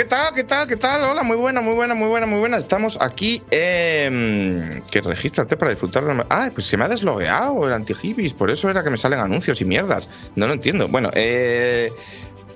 [0.00, 0.34] ¿qué tal?
[0.34, 0.66] ¿Qué tal?
[0.66, 1.04] ¿Qué tal?
[1.04, 2.56] Hola, muy buena, muy buena, muy buena, muy buena.
[2.56, 3.42] Estamos aquí.
[3.50, 6.24] Eh, que regístrate para disfrutar de.
[6.30, 7.92] Ah, pues se me ha deslogueado el anti
[8.38, 10.08] por eso era que me salen anuncios y mierdas.
[10.36, 10.88] No lo entiendo.
[10.88, 11.92] Bueno, eh.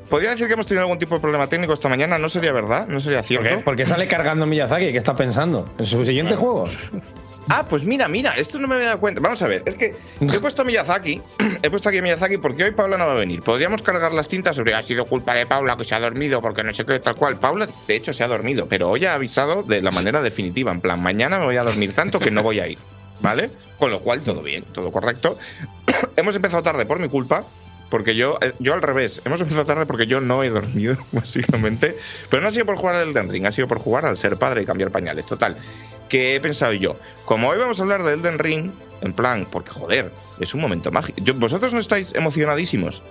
[0.09, 2.87] Podría decir que hemos tenido algún tipo de problema técnico esta mañana, no sería verdad,
[2.88, 3.49] no sería cierto.
[3.49, 3.65] ¿Por qué?
[3.65, 5.69] Porque sale cargando Miyazaki, ¿qué está pensando?
[5.78, 6.65] ¿En su siguiente juego?
[7.56, 9.20] Ah, pues mira, mira, esto no me había dado cuenta.
[9.20, 11.22] Vamos a ver, es que he puesto a Miyazaki,
[11.62, 13.42] he puesto aquí a Miyazaki porque hoy Paula no va a venir.
[13.42, 16.64] Podríamos cargar las tintas sobre ha sido culpa de Paula que se ha dormido porque
[16.64, 17.38] no sé qué, tal cual.
[17.38, 20.72] Paula, de hecho, se ha dormido, pero hoy ha avisado de la manera definitiva.
[20.72, 22.78] En plan, mañana me voy a dormir tanto que no voy a ir,
[23.20, 23.50] ¿vale?
[23.78, 25.38] Con lo cual, todo bien, todo correcto.
[26.16, 27.44] Hemos empezado tarde por mi culpa.
[27.91, 31.97] Porque yo, eh, yo al revés, hemos empezado tarde porque yo no he dormido, básicamente.
[32.28, 34.62] Pero no ha sido por jugar al Elden ha sido por jugar al ser padre
[34.62, 35.26] y cambiar pañales.
[35.26, 35.56] Total,
[36.14, 36.94] ¿qué he pensado yo?
[37.25, 38.70] Como hoy vamos a hablar de Elden Ring,
[39.00, 41.20] en plan, porque joder, es un momento mágico.
[41.34, 43.02] ¿Vosotros no estáis emocionadísimos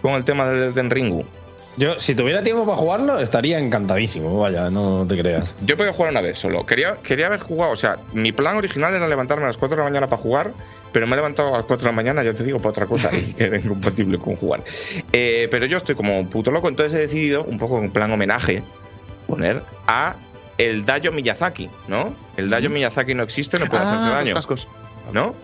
[0.00, 1.22] con el tema del Elden Ring?
[1.76, 5.54] Yo, si tuviera tiempo para jugarlo, estaría encantadísimo, vaya, no te creas.
[5.66, 6.64] Yo podía jugar una vez solo.
[6.64, 9.82] Quería, quería haber jugado, o sea, mi plan original era levantarme a las 4 de
[9.82, 10.52] la mañana para jugar,
[10.92, 12.86] pero me he levantado a las 4 de la mañana, ya te digo, para otra
[12.86, 14.64] cosa y que era incompatible con jugar.
[15.12, 18.10] Eh, pero yo estoy como un puto loco, entonces he decidido, un poco en plan
[18.10, 18.62] homenaje,
[19.26, 20.16] poner a
[20.58, 22.14] el Dayo Miyazaki, ¿no?
[22.36, 24.34] El Dayo Miyazaki no existe, no puede Ah, hacerte los daño.
[24.34, 24.68] cascos.
[25.12, 25.34] ¿No?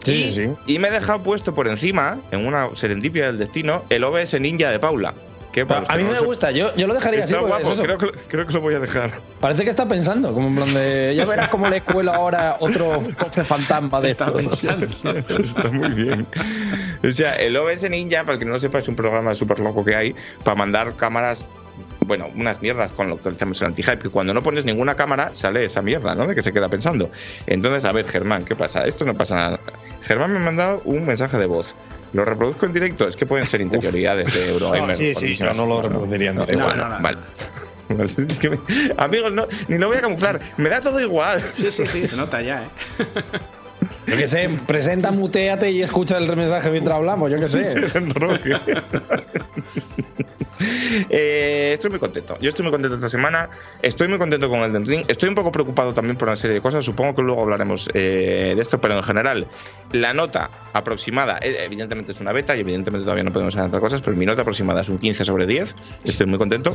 [0.00, 0.50] Sí, y, sí, sí.
[0.74, 4.70] y me he dejado puesto por encima, en una serendipia del destino, el OBS Ninja
[4.70, 5.14] de Paula.
[5.52, 7.32] Que para los A mí no me gusta, yo, yo lo dejaría así.
[7.32, 7.82] Está porque guapo, es eso.
[7.82, 9.18] creo que, creo que lo voy a dejar.
[9.40, 11.14] Parece que está pensando, como en plan de.
[11.16, 14.36] Ya verás cómo le cuelo ahora otro cofre fantasma de Está esto.
[14.36, 14.86] pensando.
[15.28, 16.26] Está muy bien.
[17.02, 19.58] O sea, el OBS Ninja, para el que no lo sepa, es un programa súper
[19.60, 20.14] loco que hay
[20.44, 21.44] para mandar cámaras.
[22.08, 25.28] Bueno, unas mierdas con lo que hacemos el anti-hype, que cuando no pones ninguna cámara
[25.34, 26.26] sale esa mierda, ¿no?
[26.26, 27.10] De que se queda pensando.
[27.46, 28.86] Entonces, a ver, Germán, ¿qué pasa?
[28.86, 29.60] Esto no pasa nada.
[30.02, 31.74] Germán me ha mandado un mensaje de voz.
[32.14, 33.06] ¿Lo reproduzco en directo?
[33.06, 34.88] Es que pueden ser interioridades de Eurogamer.
[34.88, 36.62] No, sí, sí, yo no lo reproduciría en No, directo.
[36.64, 37.18] igual, No, no, vale.
[38.28, 38.58] Es que me-
[38.96, 40.40] amigos, no, ni lo voy a camuflar.
[40.56, 41.42] Me da todo igual.
[41.52, 42.68] Sí, sí, sí, se nota ya, ¿eh?
[44.06, 47.62] Yo qué sé, presenta, muteate y escucha el mensaje mientras hablamos, yo qué sé.
[50.60, 52.36] Eh, estoy muy contento.
[52.40, 53.50] Yo estoy muy contento esta semana.
[53.82, 55.04] Estoy muy contento con el Ring.
[55.08, 56.84] Estoy un poco preocupado también por una serie de cosas.
[56.84, 59.46] Supongo que luego hablaremos eh, de esto, pero en general,
[59.92, 63.80] la nota aproximada, eh, evidentemente es una beta y evidentemente todavía no podemos hacer otras
[63.80, 65.74] cosas, pero mi nota aproximada es un 15 sobre 10.
[66.04, 66.72] Estoy muy contento.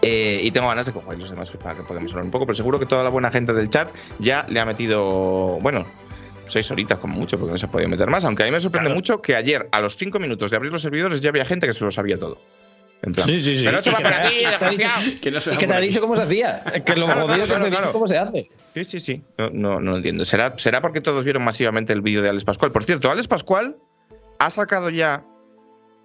[0.00, 2.54] Eh, y tengo ganas de coger los demás para que podamos hablar un poco, pero
[2.54, 3.90] seguro que toda la buena gente del chat
[4.20, 5.86] ya le ha metido, bueno,
[6.46, 8.24] seis horitas como mucho, porque no se ha podido meter más.
[8.24, 10.82] Aunque a mí me sorprende mucho que ayer, a los cinco minutos de abrir los
[10.82, 12.38] servidores, ya había gente que se lo sabía todo.
[13.02, 13.64] En plan, Sí, sí, sí.
[13.64, 15.20] Pero eso va Y que para te- ti, te ha dicho- desgraciado.
[15.20, 16.62] Que no se que te ha dicho cómo se hacía.
[16.84, 18.50] Que lo Claro, jodido que cómo se hace.
[18.74, 19.22] Sí, sí, sí.
[19.38, 20.24] No, no, no lo entiendo.
[20.24, 22.72] ¿Será, ¿Será porque todos vieron masivamente el vídeo de Alex Pascual?
[22.72, 23.76] Por cierto, Alex Pascual
[24.40, 25.24] ha sacado ya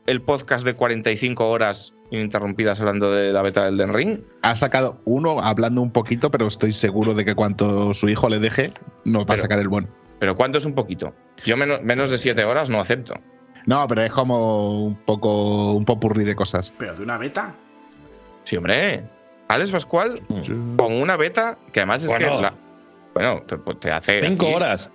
[0.06, 4.20] el podcast de 45 horas ininterrumpidas hablando de la beta del Den Ring.
[4.44, 8.38] Ha sacado uno hablando un poquito, pero estoy seguro de que cuanto su hijo le
[8.40, 8.72] deje,
[9.06, 9.88] no va Pero- a sacar el bueno.
[10.20, 11.14] Pero ¿cuánto es un poquito?
[11.44, 13.16] Yo menos, menos de 7 horas no acepto.
[13.66, 16.72] No, pero es como un poco un popurrí de cosas.
[16.78, 17.54] Pero de una beta.
[18.44, 19.04] Sí, hombre.
[19.48, 20.22] Alex Pascual
[20.78, 22.38] con una beta que además es Bueno.
[22.38, 22.42] que.
[22.42, 22.54] la-
[23.14, 24.22] bueno, te, te hace.
[24.22, 24.92] Cinco aquí- horas.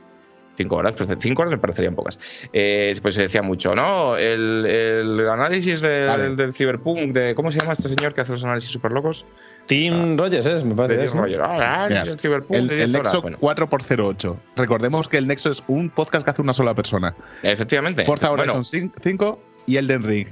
[0.57, 2.19] Cinco horas, pues cinco horas me parecerían pocas.
[2.53, 4.17] Eh, pues se decía mucho, ¿no?
[4.17, 7.37] El, el análisis del, del Cyberpunk, de.
[7.37, 9.25] ¿Cómo se llama este señor que hace los análisis súper locos?
[9.69, 10.99] Tim Rogers es, me parece.
[10.99, 11.23] Diez ¿no?
[11.23, 11.41] Roger.
[11.43, 13.13] Ah, Mira, El, de 10 el horas.
[13.15, 14.37] Nexo Bueno, 4x08.
[14.57, 17.15] Recordemos que el Nexo es un podcast que hace una sola persona.
[17.43, 18.05] efectivamente.
[18.05, 20.29] Forza Bueno, Horizon 5 y Elden Ring.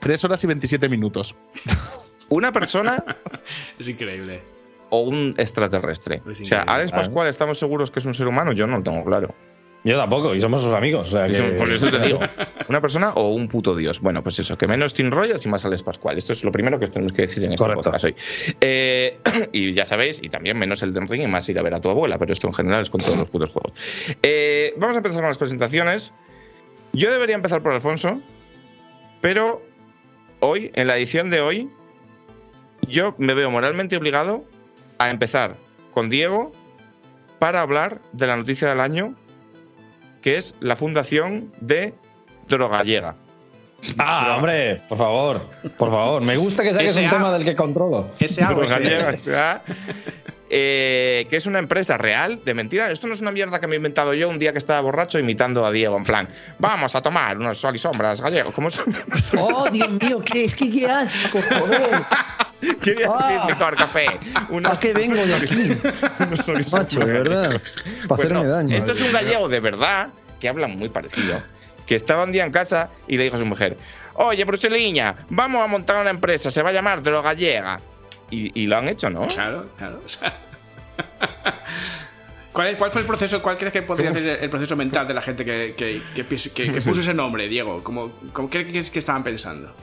[0.00, 1.34] 3 horas y 27 minutos.
[2.28, 3.04] una persona
[3.78, 4.42] Es increíble.
[4.90, 6.22] o un extraterrestre.
[6.30, 6.62] Es o sea.
[6.62, 8.52] Alex Pascual, ¿estamos seguros que es un ser humano?
[8.52, 9.34] Yo no lo tengo claro.
[9.86, 11.08] Yo tampoco, y somos sus amigos.
[11.08, 12.18] O sea, Eso- que- por eso te digo.
[12.68, 14.00] ¿Una persona o un puto dios?
[14.00, 16.16] Bueno, pues eso, que menos Tim Rogers y más Alex Pascual.
[16.18, 17.82] Esto es lo primero que tenemos que decir en este Correcto.
[17.84, 18.16] podcast hoy.
[18.60, 19.18] Eh,
[19.52, 21.88] y ya sabéis, y también menos el Ring y más ir a ver a tu
[21.88, 23.72] abuela, pero esto en general es con todos los putos juegos.
[24.24, 26.12] Eh, vamos a empezar con las presentaciones.
[26.92, 28.20] Yo debería empezar por Alfonso,
[29.20, 29.62] pero
[30.40, 31.68] hoy, en la edición de hoy,
[32.88, 34.44] yo me veo moralmente obligado
[34.98, 35.54] a empezar
[35.92, 36.52] con Diego
[37.38, 39.14] para hablar de la noticia del año,
[40.26, 41.94] que es la fundación de
[42.48, 43.14] Drogallega.
[43.96, 45.40] Ah, hombre, por favor,
[45.78, 46.20] por favor.
[46.20, 48.08] Me gusta que saques un tema del que controlo.
[48.18, 48.44] Ese
[50.50, 52.90] eh, que es una empresa real de mentira.
[52.90, 55.18] Esto no es una mierda que me he inventado yo un día que estaba borracho
[55.18, 56.28] imitando a Diego en plan,
[56.58, 58.54] vamos a tomar unos sol y sombras gallegos.
[58.54, 58.94] ¿Cómo son?
[59.38, 62.02] Oh, Dios mío, ¿qué, es que qué asco, joder.
[62.82, 63.28] Quería Ah.
[63.32, 64.06] decir licor, café.
[64.48, 65.78] Unos, ¿A qué vengo de aquí?
[66.20, 67.60] unos Macho, de verdad.
[68.08, 68.76] Para hacerme daño.
[68.76, 70.08] Esto es un gallego de verdad
[70.40, 71.42] que habla muy parecido.
[71.86, 73.76] Que estaba un día en casa y le dijo a su mujer:
[74.14, 77.78] oye, Bruseliña, vamos a montar una empresa, se va a llamar Drogallega.
[78.30, 79.26] Y, y lo han hecho, ¿no?
[79.26, 80.00] Claro, claro.
[80.04, 80.36] o sea.
[82.52, 83.42] ¿Cuál, es- cuál fue el proceso?
[83.42, 86.80] ¿Cuál crees que podría ser el proceso mental de la gente que, que- que que-
[86.80, 87.82] puso ese nombre, Diego?
[87.84, 89.74] ¿Cómo, cómo crees que estaban pensando?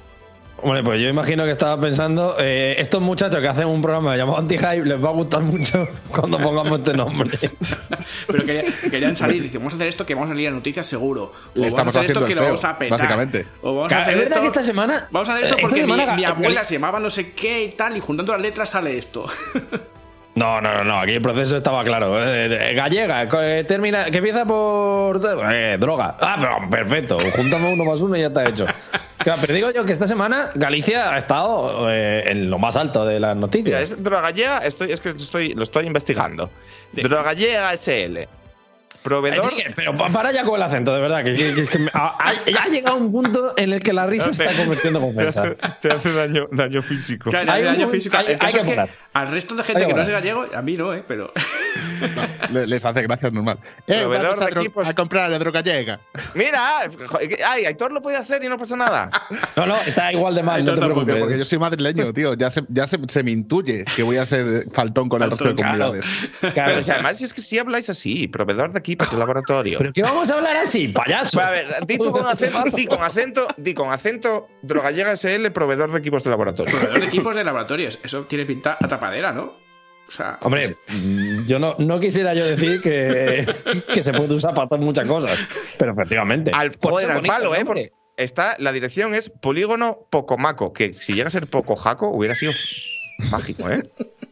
[0.64, 4.40] Hombre, pues yo imagino que estaba pensando, eh, estos muchachos que hacen un programa llamado
[4.40, 7.38] Anti-Hype les va a gustar mucho cuando pongamos este nombre.
[8.28, 10.86] Pero quería- querían salir, dicen, vamos a hacer esto que vamos a salir a noticias
[10.88, 11.24] seguro.
[11.24, 12.98] O Le vamos a estamos hacer esto haciendo que el lo SEO, vamos a petar.
[12.98, 13.48] básicamente.
[13.62, 15.94] O vamos a hacer esto, que esta semana- Vamos a hacer esto eh, porque mi,
[16.16, 19.26] mi abuela se llamaba no sé qué y tal, y juntando las letras sale esto.
[20.36, 22.18] No, no, no, no, aquí el proceso estaba claro.
[22.20, 25.22] Eh, eh, gallega, eh, termina, que empieza por
[25.54, 26.18] eh, droga.
[26.20, 28.66] Ah, pero perfecto, juntamos uno más uno y ya está hecho.
[29.18, 33.06] Claro, pero digo yo que esta semana Galicia ha estado eh, en lo más alto
[33.06, 33.82] de las Mira, noticias.
[33.92, 36.50] es Drogallega, estoy, es que estoy, lo estoy investigando.
[36.92, 38.28] Drogallega SL.
[39.04, 39.54] Proveedor.
[39.76, 41.24] Pero pa- para ya con el acento, de verdad.
[41.24, 43.94] Que, que- que- que me- ha, ha- ya ha llegado un punto en el que
[43.94, 45.56] la risa está convirtiendo en ofensa.
[45.82, 47.30] Te hace daño, daño físico.
[47.30, 48.18] Claro, Hay un daño momento- físico.
[48.18, 50.02] hay- El caso hay que es que al resto de gente Hay que que no
[50.02, 51.04] es gallego, a mí no, ¿eh?
[51.08, 51.32] Pero.
[52.02, 52.24] No,
[52.60, 53.60] le- les hace gracia es normal.
[53.88, 54.88] Eh, Proveedor vamos a, equipos.
[54.88, 56.00] a comprar a Drogallega.
[56.36, 56.62] Mira,
[57.08, 59.10] joder, que- ay, Aitor lo puede hacer y no pasa nada.
[59.56, 61.24] No, no, está igual de mal, Ay, no te tampoco, Porque, preocupes.
[61.34, 62.34] porque yo soy madrileño, tío.
[62.34, 65.46] Ya se, ya se, se me intuye que voy a ser faltón con el resto
[65.46, 65.92] de Faltón, claro.
[65.92, 66.54] comunidades.
[66.54, 69.78] Claro, Pero si además es que si habláis así, proveedor de equipos de laboratorio.
[69.78, 71.40] ¿Pero qué vamos a hablar así, payaso?
[71.40, 75.92] a ver, di tú con acento, di con acento, di con acento, Drogallega SL, proveedor
[75.92, 76.72] de equipos de laboratorio.
[76.72, 78.00] Proveedor de equipos de laboratorios.
[78.04, 79.58] Eso tiene pinta a tapadera, ¿no?
[80.08, 80.38] O sea.
[80.42, 83.46] Hombre, mm, yo no, no quisiera yo decir que,
[83.94, 85.38] que se puede usar para hacer muchas cosas,
[85.78, 86.52] pero efectivamente.
[86.54, 87.64] Al, ser al palo, ¿eh?
[87.66, 92.52] Porque está, la dirección es Polígono Pocomaco, que si llega a ser Pocojaco hubiera sido
[93.32, 93.82] mágico, ¿eh?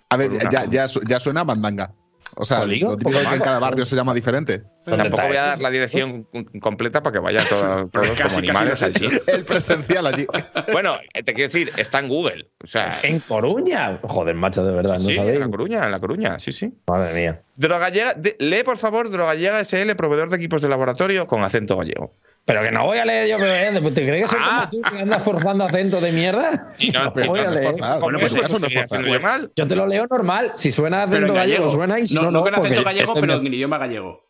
[0.09, 1.93] A ver, ya, ya, ya suena a mandanga.
[2.35, 4.63] O sea, lo típico que en poco cada barrio se llama diferente.
[4.85, 6.27] ¿Dónde Tampoco voy a dar la dirección
[6.59, 9.07] completa para que vaya todo- todos Casi, como casi animales has allí.
[9.27, 10.25] El presencial allí.
[10.73, 12.49] Bueno, eh, te quiero decir, está en Google.
[12.63, 13.99] O sea, En Coruña.
[14.03, 15.39] Joder, macho, de verdad, no sí, en sabéis.
[15.39, 16.73] La Coruña, en La Coruña, sí, sí.
[16.87, 17.41] Madre mía.
[17.55, 22.09] Drogallega, de- lee por favor Drogallega SL, proveedor de equipos de laboratorio con acento gallego.
[22.43, 24.67] Pero que no voy a leer yo, pero, eh, ¿te crees que soy Ah.
[24.71, 26.73] como tú que andas forzando acento de mierda?
[26.79, 27.71] Y no, si voy no a te leer.
[27.73, 27.99] forzas.
[28.01, 29.51] Bueno, pues no mal.
[29.55, 30.51] Yo te lo leo normal.
[30.55, 31.69] Si suena acento en gallego, gallego.
[31.69, 32.41] suena y si no, no, no.
[32.41, 34.27] con acento gallego, este pero en idioma gallego.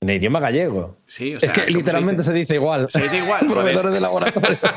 [0.00, 0.96] en idioma gallego.
[1.08, 1.48] Sí, o sea.
[1.48, 2.32] es que ¿cómo se literalmente dice?
[2.32, 2.86] se dice igual.
[2.88, 3.46] Se dice igual.
[3.52, 4.58] Proveedores de laboratorio.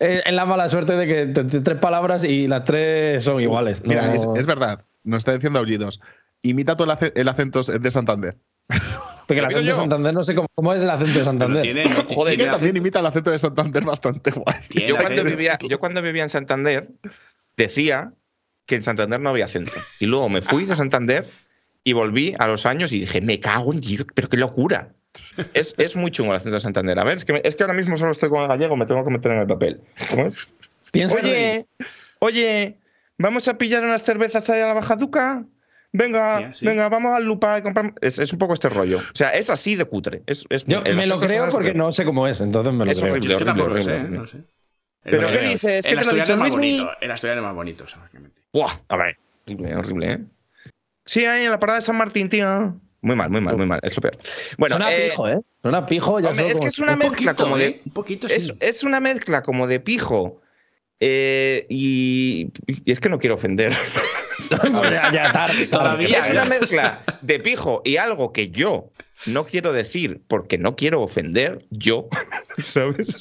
[0.00, 3.40] Eh, es la mala suerte de que te- te- tres palabras y las tres son
[3.40, 3.82] iguales.
[3.84, 4.84] Mira, No- es, es verdad.
[5.02, 6.00] Nos está diciendo aullidos.
[6.42, 8.36] Imita tú el, el acento de Santander.
[9.28, 9.80] Porque el ¿Lo digo acento de?
[9.82, 11.62] Santander no sé cómo, cómo es el acento de Santander.
[11.62, 14.56] tiene, no, Joder, Que tiene también acento- imita el acento de Santander bastante guay.
[14.88, 16.88] Yo cuando, vivía, yo cuando vivía en Santander
[17.56, 18.12] decía
[18.66, 19.72] que en Santander no había acento.
[20.00, 21.26] Y luego me fui de Santander
[21.84, 24.92] y volví a los años y dije, me cago en Dios, pero qué locura.
[25.54, 26.98] Es, es muy chungo el acento de Santander.
[26.98, 28.86] A ver, es que, me- es que ahora mismo solo estoy con el gallego, me
[28.86, 29.80] tengo que meter en el papel.
[30.10, 30.36] ¿Cómo es?
[30.92, 31.66] Piensa en Oye,
[32.20, 32.76] oye,
[33.18, 35.44] ¿vamos a pillar unas cervezas ahí a la Bajaduca?
[35.98, 36.64] Venga, sí.
[36.64, 37.92] venga, vamos al Lupa y compramos.
[38.00, 38.98] Es, es un poco este rollo.
[38.98, 40.22] O sea, es así de cutre.
[40.26, 41.74] Es, es- Yo me lo creo porque horrible.
[41.74, 43.12] no sé cómo es, entonces me lo Es creo.
[43.12, 43.28] horrible.
[43.28, 44.00] Yo es que tampoco lo horrible, sé, ¿eh?
[44.00, 44.18] horrible.
[44.18, 44.38] no sé.
[45.02, 45.64] ¿Pero qué dices?
[45.64, 46.78] ¿Es que el te lo ha asturiano dicho es más Luismi?
[46.78, 46.96] bonito.
[47.00, 48.40] El asturiano es más bonito, exactamente.
[48.52, 49.18] Buah, a ver.
[49.46, 50.18] Horrible, horrible, ¿eh?
[51.04, 52.78] Sí, ahí en la parada de San Martín, tío.
[53.00, 53.80] Muy mal, muy mal, muy mal.
[53.82, 54.18] Es lo peor.
[54.58, 55.40] Bueno, Suena eh, pijo, ¿eh?
[55.62, 56.20] Suena pijo.
[56.20, 57.66] Ya hombre, es como- que es una Un mezcla poquito, como de.
[57.66, 57.80] ¿eh?
[57.86, 58.34] Un poquito, sí.
[58.34, 60.40] Es, es una mezcla como de pijo.
[61.00, 63.72] eh, y, y es que no quiero ofender.
[64.90, 68.90] ya, ya, tarde, Todavía, es una mezcla de pijo y algo que yo
[69.26, 72.08] no quiero decir porque no quiero ofender, yo,
[72.64, 73.16] ¿sabes?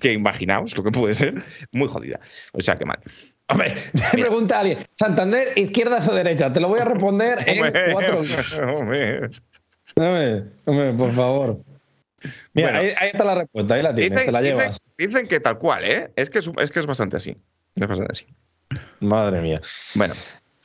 [0.00, 1.34] que imaginaos lo que puede ser,
[1.72, 2.20] muy jodida.
[2.52, 2.98] O sea, que mal.
[3.48, 3.74] Hombre,
[4.14, 6.52] me pregunta alguien, ¿Santander, izquierdas o derechas?
[6.52, 8.22] Te lo voy a responder en Hombre, cuatro.
[8.76, 9.20] hombre.
[9.96, 11.56] Hombre, hombre, por favor.
[12.54, 12.78] Mira, Bueno.
[12.80, 14.82] ahí, ahí está la respuesta, ahí la tienes, Dicen, te la dicen- llevas.
[14.98, 16.10] dicen que tal cual, ¿eh?
[16.16, 17.36] Es que es, es que es bastante así.
[17.76, 18.26] Es bastante así.
[19.00, 19.60] Madre mía.
[19.94, 20.14] Bueno,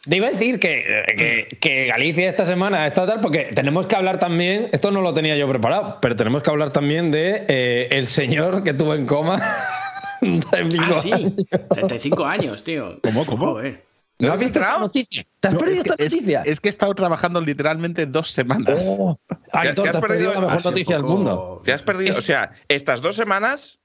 [0.07, 3.95] Te iba a decir que, que, que Galicia esta semana está tal, porque tenemos que
[3.95, 7.87] hablar también, esto no lo tenía yo preparado, pero tenemos que hablar también de eh,
[7.91, 9.39] el señor que tuvo en coma.
[10.21, 10.83] de Vigo.
[10.87, 11.35] Ah, sí.
[11.71, 12.99] 35 años, tío.
[13.03, 13.45] ¿Cómo, cómo?
[13.53, 13.83] Joder.
[14.17, 15.25] ¿No has visto esta noticia?
[15.39, 16.41] ¿Te has No, perdido es, esta que, noticia?
[16.45, 18.83] es que he estado trabajando literalmente dos semanas.
[18.87, 19.35] Oh, te
[19.69, 21.61] has te has perdido perdido- la mejor Hace noticia del mundo.
[21.63, 22.17] te has perdido.
[22.17, 23.79] O sea, estas dos semanas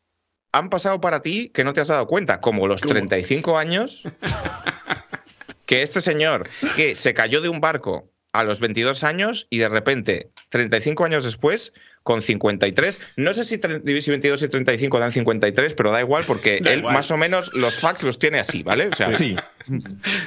[0.53, 2.93] han pasado para ti que no te has dado cuenta, como los ¿Cómo?
[2.95, 4.03] 35 años
[5.67, 9.69] que este señor que se cayó de un barco a los 22 años y de
[9.69, 15.11] repente, 35 años después, con 53, no sé si, tre- si 22 y 35 dan
[15.11, 16.95] 53, pero da igual porque Da él igual.
[16.95, 18.89] más o menos los facts los tiene así, ¿vale?
[18.89, 19.35] O sea, Sí.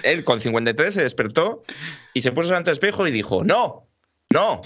[0.04, 1.64] él con 53 se despertó
[2.14, 3.88] y se puso delante del espejo y dijo, no,
[4.32, 4.62] no,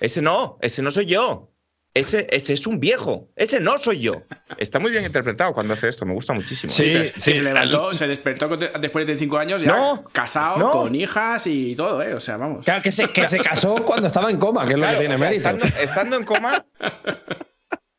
[0.00, 1.51] ese no, ese no soy yo.
[1.94, 3.28] Ese, ese es un viejo.
[3.36, 4.22] Ese no soy yo.
[4.56, 6.06] Está muy bien interpretado cuando hace esto.
[6.06, 6.72] Me gusta muchísimo.
[6.72, 10.70] Sí, se levantó, se despertó después de 5 años, ya No, casado, no.
[10.70, 12.14] con hijas y todo, ¿eh?
[12.14, 12.64] O sea, vamos.
[12.64, 15.00] Claro, que se, que se casó cuando estaba en coma, que es lo Claro, que
[15.00, 15.48] tiene o sea, mérito.
[15.50, 16.64] estando, estando en coma,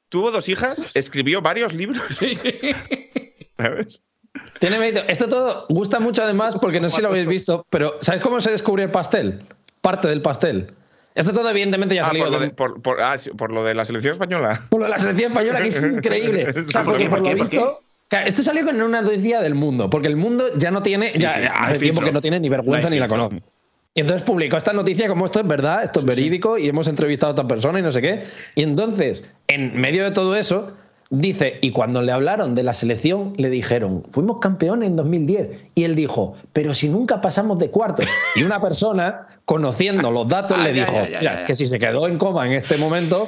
[0.09, 2.01] tuvo dos hijas, escribió varios libros.
[3.57, 4.01] ¿Sabes?
[4.59, 5.03] Tiene mérito.
[5.07, 8.39] Esto todo gusta mucho además porque no sé si lo habéis visto, pero ¿sabes cómo
[8.39, 9.43] se descubrió el pastel?
[9.81, 10.73] Parte del pastel.
[11.15, 13.51] Esto todo evidentemente ya ha Ah, salido por lo, de- por- por- ah, sí, por
[13.53, 14.65] lo de la selección española.
[14.69, 16.47] por lo de la selección española, que es increíble.
[16.49, 17.09] O sea, ¿Por porque qué?
[17.09, 17.79] por ¿Por lo visto.
[18.25, 21.29] Esto salió con una noticia del mundo, porque el mundo ya no tiene, Sí, ya
[21.31, 22.05] sí, hace hay tiempo filtro.
[22.05, 23.41] que no tiene ni vergüenza ni la conoce.
[23.95, 27.31] Y entonces publicó esta noticia como esto es verdad, esto es verídico y hemos entrevistado
[27.31, 28.23] a esta persona y no sé qué.
[28.55, 30.73] Y entonces, en medio de todo eso,
[31.13, 35.49] dice, y cuando le hablaron de la selección, le dijeron, fuimos campeones en 2010.
[35.75, 38.07] Y él dijo, pero si nunca pasamos de cuartos.
[38.35, 41.45] Y una persona, conociendo los datos, Ah, le ya, dijo, ya, ya, "Mira, ya.
[41.45, 43.27] que si se quedó en coma en este momento,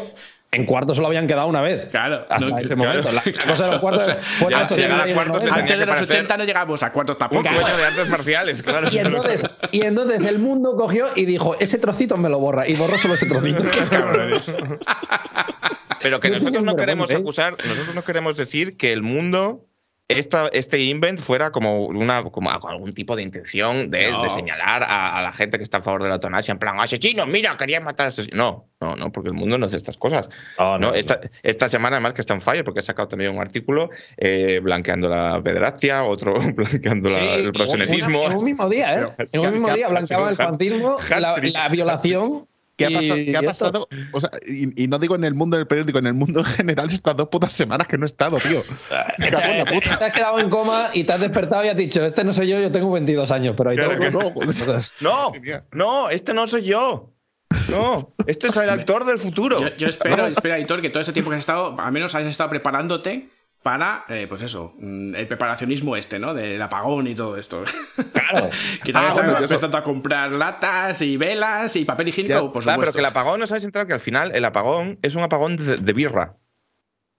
[0.52, 1.90] en cuartos solo habían quedado una vez.
[1.92, 3.04] Claro, Hasta no, ese claro.
[3.04, 3.12] momento.
[3.12, 5.16] La cosa de los cuartos O sea, fue ya los llegar a 80 y los
[5.16, 5.50] cuartos le 90.
[5.50, 7.50] tenía Antes de los parecer 80 no llegábamos a cuartos tampoco.
[7.50, 8.88] Un sueño de artes marciales, claro.
[8.92, 12.68] Y entonces, y entonces el mundo cogió y dijo, ese trocito me lo borra.
[12.68, 13.64] Y borró solo ese trocito.
[16.06, 17.16] Pero que nosotros no queremos ¿eh?
[17.16, 19.66] acusar, nosotros no queremos decir que el mundo,
[20.08, 24.22] esta, este invent fuera como una como algún tipo de intención de, No.
[24.24, 26.80] de señalar a, a la gente que está a favor de la eutanasia, en plan,
[26.80, 28.38] asesinos, mira, querían matar a asesinos.
[28.38, 30.30] No, no, no, porque el mundo no hace estas cosas.
[30.60, 30.90] No, ¿no?
[30.90, 33.90] no, esta, esta semana, además, que está en fire, porque he sacado también un artículo
[34.18, 38.26] eh, blanqueando la pederastia, otro blanqueando la- Sí, el proxenetismo.
[38.30, 39.08] En un mismo día, ¿eh?
[39.18, 42.48] Pero, En un mismo ¿qué- día blanqueaba el fancismo, la, la violación.
[42.78, 43.88] ¿Qué ha, pasado, y qué ha pasado?
[44.12, 46.46] O sea, y, y no digo en el mundo del periódico, en el mundo en
[46.58, 48.62] general, estas dos putas semanas que no he estado, tío.
[49.18, 49.98] Me cago en la Te, puta.
[49.98, 52.48] te has quedado en coma y te has despertado y has dicho, este no soy
[52.50, 54.52] yo, yo tengo 22 años, pero ahí Claro tengo que no.
[55.02, 55.32] no.
[55.72, 57.12] No, este no soy yo.
[57.70, 59.62] No, este es el actor del futuro.
[59.62, 62.30] Yo, yo espero, espero, editor, que todo ese tiempo que has estado, al menos hayas
[62.30, 63.30] estado preparándote
[63.66, 66.36] para, eh, pues eso, mm, el preparacionismo este, ¿no?
[66.36, 67.64] Del apagón y todo esto.
[68.14, 68.52] Claro.
[68.84, 72.10] que también Ah, están bueno, que eso- empezando a comprar latas y velas y papel
[72.10, 73.88] higiénico, Ya, por Claro, pero que el apagón, ¿no sabes entrar?
[73.88, 76.38] Que al final el apagón es un apagón de, de birra.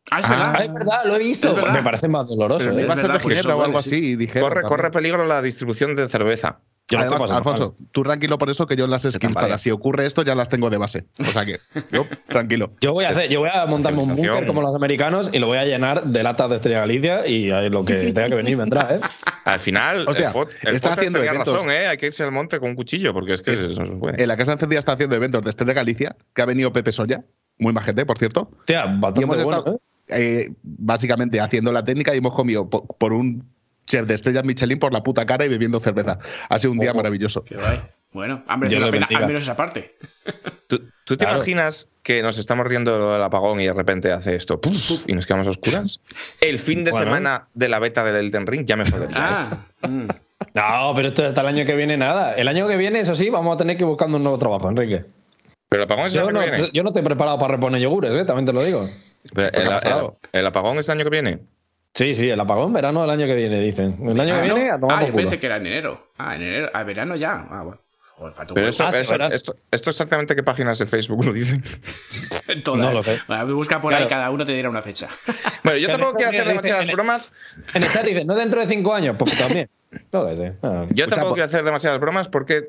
[0.09, 0.55] Ah, es verdad.
[0.57, 1.57] Ah, es verdad, lo he visto.
[1.57, 2.65] Me parece más doloroso.
[2.67, 2.85] Pero ¿eh?
[2.85, 4.39] Iba a ser de Ginebra eso o algo así y dije.
[4.39, 6.61] Corre, corre peligro la distribución de cerveza.
[6.89, 10.07] Yo Además, pasando Alfonso, tú tranquilo por eso que yo las skills para si ocurre
[10.07, 11.05] esto ya las tengo de base.
[11.19, 11.59] O sea que,
[11.93, 12.71] yo tranquilo.
[12.81, 15.49] Yo voy a hacer, yo voy a montarme un búnker como los americanos y lo
[15.49, 18.57] voy a llenar de latas de Estrella Galicia y ahí lo que tenga que venir
[18.57, 19.01] vendrá, ¿eh?
[19.45, 21.55] Al final, Hostia, el, pot- el está haciendo eventos.
[21.55, 21.89] razón, ¿eh?
[21.89, 23.97] Hay que irse al monte con un cuchillo, porque es que Es- eso no se
[23.99, 24.23] puede.
[24.23, 27.25] En la Casa Encendida está haciendo eventos de Estrella Galicia, que ha venido Pepe Soya,
[27.59, 28.49] muy majete, por cierto.
[28.61, 30.45] Hostia, Y bastante hemos bueno, estado ¿eh?
[30.47, 33.45] eh, básicamente haciendo la técnica y hemos comido po- por, un
[33.87, 36.19] chef de estrellas Michelin por la puta cara y bebiendo cerveza.
[36.49, 36.99] Ha sido un día Ojo.
[36.99, 37.45] maravilloso.
[37.45, 37.81] Qué guay.
[38.13, 39.97] Bueno, merecido Dios la pena, al menos esa parte.
[40.69, 41.37] ¿Tú, tú te Claro.
[41.37, 44.89] imaginas que nos estamos riendo de lo del apagón y de repente hace esto puf,
[44.89, 46.01] puf, y nos quedamos a oscuras?
[46.41, 47.07] El fin de Bueno.
[47.07, 49.17] semana de la beta del Elden Ring ya me jodería.
[49.17, 49.21] ¿eh?
[49.21, 50.07] Ah, mm.
[50.55, 52.35] No, pero esto hasta el año que viene nada.
[52.35, 54.69] El año que viene, eso sí, vamos a tener que ir buscando un nuevo trabajo,
[54.69, 55.05] Enrique.
[55.69, 56.71] Pero el apagón es el Yo año no, que viene.
[56.73, 58.25] yo no estoy preparado para reponer yogures, ¿eh?
[58.25, 58.87] también te lo digo.
[59.35, 59.51] El-
[60.33, 61.39] el apagón es el año que viene.
[61.97, 63.97] Sí, sí, el apagón verano del año que viene, dicen.
[64.07, 64.55] El año Ah, que ¿no?
[64.57, 65.17] viene a tomar Ah, yo culo.
[65.23, 66.09] pensé que era en enero.
[66.19, 66.71] Ah, en enero.
[66.75, 67.47] A verano ya.
[67.51, 67.81] Ah, bueno.
[68.17, 71.63] Joder, Pero esto, Ah, esto, esto- esto exactamente qué páginas de Facebook lo dicen.
[72.65, 72.81] Todas.
[72.81, 73.19] no lo sé.
[73.27, 74.05] Bueno, busca por Claro.
[74.05, 75.09] ahí, cada uno te dirá una fecha.
[75.65, 77.33] Bueno, yo tampoco quiero hacer demasiadas dice- bromas.
[77.75, 79.69] En el chat dicen, no dentro de cinco años, pues también.
[80.11, 80.55] Todo eso.
[80.63, 80.85] Ah.
[80.91, 82.63] Yo sea, tampoco po- quiero hacer demasiadas bromas porque,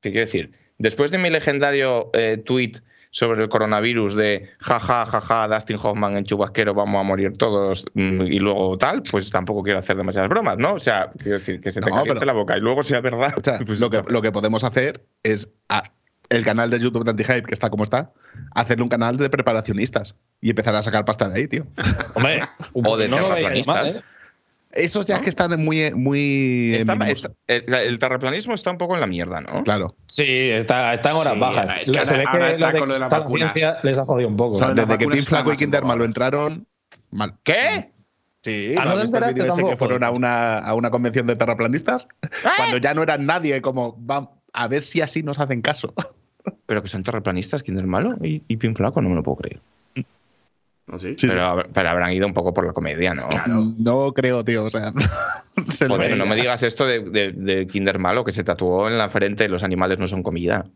[0.00, 2.72] te quiero decir, después de mi legendario eh, tweet
[3.14, 8.22] sobre el coronavirus de jaja, jaja, Dustin Hoffman en chubasquero, vamos a morir todos mm,
[8.22, 10.74] y luego tal, pues tampoco quiero hacer demasiadas bromas, ¿no?
[10.74, 13.00] O sea, quiero decir, que se te No, caliente pero- la boca y luego sea
[13.00, 13.32] verdad.
[13.38, 15.84] O sea, pues lo, que, lo que podemos hacer es a
[16.28, 18.12] el canal de YouTube de Antihype, que está como está,
[18.52, 21.66] hacerle un canal de preparacionistas y empezar a sacar pasta de ahí, tío.
[22.14, 23.18] Hombre, O de no.
[24.74, 25.92] Esos ya que están muy.
[25.94, 27.16] muy Está- mínimos.
[27.24, 29.62] está- el, el terraplanismo está un poco en la mierda, ¿no?
[29.64, 29.94] Claro.
[30.06, 31.70] Sí, está, está en horas Sí, bajas.
[31.82, 34.36] es que Se ve que de con lo de la ciencia les ha jodido un
[34.36, 34.54] poco.
[34.54, 36.66] O sea, de desde que está Flaco y Kinderman lo entraron.
[37.10, 37.34] Mal.
[37.44, 37.92] ¿Qué?
[38.42, 40.74] Sí, Ah, ¿no no has visto el enteraste vídeo ese que fueron a una, a
[40.74, 42.08] una convención de terraplanistas?
[42.56, 45.94] Cuando ya no eran nadie, como, va, a ver si así nos hacen caso.
[46.66, 49.60] Pero que son terraplanistas, Kinder Malo y, y Pin Flaco, no me lo puedo creer.
[50.86, 50.98] ¿No?
[50.98, 51.14] ¿Sí?
[51.18, 53.26] Sí, pero, pero habrán ido un poco por la comedia, ¿no?
[53.28, 53.72] Claro.
[53.78, 54.64] No creo, tío.
[54.64, 54.92] O sea,
[55.68, 58.98] se Joder, no me digas esto de, de- de Kinder Malo, que se tatuó en
[58.98, 60.66] la frente los animales no son comida.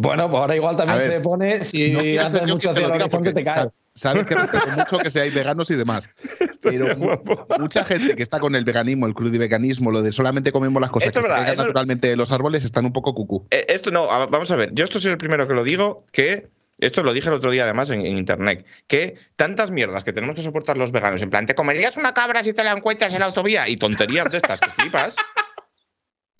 [0.00, 3.32] Bueno, pues ahora igual también ver, se pone, si No haces mucho te diga porque
[3.32, 3.56] te caes.
[3.56, 6.08] sa- sabes que respeto mucho que seáis veganos y demás.
[6.62, 7.18] Pero mu-
[7.58, 11.08] mucha gente que está con el veganismo, el crudiveganismo, lo de solamente comemos las cosas
[11.08, 13.46] Esto que se verdad, caigan eso- naturalmente de los árboles, están un poco cucú.
[13.50, 16.48] Eh, esto no, vamos a ver, yo esto soy el primero que lo digo, que
[16.78, 20.42] esto lo dije el otro día además en, internet, que tantas mierdas que tenemos que
[20.42, 23.26] soportar los veganos, en plan, te comerías una cabra si te la encuentras en la
[23.26, 25.16] autovía y tonterías de estas que flipas.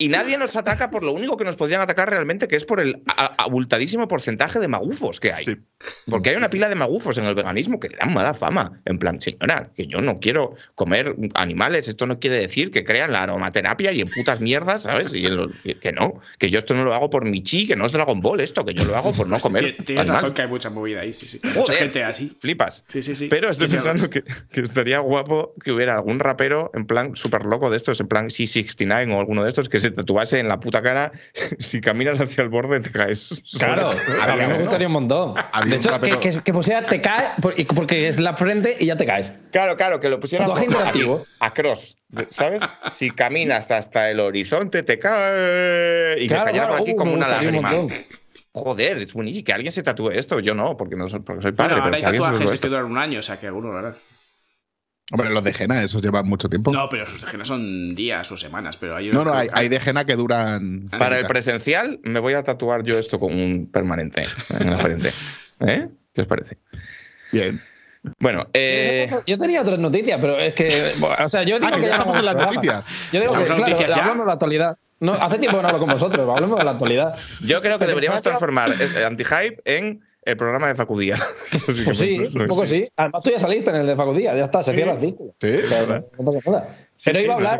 [0.01, 2.79] Y nadie nos ataca por lo único que nos podrían atacar realmente, que es por
[2.79, 3.03] el
[3.37, 5.45] abultadísimo porcentaje de magufos que hay.
[5.45, 5.57] Sí.
[6.09, 8.81] Porque hay una pila de magufos en el veganismo que le dan mala fama.
[8.85, 13.11] En plan, señora, que yo no quiero comer animales, esto no quiere decir que crean
[13.11, 15.13] la aromaterapia y en putas mierdas, ¿sabes?
[15.13, 15.49] Y lo-
[15.81, 18.19] que, no, que yo esto no lo hago por mi chi, que no es Dragon
[18.21, 19.75] Ball esto, que yo lo hago por no comer.
[19.83, 20.09] Tienes- animales.
[20.23, 21.39] razón que hay mucha movida ahí, sí, sí.
[21.43, 22.29] Mucha Joder, gente así.
[22.39, 22.83] Flipas.
[22.87, 23.27] Sí, sí, sí.
[23.29, 27.43] Pero estoy sí, pensando que, que estaría guapo que hubiera algún rapero en plan súper
[27.45, 30.59] loco de estos, en plan C69 o alguno de estos, que se tatuase en la
[30.59, 31.11] puta cara
[31.59, 33.41] si caminas hacia el borde te caes.
[33.57, 33.89] Claro,
[34.21, 35.35] a mí me gustaría un montón.
[35.35, 37.31] De un hecho, que, que, que pusiera te cae
[37.75, 39.31] porque es la frente y ya te caes.
[39.51, 41.25] Claro, claro, que lo pusiera interactivo.
[41.39, 41.97] a, cross,
[42.29, 42.61] ¿sabes?
[42.91, 46.95] Si caminas hasta el horizonte te cae y Claro, que cayera claro, por aquí uh,
[46.95, 47.71] como una un lágrima.
[47.71, 47.97] montón.
[48.51, 49.45] Joder, es buenísimo.
[49.45, 50.39] Que alguien se tatúe esto.
[50.39, 51.75] Yo no, porque, no soy, porque soy padre.
[51.75, 53.71] Bueno, ahora pero hay que se tatuajes que duran un año, o sea que alguno
[53.71, 53.95] lo harán.
[55.11, 56.71] Hombre, los de Jena, esos llevan mucho tiempo.
[56.71, 59.69] No, pero sus genes son días o semanas, pero hay no, no, hay, que- hay
[59.69, 60.85] de Jena que duran.
[60.97, 64.21] Para el presencial me voy a tatuar yo esto con un permanente
[64.59, 65.11] en la frente.
[65.61, 65.87] ¿Eh?
[66.13, 66.57] ¿Qué os parece?
[67.31, 67.61] Bien.
[68.19, 70.93] Bueno, eh, Yo tenía otras noticias, pero es que.
[71.25, 72.53] O sea, yo digo Ah, que que ya no estamos en las programa.
[72.55, 72.87] noticias.
[73.11, 74.01] Yo digo que, ¿Estamos en claro, noticias ya?
[74.01, 74.77] hablamos de la actualidad.
[75.01, 77.13] No, hace tiempo que no hablo con vosotros, hablemos de la actualidad.
[77.41, 81.15] yo creo que Pero deberíamos transformar eh, Antihype en el programa de Facudía.
[81.65, 82.87] Pues sí, un poco sí.
[82.95, 85.31] Además, tú ya saliste en el de Facudía, ya está, se cierra el círculo.
[85.41, 86.77] Sí, Pero no pasa nada.
[87.03, 87.59] Pero iba a hablar.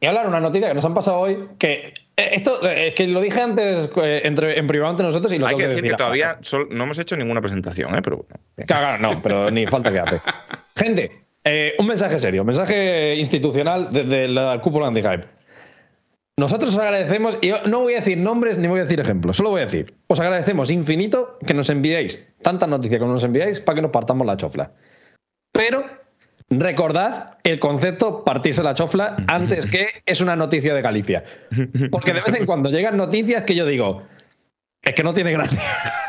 [0.00, 3.06] Y hablar una noticia que nos han pasado hoy, que eh, esto eh, es que
[3.06, 5.82] lo dije antes eh, entre, en privado entre nosotros y lo Hay tengo que decir
[5.84, 5.96] que ahora.
[5.98, 8.00] todavía sol- no hemos hecho ninguna presentación, ¿eh?
[8.02, 8.34] pero bueno.
[8.66, 10.20] Claro, no, pero ni falta que hace.
[10.76, 15.24] Gente, eh, un mensaje serio, mensaje institucional desde la cúpula anti-hype.
[16.36, 19.50] Nosotros os agradecemos, y no voy a decir nombres ni voy a decir ejemplos, solo
[19.50, 23.76] voy a decir, os agradecemos infinito que nos enviéis tantas noticias como nos enviáis para
[23.76, 24.72] que nos partamos la chofla.
[25.52, 25.84] Pero
[26.50, 31.22] recordad el concepto partirse la chofla antes que es una noticia de Galicia.
[31.92, 34.02] Porque de vez en cuando llegan noticias que yo digo,
[34.82, 35.60] es que no tiene gracia.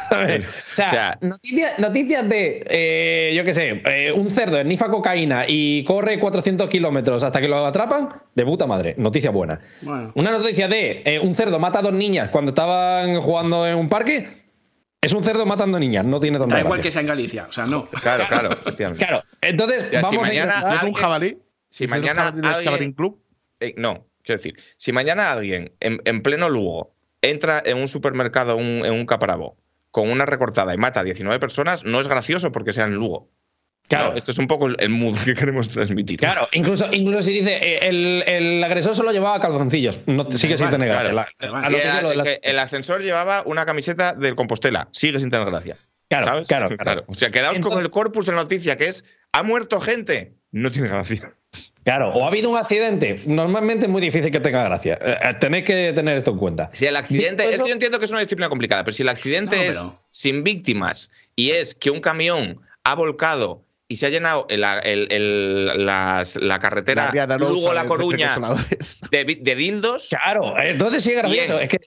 [0.12, 4.90] o sea, O sea- noticias, noticias de, eh, yo qué sé, eh, un cerdo esnifa
[4.90, 9.60] cocaína y corre 400 kilómetros hasta que lo atrapan, de puta madre, noticia buena.
[9.82, 10.12] Bueno.
[10.16, 13.90] Una noticia de eh, un cerdo mata a dos niñas cuando estaban jugando en un
[13.90, 14.28] parque,
[15.02, 17.52] es un cerdo matando niñas, no tiene tanta Da igual que sea en Galicia, o
[17.52, 17.86] sea, no.
[18.02, 19.06] Claro, claro, efectivamente.
[19.06, 21.38] Claro, entonces Ya, si vamos mañana a Si es un jabalí.
[21.70, 23.22] Si es un mañana jabalí del alguien- Club.
[23.60, 28.56] Eh, no, quiero decir, si mañana alguien en, en pleno Lugo entra en un supermercado
[28.56, 29.58] un- en un caparabo
[29.96, 33.32] con una recortada y mata a 19 personas, no es gracioso porque sea en Lugo.
[33.88, 34.10] Claro.
[34.10, 36.20] No, esto es un poco el, el mood que queremos transmitir.
[36.20, 40.70] Claro, incluso, incluso si dice eh, el, el agresor solo llevaba calzoncillos, no, sigue sin
[40.70, 41.12] tener gracia.
[41.12, 41.30] claro.
[41.40, 45.30] La- el, lo de las- que el ascensor llevaba una camiseta del Compostela, sigue sin
[45.30, 45.78] tener gracia.
[46.10, 46.48] Claro, ¿sabes?
[46.50, 47.04] claro, claro.
[47.08, 50.34] O sea, quedaos con el corpus de la noticia que es ¿ha muerto gente?
[50.52, 51.35] No tiene gracia.
[51.86, 53.16] Claro, o ha habido un accidente.
[53.28, 54.98] Normalmente es muy difícil que tenga gracia.
[55.00, 56.70] Eh, eh, tenéis que tener esto en cuenta.
[56.74, 59.04] Si el accidente, es eso- que yo entiendo que es una disciplina complicada, pero si
[59.04, 64.08] el accidente No, es sin víctimas y es que un camión ha volcado y se
[64.08, 68.36] ha llenado el- el- el- las- la carretera Lugo-La de- de Coruña
[69.12, 70.08] de, dildos.
[70.10, 71.54] Claro, entonces sí es gracioso.
[71.60, 71.64] Bien.
[71.64, 71.78] Es que,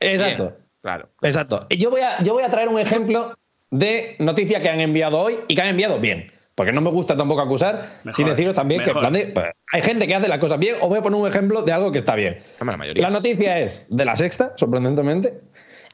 [0.00, 0.42] exacto.
[0.50, 1.08] bien, claro.
[1.22, 1.66] Exacto.
[1.70, 3.34] Y Yo voy, a, yo voy a traer un ejemplo
[3.70, 6.30] de noticia que han enviado hoy y que han enviado bien.
[6.56, 9.02] Porque no me gusta tampoco acusar, Mejor, sin deciros también que mejor.
[9.02, 10.76] plan de, pues, hay gente que hace las cosas bien.
[10.80, 12.40] Os voy a poner un ejemplo de algo que está bien.
[12.58, 13.02] La mayoría.
[13.02, 15.38] La noticia es de la sexta, sorprendentemente.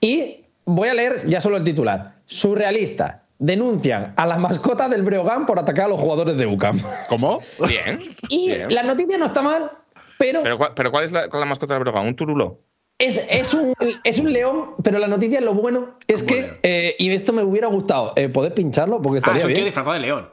[0.01, 2.15] Y voy a leer ya solo el titular.
[2.27, 3.25] Surrealista.
[3.39, 6.81] Denuncian a la mascota del Breogán por atacar a los jugadores de UCAM.
[7.09, 7.41] ¿Cómo?
[7.69, 7.99] Bien.
[8.29, 8.73] Y bien.
[8.73, 9.73] la noticia no está mal,
[10.17, 12.07] pero, Pero, ¿cuál, pero ¿cuál es la, la mascota del Brogan?
[12.07, 12.61] ¿Un turulo?
[12.99, 16.95] es, es, un, es un león, pero la noticia, lo bueno es ¿Cómo que, eh,
[17.01, 19.65] y esto me hubiera gustado, eh, poder pincharlo porque Ah, estaría es un tío bien.
[19.65, 20.29] disfrazado de león.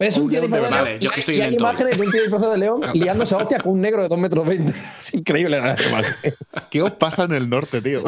[0.00, 0.84] Es un Un tío de disfrazado de verdad.
[0.84, 1.70] león Vale, yo y que hay- estoy y hay lento hoy.
[1.70, 4.18] imágenes de un tío disfrazado de león liándose a hostia con un negro de 2
[4.18, 4.72] metros 20.
[4.98, 6.34] Es increíble la imagen.
[6.70, 8.00] ¿Qué os pasa en el norte, tío?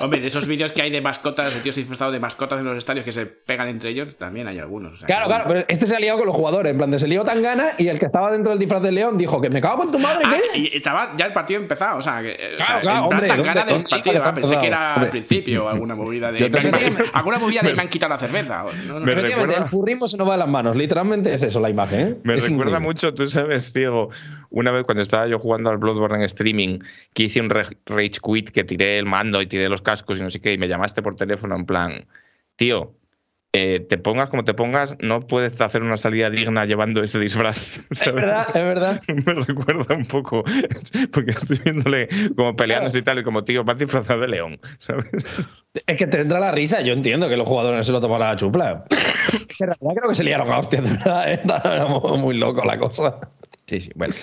[0.00, 2.76] Hombre, de esos vídeos que hay de mascotas, de tíos disfrazados de mascotas en los
[2.78, 4.94] estadios que se pegan entre ellos, también hay algunos.
[4.94, 6.70] o sea, Claro, claro, pero este se ha liado con los jugadores.
[6.72, 8.92] En plan, de se lió tan gana y el que estaba dentro del disfraz de
[8.92, 10.58] león dijo que me cago con tu madre, Ah, ¿qué?
[10.60, 13.02] y estaba ya el partido empezado, o sea, que, o Claro, sea, claro, en plan
[13.02, 14.22] hombre, tan ¿dónde- gana del partido.
[14.24, 16.48] ah, pensé que era al principio alguna movida de.
[16.48, 18.64] Te- me- alguna movida de me han quitado la cerveza.
[18.64, 19.12] o- no, no, Me no.
[19.12, 20.69] Efectivamente, recuerda- el furrismo se nos va de las manos.
[20.74, 22.00] Literalmente es eso la imagen.
[22.00, 22.16] ¿eh?
[22.24, 22.86] Me Es recuerda increíble.
[22.88, 24.10] mucho, tú sabes, Diego,
[24.50, 26.78] una vez cuando estaba yo jugando al Bloodborne en streaming,
[27.14, 30.30] que hice un rage quit, que tiré el mando y tiré los cascos y no
[30.30, 32.06] sé qué, y me llamaste por teléfono en plan,
[32.56, 32.94] tío,
[33.52, 37.80] eh, te pongas como te pongas, no puedes hacer una salida digna llevando ese disfraz.
[37.90, 39.02] Es verdad, es verdad.
[39.08, 40.44] Me recuerda un poco,
[41.12, 45.06] porque estoy viéndole como peleándose y tal, y como tío, va disfrazado de león, ¿sabes?
[45.86, 46.80] Es que te entra la risa.
[46.80, 48.84] Yo entiendo que los jugadores se lo toman a la chufla.
[48.88, 51.32] Es que en realidad creo que se liaron a hostias, de verdad.
[51.32, 51.40] ¿eh?
[51.44, 53.18] Era muy, muy loco la cosa.
[53.66, 54.14] Sí, sí, bueno.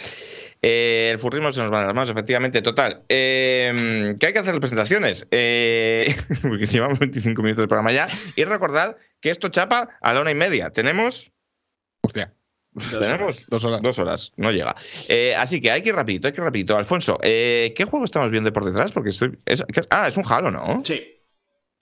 [0.61, 3.03] Eh, el furrismo se nos va de las manos, efectivamente, total.
[3.09, 5.27] Eh, ¿Qué hay que hacer las presentaciones?
[5.31, 8.07] Eh, porque si llevamos 25 minutos de programa ya.
[8.35, 10.69] Y recordad que esto chapa a la una y media.
[10.71, 11.31] Tenemos.
[12.01, 12.33] Hostia.
[12.91, 13.81] Tenemos Dos horas.
[13.81, 14.75] Dos horas, no llega.
[15.09, 16.77] Eh, así que hay que ir rapidito, hay que ir rapidito.
[16.77, 18.91] Alfonso, eh, ¿qué juego estamos viendo por detrás?
[18.91, 19.37] Porque estoy.
[19.45, 20.81] es- ¿qué- ah, es un Halo, ¿no?
[20.83, 21.13] Sí.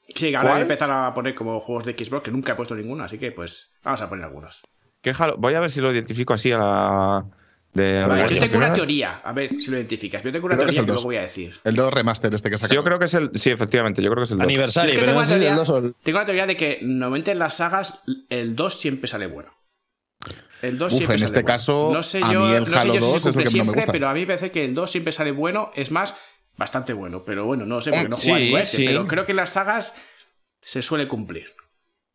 [0.07, 2.55] Sí, que ahora voy a empezar a poner como juegos de Xbox, que nunca he
[2.55, 4.61] puesto ninguno, así que pues vamos a poner algunos.
[5.01, 5.35] ¿Qué Halo?
[5.37, 7.25] Voy a ver si lo identifico así a la.
[7.75, 10.23] De, Vale, de- yo tengo una teoría, a ver si lo identificas.
[10.23, 10.95] Yo tengo una Creo que es teoría el que dos.
[11.03, 11.59] luego voy a decir.
[11.63, 12.81] El 2 remaster este que Sí, sacaron.
[12.81, 13.29] yo creo que es el.
[13.37, 14.45] Sí, efectivamente, yo creo que es el 2.
[14.47, 16.19] Aniversario, Es que pero tengo no una sé si el teoría- 2 o el- Tengo
[16.19, 19.51] la teoría de que normalmente en las sagas el 2 siempre sale bueno.
[20.61, 21.47] El 2 Uf, siempre en sale este bueno.
[21.47, 23.31] caso, no sé a yo, mí el no sé yo si 2 se es cumple
[23.31, 23.91] que no me siempre, gusta.
[23.91, 26.15] pero a mí me parece que el 2 siempre sale bueno, es más,
[26.57, 27.23] bastante bueno.
[27.25, 28.85] Pero bueno, no sé, porque no juego sí, sí.
[28.85, 29.95] pero creo que en las sagas
[30.61, 31.53] se suele cumplir.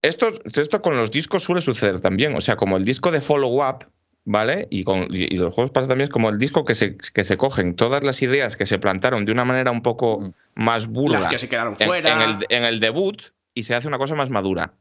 [0.03, 2.35] Esto, esto con los discos suele suceder también.
[2.35, 3.85] O sea, como el disco de follow-up,
[4.25, 4.67] ¿vale?
[4.71, 7.37] Y, con, y, los juegos pasa también es como el disco que se, que se
[7.37, 10.31] cogen todas las ideas que se plantaron de una manera un poco Mm.
[10.55, 12.13] más burda Las que se quedaron en, fuera.
[12.13, 13.23] en el, en el debut
[13.55, 14.75] y se hace una cosa más madura.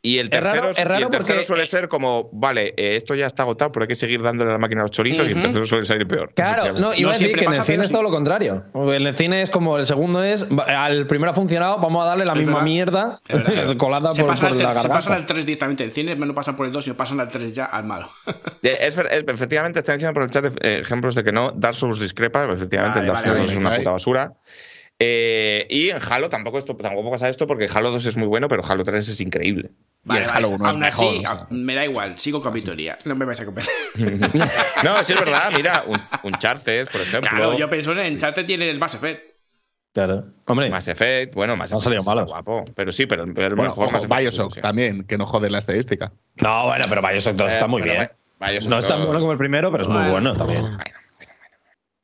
[0.00, 2.30] Y el Es tercero, raro- es raro y el tercero porque, suele eh, ser como,
[2.32, 4.84] vale, eh, esto ya está agotado, pero hay que seguir dándole a la máquina a
[4.84, 6.32] los chorizos y el tercero suele salir peor.
[6.34, 8.10] Claro, no, iba No a decir siempre que en el pasa, cine es todo lo
[8.10, 8.64] contrario.
[8.74, 12.24] En el cine es como el segundo es, al primero ha funcionado, vamos a darle
[12.26, 12.64] la Es misma verdad.
[12.64, 13.76] mierda Es verdad.
[13.76, 15.14] colada se, por, pasan por al la tre- se pasan garganta.
[15.16, 17.64] al 3 directamente en cine, no pasan por el 2, sino pasan al 3 ya
[17.64, 18.08] al malo.
[18.62, 21.74] Eh, Es, es- efectivamente, están diciendo por el chat eh, ejemplos de que no, Dark
[21.74, 23.52] Souls discrepa, efectivamente, Vale, el Dark vale, Souls vale.
[23.52, 24.32] es una puta basura.
[25.00, 28.48] Eh, y en Halo tampoco, esto, tampoco pasa esto porque Halo 2 es muy bueno,
[28.48, 29.70] pero Halo 3 es increíble.
[30.02, 30.38] Vale, el vale.
[30.38, 31.30] Halo uno es Aún así, mejor, o sea.
[31.30, 32.98] a- me da igual, sigo con mi teoría.
[33.04, 33.72] No me vais a convencer.
[34.84, 37.30] No, sí es verdad, mira, un, Uncharted, por ejemplo.
[37.30, 39.26] claro, yo pienso en Uncharted tiene el Mass Effect.
[39.94, 40.24] Claro.
[40.46, 42.30] Hombre, Mass Effect, bueno, Mass No han Effect salido está malos.
[42.30, 44.60] guapo, pero sí, pero, pero Bueno, mejor ojo, Mass Effect, Bioshock sí.
[44.60, 46.12] también, que no jode la estadística.
[46.36, 48.10] no, bueno, pero Bioshock 2 está Eh, muy pero bien.
[48.40, 49.06] Bioshock No es tan 2.
[49.06, 50.10] bueno como el primero, pero es muy Bueno.
[50.12, 50.64] bueno también.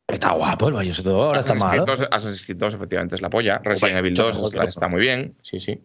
[0.07, 1.85] Está guapo el Bioshock 2, ahora está Creed malo.
[1.87, 3.59] 2, Assassin's Creed 2 efectivamente es la polla.
[3.65, 5.81] Resident Evil mucho 2 mejor que está, está muy bien, sí, sí.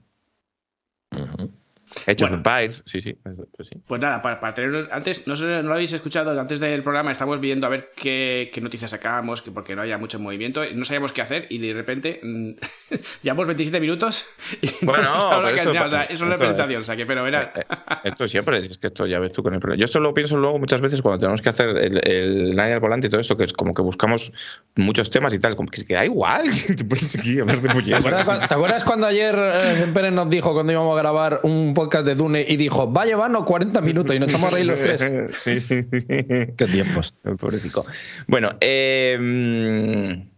[1.11, 1.49] Age
[1.91, 2.35] of Bueno.
[2.35, 3.17] Empires, sí, sí.
[3.55, 3.75] Pues sí.
[3.87, 7.39] Pues nada, para, para tener antes, no no lo habéis escuchado, antes del programa estamos
[7.39, 11.11] viendo a ver qué, qué noticias sacábamos, que porque no haya mucho movimiento, no sabíamos
[11.11, 12.51] qué hacer y de repente mm,
[13.21, 14.25] llevamos 27 minutos
[14.61, 16.83] y no Bueno, hablado pero esto nada, o sea, es una Esto es- presentación, o
[16.83, 17.51] sea, que fenomenal.
[17.55, 19.79] Eh, eh, esto siempre es, es que esto ya ves tú con el problema.
[19.79, 22.79] Yo esto lo pienso luego muchas veces cuando tenemos que hacer el, el nadie al
[22.79, 24.31] volante y todo esto, que es como que buscamos
[24.75, 26.43] muchos temas y tal, como que, que da igual,
[26.77, 30.29] te pones aquí a hablar de ¿Te acuerdas, te acuerdas cuando ayer eh, Pérez nos
[30.29, 33.81] dijo cuando íbamos a grabar un podcast de Dune y dijo, va a llevarnos 40
[33.81, 35.01] minutos y nos estamos a reír los tres?
[35.41, 35.59] Sí.
[35.67, 37.13] Qué tiempos.
[37.23, 37.85] El pobrecito.
[38.27, 40.29] Bueno, eh, mm,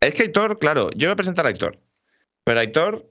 [0.00, 1.78] es que Aitor, claro, yo voy a presentar a Aitor,
[2.44, 3.10] pero Aitor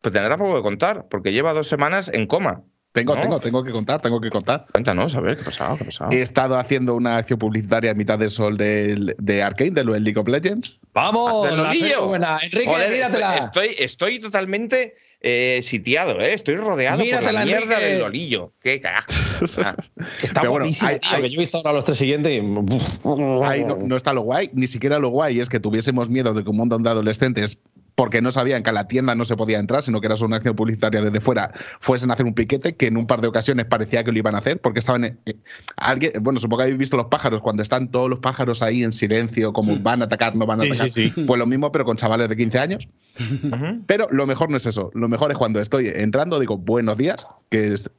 [0.00, 2.62] pues tendrá poco que contar, porque lleva dos semanas en coma.
[2.92, 3.22] Tengo, No.
[3.22, 4.66] tengo, tengo que contar, tengo que contar.
[4.70, 5.76] Cuéntanos, a ver, ¿qué ha pasado?
[5.78, 6.10] ¿Qué pasado?
[6.12, 9.94] He estado haciendo una acción publicitaria a mitad del sol del- de Arkane, de lo
[9.94, 10.78] del League of Legends.
[10.92, 11.50] ¡Vamos!
[11.50, 12.38] La buena.
[12.40, 13.38] Enrique, Joder, míratela.
[13.38, 14.94] Estoy, estoy totalmente
[15.26, 16.34] eh, sitiado, ¿eh?
[16.34, 17.84] Estoy rodeado Míratela, por la mierda Enrique.
[17.90, 18.52] del lolillo.
[18.60, 19.06] ¿Qué carajo?
[19.58, 19.74] Ah,
[20.22, 22.32] Está Pero bueno, buenísimo, hay- tío, hay- que yo he visto ahora los tres siguientes
[22.32, 22.36] y...
[23.44, 26.44] Ahí no, no está lo guay, ni siquiera lo guay es que tuviésemos miedo de
[26.44, 27.58] que un montón de adolescentes,
[27.94, 30.28] porque no sabían que a la tienda no se podía entrar, sino que era solo
[30.28, 33.28] una acción publicitaria desde fuera, fuesen a hacer un piquete, que en un par de
[33.28, 35.04] ocasiones parecía que lo iban a hacer, porque estaban.
[35.04, 35.16] eh,
[35.76, 38.92] alguien, bueno, supongo que habéis visto los pájaros, cuando están todos los pájaros ahí en
[38.92, 40.90] silencio, como van a atacar, no van a Sí, atacar.
[40.90, 41.20] sí, sí.
[41.24, 42.88] Pues lo mismo, pero con chavales de 15 años.
[43.86, 44.90] Pero lo mejor no es eso.
[44.94, 47.90] Lo mejor es cuando estoy entrando, digo buenos días, que es.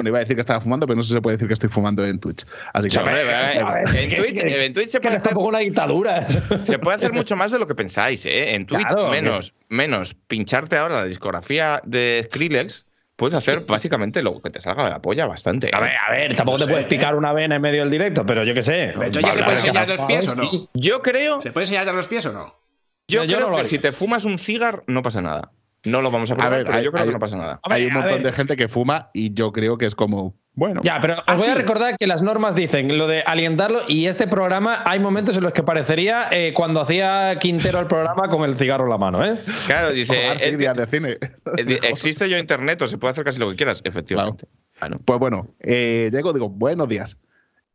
[0.00, 1.52] Bueno, iba a decir que estaba fumando, pero no sé si se puede decir que
[1.52, 2.46] estoy fumando en Twitch.
[2.72, 2.96] Así que.
[2.98, 6.26] En Twitch, que- en Twitch se puede hacer una dictadura.
[6.26, 8.54] Se puede hacer mucho más de lo que pensáis, ¿eh?
[8.54, 12.86] En Twitch, Claro, menos, menos pincharte ahora la discografía de Skrillex,
[13.16, 15.66] puedes hacer básicamente lo que te salga de la polla bastante.
[15.66, 15.70] ¿eh?
[15.74, 16.88] A ver, a ver, tampoco No te sé, puedes ¿eh?
[16.88, 18.92] picar una vena en medio del directo, pero yo qué sé.
[18.94, 20.50] Pero entonces ya se puede enseñar los pies o no?
[20.50, 20.68] Sí.
[20.72, 22.54] Yo creo, ¿Se puede enseñar los pies o no?
[23.06, 23.68] yo Yo creo no que haría.
[23.68, 25.50] si te fumas un cigar, no pasa nada.
[25.84, 27.60] No lo vamos a probar, ver, pero hay- yo creo hay- que no pasa nada.
[27.62, 28.22] Hay un a montón ver.
[28.24, 30.36] de gente que fuma y yo creo que es como.
[30.52, 30.80] Bueno.
[30.84, 34.26] Ya, pero os voy a recordar que las normas dicen lo de alientarlo y este
[34.26, 38.56] programa hay momentos en los que parecería eh, cuando hacía Quintero el programa con el
[38.56, 39.36] cigarro en la mano, ¿eh?
[39.66, 41.10] Claro, dice, es de cine.
[41.56, 44.48] eh, existe yo internet o se puede hacer casi lo que quieras, efectivamente.
[44.78, 44.98] Claro.
[45.04, 47.16] Pues bueno, eh, llego, digo, buenos días.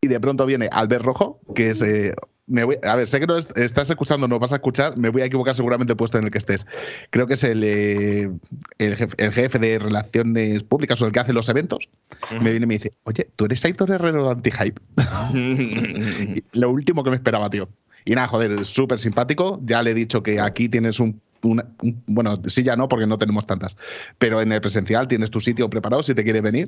[0.02, 2.14] Y de pronto viene Albert Rojo, que es eh,
[2.48, 5.10] me voy, a ver, sé que no es- estás escuchando, no vas a escuchar, me
[5.10, 6.66] voy a equivocar seguramente el puesto en el que estés.
[7.10, 8.30] Creo que es el, eh,
[8.78, 11.90] el, jefe, el jefe de relaciones públicas o el que hace los eventos.
[12.40, 14.82] Me viene y me dice, oye, tú eres Aitor Herrero de Antihype.
[16.54, 17.68] Lo último que me esperaba, tío.
[18.06, 19.60] Y nada, joder, súper simpático.
[19.66, 23.08] Ya le he dicho que aquí tienes un, una- un- Bueno, sí, ya no, porque
[23.08, 23.76] no tenemos tantas.
[24.20, 26.68] Pero en el presencial tienes tu sitio preparado si te quieres venir.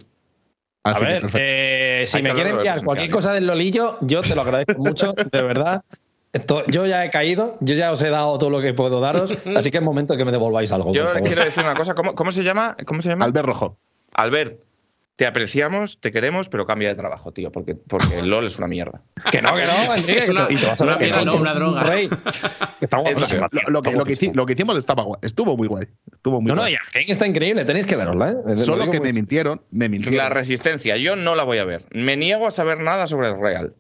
[0.84, 1.40] A Así que ver, perfecto.
[1.48, 4.22] eh, si Hay me que quiere hablarlo de enviar cualquier presencial, cosa del Lolillo, yo
[4.22, 5.82] te lo agradezco mucho, de verdad.
[6.34, 9.32] Esto- yo ya he caído, yo ya os he dado todo lo que puedo daros,
[9.56, 10.92] así que es momento de que me devolváis algo.
[10.94, 11.28] Yo por le favor.
[11.28, 11.96] quiero decir una cosa.
[11.96, 12.76] ¿Cómo, cómo se llama?
[12.86, 13.26] ¿Cómo se llama?
[13.26, 13.78] Albert Rojo.
[14.14, 14.60] Albert,
[15.18, 18.68] te apreciamos, te queremos, pero cambia de trabajo, tío, porque, porque el LOL es una
[18.68, 19.02] mierda.
[19.32, 21.06] Que no, que no, Enrique, Es una- te- y te vas a una ver que
[21.06, 21.84] mierda, no, no, una droga.
[22.80, 22.90] Es
[23.68, 25.20] Lo, lo que, hicimos estaba guay.
[25.24, 25.88] Estuvo muy guay.
[26.14, 26.74] Estuvo muy No, no, guay.
[26.74, 28.36] y Arkane está increíble, tenéis que verosla, ¿eh?
[28.46, 30.18] Lo Solo que muy- me mintieron, me mintieron.
[30.18, 31.86] La resistencia, yo no la voy a ver.
[31.92, 33.74] Me niego a saber nada sobre el Real.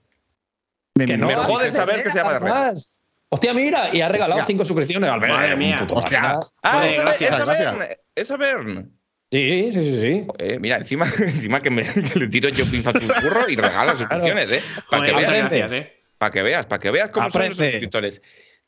[0.95, 2.73] me Que no, me jode saber que se llama de Real.
[3.29, 4.45] Hostia, mira, y ha regalado Ya.
[4.45, 5.09] cinco suscripciones.
[5.11, 5.77] Madre mía.
[5.81, 6.39] puto Hostia.
[6.63, 6.87] Ah,
[8.15, 8.96] esa Bern.
[9.31, 10.27] Sí, sí, sí, sí.
[10.39, 13.55] Eh, mira, encima, encima que, me, que le tiro yo pinza a tu curro y
[13.55, 14.61] regalo suscripciones, ¿eh?
[14.89, 15.93] Para que, veas, eh.
[16.17, 18.21] para que veas, para que veas cómo son los suscriptores.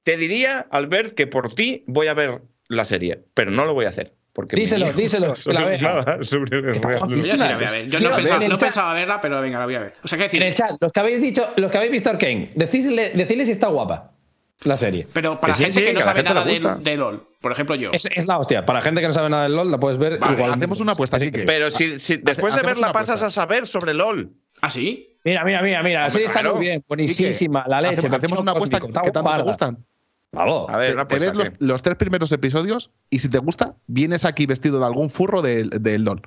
[0.04, 3.86] Te diría, Albert, que por ti voy a ver la serie, pero no lo voy
[3.86, 4.14] a hacer.
[4.34, 5.82] Porque Díselo, díselo, la saber vea.
[5.82, 7.02] nada sobre el Real.
[7.10, 7.88] Yo sí la voy a ver.
[7.88, 8.68] Yo Quiero no, pensaba, en no el chat.
[8.70, 9.94] pensaba verla, pero venga, la voy a ver.
[10.04, 10.54] O sea, ¿qué En el decir?
[10.54, 14.14] chat, los que habéis dicho, los que habéis visto Arkane, decidle, decidle si está guapa
[14.62, 15.08] la serie.
[15.14, 17.52] Pero para Que sí, gente sí, que no que sabe nada de, de LOL, por
[17.52, 17.92] ejemplo yo.
[17.94, 18.66] Es, es la hostia.
[18.66, 20.54] Para gente que no sabe nada del LOL, la puedes ver Vale, igual.
[20.54, 21.44] hacemos una apuesta, así que.
[21.44, 23.28] Pero si, si después de verla pasas apuesta.
[23.28, 24.32] a saber sobre LOL.
[24.62, 25.18] ¿Ah, sí?
[25.24, 26.00] Mira, mira, mira, mira.
[26.02, 26.56] Hombre, serie está claro.
[26.56, 27.66] muy bien, buenísima.
[27.68, 27.98] La leche.
[27.98, 29.86] Hacemos, hacemos una apuesta Cósmico, que tanto te gustan.
[30.32, 30.70] Vamos.
[30.70, 34.26] A ver, Te, te ves los, los tres primeros episodios y si te gusta, vienes
[34.26, 36.22] aquí vestido de algún furro del, del LOL.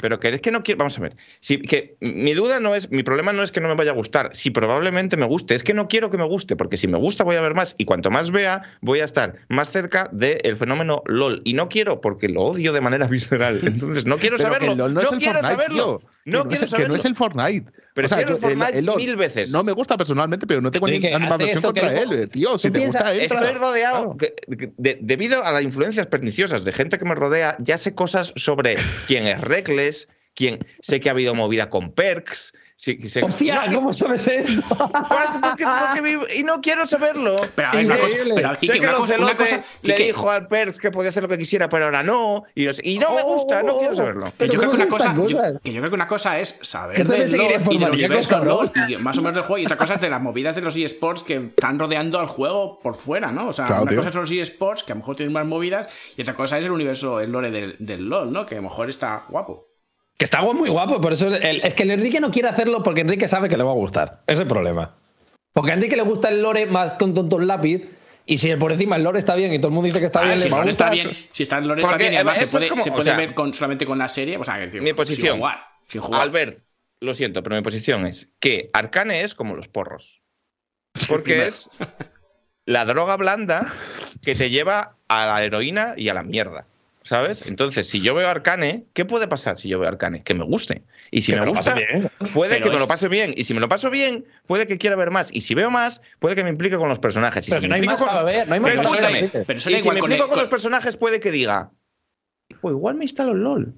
[0.00, 0.78] Pero que es que no quiero.
[0.78, 1.16] Vamos a ver.
[1.40, 2.90] Si, que mi duda no es.
[2.90, 4.30] Mi problema no es que no me vaya a gustar.
[4.34, 5.54] Si probablemente me guste.
[5.54, 6.56] Es que no quiero que me guste.
[6.56, 7.74] Porque si me gusta, voy a ver más.
[7.78, 11.42] Y cuanto más vea, voy a estar más cerca del fenómeno LOL.
[11.44, 13.58] Y no quiero porque lo odio de manera visceral.
[13.62, 14.66] Entonces, no quiero Pero saberlo.
[14.68, 15.98] que el LOL no, es el quiero Fortnite, saberlo.
[15.98, 16.10] tío.
[16.26, 16.84] No que quiero es, saberlo.
[16.84, 17.72] Que no es el Fortnite.
[17.94, 19.50] Prefiero el yo- Fortnite LOL mil veces.
[19.52, 22.20] No me gusta personalmente, pero no tengo ni hace versión contra el él.
[22.22, 23.40] eh, Tío, si te piensas- gusta, entra.
[23.40, 24.16] Estoy rodeado, Claro.
[24.16, 28.32] que- de- debido a las influencias perniciosas de gente que me rodea, ya sé cosas
[28.36, 29.89] sobre quién es Reckless,
[30.34, 32.52] quién sé que ha habido movida con Perks.
[32.76, 34.62] sí- sé- Hostia, No, ¿cómo sabes eso?
[34.78, 37.36] porque- porque vivo- y no quiero saberlo.
[37.54, 39.92] Pero a ver, una cosa, pero, sé que una el cosa, una Ocelote cosa, le
[39.94, 42.44] Quique, dijo al Perks que podía hacer lo que quisiera, pero ahora no.
[42.54, 44.32] Y, no sé- y no me gusta, no quiero saberlo.
[44.38, 45.52] que yo, creo que, ¿cómo una cosa, estas yo- cosas?
[45.62, 48.96] que yo creo que una cosa es saber Que del y del universo LOL y
[48.96, 51.22] más o menos del juego y otra cosa es de las movidas de los eSports
[51.22, 53.48] que están rodeando al juego por fuera, ¿no?
[53.48, 53.98] O sea, Claro, una tío.
[54.00, 56.64] cosa son los eSports que a lo mejor tienen más movidas y otra cosa es
[56.64, 58.46] el universo, el lore del, del LOL, ¿no?
[58.46, 59.66] Que a lo mejor está guapo.
[60.20, 63.00] Que está muy guapo, por eso el- es que el Enrique no quiere hacerlo porque
[63.00, 64.20] Enrique sabe que le va a gustar.
[64.26, 64.94] Ese es el problema.
[65.54, 67.88] Porque a Enrique le gusta el lore más con tonto el lápiz.
[68.26, 70.20] Y si por encima el lore está bien y todo el mundo dice que está
[70.20, 72.16] Ah, bien, si le el lore está bien, si está el lore está bien y
[72.16, 74.44] además se puede, como- se o puede sea, ver con, solamente con la serie, o
[74.44, 75.26] sea, decir, Mi posición.
[75.26, 76.20] sin jugar, sin jugar.
[76.20, 76.58] Albert,
[77.00, 80.20] lo siento, pero mi posición es que Arcane es como los porros.
[81.08, 81.70] Porque es
[82.66, 83.72] la droga blanda
[84.22, 86.66] que te lleva a la heroína y a la mierda.
[87.02, 87.46] ¿Sabes?
[87.46, 90.22] Entonces, si yo veo Arcane, ¿qué puede pasar si yo veo Arcane?
[90.22, 90.84] Que me guste.
[91.10, 91.74] Y si Que me gusta,
[92.34, 93.32] puede Pero que me lo pase bien.
[93.36, 95.32] Y si me lo paso bien, puede que quiera ver más.
[95.32, 97.48] Y si veo más, puede que me implique con los personajes.
[97.48, 98.82] Y Pero si que me no hay más con- para ver, no hay más Pero
[98.82, 99.44] para ver, escúchame, Enrique.
[99.46, 101.72] Pero eso y da si me implico con- los personajes, puede que diga,
[102.60, 103.74] pues igual me instalo el LOL.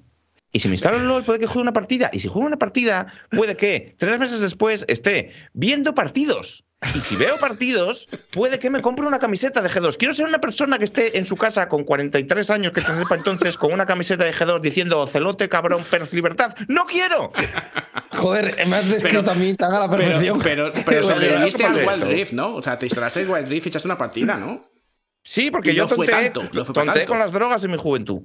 [0.51, 2.09] Y si me instalo el LOL, puede que juegue una partida.
[2.13, 6.65] Y si juego una partida, puede que tres meses después esté viendo partidos.
[6.95, 9.97] Y si veo partidos, puede que me compre una camiseta de G2.
[9.97, 13.17] Quiero ser una persona que esté en su casa con 43 años, que tendré para
[13.17, 16.55] entonces, con una camiseta de G2 diciendo celote, cabrón, pers, libertad.
[16.67, 17.31] ¡No quiero!
[18.11, 20.39] Joder, me has descrito Pero- a mí tan a la Pero, perfección.
[20.41, 22.03] pero, pero Pero sobreviviste ¿qué al Wild?
[22.03, 22.55] Rift, ¿no?
[22.55, 24.69] O sea, te instalaste el Wild Rift y echaste una partida, ¿no?
[25.25, 27.07] Sí, porque Y yo no fue tanto, no fue tonteé tanto.
[27.07, 28.23] con las drogas en mi juventud.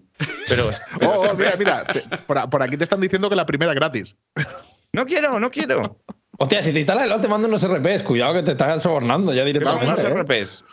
[0.48, 0.68] Pero
[1.02, 1.84] Oh, oh, mira, mira.
[1.86, 4.16] te- por, por aquí te están diciendo que la primera es gratis.
[4.92, 6.02] no quiero, no quiero.
[6.40, 8.02] Hostia, si te instalas el LOL te mando unos RPs.
[8.02, 9.86] Cuidado que te estás sobornando ya directamente.
[9.86, 10.10] unos ¿eh?
[10.10, 10.64] RPs.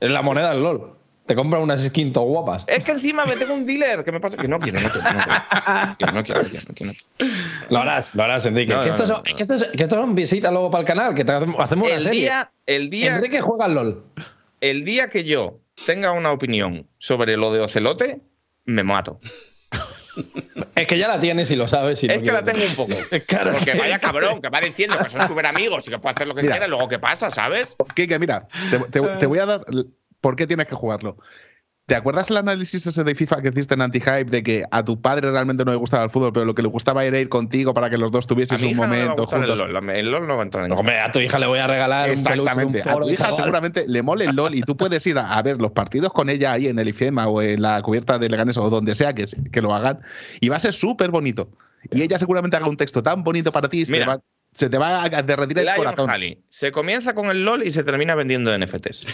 [0.00, 0.94] Es la moneda del LOL.
[1.26, 2.64] Te compra unas skins guapas.
[2.68, 4.02] Es que encima me tengo un dealer.
[4.04, 4.38] ¿Qué me pasa?
[4.38, 6.12] Que no quiero, no quiero.
[6.12, 6.92] No quiero, no quiero.
[7.68, 8.72] Lo harás, lo harás, Enrique.
[8.82, 11.32] Que, estos son, que estos- que estos son visitas luego para el canal, que te
[11.32, 12.20] hacemos una El serie.
[12.20, 14.04] día, el, día, Enrique juega al LOL.
[14.62, 18.22] el día que yo tenga una opinión sobre lo de Ocelote,
[18.64, 19.20] me mato.
[20.74, 22.02] Es que ya la tienes y lo sabes.
[22.04, 22.94] y no es que la tengo un poco.
[23.26, 26.28] Claro, Porque vaya cabrón, que va diciendo que son súper amigos y que puede hacer
[26.28, 26.54] lo que Mira.
[26.54, 27.76] quiera, luego qué pasa, ¿sabes?
[27.94, 29.60] Kike, mira, te, te- te voy a dar.
[30.20, 31.16] ¿Por qué tienes que jugarlo?
[31.88, 35.00] ¿Te acuerdas el análisis ese de FIFA que hiciste en Anti-Hype de que a tu
[35.00, 37.72] padre realmente no le gustaba el fútbol, pero lo que le gustaba era ir contigo
[37.72, 39.58] para que los dos tuvieses un momento juntos?
[39.58, 39.90] El LOL.
[39.90, 42.10] el LOL no va a entrar en Hombre, a tu hija le voy a regalar
[42.10, 42.82] Exactamente.
[42.82, 45.62] Un a tu hija seguramente le mole el LOL y tú puedes ir a, ver
[45.62, 48.68] los partidos con ella ahí en el IFEMA o en la cubierta de Leganes o
[48.68, 50.02] donde sea que, que lo hagan
[50.40, 51.48] y va a ser súper bonito.
[51.90, 53.94] Y ella seguramente haga un texto tan bonito para ti y se,
[54.68, 56.10] te va, a derretir el corazón.
[56.50, 59.06] Se comienza con el LOL y se termina vendiendo NFTs.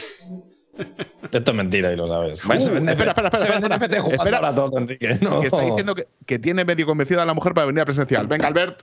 [1.32, 2.44] Esto es mentira y lo sabes.
[2.44, 3.38] Uh, espera, espera, espera.
[3.38, 5.18] Se vende NFT jugando para todo, Enrique.
[5.20, 5.40] No.
[5.40, 8.26] Que está diciendo que, tiene medio convencida a la mujer para venir a presencial.
[8.26, 8.82] Venga, Albert.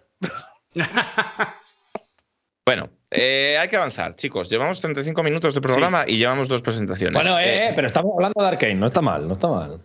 [2.65, 4.49] bueno, eh, hay que avanzar, chicos.
[4.49, 7.13] Llevamos 35 minutos de programa y llevamos dos presentaciones.
[7.21, 9.81] Bueno, eh, eh, pero estamos hablando de Arkane, no está mal, no está mal.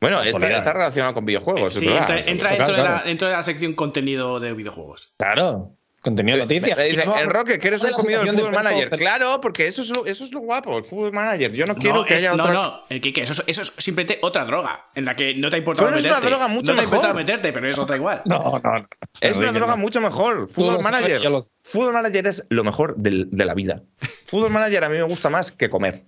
[0.00, 1.74] Bueno, está, está, relacionado con videojuegos.
[1.74, 5.12] Sí, entra, entra dentro, De la, dentro, de la, sección contenido de videojuegos.
[5.18, 5.76] Claro.
[6.00, 6.78] Contenido de noticias.
[6.78, 8.90] en Roque, que eres un comido del fútbol manager.
[8.90, 11.52] Claro, porque eso es, lo, eso es lo guapo, el fútbol manager.
[11.52, 12.54] Yo no, quiero que haya no, otra.
[12.54, 15.56] No, no, el Kike, eso, eso es simplemente otra droga en la que no te
[15.56, 16.16] ha importado pero meterte.
[16.16, 17.00] Es una droga mucho no mejor.
[17.00, 18.22] te ha meterte, pero es otra igual.
[18.30, 18.82] No, no.
[19.20, 20.48] Es una droga mucho mejor.
[20.48, 21.22] Fútbol manager.
[21.30, 21.52] Los...
[21.64, 23.82] Fútbol manager es lo mejor de, de la vida.
[24.24, 26.02] fútbol manager a mí me gusta más que comer.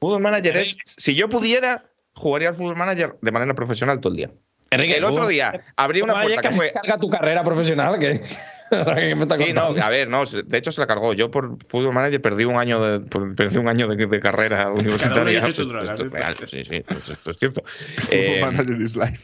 [0.00, 0.76] Fútbol manager es.
[0.84, 4.30] Si yo pudiera, jugaría al fútbol manager de manera profesional todo el día.
[4.70, 6.70] Enrique, el otro día abrí una puerta que fue.
[6.72, 8.20] carga tu carrera profesional que.
[9.36, 11.12] Sí, no, a ver, no, de hecho se la cargó.
[11.12, 13.00] Yo por Fútbol Manager perdí un año de,
[13.36, 15.40] perdí un año de, de carrera universitaria.
[15.40, 17.62] Pues, drogas, esto, real, sí, sí, esto es cierto.
[17.64, 19.20] Fútbol eh, Manager is life.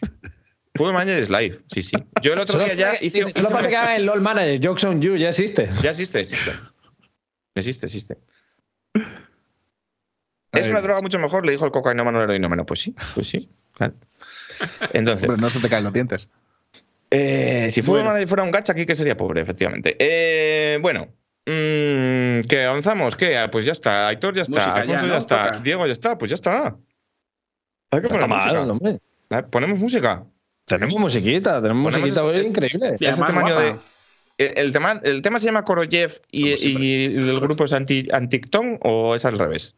[0.74, 1.96] Fútbol Manager is life, sí, sí.
[2.22, 3.22] Yo el otro día ya hice.
[3.34, 5.68] Solo para que haga el LOL Manager, Jokes on You, ya existe.
[5.82, 6.52] Ya existe, existe.
[7.54, 8.18] Existe, existe.
[10.52, 12.66] Es una droga mucho mejor, le dijo el cocainómano al heroinómano.
[12.66, 13.94] Pues sí, pues sí, claro.
[14.92, 15.28] Entonces.
[15.28, 16.28] Pero no se te caen los dientes.
[17.10, 19.96] Eh, si Fútbol Manager fuera un gacha aquí, que sería pobre, efectivamente.
[19.98, 21.08] Eh, bueno,
[21.46, 23.16] mmm, ¿qué avanzamos?
[23.16, 23.36] ¿Qué?
[23.36, 24.08] Ah, pues ya está.
[24.08, 24.54] Aitor ya está.
[24.54, 25.46] Música Alfonso ya, está.
[25.52, 25.58] Toca.
[25.58, 26.16] Diego ya está.
[26.18, 26.76] Pues ya está.
[27.90, 28.52] Hay que poner música.
[28.52, 29.00] mal, hombre.
[29.50, 30.24] ¿Ponemos música?
[30.66, 32.88] Tenemos musiquita, tenemos Ponemos musiquita este- hoy increíble.
[33.00, 33.76] Y Ese además tamaño de-
[34.38, 38.78] el, el tema, ¿El tema se llama Koroyev y, y el grupo es anti, Anticton
[38.82, 39.74] o es al revés?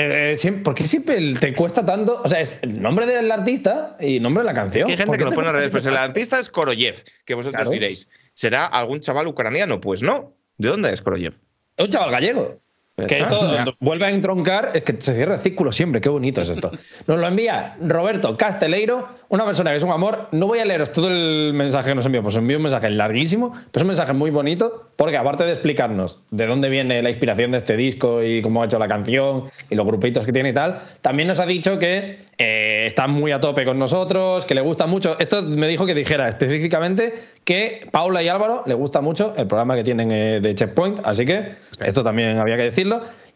[0.00, 2.22] Eh, siem- ¿Por qué siempre te cuesta tanto?
[2.24, 4.88] O sea, es el nombre del artista y el nombre de la canción.
[4.88, 5.70] Hay ¿Por gente que lo pone al revés.
[5.70, 7.70] Pues el artista es Koroyev, que vosotros Claro.
[7.72, 8.08] diréis.
[8.32, 9.80] ¿Será algún chaval ucraniano?
[9.80, 10.34] Pues no.
[10.56, 11.34] ¿De dónde es Koroyev?
[11.76, 12.60] Es un chaval gallego.
[13.06, 16.50] Que esto vuelve a entroncar, es que se cierra el círculo siempre, qué bonito es
[16.50, 16.72] esto.
[17.06, 20.28] Nos lo envía Roberto Casteleiro, una persona que es un amor.
[20.32, 23.52] No voy a leeros todo el mensaje que nos envió, pues envió un mensaje larguísimo,
[23.52, 27.52] pero es un mensaje muy bonito, porque aparte de explicarnos de dónde viene la inspiración
[27.52, 30.54] de este disco y cómo ha hecho la canción y los grupitos que tiene y
[30.54, 34.60] tal, también nos ha dicho que eh, está muy a tope con nosotros, que le
[34.60, 35.16] gusta mucho.
[35.18, 39.74] Esto me dijo que dijera específicamente que Paula y Álvaro le gusta mucho el programa
[39.74, 42.87] que tienen eh, de Checkpoint, así que esto también había que decirlo.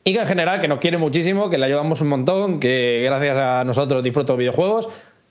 [0.05, 3.37] Y que en general que nos quiere muchísimo, que le ayudamos un montón, que gracias
[3.39, 4.89] a nosotros disfruto de videojuegos.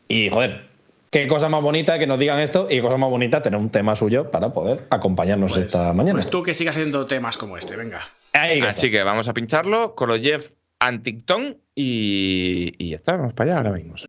[0.07, 0.65] Y joder,
[1.09, 3.69] qué cosa más bonita que nos digan esto y qué cosa más bonita tener un
[3.69, 6.13] tema suyo para poder acompañarnos Pues- esta mañana.
[6.13, 7.99] Pues tú que sigas haciendo temas como este, venga.
[8.33, 9.93] Ahí que Así que vamos a pincharlo.
[9.95, 10.41] Koroyev
[10.79, 13.17] Anticton y, y ya está.
[13.17, 14.07] Vamos para allá, ahora venimos.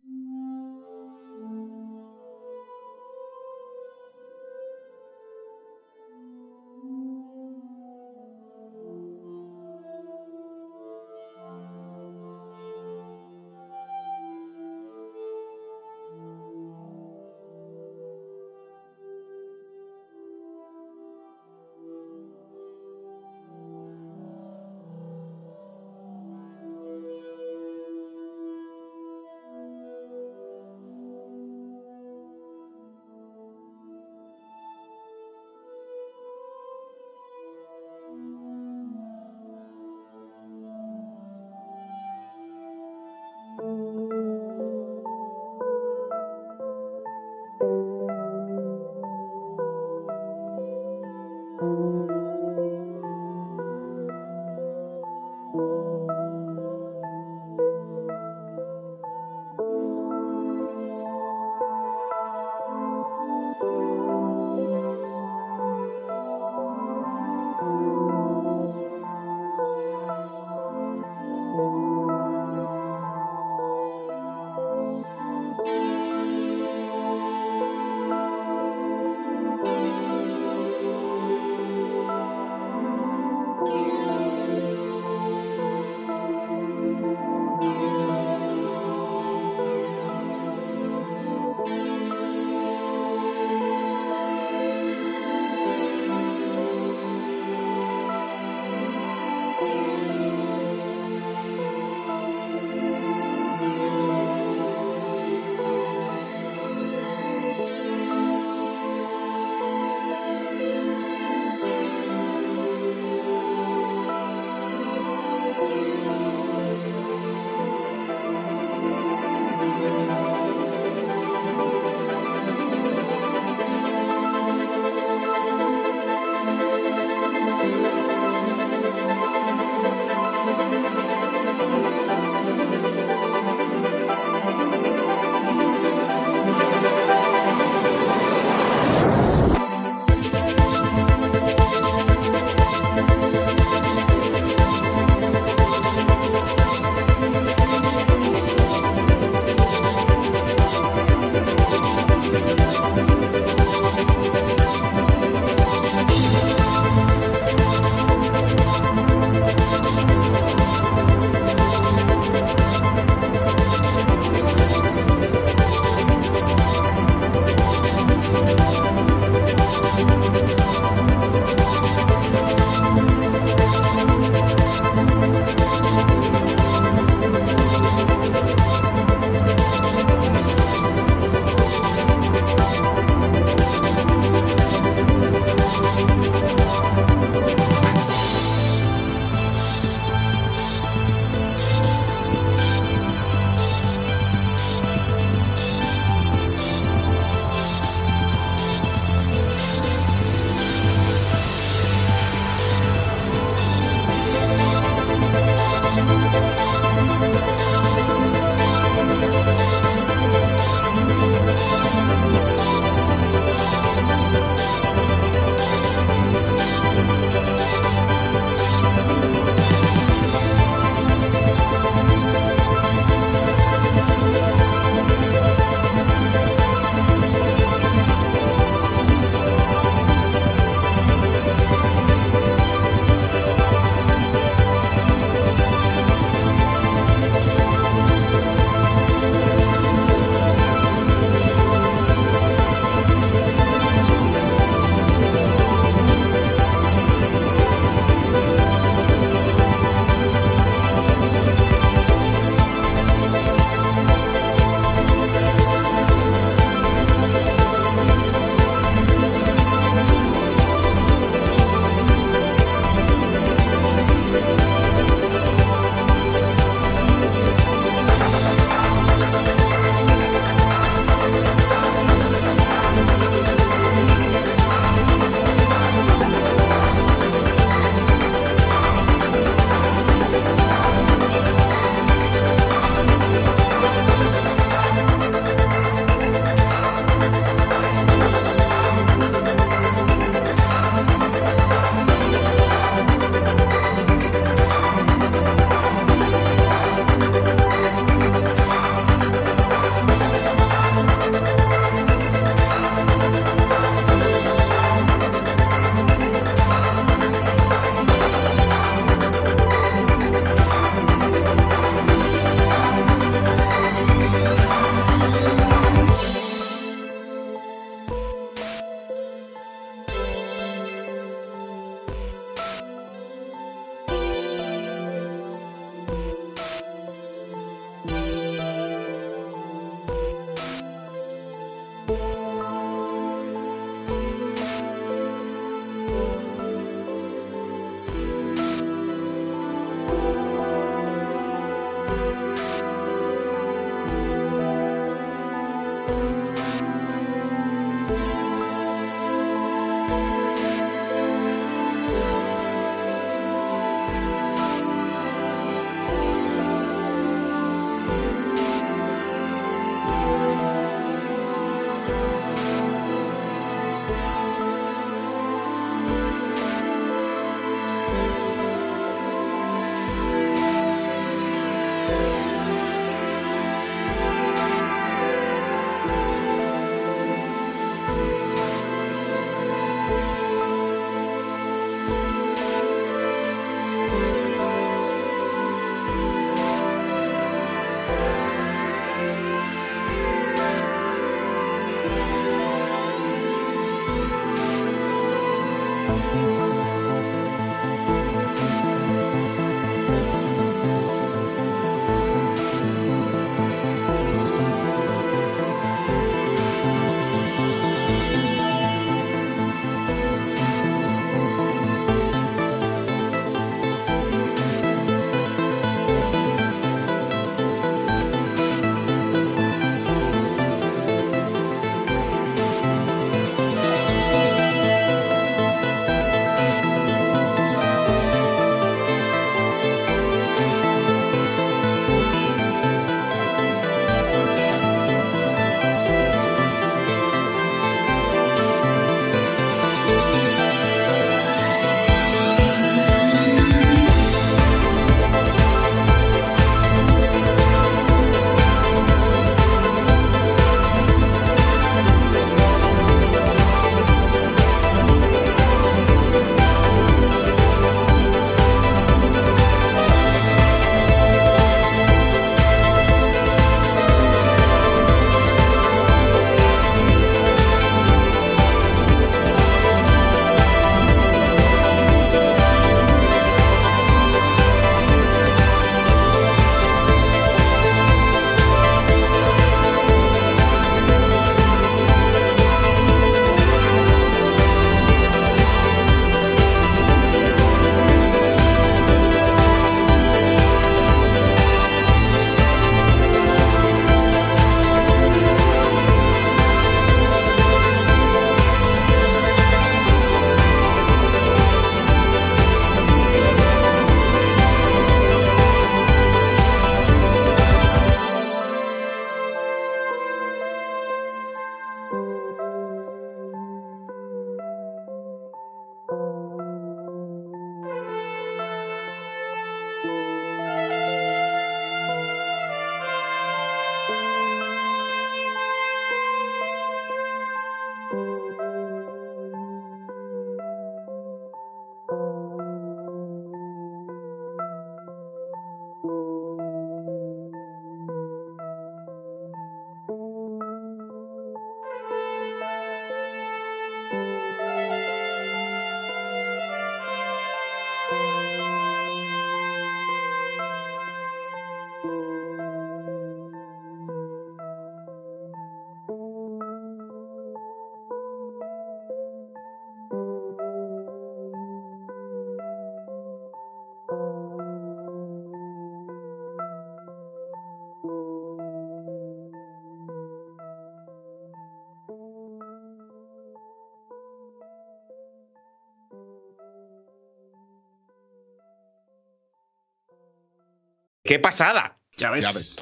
[581.33, 581.97] ¡Qué pasada!
[582.17, 582.45] Ya ves.
[582.45, 582.75] Ya ves.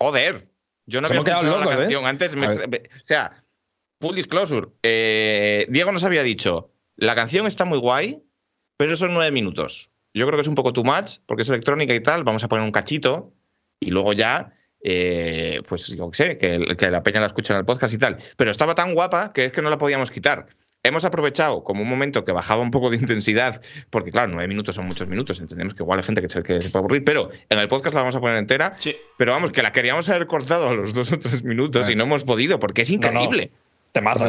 [0.00, 0.46] Joder.
[0.86, 1.78] Yo no Se había escuchado locos, la ¿eh?
[1.78, 2.36] canción antes.
[2.36, 3.42] me- o sea,
[4.00, 4.68] full disclosure.
[4.84, 8.22] eh, Diego nos había dicho, la canción está muy guay,
[8.76, 9.90] pero son nueve minutos.
[10.14, 12.22] Yo creo que es un poco too much, porque es electrónica y tal.
[12.22, 13.32] Vamos a poner un cachito
[13.80, 17.58] y luego ya, eh, pues yo qué sé, que, que la peña la escucha en
[17.58, 18.18] el podcast y tal.
[18.36, 20.46] Pero estaba tan guapa que es que no la podíamos quitar.
[20.84, 23.60] Hemos aprovechado como un momento que bajaba un poco de intensidad,
[23.90, 26.60] porque claro, nueve minutos son muchos minutos, entendemos que igual hay gente que se, que
[26.60, 28.74] se puede aburrir, pero en el podcast la vamos a poner entera.
[28.78, 28.96] Sí.
[29.16, 32.04] Pero vamos, que la queríamos haber cortado a los dos o tres minutos y no
[32.04, 33.22] hemos podido, porque es No, no.
[33.24, 33.50] increíble.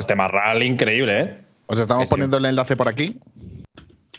[0.08, 1.38] Temarral increíble, ¿eh?
[1.68, 3.20] Os estamos poniendo el enlace por aquí.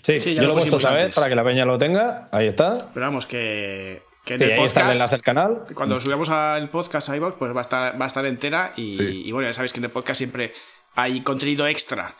[0.02, 2.28] Sí, Sí, ya yo lo he puesto otra vez para que la peña lo tenga.
[2.30, 2.78] Ahí está.
[2.94, 5.64] Pero vamos, que, que en Sí, el ahí está el enlace al canal.
[5.74, 9.22] cuando subamos al podcast a pues va a estar, va a estar entera y, Sí.
[9.26, 10.52] y bueno, ya sabéis que en el podcast siempre
[10.94, 12.14] hay contenido extra.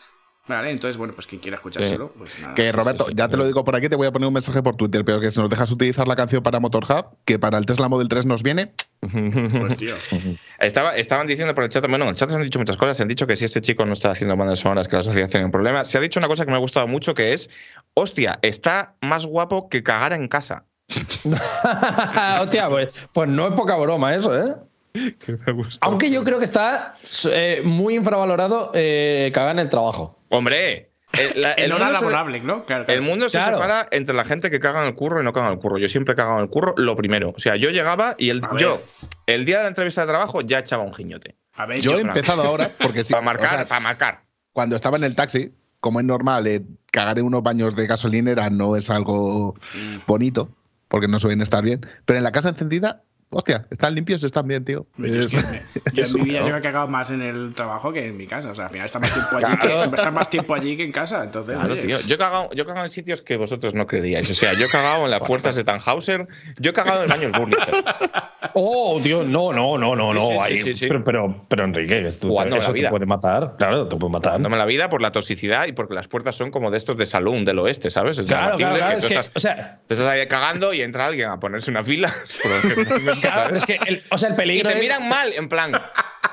[0.47, 2.55] Vale, entonces, bueno, pues quien quiera escuchárselo, pues nada.
[2.55, 4.63] Que Roberto, sí, ya te lo digo por aquí, te voy a poner un mensaje
[4.63, 7.65] por Twitter, pero que si nos dejas utilizar la canción para Motorhub, que para el
[7.65, 8.73] Tesla Model 3 nos viene.
[8.99, 9.95] Pues, tío.
[10.59, 12.97] Estaba, estaban diciendo por el chat, bueno, en el chat se han dicho muchas cosas.
[12.97, 15.29] Se han dicho que si este chico no está haciendo bandas sonoras, que la sociedad
[15.29, 15.85] tiene un problema.
[15.85, 17.49] Se ha dicho una cosa que me ha gustado mucho, que es,
[17.93, 20.65] hostia, está más guapo que cagar en casa.
[22.41, 24.55] Hostia, pues, pues no es poca broma eso, ¿eh?
[25.81, 26.95] Aunque yo creo que está
[27.31, 30.19] eh, muy infravalorado eh, cagar en el trabajo.
[30.29, 32.65] Hombre, el, la- el hora mundo se- laborable, ¿no?
[32.65, 32.99] Claro, claro.
[32.99, 33.57] El mundo se Claro.
[33.57, 35.77] separa entre la gente que caga en el curro y no caga en el curro.
[35.77, 37.33] Yo siempre he cagado en el curro lo primero.
[37.35, 38.81] O sea, yo llegaba y el, yo,
[39.27, 41.35] el día de la entrevista de trabajo, ya echaba un giñote.
[41.53, 43.13] A ver, Yo he empezado ahora, porque sí.
[43.13, 44.21] para marcar, o sea, para marcar.
[44.53, 46.61] cuando estaba en el taxi, como es normal, eh,
[46.91, 49.97] cagar en unos baños de gasolinera no es algo Mm.
[50.07, 50.49] bonito,
[50.87, 51.81] porque no suelen estar bien.
[52.05, 54.85] Pero en la casa encendida, hostia, están limpios, están bien, tío.
[54.97, 55.61] Yo, Es- es que-
[55.93, 58.51] yo en mi vida yo he cagado más en el trabajo que en mi casa.
[58.51, 60.91] O sea, al final está más tiempo allí, que, está más tiempo allí que en
[60.91, 61.23] casa.
[61.23, 61.99] Entonces, Claro, oye, tío.
[62.01, 64.29] Yo he, cagado, yo he cagado en sitios que vosotros no creeríais.
[64.29, 66.27] O sea, yo he cagado en las puertas de Tannhauser.
[66.59, 67.57] Yo he cagado en el baño del.
[68.53, 70.27] Oh, tío, no, no, no, no, no.
[70.27, 70.87] Sí, sí, ahí- sí, sí.
[70.87, 73.55] Pero, pero, pero, Enrique, esto, Jugando eso la te puede matar.
[73.57, 74.33] Claro, te puede matar.
[74.33, 77.05] Dándome la vida por la toxicidad y porque las puertas son como de estos de
[77.05, 78.17] salón del oeste, ¿sabes?
[78.17, 80.73] Es Claro, claro, imbatible claro, tú es que, estás, o sea, te estás ahí cagando
[80.73, 82.13] y entra alguien a ponerse una fila.
[83.21, 85.71] claro, es que el, o sea, el y peligro te es- miran mal, en plan,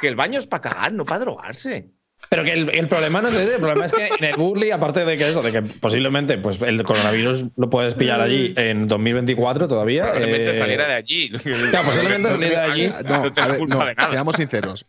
[0.00, 1.88] que el baño es para cagar, no para drogarse.
[2.30, 4.70] Pero que el, el problema no es ese, el problema es que en el Burley,
[4.70, 8.86] aparte de que eso, de que posiblemente pues, el coronavirus lo puedes pillar allí en
[8.86, 10.02] 2024 todavía.
[10.02, 11.30] Probablemente eh, saliera de allí.
[11.70, 12.88] Claro, posiblemente saliera de allí.
[12.88, 14.10] No, No, a ver, no, de nada.
[14.10, 14.84] seamos sinceros.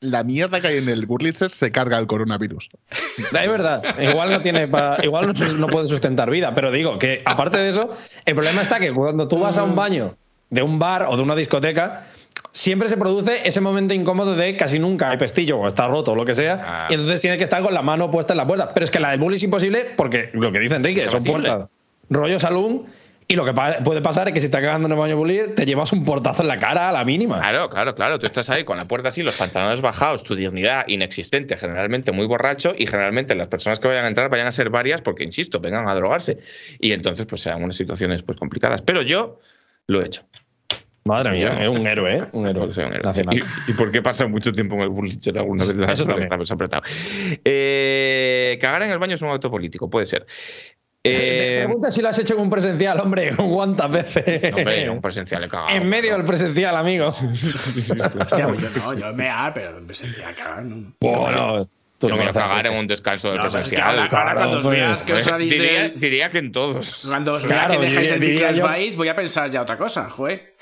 [0.00, 2.68] La mierda que hay en el Burlitzer se carga el coronavirus.
[3.16, 7.22] Es verdad, igual no tiene pa- igual no, no puede sustentar vida, pero digo que
[7.24, 7.96] aparte de eso,
[8.26, 10.16] el problema está que cuando tú vas a un baño
[10.52, 12.04] de un bar o de una discoteca,
[12.52, 16.14] siempre se produce ese momento incómodo de casi nunca hay pestillo o está roto o
[16.14, 16.86] lo que sea, Ah.
[16.90, 18.72] y entonces tienes que estar con la mano puesta en la puerta.
[18.74, 21.24] Pero es que la del bully es imposible porque lo que dice Enrique, Es son
[21.24, 21.68] puertas,
[22.10, 22.84] rollo salón,
[23.28, 25.64] y lo que puede pasar es que si estás cagando en el baño bully, te
[25.64, 27.40] llevas un portazo en la cara a la mínima.
[27.40, 28.18] Claro, claro, claro.
[28.18, 32.26] Tú estás ahí con la puerta así, los pantalones bajados, tu dignidad inexistente, generalmente muy
[32.26, 35.60] borracho, y generalmente las personas que vayan a entrar vayan a ser varias porque, insisto,
[35.60, 36.36] vengan a drogarse.
[36.78, 38.82] Y entonces, pues sean unas situaciones pues complicadas.
[38.82, 39.38] Pero yo
[39.86, 40.24] lo he hecho.
[41.04, 42.22] Madre mía, es un héroe, ¿eh?
[42.32, 42.72] Un héroe.
[42.72, 43.02] Soy un héroe.
[43.04, 43.36] nacional.
[43.66, 45.76] ¿Y, y por qué pasa mucho tiempo en el Burlitzer alguna vez?
[45.78, 46.24] Eso también.
[46.24, 46.86] Estamos apretados.
[47.44, 50.26] Eh, cagar en el baño es un acto político, puede ser.
[51.04, 54.54] Te Eh, pregunta si lo has hecho con un presencial, hombre, con cuántas veces.
[54.54, 55.70] hombre, un presencial he cagado.
[55.70, 57.06] en medio del presencial, amigo.
[57.08, 60.62] hostia, pues yo no, yo me ah, pero en presencia, cagar.
[60.62, 60.92] No.
[61.00, 61.66] Bueno,
[61.98, 63.76] tú Yo no me voy a cagar en un descanso del No, pero es que
[63.76, 63.88] presencial.
[63.88, 67.04] ahora, ahora claro, cuando os pues, veas que os salís diría, diría que en todos.
[67.08, 69.62] Cuando os Claro, que dejáis diría- el diría os yo- vais, voy a pensar ya
[69.62, 70.54] otra cosa, joder.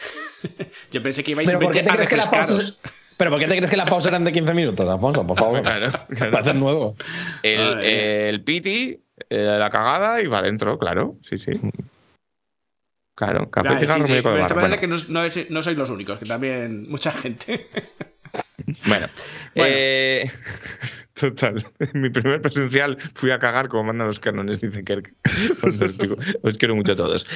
[0.92, 2.50] Yo pensé que ibais Pero ¿por qué simplemente te a refrescaros.
[2.80, 2.80] pausas
[3.16, 5.26] ¿Pero por qué te crees que las pausas eran de 15 minutos, Alfonso?
[5.26, 5.60] Por favor.
[5.60, 6.32] Claro, claro.
[6.32, 6.96] Parece nuevo.
[7.42, 11.16] El, el piti, eh, la cagada y va adentro, claro.
[11.22, 11.52] Sí, sí.
[13.14, 15.90] Claro, café, sí, cigarro, muñeco de parece Bueno, que no, no es- no sois los
[15.90, 17.66] únicos, que también mucha gente.
[18.86, 19.06] bueno.
[19.54, 19.74] Bueno.
[19.76, 20.30] Eh,
[21.12, 21.66] total.
[21.78, 25.12] En mi primer presencial fui a cagar como mandan los cánones, dice Kerk.
[25.60, 26.16] Fantástico.
[26.42, 27.26] Os quiero mucho a todos.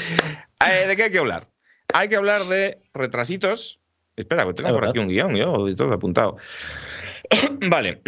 [0.66, 1.46] Eh, ¿De qué hay que hablar?
[1.92, 3.80] Hay que hablar de retrasitos.
[4.16, 6.36] Espera, que tengo por aquí un guion, yo, y todo apuntado.
[7.68, 8.00] vale.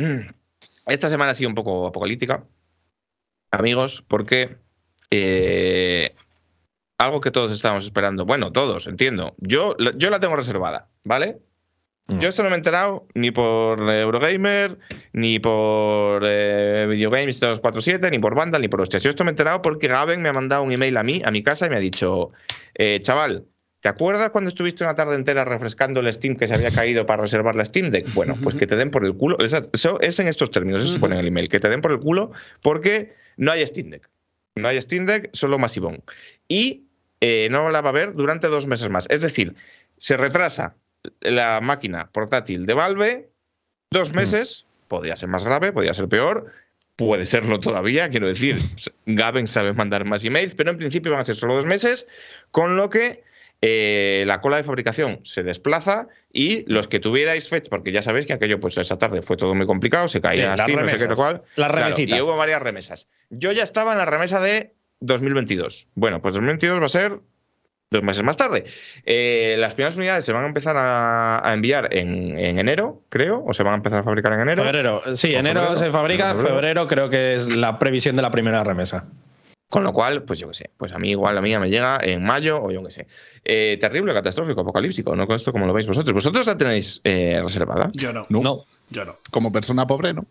[0.86, 2.44] Esta semana ha sido un poco apocalíptica,
[3.50, 4.56] amigos, porque
[5.10, 6.14] eh,
[6.98, 8.24] algo que todos estábamos esperando.
[8.24, 9.34] Bueno, todos, entiendo.
[9.38, 11.40] Yo, yo la tengo reservada, ¿vale?
[12.06, 12.18] Mm.
[12.20, 14.78] Yo esto no me he enterado ni por Eurogamer,
[15.12, 19.02] ni por eh, Videogames 247, ni por Vandal, ni por hostias.
[19.02, 21.30] Yo esto me he enterado porque Gaben me ha mandado un email a mí, a
[21.30, 22.30] mi casa, y me ha dicho,
[22.74, 23.44] eh, chaval,
[23.80, 27.22] ¿te acuerdas cuando estuviste una tarde entera refrescando el Steam que se había caído para
[27.22, 28.12] reservar la Steam Deck?
[28.14, 29.38] Bueno, pues que te den por el culo.
[29.38, 31.92] Eso, es en estos términos, eso se pone en el email, que te den por
[31.92, 34.08] el culo porque no hay Steam Deck.
[34.56, 36.02] No hay Steam Deck, solo Masivón.
[36.48, 36.86] Y
[37.20, 39.06] eh, no la va a haber durante dos meses más.
[39.10, 39.54] Es decir,
[39.98, 40.76] se retrasa
[41.20, 43.30] la máquina portátil de Valve
[43.90, 44.66] dos meses.
[44.88, 46.52] Podría ser más grave, podría ser peor.
[46.96, 48.56] Puede serlo todavía, quiero decir.
[49.06, 52.08] Gaben sabe mandar más emails, pero en principio van a ser solo dos meses,
[52.50, 53.22] con lo que
[53.62, 58.26] eh, la cola de fabricación se desplaza y los que tuvierais fecha, porque ya sabéis
[58.26, 61.42] que aquello, pues esa tarde fue todo muy complicado, se caía no sé qué, cual.
[61.56, 62.18] Las Claro, remesitas.
[62.18, 63.08] y hubo varias remesas.
[63.30, 65.88] Yo ya estaba en la remesa de 2022.
[65.94, 67.18] Bueno, pues 2022 va a ser
[67.90, 68.64] dos meses más tarde.
[69.04, 73.42] Eh, las primeras unidades se van a empezar a, a enviar en, en enero, creo,
[73.46, 74.62] o se van a empezar a fabricar en enero.
[74.64, 75.02] Febrero.
[75.14, 75.76] Sí, ¿O enero febrero?
[75.80, 76.48] se fabrica, ¿Febrero?
[76.56, 79.08] febrero creo que es la previsión de la primera remesa.
[79.68, 81.98] Con lo cual, pues yo qué sé, pues a mí igual la mía me llega
[82.00, 83.06] en mayo o yo qué sé.
[83.44, 86.14] Eh, terrible, catastrófico, apocalíptico, no con esto como lo veis vosotros.
[86.14, 87.90] ¿Vosotros la tenéis eh, reservada?
[87.94, 88.26] Yo no.
[88.28, 88.64] No.
[88.90, 89.16] Yo no.
[89.32, 90.24] Como persona pobre, ¿no?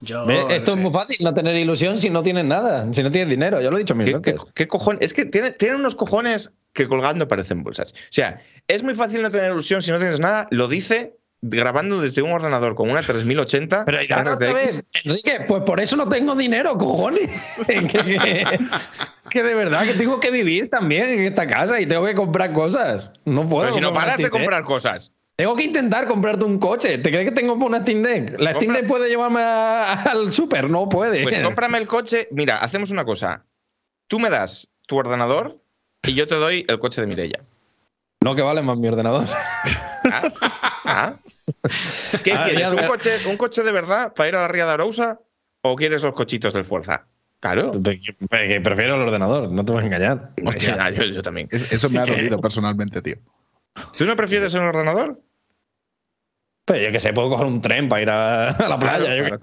[0.00, 0.78] Yo Esto sé.
[0.78, 3.60] es muy fácil, no tener ilusión si no tienes nada, si no tienes dinero.
[3.60, 4.46] Yo lo he dicho mil ¿Qué, qué, veces.
[4.54, 5.02] qué cojones?
[5.02, 7.92] Es que tiene, tiene unos cojones que colgando parecen bolsas.
[7.92, 10.48] O sea, es muy fácil no tener ilusión si no tienes nada.
[10.50, 13.84] Lo dice grabando desde un ordenador con una 3080.
[13.84, 17.44] Pero ya vez, Enrique, pues por eso no tengo dinero, cojones.
[17.66, 18.58] que, que-
[19.28, 22.52] que de verdad que tengo que vivir también en esta casa y tengo que comprar
[22.52, 23.10] cosas.
[23.24, 23.62] No puedo.
[23.64, 25.12] Pero si no paras de comprar cosas.
[25.34, 26.98] Tengo que intentar comprarte un coche.
[26.98, 28.38] ¿Te crees que tengo por una Steam Deck?
[28.38, 30.68] ¿La Steam Deck puede llevarme a- al súper?
[30.70, 31.22] No puede.
[31.22, 32.28] Pues cómprame el coche.
[32.30, 33.44] Mira, hacemos una cosa.
[34.08, 35.58] Tú me das tu ordenador
[36.06, 37.40] y yo te doy el coche de Mirella.
[38.22, 39.24] No, que vale más mi ordenador.
[40.04, 40.22] ¿Ah?
[40.84, 41.16] ¿Ah?
[42.24, 42.72] ¿Qué Ah, quieres?
[42.72, 45.20] ¿Un coche, ¿Un coche de verdad para ir a la Ría de Arousa
[45.62, 47.06] o quieres los cochitos del Fuerza?
[47.40, 47.72] Claro.
[47.72, 50.30] Que- prefiero el ordenador, no te voy a engañar.
[50.36, 51.48] Yo, yo también.
[51.50, 53.16] Es- eso me ha dolido personalmente, tío.
[53.96, 55.20] ¿Tú no prefieres el ordenador?
[56.64, 59.38] Pero yo que sé, puedo coger un tren para ir a, la playa.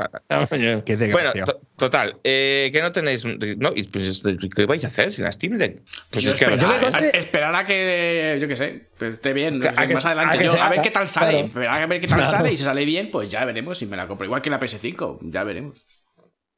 [1.11, 1.31] bueno,
[1.75, 3.25] total, eh, que no tenéis.
[3.25, 4.23] No, pues,
[4.55, 5.81] ¿Qué vais a hacer sin la Steam Deck?
[6.09, 6.45] Pues es que
[7.13, 9.61] esperar a que, yo qué sé, pues esté bien.
[9.67, 11.49] A más adelante, a, ver qué tal sale.
[11.67, 14.07] A ver qué tal sale y si sale bien, pues ya veremos si me la
[14.07, 14.25] compro.
[14.25, 15.85] Igual que la PS5, ya veremos.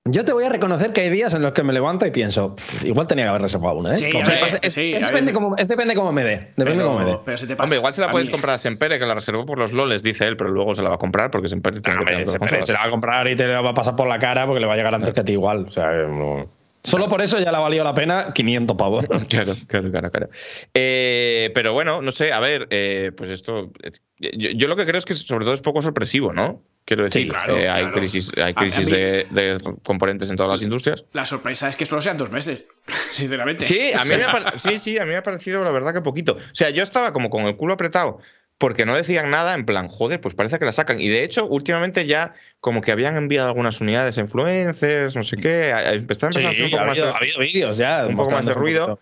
[0.06, 2.56] Yo te voy a reconocer que hay días en los que me levanto y pienso,
[2.84, 3.98] igual tenía que haber reservado una, ¿eh?
[3.98, 6.54] Sí, es, depende, cómo, depende cómo me dé.
[6.56, 7.20] Depende cómo me dé.
[7.24, 9.60] Pero te pasa, Hombre, igual se la puedes comprar a Sempere, que la reservó por
[9.60, 12.26] los loles, dice él, pero luego se la va a comprar porque Sempere tiene que
[12.26, 14.60] se la va a comprar y te la va a pasar por la cara porque
[14.60, 15.68] le va a llegar antes que a ti igual.
[15.68, 16.50] O sea, no.
[16.84, 19.06] Solo por eso ya le ha valido la pena 500 pavos.
[19.30, 20.12] claro, claro, claro.
[20.12, 20.30] claro.
[20.74, 23.72] Eh, pero bueno, no sé, a ver, eh, pues esto.
[24.20, 26.62] Yo, lo que creo es que sobre todo es poco sorpresivo, ¿no?
[26.86, 31.06] Quiero decir, claro, eh, hay crisis, hay crisis de, componentes en todas las industrias.
[31.14, 32.66] La sorpresa es que solo sean dos meses,
[33.14, 33.66] sinceramente.
[33.66, 36.34] Sí, a mí, me sí, sí, a mí me ha parecido la verdad que poquito.
[36.34, 38.20] O sea, yo estaba como con el culo apretado
[38.62, 41.02] porque no decían nada en plan, joder, pues parece que la sacan.
[41.02, 45.38] Y de hecho, últimamente ya como que habían enviado algunas unidades a influencers, no sé
[45.38, 45.74] qué,
[46.08, 48.06] están sí, un poco ha habido, más de, vídeos ya.
[48.06, 49.00] Un poco más de ruido.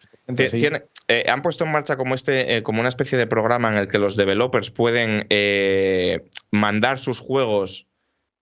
[1.10, 3.89] Eh, han puesto en marcha como este, eh, como una especie de programa en el
[3.89, 7.86] que los developers pueden eh, mandar sus juegos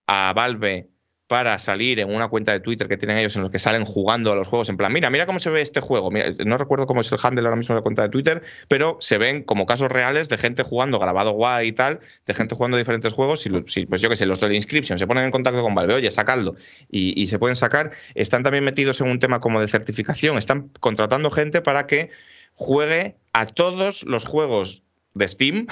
[0.06, 0.86] a Valve
[1.28, 4.32] para salir en una cuenta de Twitter que tienen ellos en los que salen jugando
[4.32, 4.70] a los juegos.
[4.70, 6.10] En plan, mira, mira cómo se ve este juego.
[6.10, 9.18] no recuerdo cómo es el handle ahora mismo de la cuenta de Twitter, pero se
[9.18, 13.12] ven como casos reales de gente jugando grabado guay y tal, de gente jugando diferentes
[13.12, 13.44] juegos.
[13.44, 15.94] Y, pues yo qué sé, los de la inscription se ponen en contacto con Valve,
[15.94, 16.56] oye, sacadlo.
[16.90, 17.92] Y, y se pueden sacar.
[18.14, 20.38] Están también metidos en un tema como de certificación.
[20.38, 22.10] Están contratando gente para que
[22.54, 25.66] juegue a todos los juegos de Steam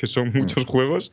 [0.00, 0.38] que son mm.
[0.38, 1.12] muchos juegos,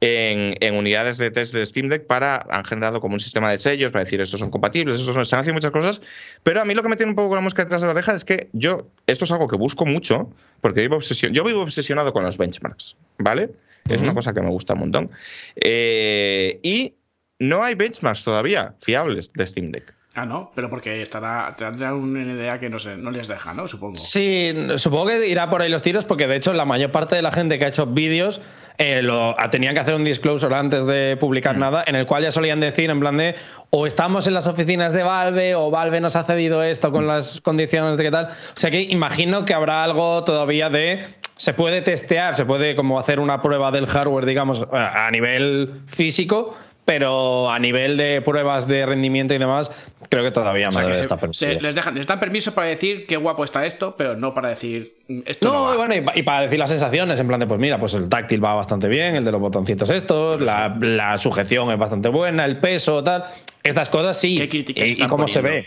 [0.00, 3.90] en, unidades de test de Steam Deck para, han generado como un sistema de sellos
[3.90, 6.00] para decir estos son compatibles, estos no, están haciendo muchas cosas,
[6.44, 7.92] pero a mí lo que me tiene un poco con la mosca detrás de la
[7.92, 12.12] oreja es que yo, esto es algo que busco mucho, porque vivo yo vivo obsesionado
[12.12, 13.50] con los benchmarks, ¿vale?
[13.88, 15.10] Es una cosa que me gusta un montón.
[15.56, 16.94] Eh, y
[17.40, 19.92] no hay benchmarks todavía fiables de Steam Deck.
[20.16, 23.68] Ah, no, pero porque estará, tendrá un NDA que no, sé, no les deja, ¿no?
[23.68, 23.94] Supongo.
[23.94, 27.22] Sí, supongo que irá por ahí los tiros, porque de hecho la mayor parte de
[27.22, 28.40] la gente que ha hecho vídeos
[28.78, 31.60] eh, lo, tenían que hacer un disclosure antes de publicar mm.
[31.60, 33.36] nada, en el cual ya solían decir en plan de
[33.70, 37.40] o estamos en las oficinas de Valve o Valve nos ha cedido esto con las
[37.40, 38.26] condiciones de qué tal.
[38.26, 41.04] O sea que imagino que habrá algo todavía de
[41.36, 46.56] se puede testear, se puede como hacer una prueba del hardware, digamos, a nivel físico
[46.90, 49.70] pero a nivel de pruebas de rendimiento y demás,
[50.08, 51.16] creo que todavía no está
[51.60, 54.96] les, dejan, les dan permiso para decir qué guapo está esto, pero no para decir
[55.06, 55.52] mm, esto.
[55.52, 58.44] No, bueno, y, para decir las sensaciones, en plan de, pues mira, pues el táctil
[58.44, 63.04] va bastante bien, el de los botoncitos estos, la, sujeción es bastante buena, el peso,
[63.04, 63.22] tal.
[63.62, 64.40] Estas cosas sí.
[64.42, 65.66] y, cómo se ve.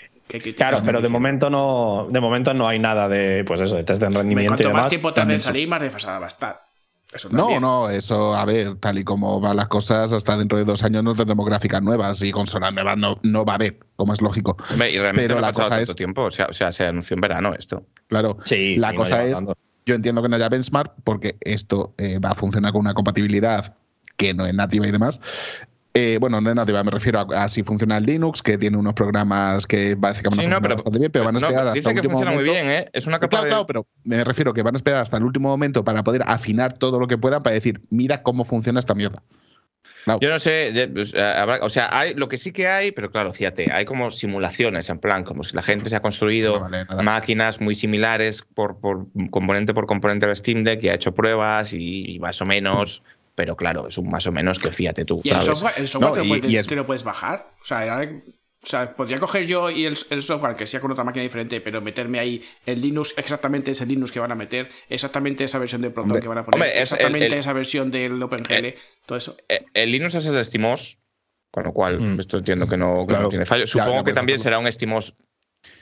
[0.57, 4.01] Claro, pero de momento no, de momento no hay nada de, pues eso, de test
[4.01, 4.49] de rendimiento.
[4.49, 6.72] Cuanto y demás, más tiempo te hacen salir, más desfasada va a estar
[7.31, 10.83] no, no, eso, a ver, tal y como van las cosas, hasta dentro de dos
[10.83, 14.21] años no tendremos gráficas nuevas y consolas nuevas no, no va a haber, como es
[14.21, 14.57] lógico.
[14.71, 15.93] y Pero la cosa es.
[15.95, 17.85] tiempo, o sea, se anunció en verano esto.
[18.07, 19.43] Claro, sí, la cosa es.
[19.85, 23.75] Yo entiendo que no haya benchmark porque esto eh, va a funcionar con una compatibilidad
[24.15, 25.19] que no es nativa y demás.
[25.95, 28.95] Eh, bueno, no es nativa, me refiero a, si funciona el Linux, que tiene unos
[28.95, 32.35] programas que básicamente sí, pero, bastante bien, pero van a esperar hasta el último momento.
[32.35, 32.89] Muy bien, ¿eh?
[32.93, 35.49] Es una capa claro, pero me refiero a que van a esperar hasta el último
[35.49, 39.21] momento para poder afinar todo lo que puedan para decir, mira cómo funciona esta mierda.
[40.19, 41.13] Yo no sé, pues,
[41.61, 44.97] o sea, hay lo que sí que hay, pero claro, fíjate, hay como simulaciones, en
[44.97, 46.67] plan, como si la gente se ha construido
[47.03, 51.73] máquinas muy similares por, por, componente por componente de Steam Deck y ha hecho pruebas
[51.73, 53.03] y más o menos
[53.35, 55.21] pero claro, es un más o menos que fíjate tú.
[55.23, 57.47] ¿Y el software, el software te, lo puedes, bajar?
[57.61, 57.65] O
[58.65, 62.19] sea, podría coger yo y el, software que sea con otra máquina diferente, pero meterme
[62.19, 66.21] ahí el Linux, exactamente ese Linux que van a meter, exactamente esa versión de Proton
[66.21, 68.75] que van a poner, exactamente esa versión del OpenGL,
[69.05, 69.35] todo eso.
[69.49, 70.99] Eh, el, Linux es el SteamOS,
[71.51, 72.19] con lo cual mm.
[72.21, 73.67] esto entiendo que no, tiene fallo.
[73.67, 75.13] Supongo que también será un SteamOS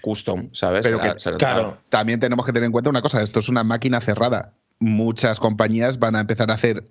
[0.02, 0.84] custom, ¿sabes?
[0.84, 1.00] Pero
[1.38, 4.54] claro, también tenemos que tener en cuenta una cosa, esto es una máquina cerrada.
[4.80, 6.84] Muchas compañías van a empezar a hacer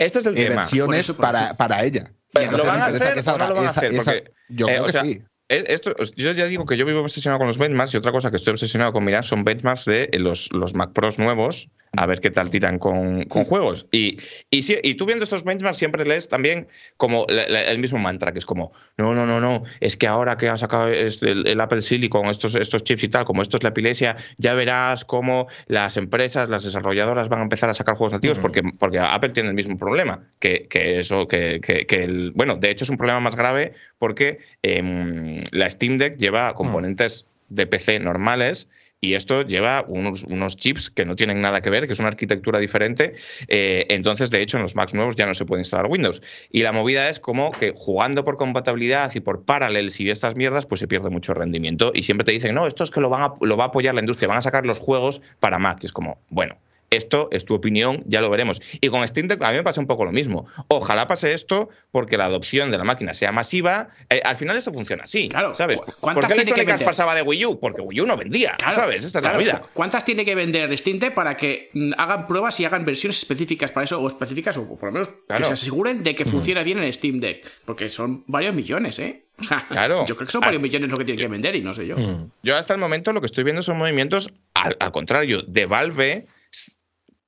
[0.00, 0.56] este es el tema.
[0.56, 2.10] versiones para, para, ella.
[2.32, 3.94] ¿Lo van a hacer o no lo van a hacer?
[3.94, 5.22] Porque, yo creo que sí.
[5.50, 8.30] Eh, esto, yo ya digo que yo vivo obsesionado con los benchmarks y otra cosa
[8.30, 12.20] que estoy obsesionado con mirar son benchmarks de los, los Mac Pros nuevos, a ver
[12.20, 13.88] qué tal tiran con, con juegos.
[13.90, 18.32] Y, y, si, y, tú viendo estos benchmarks siempre lees también como el mismo mantra,
[18.32, 21.60] que es como, no, no, no, no, es que ahora que ha sacado este, el,
[21.60, 25.48] Apple Silicon, estos, estos chips y tal, como esto es la epilepsia, ya verás cómo
[25.66, 29.48] las empresas, las desarrolladoras van a empezar a sacar juegos nativos porque, porque Apple tiene
[29.48, 33.18] el mismo problema, que, que eso, que, que, el, bueno, de hecho es un problema
[33.18, 34.38] más grave porque...
[34.62, 36.54] Em, la Steam Deck lleva mm.
[36.54, 38.68] componentes de PC normales
[39.00, 42.08] y esto lleva unos, unos, chips que no tienen nada que ver, que es una
[42.08, 43.14] arquitectura diferente.
[43.48, 46.20] Eh, entonces, de hecho, en los Macs nuevos ya no se puede instalar Windows.
[46.50, 50.66] Y la movida es como que jugando por compatibilidad y por Parallels y estas mierdas,
[50.66, 51.92] pues se pierde mucho rendimiento.
[51.94, 53.94] Y siempre te dicen, no, esto es que lo, van a, lo va a apoyar
[53.94, 55.78] la industria, van a sacar los juegos para Mac.
[55.80, 56.58] Y es como, bueno,
[56.90, 58.60] esto es tu opinión, ya lo veremos.
[58.80, 60.46] Y con Steam Deck a mí me pasa un poco lo mismo.
[60.66, 63.90] Ojalá pase esto porque la adopción de la máquina sea masiva.
[64.08, 65.54] Eh, al final esto funciona así, claro.
[65.54, 65.80] ¿sabes?
[65.80, 67.60] ¿Por qué pasaba de Wii U?
[67.60, 69.04] Porque Wii U no vendía, ¿sabes?
[69.04, 69.62] Esta es la vida.
[69.72, 73.70] ¿Cuántas tiene que vender Steam Deck para que mm, hagan pruebas y hagan versiones específicas
[73.70, 74.00] para eso?
[74.00, 77.20] O específicas, o por lo menos que se aseguren de que funciona bien en Steam
[77.20, 77.46] Deck.
[77.64, 79.26] Porque son varios millones, ¿eh?
[79.38, 80.04] O sea, claro.
[80.06, 81.96] Yo creo que son varios millones lo que tienen que vender y no sé yo.
[82.42, 86.26] Yo hasta el momento lo que estoy viendo son movimientos, al contrario, de Valve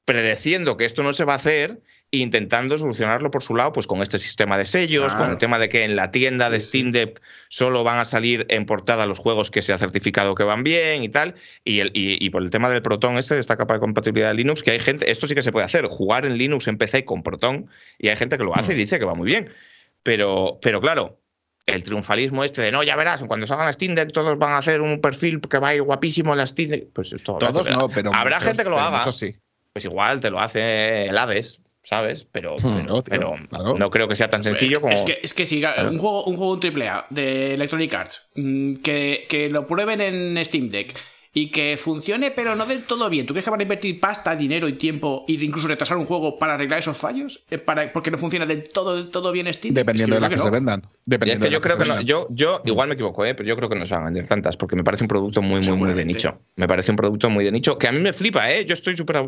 [0.05, 1.81] predeciendo que esto no se va a hacer
[2.11, 5.59] e intentando solucionarlo por su lado, pues con este sistema de sellos, con el tema
[5.59, 9.19] de que en la tienda de Steam Deck solo van a salir en portada los
[9.19, 12.51] juegos que se ha certificado que van bien y tal, y, el, y, por el
[12.51, 15.27] tema del Proton este, de esta capa de compatibilidad de Linux, que hay gente, esto
[15.27, 18.37] sí que se puede hacer, jugar en Linux en PC con Proton, y hay gente
[18.37, 18.79] que lo hace y mm.
[18.79, 19.51] dice que va muy bien,
[20.03, 21.19] pero, pero claro,
[21.65, 24.59] el triunfalismo este de no, ya verás, cuando salgan las Steam Deck todos van a
[24.59, 27.71] hacer un perfil que va a ir guapísimo en las Steam Deck, pues esto Todos
[27.71, 29.11] no, pero habrá gente que lo haga.
[29.13, 29.35] Sí
[29.73, 32.27] pues igual te lo hace el Hades, ¿sabes?
[32.31, 32.57] Pero,
[33.05, 33.37] pero,
[33.79, 34.93] no creo que sea tan sencillo como.
[34.93, 38.75] Es que, es que si un juego, un juego un AAA de Electronic Arts mm,
[38.77, 40.95] que, que lo prueben en Steam Deck
[41.35, 43.25] y que funcione, pero no del todo bien.
[43.27, 46.39] ¿Tú crees que van a invertir pasta, dinero y tiempo e incluso retrasar un juego
[46.39, 47.45] para arreglar esos fallos?
[47.51, 49.73] Eh, para, porque no funciona del todo, todo bien Steam.
[49.75, 50.87] Dependiendo de las que, se vendan.
[51.07, 53.35] Dependiendo yo creo que no, yo, yo igual me equivoco, ¿eh?
[53.35, 55.41] pero yo creo que no se van a vender tantas porque me parece un producto
[55.41, 56.39] muy, muy, muy de nicho.
[56.57, 58.67] Me parece un producto muy de nicho que a mí me flipa, ¿eh?
[58.67, 59.23] Yo estoy súper a,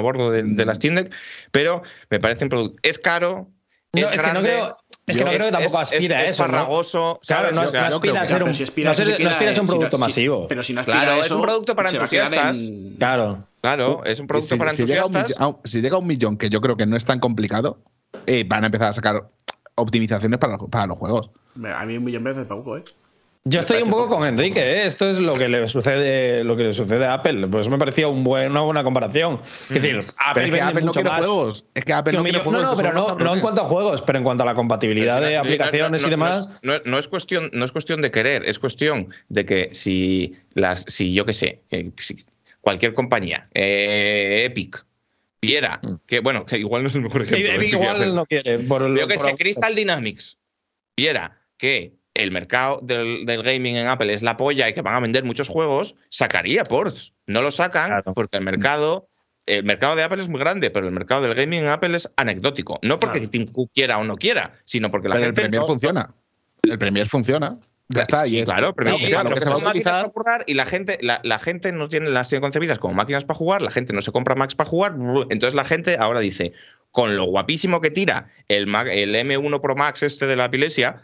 [0.00, 1.12] bordo de, de la Steam Deck,
[1.52, 2.78] pero me parece un producto.
[2.82, 3.48] Es caro.
[3.92, 4.76] es, es que no creo,
[5.06, 6.30] es que no creo que tampoco aspira a eso.
[6.32, 7.20] Es farragoso.
[7.26, 10.48] Claro, no, aspira a ser un, no aspira a ser un producto masivo.
[10.48, 12.68] Pero si no aspira claro, es un producto para entusiastas.
[12.98, 13.44] Claro.
[13.60, 15.34] Claro, es un producto para entusiastas.
[15.64, 17.78] si llega a un millón, que yo creo que no es tan complicado,
[18.26, 19.28] eh, van a empezar a sacar
[19.76, 21.30] optimizaciones para, para los juegos.
[21.74, 22.84] A mí un millón de veces poco, ¿eh?
[23.48, 24.86] Yo estoy un poco con Enrique, ¿eh?
[24.86, 27.46] esto es lo que le sucede, lo que le sucede a Apple.
[27.46, 29.38] Pues me parecía un buen, una buena comparación.
[29.70, 31.64] Es decir, Apple, es que Apple no quiere juegos.
[31.74, 32.60] Es que Apple no quiere juegos.
[32.60, 35.36] No, no, pero no, en cuanto a juegos, pero en cuanto a la compatibilidad de
[35.36, 36.50] aplicaciones y demás.
[36.62, 41.12] No es, cuestión, no es cuestión de querer, es cuestión de que si las, si
[41.12, 41.60] yo qué sé,
[42.62, 44.84] cualquier compañía, eh, Epic,
[45.40, 45.94] viera mm.
[46.04, 47.48] que, bueno, igual no es el mejor ejemplo.
[47.48, 48.58] Epic igual no quiere.
[48.58, 50.36] yo que sé, Crystal Dynamics
[50.96, 55.00] viera que el mercado del, gaming en Apple es la polla y que van a
[55.00, 57.14] vender muchos juegos, sacaría ports.
[57.26, 59.08] No lo sacan porque el mercado,
[59.46, 62.10] el mercado de Apple es muy grande, pero el mercado del gaming en Apple es
[62.16, 62.78] anecdótico.
[62.82, 65.42] No porque Tim Cook quiera o no quiera, sino porque la gente.
[65.42, 66.14] El Premier funciona.
[66.62, 67.58] El Premier funciona.
[67.88, 70.12] Ya está, y claro, pero que, se va a utilizar
[70.48, 73.70] y la gente, la, gente no tiene las tiene concebidas como máquinas para jugar, la
[73.70, 74.96] gente no se compra Macs para jugar,
[75.30, 76.52] entonces la gente ahora dice,
[76.90, 81.02] con lo guapísimo que tira el, el M1 Pro Max este de la Pilesia,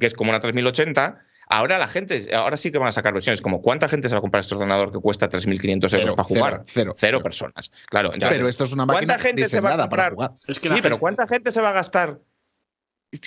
[0.00, 3.40] que es como una 3080, ahora la gente, ahora sí que van a sacar versiones
[3.40, 6.64] como ¿cuánta gente se va a comprar este ordenador que cuesta 3.500 euros para jugar?
[6.66, 7.70] Cero, cero, personas.
[7.88, 10.14] Claro, pero esto es una máquina ¿cuánta gente se va a comprar?
[10.48, 12.20] sí, pero ¿cuánta gente se va a gastar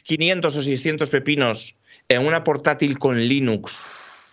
[0.03, 1.77] 500 o 600 pepinos
[2.07, 3.83] en una portátil con Linux?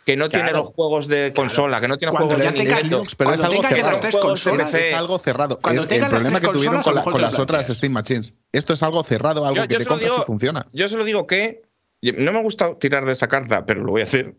[0.06, 3.42] que no tiene los juegos de consola, que no tiene juegos de Linux, pero es
[3.42, 4.76] algo, cerrado.
[4.76, 5.60] es algo cerrado.
[5.64, 8.32] Es el problema que tuvieron con, las otras Steam Machines.
[8.52, 10.68] Esto es algo cerrado, algo que te compras y funciona.
[10.72, 11.65] Yo solo digo que
[12.02, 14.34] no me gusta tirar de esta carta, pero lo voy a hacer.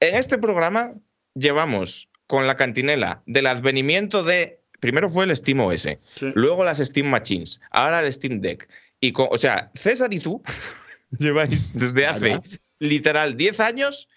[0.00, 0.94] En este programa
[1.34, 4.60] llevamos con la cantinela del advenimiento de.
[4.80, 5.88] Primero fue el Steam OS,
[6.20, 8.68] luego las Steam Machines, ahora el Steam Deck.
[9.00, 10.42] Y o sea, César y tú
[11.18, 12.40] lleváis desde hace
[12.78, 14.08] literal 10 años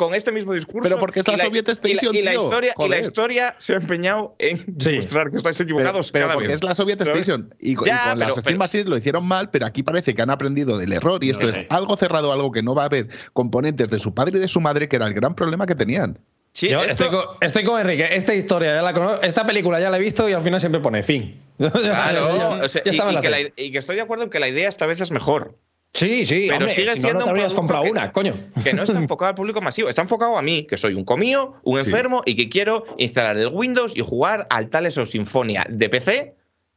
[0.00, 0.88] con este mismo discurso.
[0.88, 4.34] Pero porque es la, Soviet Station, y la, historia, y la historia se ha empeñado
[4.38, 6.10] en demostrar que estáis equivocados.
[6.10, 7.54] Pero, porque es la Soviet Station.
[7.60, 10.94] Y, con las Steam Machines lo hicieron mal, pero aquí parece que han aprendido del
[10.94, 11.22] error.
[11.22, 14.38] Y esto es algo cerrado, algo que no va a haber componentes de su padre
[14.38, 16.18] y de su madre, que era el gran problema que tenían.
[16.52, 18.08] Sí, Yo estoy, con, Enrique.
[18.10, 20.80] Esta historia ya la conozco, esta película ya la he visto y al final siempre
[20.80, 21.38] pone fin.
[21.58, 22.64] Claro,
[23.54, 25.58] y, que estoy de acuerdo en que la idea esta vez es mejor.
[25.92, 28.34] Sí, sí, pero sigue siendo un producto que, una, coño.
[28.62, 31.54] Que no está enfocado al público masivo, está enfocado a mí, que soy un comío,
[31.64, 35.88] un enfermo y que quiero instalar el Windows y jugar al Tales o Sinfonia de
[35.88, 36.34] PC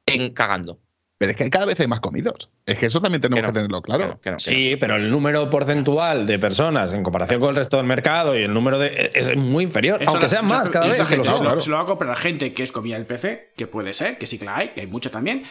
[0.07, 0.79] en cagando.
[1.19, 2.49] Pero es que cada vez hay más comidos.
[2.65, 4.17] Es que eso también tenemos que, tenerlo claro.
[4.39, 8.41] sí, pero el número porcentual de personas en comparación con el resto del mercado y
[8.41, 9.11] el número de.
[9.13, 10.01] es muy inferior.
[10.05, 10.97] aunque sean más cada vez.
[11.07, 11.23] Se lo,
[11.77, 14.45] va a comprar gente que es comida del PC, que puede ser, que sí que
[14.45, 15.43] la hay, que hay mucho también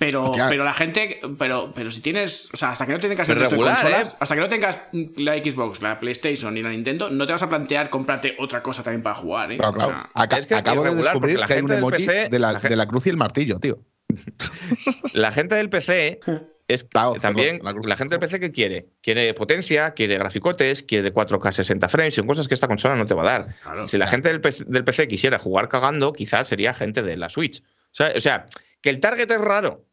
[0.00, 0.48] Pero, Hostia.
[0.48, 3.50] pero la gente, pero, pero si tienes, o sea, hasta que no tengas el resto
[3.50, 4.16] de regular, consolas, ¿eh?
[4.18, 7.48] hasta que no tengas la Xbox, la PlayStation y la Nintendo, no te vas a
[7.50, 9.58] plantear comprarte otra cosa también para jugar, ¿eh?
[9.58, 9.90] Claro, O claro.
[9.92, 12.28] sea, Aca- es que acabo de descubrir la que hay un gente del emoji PC
[12.30, 13.78] de, la, la gen- de la cruz y el martillo, tío.
[15.12, 16.20] La gente del PC
[16.68, 16.88] es
[17.20, 17.86] también perdón, la cruz.
[17.86, 22.26] la gente del PC que quiere, quiere potencia, quiere graficotes, quiere 4K 60 frames, son
[22.26, 23.56] cosas que esta consola no te va a dar.
[23.62, 23.88] Claro.
[23.88, 27.28] si la gente del PC, del PC quisiera jugar cagando, quizás sería gente de la
[27.28, 27.60] Switch.
[27.62, 28.46] O sea, o sea,
[28.80, 29.84] que el target es raro.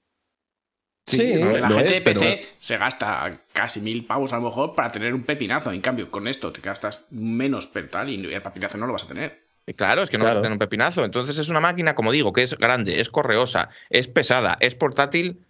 [1.08, 4.44] Sí, lo- la gente es, de pero- PC se gasta casi mil pavos a lo
[4.44, 5.72] mejor para tener un pepinazo.
[5.72, 9.06] En cambio, con esto te gastas menos per tal y el pepinazo no lo vas
[9.06, 9.48] a tener.
[9.66, 11.04] Y Claro, es que no vas a tener un pepinazo.
[11.06, 15.46] Entonces es una máquina, como digo, que es grande, es correosa, es pesada, es portátil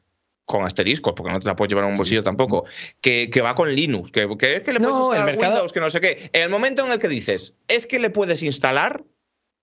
[0.45, 2.65] con asteriscos, porque no te la puedes llevar en un bolsillo tampoco,
[3.01, 5.53] que, que va con Linux, que, que es que le puedes No, el instalar mercado-
[5.55, 6.29] Windows, que no sé qué.
[6.33, 9.03] En el momento en el que dices, es que le puedes instalar,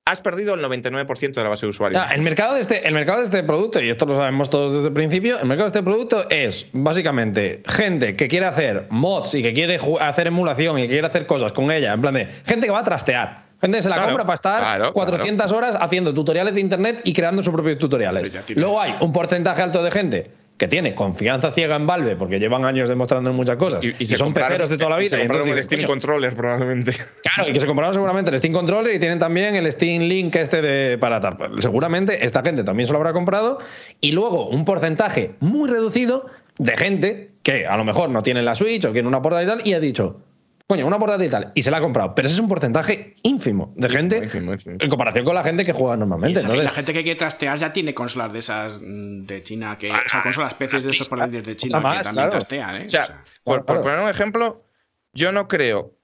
[0.07, 2.03] has perdido el 99% de la base de usuarios.
[2.05, 4.75] Ah, el, mercado de este, el mercado de este producto, y esto lo sabemos todos
[4.75, 9.35] desde el principio, el mercado de este producto es básicamente gente que quiere hacer mods
[9.35, 12.27] y que quiere hacer emulación y que quiere hacer cosas con ella, en plan de
[12.27, 13.45] gente que va a trastear.
[13.63, 17.01] Gente que se la Claro, compra para estar claro, 400 horas haciendo tutoriales de internet
[17.05, 18.31] y creando sus propios tutoriales.
[18.51, 22.65] Luego hay un porcentaje alto de gente que tiene confianza ciega en Valve porque llevan
[22.65, 25.17] años demostrando muchas cosas y, se son peceros de toda la y vida.
[25.17, 26.93] se y entonces compraron el Steam "Coño, Controller, probablemente.
[27.23, 30.37] Claro, y que se compraron seguramente el Steam Controller y tienen también el Steam Link
[30.37, 31.37] este de para tal.
[31.37, 33.59] Pues Seguramente esta gente también se lo habrá comprado.
[34.01, 36.27] Y luego un porcentaje muy reducido
[36.59, 39.51] de gente que a lo mejor no tiene la Switch o tiene una portátil y
[39.51, 40.21] tal y ha dicho,
[40.67, 42.15] coño, una portátil y tal, y se la ha comprado.
[42.15, 44.77] Pero ese es un porcentaje ínfimo de gente ínfimo, ínfimo.
[44.81, 46.39] en comparación con la gente que juega normalmente.
[46.39, 49.43] esa- y Entonces, la gente que quiere trastear ya tiene consolas de esas mm, de
[49.43, 52.31] China, que, o sea, consolas especies de estos portátiles de China que también claro.
[52.31, 52.85] trastean, ¿eh?
[52.87, 54.65] O sea, O sea, por, por poner un ejemplo,
[55.12, 55.95] yo no creo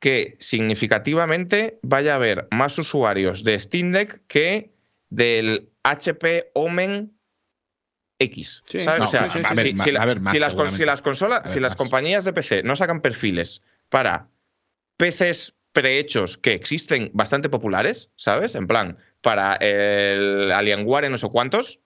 [0.00, 4.72] que significativamente vaya a haber más usuarios de Steam Deck que
[5.10, 7.12] del HP Omen
[8.18, 8.62] X.
[8.66, 8.80] Sí.
[8.80, 9.00] ¿sabes?
[9.00, 9.92] No, o sea, sí, sí, si-
[11.60, 14.28] las, compañías de PC no sacan perfiles para
[14.96, 18.54] PCs prehechos que existen bastante populares, ¿sabes?
[18.54, 21.80] En plan, para el Alienware no sé cuántos.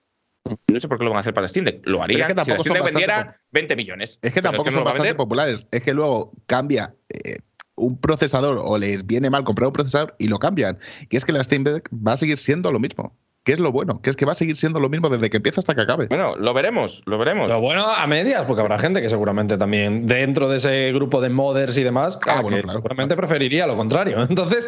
[0.67, 1.81] No sé por qué lo van a hacer para Steam Deck.
[1.85, 4.19] Lo harían que si la Steam Deck vendiera 20 millones.
[4.21, 5.65] Es que tampoco son bastante populares.
[5.71, 7.37] Es que luego cambia eh,
[7.75, 10.77] un procesador o les viene mal comprar un procesador y lo cambian.
[11.09, 13.17] Y es que la Steam Deck va a seguir siendo lo mismo.
[13.45, 15.37] Que es lo bueno, que es que va a seguir siendo lo mismo desde que
[15.37, 16.07] empieza hasta que acabe.
[16.07, 17.47] Bueno, lo veremos, lo veremos.
[17.47, 21.29] lo bueno a medias, porque habrá gente que seguramente también dentro de ese grupo de
[21.29, 22.79] modders y demás, Ah, a bueno, que claro.
[22.79, 24.17] seguramente preferiría lo contrario.
[24.29, 24.67] Entonces,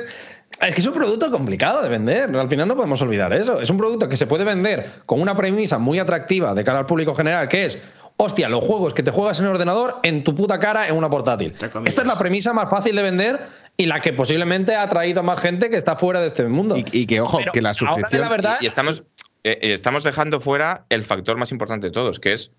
[0.62, 2.34] es que es un producto complicado de vender.
[2.36, 3.60] Al final no podemos olvidar eso.
[3.60, 6.86] Es un producto que se puede vender con una premisa muy atractiva de cara al
[6.86, 7.80] público general, que es.
[8.20, 11.08] Hostia, los juegos que te juegas en el ordenador en tu puta cara en una
[11.10, 11.54] portátil.
[11.86, 13.40] Esta es la premisa más fácil de vender
[13.78, 16.76] y la que posiblemente ha atraído a más gente que está fuera de este mundo.
[16.76, 18.22] Y, y que, ojo, Pero que la ahora, suscripción.
[18.22, 19.04] la verdad, Y, y estamos,
[19.44, 22.52] eh, eh, estamos dejando fuera el factor más importante de todos, que es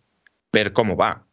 [0.52, 1.24] ver cómo va.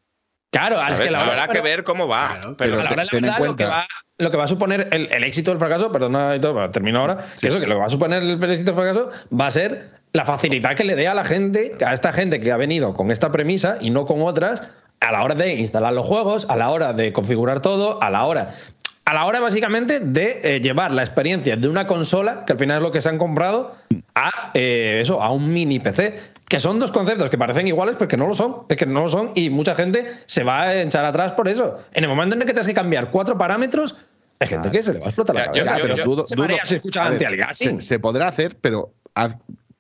[0.51, 2.39] claro, es que la verdad, Habrá que pero- ver cómo va.
[2.39, 3.88] Claro, pero pero la ten en verdad, lo que, cuenta- va,
[4.18, 7.18] lo que va a suponer el, el éxito del fracaso, perdona y todo, termino ahora,
[7.39, 9.51] que eso, que lo que va a suponer el, el éxito del fracaso va a
[9.51, 12.93] ser la facilidad que le dé a la gente, a esta gente que ha venido
[12.93, 14.61] con esta premisa y no con otras,
[15.01, 18.26] a la hora de instalar los juegos, a la hora de configurar todo, a la
[18.26, 18.55] hora.
[19.03, 22.78] A la hora, básicamente, de eh, llevar la experiencia de una consola, que al final
[22.78, 23.74] es lo que se han comprado,
[24.16, 26.16] a eh, eso, a un mini PC.
[26.47, 28.63] Que son dos conceptos que parecen iguales, pero que no lo son.
[28.69, 29.31] Es que no lo son.
[29.35, 31.77] Y mucha gente se va a echar atrás por eso.
[31.93, 33.95] En el momento en el que tienes que cambiar cuatro parámetros,
[34.39, 35.77] hay gente que se le va a explotar la Ya, yo- cabeza.
[35.77, 38.93] yo- pero yo- dudo- se dudo- si escucha ver, se, se podrá hacer, pero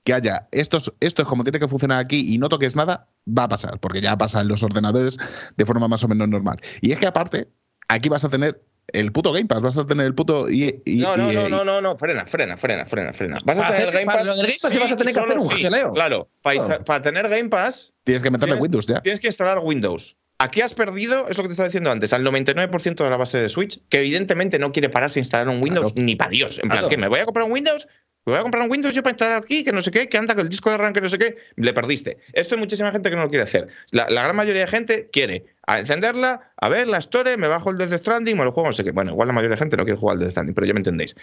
[0.03, 3.07] que haya esto es, esto es como tiene que funcionar aquí y no toques nada,
[3.27, 5.17] va a pasar, porque ya pasa en los ordenadores
[5.57, 6.59] de forma más o menos normal.
[6.81, 7.47] Y es que aparte,
[7.87, 10.49] aquí vas a tener el puto Game Pass, vas a tener el puto.
[10.49, 13.39] Y, y- No, no, y- no, no, no, no, frena, frena, frena, frena, frena.
[13.43, 14.27] Vas a tener hacer- Game Pass.
[14.27, 15.91] lo del Game Pass sí vas a tener que solo hacer un sí, geleo.
[15.91, 16.83] Claro, para, Claro.
[16.85, 19.01] para tener Game Pass Tienes que meterle Tienes- Windows ya.
[19.01, 20.17] tienes que instalar Windows.
[20.37, 23.37] Aquí has perdido, es lo que te estaba diciendo antes, al 99% de la base
[23.37, 26.05] de Switch, que evidentemente no quiere pararse a instalar un Windows Claro.
[26.05, 26.57] ni para Dios.
[26.59, 26.89] En plan, Claro.
[26.89, 26.97] ¿qué?
[26.97, 27.87] ¿Me voy a comprar un Windows?
[28.25, 29.63] ¿Me voy a comprar un Windows yo para instalar aquí?
[29.63, 31.37] Que no sé qué, que anda con el disco de RAM, que no sé qué.
[31.57, 32.17] Le perdiste.
[32.33, 33.67] Esto hay muchísima gente que no lo quiere hacer.
[33.91, 37.71] La, la gran mayoría de gente quiere a encenderla, a ver la Store, me bajo
[37.71, 38.91] el Death Stranding, me lo juego, no sé qué.
[38.91, 40.79] Bueno, igual la mayoría de gente no quiere jugar al Death Stranding, pero ya me
[40.79, 41.15] entendéis.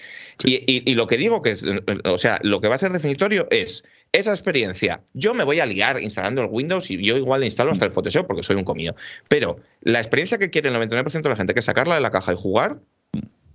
[0.44, 1.64] Y, y- y lo que digo que es,
[2.04, 5.02] o sea, lo que va a ser definitorio es esa experiencia.
[5.12, 7.90] Yo me voy a liar instalando el Windows y yo igual le instalo hasta el
[7.92, 8.94] Photoshop porque soy un comido.
[9.28, 12.10] Pero la experiencia que quiere el 99% de la gente, que es sacarla de la
[12.10, 12.78] caja y jugar,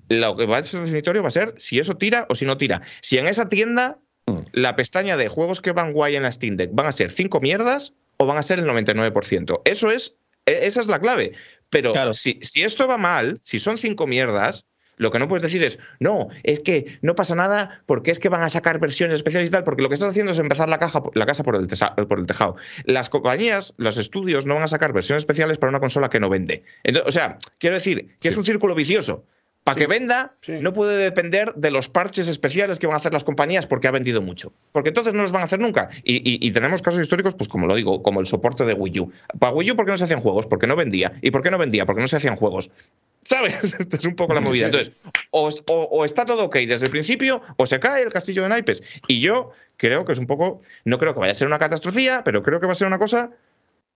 [0.09, 2.57] lo que va a ser definitorio va a ser si eso tira o si no
[2.57, 2.81] tira.
[3.01, 3.99] Si en esa tienda
[4.51, 7.39] la pestaña de juegos que van guay en la Steam Deck van a ser cinco
[7.39, 9.61] mierdas o van a ser el 99%.
[9.65, 11.33] Eso es, e- esa es la clave.
[11.69, 12.13] Pero Claro.
[12.13, 14.65] si, si esto va mal, si son cinco mierdas,
[14.99, 18.29] Lo que no puedes decir es, no, es que no pasa nada porque es que
[18.29, 20.79] van a sacar versiones especiales y tal, porque lo que estás haciendo es empezar la,
[20.79, 21.67] caja, la casa por el,
[22.07, 22.55] por el tejado.
[22.83, 26.29] Las compañías, los estudios no van a sacar versiones especiales para una consola que no
[26.29, 26.63] vende.
[27.05, 29.23] o sea, quiero decir que es un círculo vicioso.
[29.67, 33.25] Para que venda, no puede depender de los parches especiales que van a hacer las
[33.25, 34.53] compañías porque ha vendido mucho.
[34.71, 35.89] Porque entonces no los van a hacer nunca.
[36.05, 39.11] Y, tenemos casos históricos, pues como lo digo, como el soporte de Wii U.
[39.37, 40.47] Para Wii U, ¿por qué no se hacían juegos?
[40.47, 41.19] Porque no vendía.
[41.21, 41.85] ¿Y por qué no vendía?
[41.85, 42.71] Porque no se hacían juegos.
[43.23, 43.75] ¿Sabes?
[43.77, 44.67] Esta es un poco la movida.
[44.67, 44.93] Entonces,
[45.31, 48.81] o, está todo ok desde el principio, o se cae el castillo de naipes.
[49.09, 50.61] Y yo creo que es un poco.
[50.85, 52.99] No creo que vaya a ser una catastrofía, pero creo que va a ser una
[52.99, 53.31] cosa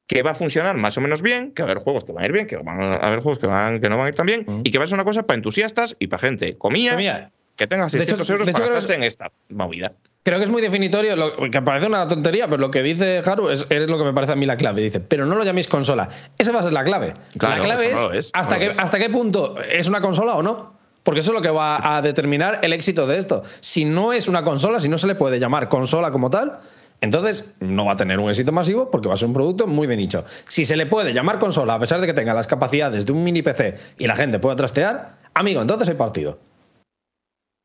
[0.08, 2.24] que va a funcionar más o menos bien, que va a haber juegos que van
[2.24, 4.16] a ir bien, que van a haber juegos que, van, que no van a ir
[4.16, 7.32] tan bien, y que va a ser una cosa para entusiastas y para gente comía,
[7.56, 9.94] que tenga 600 euros para gastarse en esta movida.
[10.24, 13.50] Creo que es muy definitorio, lo, que parece una tontería, pero lo que dice Haru
[13.50, 14.82] es, lo que me parece a mí la clave.
[14.82, 16.10] Dice, pero no lo llaméis consola.
[16.38, 17.14] Esa va a ser la clave.
[17.40, 20.80] la clave es, hasta, qué, hasta qué punto es una consola o no.
[21.04, 23.42] Porque eso es lo que va a determinar el éxito de esto.
[23.60, 26.60] Si no es una consola, si no se le puede llamar consola como tal,
[27.02, 29.88] entonces, no va a tener un éxito masivo porque va a ser un producto muy
[29.88, 30.24] de nicho.
[30.46, 33.24] Si se le puede llamar consola, a pesar de que tenga las capacidades de un
[33.24, 36.38] mini PC y la gente pueda trastear, amigo, entonces hay partido.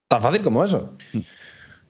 [0.08, 0.96] Tan fácil como eso.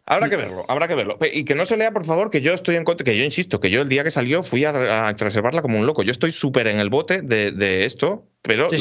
[0.08, 1.18] Habrá que verlo, habrá que verlo.
[1.32, 3.58] Y que no se lea, por favor, que yo estoy en contra, que yo insisto,
[3.58, 6.04] que yo el día que salió fui a, reservarla como un loco.
[6.04, 8.76] Yo estoy súper en el bote de, esto, pero lo que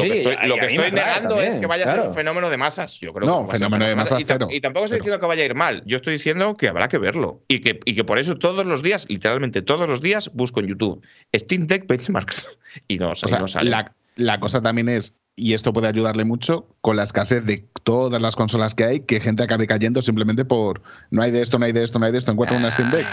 [0.66, 3.00] estoy, negando es que vaya a ser un fenómeno de masas.
[3.00, 4.22] Yo creo no, fenómeno de masas.
[4.22, 5.82] Y, tampoco estoy diciendo que vaya a ir mal.
[5.88, 7.42] Yo estoy diciendo que habrá que verlo.
[7.48, 10.68] Y que, y que por eso todos los días, literalmente todos los días, busco en
[10.68, 11.02] YouTube
[11.36, 12.48] Steam Deck Benchmarks.
[12.90, 13.70] Y no, no sale.
[13.70, 18.22] La, la cosa también es y esto puede ayudarle mucho con la escasez de todas
[18.22, 20.82] las consolas que hay, que gente acabe cayendo simplemente por
[21.12, 22.92] no hay de esto, no hay de esto, no hay de esto, encuentra una Steam
[22.92, 23.06] Deck.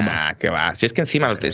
[0.00, 0.74] Ah, que va.
[0.74, 1.50] Si es que encima lo te,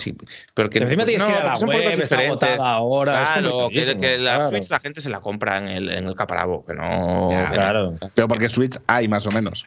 [0.54, 2.60] pero que encima tienes que ir a la son web, diferentes.
[2.60, 3.24] ahora.
[3.34, 6.74] Claro, que, la Switch la gente se la compra en el, en el caparabo, que
[6.74, 7.30] no.
[7.52, 7.94] claro.
[8.14, 9.66] Pero porque Switch hay más o menos.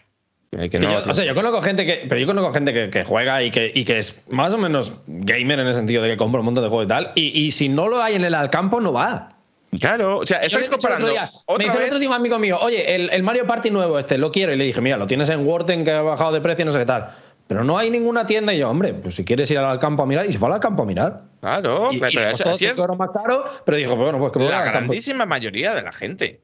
[0.52, 3.52] yo, o sea, yo conozco gente que, pero yo conozco gente que, que juega y
[3.52, 6.46] que, y que, es más o menos gamer en el sentido de que compra un
[6.46, 7.12] montón de juegos y tal.
[7.16, 9.41] Y, y si no lo hay en el al campo, no va.
[9.80, 11.08] Claro, o sea, estáis comparando.
[11.08, 14.32] me dice el otro día un amigo mío, oye, el, Mario Party nuevo este, lo
[14.32, 14.52] quiero.
[14.54, 16.74] Y le dije, mira, lo tienes en Worten que ha bajado de precio y no
[16.74, 17.10] sé qué tal.
[17.48, 18.54] Pero no hay ninguna tienda.
[18.54, 20.60] Y yo, hombre, pues si quieres ir al campo a mirar, y se fue al
[20.60, 21.24] campo a mirar.
[21.40, 25.84] Claro, pero eso, es más caro, pero dijo, bueno, pues que La grandísima mayoría de
[25.84, 26.44] la gente.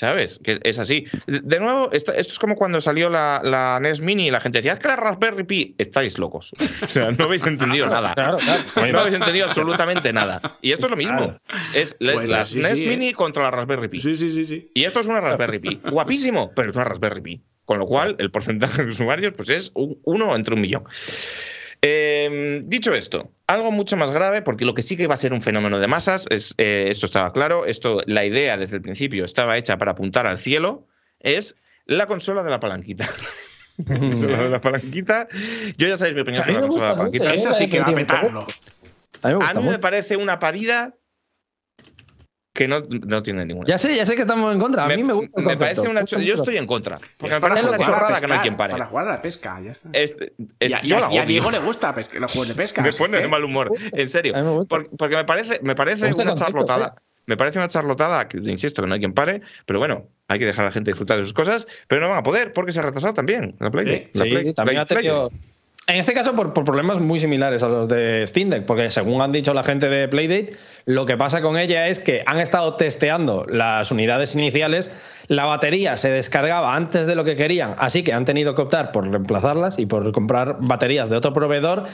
[0.00, 0.40] ¿Sabes?
[0.42, 1.06] Que es así.
[1.26, 4.78] De nuevo, esto, es como cuando salió la, NES Mini y la gente decía, es
[4.80, 6.52] que la Raspberry Pi, estáis locos.
[6.84, 8.14] O sea, no habéis entendido nada.
[8.14, 8.92] Claro, claro.
[8.92, 10.58] No habéis entendido absolutamente nada.
[10.60, 11.38] Y esto es lo mismo.
[11.74, 13.14] Es la, pues NES Mini ¿eh?
[13.14, 14.00] contra la Raspberry Pi.
[14.00, 14.70] Sí, sí, sí, sí.
[14.74, 15.80] Y esto es una Raspberry Pi.
[15.90, 17.42] Guapísimo, pero es una Raspberry Pi.
[17.64, 20.84] Con lo cual, el porcentaje de usuarios pues es uno entre un millón.
[21.86, 25.34] Em, dicho esto, algo mucho más grave, porque lo que sí que va a ser
[25.34, 29.22] un fenómeno de masas, es, eh, esto estaba claro, esto, la idea desde el principio
[29.22, 30.86] estaba hecha para apuntar al cielo,
[31.20, 33.06] es la consola de la palanquita.
[33.86, 35.28] la consola de la palanquita.
[35.76, 37.34] Yo ya sabéis mi opinión sobre la consola de la palanquita.
[37.34, 38.46] Esa sí que va a petarlo.
[39.22, 40.94] A mí me parece una parida
[42.54, 43.66] que no, no, tiene ninguna.
[43.66, 44.84] Ya sé, ya sé que estamos en contra.
[44.84, 47.00] A mí me gusta el Me parece una yo estoy en contra.
[47.18, 48.70] Porque me parece una chorrada que no hay quien pare.
[48.70, 49.90] Para jugar a la pesca, ya está.
[49.92, 52.80] y, a, Diego le gusta los juegos de pesca.
[52.80, 54.66] me pone de mal humor, en serio.
[54.68, 56.94] Porque, me parece, me parece una charlotada.
[57.26, 60.44] Me parece una charlotada, que, insisto, que no hay quien pare, pero bueno, hay que
[60.44, 62.80] dejar a la gente disfrutar de sus cosas, pero no van a poder porque se
[62.80, 64.10] ha retrasado también la Play.
[64.12, 65.30] Sí, también ha tenido,
[65.86, 69.32] en este caso, por, problemas muy similares a los de Steam Deck, porque según han
[69.32, 70.54] dicho la gente de Playdate,
[70.86, 74.90] lo que pasa con ella es que han estado testeando las unidades iniciales,
[75.28, 78.92] la batería se descargaba antes de lo que querían, así que han tenido que optar
[78.92, 81.84] por reemplazarlas y por comprar baterías de otro proveedor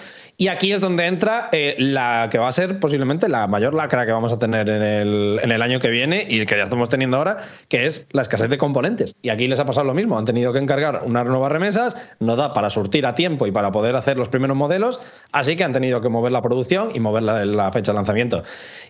[0.41, 4.07] y aquí es donde entra eh, la que va a ser posiblemente la mayor lacra
[4.07, 6.89] que vamos a tener en el, en el, año que viene y que ya estamos
[6.89, 7.37] teniendo ahora,
[7.69, 9.15] que es la escasez de componentes.
[9.21, 12.37] Y aquí les ha pasado lo mismo, han tenido que encargar unas nuevas remesas, no
[12.37, 14.99] da para surtir a tiempo y para poder hacer los primeros modelos,
[15.31, 18.43] así que han tenido que mover la producción y mover la, fecha de lanzamiento.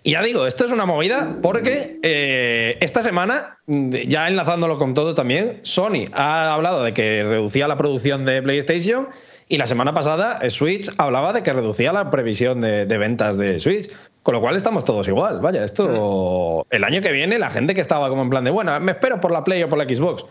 [0.04, 5.14] Y ya digo, esto es una movida porque eh, esta semana, ya enlazándolo con todo
[5.14, 9.08] también, Sony ha hablado de que reducía la producción de PlayStation
[9.50, 13.58] y la semana pasada eh, Switch hablaba de que reducía la previsión de, ventas de
[13.58, 13.90] Switch.
[14.22, 15.40] Con lo cual estamos todos igual.
[15.40, 16.66] Vaya, esto.
[16.70, 19.20] El año que viene, la gente que estaba como en plan de, bueno, me espero
[19.20, 20.24] por la Play o por la Xbox.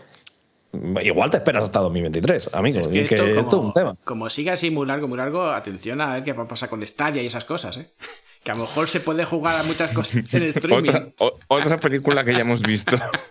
[1.02, 2.78] Igual te esperas hasta 2023, amigo.
[2.78, 3.96] Es que, esto, como, un tema.
[4.04, 6.86] Como siga así muy largo, muy largo, atención a ver qué va a pasar con
[6.86, 7.90] Stadia y esas cosas, ¿eh?
[8.42, 10.88] Que a lo mejor se puede jugar a muchas cosas en streaming.
[10.88, 12.96] Otra, o- otra película que ya hemos visto.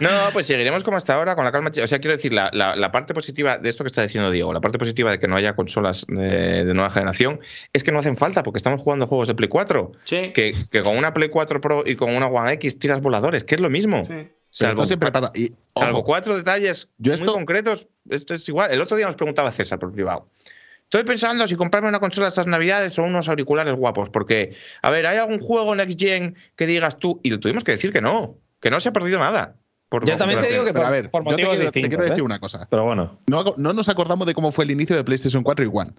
[0.00, 1.70] No, pues seguiremos como hasta ahora con la calma.
[1.82, 4.52] O sea, quiero decir, la, la- la parte positiva de esto que está diciendo Diego,
[4.52, 7.40] la parte positiva de que no haya consolas de, de nueva generación,
[7.72, 9.92] es que no hacen falta porque estamos jugando juegos de Play 4.
[10.04, 10.32] Sí.
[10.34, 13.54] Que, que con una Play 4 Pro y con una One X tiras voladores, que
[13.54, 14.04] es lo mismo.
[14.04, 14.28] Sí.
[14.50, 15.30] Salvo, esto siempre pasa.
[15.34, 18.70] Y, salvo cuatro detalles Yo muy esto- concretos, esto es igual.
[18.70, 20.28] El otro día nos preguntaba César por privado.
[20.92, 25.06] Estoy pensando si comprarme una consola estas navidades o unos auriculares guapos, porque, a ver,
[25.06, 27.18] ¿hay algún juego Next Gen que digas tú?
[27.22, 29.56] Y le tuvimos que decir que no, que no se ha perdido nada.
[29.88, 31.70] por Yo también te digo que pero por, a ver, por yo te motivos quiero,
[31.70, 31.88] te distintos.
[31.88, 32.26] quiero decir ¿eh?
[32.26, 32.66] una cosa.
[32.68, 33.18] Pero bueno.
[33.26, 35.94] No, no nos acordamos de cómo fue el inicio de PlayStation 4 y One.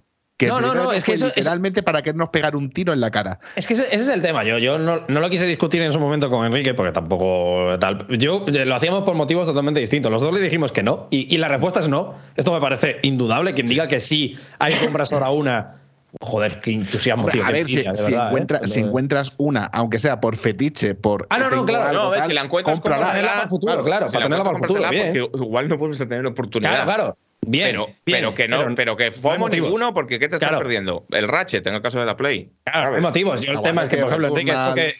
[0.45, 3.01] Que No, no, no, es que eso- eso- literalmente para querernos pegar un tiro en
[3.01, 3.39] la cara.
[3.55, 4.43] Es que ese, ese es el tema.
[4.43, 8.05] Yo, yo no, no lo quise discutir en su momento con Enrique porque tampoco tal.
[8.09, 10.11] Yo eh, lo hacíamos por motivos totalmente distintos.
[10.11, 12.13] Los dos le dijimos que no y, y la respuesta es no.
[12.35, 13.53] Esto me parece indudable.
[13.53, 15.75] Quien diga que sí, hay compras ahora una.
[16.21, 17.45] Joder, qué entusiasmo, Hombre, tío.
[17.45, 18.27] a ver, si, de si verdad, ¿eh?
[18.29, 21.25] encuentra- Cuando- si encuentras una, aunque sea por fetiche, por.
[21.31, 21.85] Ah, no, no, claro.
[21.87, 23.05] algo No, a ver, tal, si la encuentras, cómprala.
[23.05, 23.31] cómpratela.
[23.31, 24.89] para el futuro, claro, Si para la tenerla para el futuro.
[24.91, 25.13] Bien.
[25.31, 26.71] porque igual no puedes tener oportunidad.
[26.71, 27.17] Claro, claro.
[27.47, 27.67] Bien.
[27.71, 29.67] Pero, bien, pero que no, pero, que no FOMO motivos.
[29.69, 30.63] ninguno, porque ¿qué te estás Claro.
[30.63, 31.05] perdiendo?
[31.11, 32.49] El Ratchet, en el caso de la Play.
[32.63, 32.95] Claro, ¿sabes?
[32.97, 33.41] hay motivos.
[33.41, 34.95] Yo el tema es que, por ejemplo, Enrique, Returnal- esto que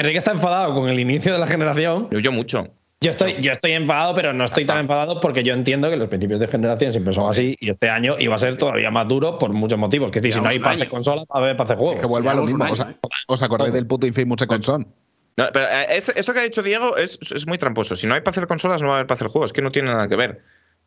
[0.00, 2.08] Enrique está enfadado con el inicio de la generación.
[2.10, 2.68] Yo, yo mucho.
[3.00, 6.08] Yo estoy, yo estoy enfadado, pero no estoy tan enfadado porque yo entiendo que los
[6.08, 9.38] principios de generación siempre son así y este año iba a ser todavía más duro
[9.38, 10.10] por muchos motivos.
[10.10, 10.90] Que es decir, si no hay hacer año.
[10.90, 12.00] consola, va a haber para hacer juegos.
[12.00, 12.64] Que vuelva a lo mismo.
[12.64, 12.84] año, ¿Os,
[13.28, 14.88] ¿Os acordáis del puto Infamous Second Son?
[15.36, 17.94] No, pero eh, es- esto que ha dicho Diego es, es muy tramposo.
[17.94, 19.50] Si no hay para hacer consolas, no va a haber para hacer juegos.
[19.50, 20.42] Es que no tiene nada que ver.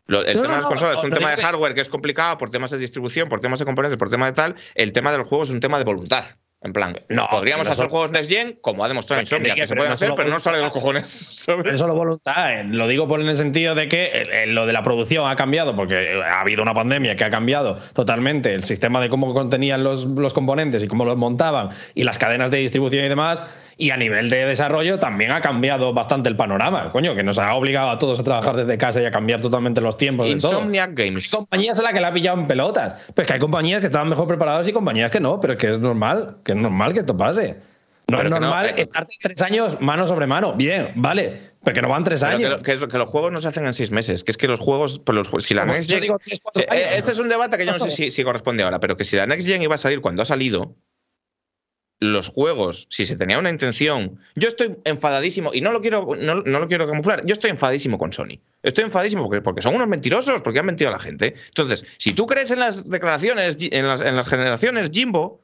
[0.07, 1.41] Lo- el No, tema no, de las no, consolas es un no, tema no, de
[1.41, 1.47] no.
[1.47, 4.33] hardware que es complicado por temas de distribución, por temas de componentes, por temas de
[4.33, 4.55] tal.
[4.75, 6.25] El tema de los juegos es un tema de voluntad.
[6.63, 9.73] En plan, No, podríamos hacer juegos Next Gen, como ha demostrado Insomnia, Enrique, que se
[9.75, 11.07] pueden no hacer, pero no sale de los cojones.
[11.31, 11.73] ¿sabes?
[11.73, 12.53] Es solo voluntad.
[12.59, 12.63] eh.
[12.65, 15.35] Lo digo por en el sentido de que eh, eh, lo de la producción ha
[15.35, 19.83] cambiado, porque ha habido una pandemia que ha cambiado totalmente el sistema de cómo contenían
[19.83, 23.41] los, los componentes y cómo los montaban y las cadenas de distribución y demás.
[23.81, 27.55] Y a nivel de desarrollo también ha cambiado bastante el panorama, coño, que nos ha
[27.55, 30.51] obligado a todos a trabajar desde casa y a cambiar totalmente los tiempos de todo.
[30.51, 31.31] Insomniac Games.
[31.31, 32.93] Compañías a las que la ha pillado en pelotas.
[33.15, 35.71] Pues que hay compañías que estaban mejor preparadas y compañías que no, pero es que
[35.71, 37.55] es normal, que es normal que esto pase.
[38.07, 40.53] No Pero es que no, normal eh, estar tres años mano sobre mano.
[40.53, 42.59] Bien, vale, pero que no van tres Pero años.
[42.61, 44.23] que lo- que los juegos no se hacen en seis meses.
[44.23, 44.99] Que es que los juegos.
[45.03, 46.01] pues los, si la Como Next Gen.
[46.01, 46.83] digo, tres, cuatro Sí, años.
[46.85, 49.05] eh, este es un debate que yo no sé si, si corresponde ahora, pero que
[49.05, 50.75] si la Next Gen iba a salir cuando ha salido,
[52.01, 54.19] los juegos, si se tenía una intención.
[54.35, 57.97] Yo estoy enfadadísimo, y no lo quiero, no, no lo quiero camuflar, yo estoy enfadadísimo
[57.99, 58.39] con Sony.
[58.63, 61.35] Estoy enfadísimo porque, porque son unos mentirosos, porque han mentido a la gente.
[61.47, 65.43] Entonces, si tú crees en las declaraciones, en las, en las generaciones Jimbo,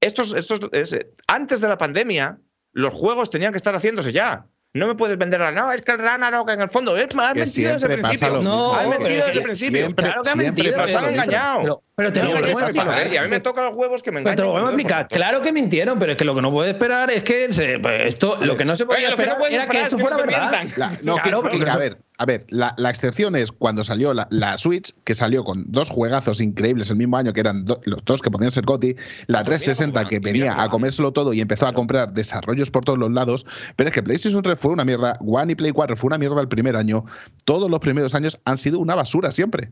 [0.00, 2.38] estos, estos, es- antes de la pandemia,
[2.72, 4.46] los juegos tenían que estar haciéndose ya.
[4.74, 7.26] No me puedes vender ahora, no, es que el Ragnarok en el fondo, es más,
[7.26, 8.34] has Que mentido desde el principio.
[8.36, 8.74] mismo.
[8.74, 9.78] has No, mentido pero desde es el que principio.
[9.80, 10.76] siempre- Claro que ha mentido.
[10.78, 11.60] Nos han engañado.
[11.60, 12.86] Pero, pero te lo vuelvo a explicar.
[12.86, 13.10] pasa, ¿eh?
[13.12, 14.36] Y a mí me tocan los huevos que me Pero engañan.
[14.36, 15.08] te lo vuelvo a entonces, explicar.
[15.08, 17.78] por- Claro que mintieron, pero es que lo que no puede esperar es que se-
[17.80, 19.96] pues esto, lo que no se podía Oye, que no esperar puedes era que esto
[19.96, 20.68] es que fuera no te verdad.
[20.76, 24.14] La- no, Claro, que- que- a ver, a ver, la, la excepción es cuando salió
[24.14, 27.80] la, la Switch, que salió con dos juegazos increíbles el mismo año, que eran do-
[27.84, 28.96] los dos que podían ser GOTY,
[29.26, 33.10] la 360 que venía a comérselo todo y empezó a comprar desarrollos por todos los
[33.12, 33.44] lados,
[33.76, 36.40] pero es que PlayStation 3 fue una mierda, One y Play 4 fue una mierda
[36.40, 37.04] el primer año,
[37.44, 39.70] todos los primeros años han sido una basura siempre.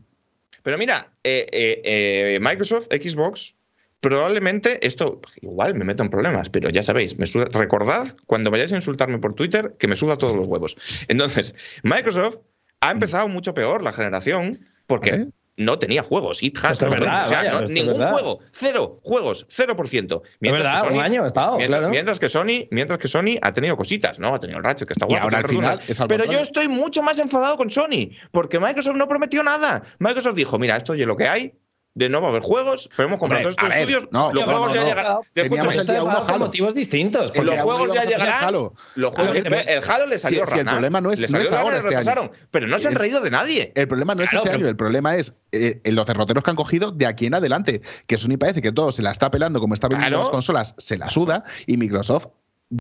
[0.63, 3.55] Pero mira, eh, eh, eh, Microsoft, Xbox,
[4.01, 8.73] probablemente esto igual me meto en problemas, pero ya sabéis, me suda- recordad cuando vayáis
[8.73, 10.75] a insultarme por Twitter que me suda todos los huevos.
[11.07, 12.37] Entonces, Microsoft
[12.81, 15.27] ha empezado mucho peor la generación porque.
[15.61, 16.43] No tenía juegos.
[16.43, 18.11] It has verdad, o sea, vaya, no- ningún verdad.
[18.11, 20.21] juego, cero juegos, 0%.
[20.23, 21.89] Es Mientras verdad, que un Sony- año ha estado, Mientras, claro.
[21.91, 24.33] mientras que Sony, mientras que Sony ha tenido cositas, ¿no?
[24.33, 25.23] Ha tenido el Ratchet que está Y guapo.
[25.23, 29.07] ahora al final es Pero yo estoy mucho más enfadado con Sony, porque Microsoft no
[29.07, 29.83] prometió nada.
[29.99, 31.53] Microsoft dijo, mira, esto es lo que hay,
[31.93, 34.31] de no va a haber juegos, pero hemos comprado Hombre, todos estos ver, estudios, no,
[34.33, 34.87] los no, juegos no, ya no.
[34.87, 35.17] llegarán.
[35.33, 36.39] Teníamos el día uno Halo.
[36.39, 37.31] motivos distintos.
[37.35, 38.43] El los juegos ya llegarán.
[38.43, 38.73] Halo.
[38.95, 41.37] Los juegos, Claro, que- el Halo le salió si el problema no es- le no
[41.39, 42.31] es ahora este año.
[42.49, 43.73] Pero no se han El- reído de nadie.
[43.75, 46.43] El problema no es Claro, este pero- año, el problema es eh, en los derroteros
[46.45, 47.81] que han cogido de aquí en adelante.
[48.07, 50.23] Que Sony parece que todo se la está pelando como está vendiendo Claro.
[50.23, 52.27] las consolas, se la suda, y Microsoft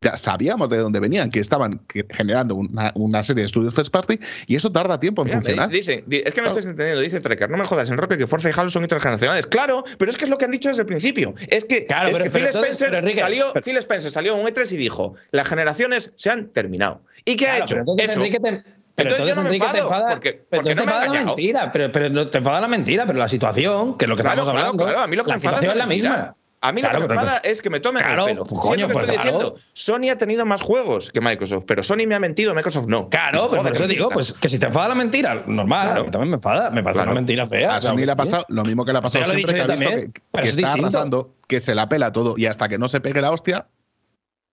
[0.02, 3.92] ya sabíamos de dónde venían, que estaban que- generando una, una serie de estudios first
[3.92, 5.68] party, y eso tarda tiempo en Mira, me funcionar.
[5.70, 8.26] dice, di- es que no estás entendiendo, dice Trekker, no me jodas, en Roque que
[8.26, 9.46] Forza y Halo son intergeneracionales.
[9.46, 11.34] Claro, pero es que es lo que han dicho desde el principio.
[11.48, 14.10] Es que, Claro, es pero- que pero Phil, entonces- Spencer pero, Enrique, salió, Phil Spencer
[14.12, 17.02] salió en un E3 y dijo, las generaciones se han terminado.
[17.24, 17.76] ¿Y qué ha hecho?
[17.76, 18.20] entonces Eso.
[18.20, 18.62] Enrique te,
[18.94, 21.14] pero Entonces yo no me te enfada, porque- pero porque entonces no me te enfada
[21.14, 24.16] la mentira, pero, pero no te enfada la mentira, pero la situación, que es lo
[24.16, 25.78] que Claro, estamos claro, hablando, claro, a mí lo que la me enfada situación es
[25.78, 26.36] la misma.
[26.62, 28.44] A mí lo que me enfada es que me tomen Claro, el pelo.
[28.44, 29.38] pues, coño, que pues, estoy claro.
[29.38, 33.08] diciendo, Sony ha tenido más juegos que Microsoft, pero Sony me ha mentido, Microsoft no.
[33.08, 36.10] Claro, jode por que eso digo, pues que si te enfada la mentira, normal, mí
[36.10, 37.12] también me enfada, me parece Claro.
[37.12, 37.76] una mentira fea.
[37.76, 38.18] A Sony que le ha sí.
[38.18, 40.48] pasado lo mismo que le ha pasado siempre, que ha visto también, que, que es
[40.50, 40.86] está distinto.
[40.86, 43.66] arrasando, que se la pela todo y hasta que no se pegue la hostia.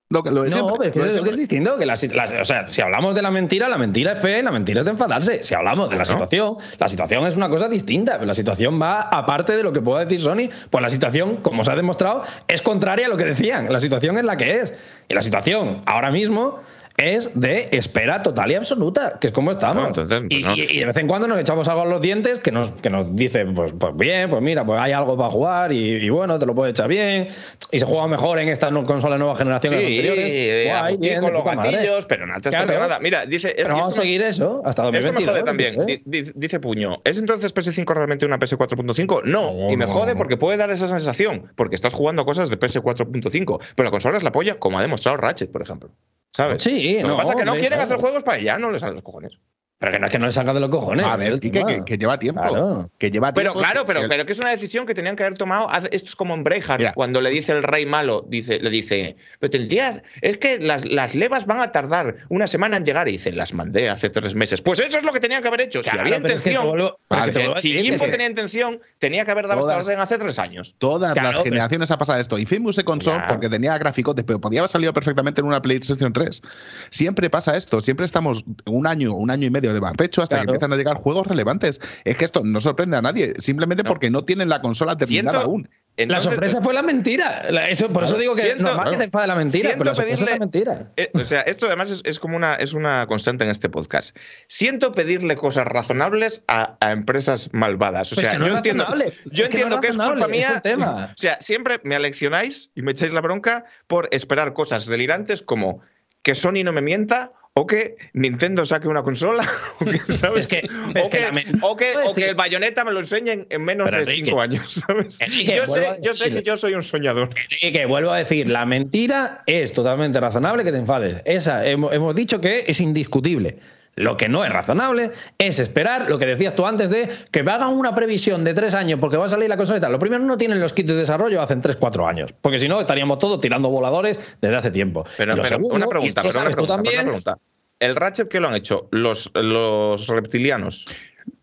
[0.09, 1.77] Lo, que- lo de No, siempre, pero es que lo de eso es que distinto.
[1.77, 4.39] Que la, si- la- o sea, si hablamos de la mentira, la mentira es fe
[4.39, 5.43] y la mentira es de enfadarse.
[5.43, 8.13] Si hablamos de la situación, la situación es una cosa distinta.
[8.13, 10.49] Pero la situación va aparte de lo que pueda decir Sony.
[10.69, 13.71] Pues la situación, como se ha demostrado, es contraria a lo que decían.
[13.71, 14.73] La situación es la que es.
[15.09, 16.59] Y la situación ahora mismo
[16.97, 19.83] es de espera total y absoluta, que es como estamos.
[19.83, 20.55] No, entonces, pues y, no.
[20.55, 22.89] y- y de vez en cuando nos echamos algo a los dientes que nos, que
[22.89, 26.39] nos dice, pues, pues bien, pues mira, pues hay algo para jugar y, y bueno,
[26.39, 27.27] te lo puede echar bien.
[27.71, 30.31] Y se juega mejor en esta consola de nueva generación Sí, anteriores.
[30.33, 32.79] eh, Guay, agustico, bien, de los gatillos, pero no te Claro.
[32.79, 32.99] nada.
[32.99, 33.53] Mira, dice.
[33.55, 35.29] es- vamos a seguir eso hasta Esto me 2022.
[35.31, 35.81] jode también.
[35.81, 35.99] ¿eh?
[36.03, 39.21] Di- di- Dice Puño, ¿es entonces PS5 realmente una PS 4.5?
[39.23, 42.57] No, No, y me jode porque puede dar esa sensación, porque estás jugando cosas de
[42.57, 45.91] PS 4.5, pero la consola es la polla, como ha demostrado Ratchet, por ejemplo.
[46.37, 46.61] ¿Sabes?
[46.61, 47.83] Sí, Lo que no, pasa es que no quieren claro.
[47.85, 49.39] hacer juegos para ella, no les salen los cojones.
[49.79, 51.05] Pero que no es que no le salga de los cojones.
[51.05, 51.67] A ver, tema.
[51.67, 52.41] que, que lleva tiempo.
[52.41, 52.89] Claro.
[52.97, 53.59] Que lleva Pero tiempo.
[53.59, 55.67] claro, si- pero, si el- pero que es una decisión que tenían que haber tomado.
[55.91, 56.43] Esto es como en
[56.79, 56.93] Mira.
[56.93, 61.13] cuando le dice el rey malo, dice, le dice, pero tendrías, es que las, las
[61.13, 63.07] levas van a tardar una semana en llegar.
[63.07, 64.63] Y dice, las mandé hace tres meses.
[64.63, 65.83] Pues eso es lo que tenían que haber hecho.
[65.83, 67.25] si Claro, había pero es que te intención, pero Vale,
[67.55, 70.17] que si que Jimbo que- tenía intención, tenía que haber dado esta Todas- orden hace
[70.17, 70.73] tres años.
[70.79, 72.39] Todas Claro, las pero- generaciones ha pasado esto.
[72.39, 76.41] Infamous se console porque tenía gráficos, pero podía haber salido perfectamente en una PlayStation 3.
[76.89, 77.79] Siempre pasa esto.
[77.79, 80.47] Siempre estamos un año, un año y medio de barbecho hasta Claro.
[80.47, 81.79] que empiezan a llegar juegos relevantes.
[82.03, 83.89] Es que esto no sorprende a nadie, simplemente No.
[83.89, 85.69] porque no tienen la consola terminada Siento- aún.
[85.99, 87.47] La sorpresa fue la mentira.
[87.69, 88.21] Eso, por eso Claro.
[88.21, 90.27] digo que Siento- normal que te enfade la mentira, siento pero la sorpresa es la
[90.27, 90.91] pedirle- mentira.
[90.95, 94.15] eh, o sea, esto además es, es como una, es una constante en este podcast.
[94.47, 98.11] Siento pedirle cosas razonables a, a empresas malvadas.
[98.11, 99.87] O Pues sea, que no yo es entiendo, yo Es que no entiendo es que
[99.87, 100.59] es culpa es mía.
[100.61, 101.05] tema.
[101.15, 105.81] O sea, siempre me aleccionáis y me echáis la bronca por esperar cosas delirantes como
[106.21, 109.43] que Sony no me mienta o que Nintendo saque una consola
[109.79, 110.41] o que, ¿sabes?
[110.41, 112.99] Es que- o, es que que, me- o que- o que el bayoneta me lo
[112.99, 115.19] enseñen en menos Pero, de Enrique, cinco años, ¿sabes?
[115.21, 117.29] Enrique, yo, sé, yo sé que yo soy un soñador.
[117.61, 121.21] Y que vuelvo a decir, la mentira es totalmente razonable que te enfades.
[121.25, 123.57] Esa hemos, hemos dicho que es indiscutible.
[123.97, 127.51] Lo que no es razonable es esperar lo que decías tú antes de que me
[127.51, 129.91] hagan una previsión de tres años porque va a salir la consola y tal.
[129.91, 132.31] Lo primero, no tienen los kits de desarrollo hace tres, cuatro años.
[132.41, 135.03] Porque si no, estaríamos todos tirando voladores desde hace tiempo.
[135.17, 137.37] Pero, segundo, una pregunta, pero una sabes tú pregunta, pero una también, pregunta.
[137.79, 138.87] ¿El Ratchet qué lo han hecho?
[138.91, 140.85] Los, los reptilianos.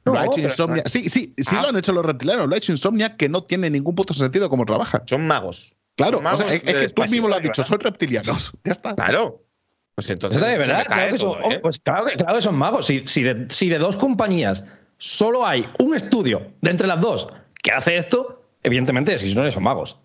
[0.05, 0.85] Lo No, ha hecho Insomnia.
[0.87, 1.63] Sí, sí, sí Ah.
[1.63, 2.49] lo han hecho los reptilianos.
[2.49, 5.03] Lo ha hecho Insomnia, que no tiene ningún puto sentido cómo trabaja.
[5.07, 5.75] Son magos.
[5.97, 7.53] Claro, o sea, es, que tú mismo lo has ¿verdad?
[7.55, 8.53] dicho, son reptilianos.
[8.65, 8.95] Ya está.
[8.97, 9.44] Claro.
[9.95, 10.89] Pues entonces Eso también es se me verdad.
[10.89, 11.59] cae Claro que, son, ¿eh?
[11.61, 12.87] pues claro, que, claro que son magos.
[12.87, 14.65] Si, si, de, si de dos compañías
[14.99, 17.29] solo hay un estudio de entre las dos
[17.63, 19.99] que hace esto, evidentemente, si no son magos.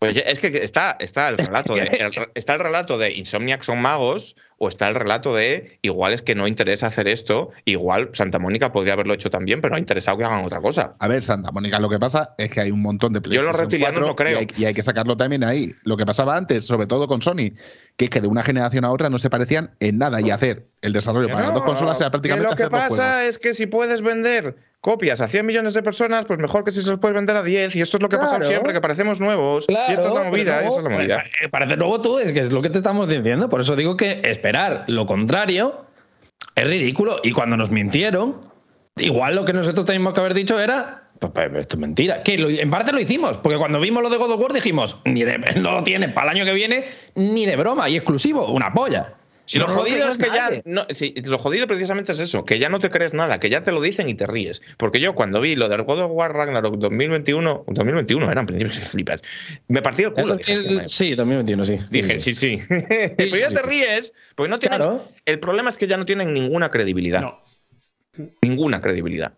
[0.00, 3.80] Pues es que está, está, el relato de, el- está el relato de Insomniac son
[3.80, 8.38] magos o está el relato de igual es que no interesa hacer esto, igual Santa
[8.38, 10.94] Mónica podría haberlo hecho también, pero no ha interesado que hagan otra cosa.
[10.98, 13.56] A ver, Santa Mónica, lo que pasa es que hay un montón de Yo los
[13.56, 14.32] PlayStation reptilianos 4 no creo.
[14.32, 15.72] Y hay, y hay que sacarlo también ahí.
[15.84, 17.52] Lo que pasaba antes, sobre todo con Sony,
[17.96, 20.66] que es que de una generación a otra no se parecían en nada y hacer
[20.82, 23.66] el desarrollo para las dos consolas sea prácticamente que lo que pasa es que si
[23.66, 27.16] puedes vender copias a 100 millones de personas, pues mejor que si se los puedes
[27.16, 27.74] vender a 10.
[27.74, 28.52] Y esto es lo que ha pasado Claro.
[28.52, 29.66] siempre, que parecemos nuevos.
[29.66, 31.22] Claro, y esta es la movida, luego, esa es la movida.
[31.42, 33.48] eh, Parece luego tú, es que es lo que te estamos diciendo.
[33.48, 35.84] Por eso digo que esperar lo contrario
[36.54, 37.20] es ridículo.
[37.22, 38.40] Y cuando nos mintieron,
[38.96, 41.04] igual lo que nosotros teníamos que haber dicho era.
[41.18, 42.20] Pues, pues, esto es mentira.
[42.20, 45.24] Que en parte lo hicimos, porque cuando vimos lo de God of War dijimos, ni
[45.24, 46.84] de, no lo tiene para el año que viene,
[47.14, 49.14] ni de broma, y exclusivo, una polla.
[49.48, 50.50] Si No lo jodido es que ya.
[50.66, 53.62] No, sí, lo jodido precisamente es eso, que ya no te crees nada, que ya
[53.64, 54.60] te lo dicen y te ríes.
[54.76, 58.74] Porque yo cuando vi lo del God of War Ragnarok 2021, 2021 era en principio
[58.78, 59.22] que flipas,
[59.68, 60.36] me partí el culo.
[60.36, 61.78] dije, sí, me- Sí, 2021, sí.
[61.90, 62.60] Dije, sí, sí.
[62.68, 63.66] Pero ya sí, te sí.
[63.66, 64.76] ríes, porque no tienen.
[64.78, 65.08] Claro.
[65.24, 67.22] El problema es que ya no tienen ninguna credibilidad.
[67.22, 67.40] No.
[68.42, 69.32] Ninguna credibilidad.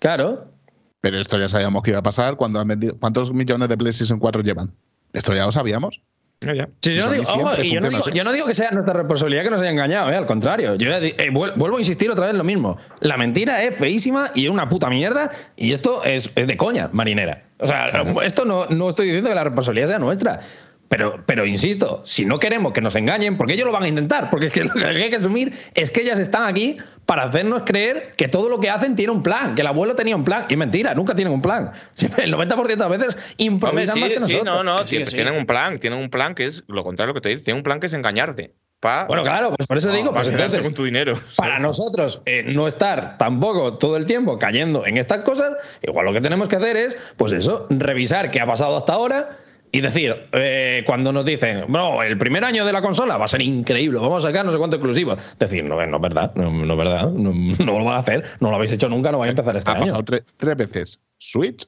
[0.00, 0.52] Claro.
[1.00, 2.98] Pero esto ya sabíamos que iba a pasar cuando han vendido.
[2.98, 4.74] ¿Cuántos millones de PlayStation 4 llevan?
[5.12, 6.00] Esto ya lo sabíamos.
[6.40, 6.68] Ya, ya.
[6.80, 8.10] Sí, yo, no Sony digo, ojo, siempre y yo, no digo, así.
[8.16, 10.76] yo no digo que sea nuestra responsabilidad que nos haya engañado, eh, al contrario.
[10.76, 12.78] Yo eh, vuel- vuelvo a insistir otra vez en lo mismo.
[13.00, 16.90] La mentira es feísima y es una puta mierda y esto es, es de coña,
[16.92, 17.42] marinera.
[17.58, 17.90] O sea,
[18.22, 20.40] esto no, no estoy diciendo que la responsabilidad sea nuestra.
[20.88, 24.30] Pero, pero insisto, si no queremos que nos engañen, porque ellos lo van a intentar,
[24.30, 26.78] porque es que lo que hay que asumir es que ellas están aquí
[27.08, 30.14] para hacernos creer que todo lo que hacen tiene un plan, que el abuelo tenía
[30.14, 30.44] un plan.
[30.46, 31.70] Y es mentira, nunca tienen un plan.
[31.94, 34.44] Siempre, el 90% de las veces Hombre, improvisan sí, más que sí, nosotros.
[34.44, 35.16] no, no, Sí, tienen- sí.
[35.16, 37.44] tienen un plan, tienen un plan que es lo contrario a lo que te dice,
[37.44, 38.52] tienen un plan que es engañarte.
[38.78, 41.14] Pa, Bueno, claro, pues por eso digo, para pues entonces, con tu dinero.
[41.36, 46.12] para nosotros eh, no estar tampoco todo el tiempo cayendo en estas cosas, igual lo
[46.12, 49.30] que tenemos que hacer es, pues eso, revisar qué ha pasado hasta ahora
[49.70, 53.28] Y decir, eh, cuando nos dicen, no, el primer año de la consola va a
[53.28, 55.16] ser increíble, vamos a sacar no sé cuánto exclusivo.
[55.38, 57.32] Decir, no, no es verdad, no, no es verdad, no,
[57.64, 59.70] no, lo van a hacer, no lo habéis hecho nunca, no vais a empezar este
[59.70, 59.82] ha año.
[59.84, 61.00] pasado tre- tres veces.
[61.18, 61.66] Switch,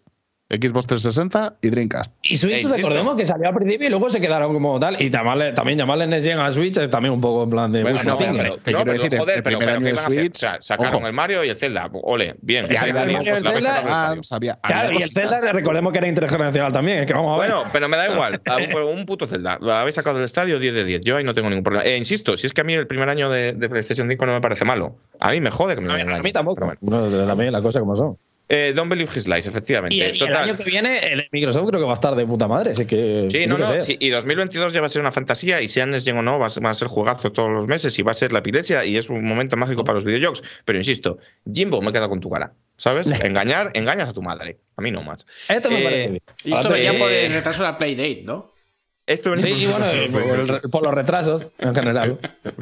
[0.50, 2.12] Xbox 360 y Dreamcast.
[2.22, 5.00] Y Switch, recordemos que salió al principio y luego se quedaron como tal.
[5.00, 7.82] Y llamarle- también llamarle Next Gen a Switch es también un poco en plan de.
[7.82, 9.84] Bueno, no, pero, te no, quiero pero, decir, el- joder, el pero, primer pero año
[9.84, 10.20] ¿qué de van a hacer?
[10.20, 11.06] Switch, O sea, sacaron ojo.
[11.06, 11.88] el Mario y el Zelda.
[11.92, 12.66] Ole, bien.
[12.66, 15.10] Ya el Zelda, Ah, sabía- Claro, y el.
[15.12, 16.98] Zelda, recordemos que era intergeneracional también.
[16.98, 17.52] Es que vamos a ver.
[17.52, 18.40] Bueno, pero me da igual.
[18.92, 19.56] Un, puto Zelda.
[19.60, 21.00] Lo habéis sacado del estadio 10 de 10.
[21.02, 21.84] Yo ahí no tengo ningún problema.
[21.84, 24.32] Eh, insisto, si es que a mí el primer año de, de PlayStation 5 no
[24.32, 24.96] me parece malo.
[25.20, 26.56] A mí me jode que me lo a mí tampoco.
[26.56, 27.08] Pero bueno.
[27.10, 28.16] Bueno, también las cosas como son.
[28.52, 29.94] Eh, Don't Believe His Lies, efectivamente.
[29.94, 30.42] Y, el, y el Total.
[30.50, 32.72] año que viene, el Microsoft creo que va a estar de puta madre.
[32.72, 33.28] Así que.
[33.30, 33.80] Sí, no, no.
[33.80, 35.62] sí, y 2022 ya va a ser una fantasía.
[35.62, 37.68] Y si Next Gen o no, va a ser, va a ser juegazo todos los
[37.68, 38.84] meses y va a ser la epilepsia.
[38.84, 40.42] Y es un momento mágico para los videojuegos.
[40.64, 41.18] Pero insisto,
[41.50, 42.52] Jimbo, me queda con tu cara.
[42.76, 43.08] ¿Sabes?
[43.24, 44.58] Engañar, engañas a tu madre.
[44.76, 45.26] A mí no más.
[45.48, 46.22] Esto me Eh, parece bien.
[46.44, 48.52] Y esto venía por el retraso de la Playdate, ¿no?
[49.06, 52.18] Esto Sí, bueno, por, el- por los retrasos en general.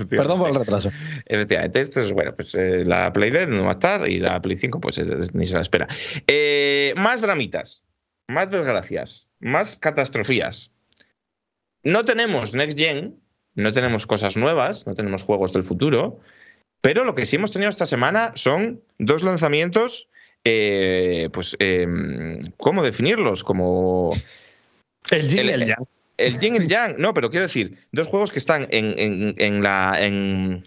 [0.08, 0.90] Perdón por el retraso.
[1.26, 4.40] Efectivamente, esto es bueno, pues eh, la Play Dead no va a estar y la
[4.40, 5.04] Play 5 pues eh,
[5.34, 5.86] ni se la espera.
[6.26, 7.82] Eh, más dramitas,
[8.28, 10.70] más desgracias, más catastrofías.
[11.82, 13.20] No tenemos Next Gen,
[13.54, 16.20] no tenemos cosas nuevas, no tenemos juegos del futuro,
[16.80, 20.08] pero lo que sí hemos tenido esta semana son dos lanzamientos,
[20.42, 21.86] pues, eh,
[22.56, 23.44] ¿cómo definirlos?
[23.44, 24.10] Como
[25.10, 25.86] El Jin y El- el Yang.
[26.18, 29.34] El Yin y el Yang, no, pero quiero decir, dos juegos que están en, en-
[29.38, 29.96] en la.
[30.00, 30.62] En,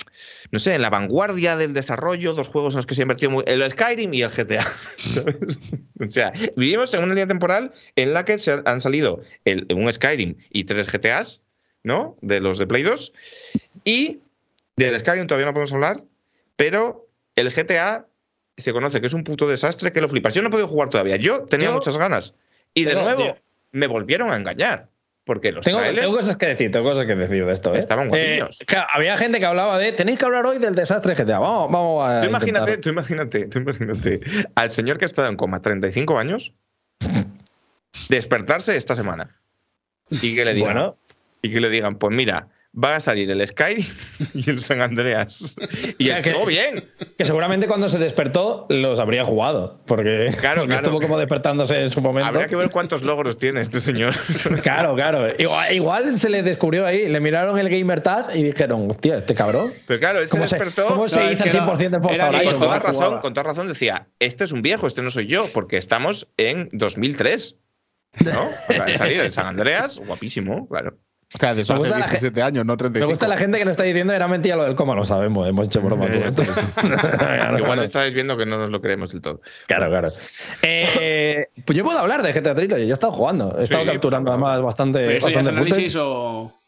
[0.52, 3.32] no sé, en la vanguardia del desarrollo, dos juegos en los que se ha invertido
[3.32, 4.66] muy, el Skyrim y el GTA.
[5.14, 5.60] ¿sabes?
[6.00, 9.92] o sea, vivimos en una línea temporal en la que se han salido el- un
[9.94, 11.42] Skyrim y tres GTAs,
[11.84, 12.18] ¿no?
[12.22, 13.14] De los de Play 2.
[13.84, 14.20] Y
[14.78, 16.04] del Skyrim todavía no podemos hablar,
[16.56, 18.08] pero el GTA
[18.58, 20.34] se conoce que es un puto desastre que lo flipas.
[20.34, 21.16] Yo no he podido jugar todavía.
[21.18, 22.36] Yo tenía Yo- muchas ganas.
[22.74, 23.38] Y de nuevo, tío.
[23.72, 24.88] me volvieron a engañar.
[25.24, 27.76] Porque los Tengo, trailers tengo cosas que decir, tengo cosas que decir de esto.
[27.76, 27.80] ¿eh?
[27.80, 28.62] Estaban guapillos.
[28.62, 29.92] Eh, claro, había gente que hablaba de.
[29.92, 31.38] Tenéis que hablar hoy del desastre GTA.
[31.38, 32.22] Vamos, vamos a.
[32.22, 34.22] Tú imagínate, tú imagínate, tú imagínate
[34.56, 36.54] al señor que ha estado en coma 35 años
[38.10, 39.40] despertarse esta semana
[40.10, 40.98] y que le digan, Bueno,
[41.42, 43.86] y que le digan, pues mira, va a salir el Sky
[44.34, 45.56] y el San Andreas.
[45.98, 46.86] Y Ya el, que- todo bien.
[47.18, 49.82] que seguramente cuando se despertó los habría jugado.
[49.86, 50.86] Porque, Claro, porque claro.
[50.88, 52.28] estuvo como despertándose en su momento.
[52.30, 54.14] Habría que ver cuántos logros tiene este señor.
[54.64, 55.28] Claro, claro.
[55.38, 59.34] Igual, igual se le descubrió ahí, le miraron el gamer tag y dijeron, hostia, este
[59.36, 59.72] cabrón.
[59.88, 61.66] Pero claro, él se ¿Cómo se, despertó cómo se No, es hizo que el era-
[61.66, 62.46] 100% de Forza Horizon?
[62.46, 63.20] con toda Horizon, razón, jugaba.
[63.22, 66.70] con toda razón decía, este es un viejo, este no soy yo, porque estamos en
[66.72, 67.58] 2003.
[68.26, 68.50] ¿No?
[68.86, 70.98] De salir el San Andreas, guapísimo, claro.
[71.34, 73.08] O sea, de eso Me hace gusta la 17 años, no 35.
[73.08, 75.48] Me gusta la gente que nos está diciendo era mentira lo del coma, lo sabemos,
[75.48, 76.44] hemos hecho broma con esto.
[76.82, 79.42] Claro, Igual estáis viendo que no nos lo creemos del todo.
[79.68, 80.12] Claro, claro.
[80.62, 83.92] Eh, pues yo puedo hablar de GTA Trilogy, yo he estado jugando, he estado Sí,
[83.92, 85.00] capturando pues, además bastante.
[85.06, 86.61] ¿Pero esto ya es bastante análisis o...?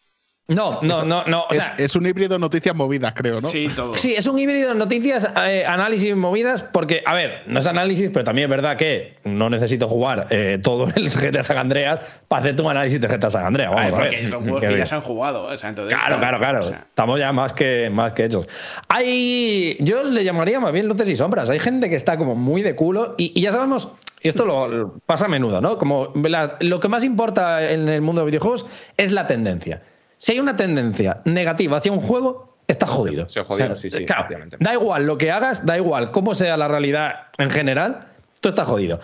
[0.45, 1.43] No, no, no, no.
[1.43, 3.47] O Es, sea, es un híbrido noticias movidas, creo, ¿no?
[3.47, 3.95] Sí, todo.
[3.95, 8.09] Sí, es un híbrido de noticias, eh, análisis movidas, porque, a ver, no es análisis,
[8.11, 12.41] pero también es verdad que no necesito jugar eh, todo el GTA San Andreas para
[12.41, 13.71] hacerte un análisis de GTA San Andreas.
[13.71, 14.27] A ver, Vamos a, porque ver.
[14.27, 15.43] son juegos Que ya se han jugado.
[15.45, 16.59] O sea, entonces, Claro, claro, claro.
[16.59, 18.45] o sea, Estamos ya más que, más que hechos.
[18.89, 19.77] Hay.
[19.79, 21.49] Yo le llamaría más bien luces y sombras.
[21.49, 23.87] Hay gente que está como muy de culo y, y ya sabemos.
[24.21, 25.77] Y esto lo, lo pasa a menudo, ¿no?
[25.77, 28.65] Como la- lo que más importa en el mundo de videojuegos
[28.97, 29.81] es la tendencia.
[30.23, 33.27] Si hay una tendencia negativa hacia un juego, está jodido.
[33.27, 36.69] Se jodió, sí, sí, claro, da igual lo que hagas, da igual cómo sea la
[36.69, 38.07] realidad en general,
[38.39, 39.01] tú estás jodido.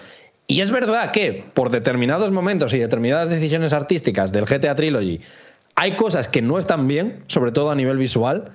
[0.47, 5.19] Y es verdad que por determinados momentos y determinadas decisiones artísticas del GTA Trilogy
[5.75, 8.53] hay cosas que no están bien, sobre todo a nivel visual,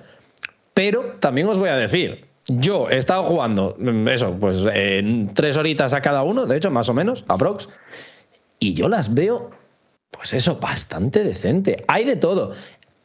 [0.73, 5.55] pero también os voy a decir, yo he estado jugando mm, eso, pues en tres
[5.57, 7.69] horitas a cada uno, de hecho, más o menos, aprox,
[8.57, 9.51] y yo las veo,
[10.15, 11.83] pues eso, bastante decente.
[11.87, 12.53] Hay de todo.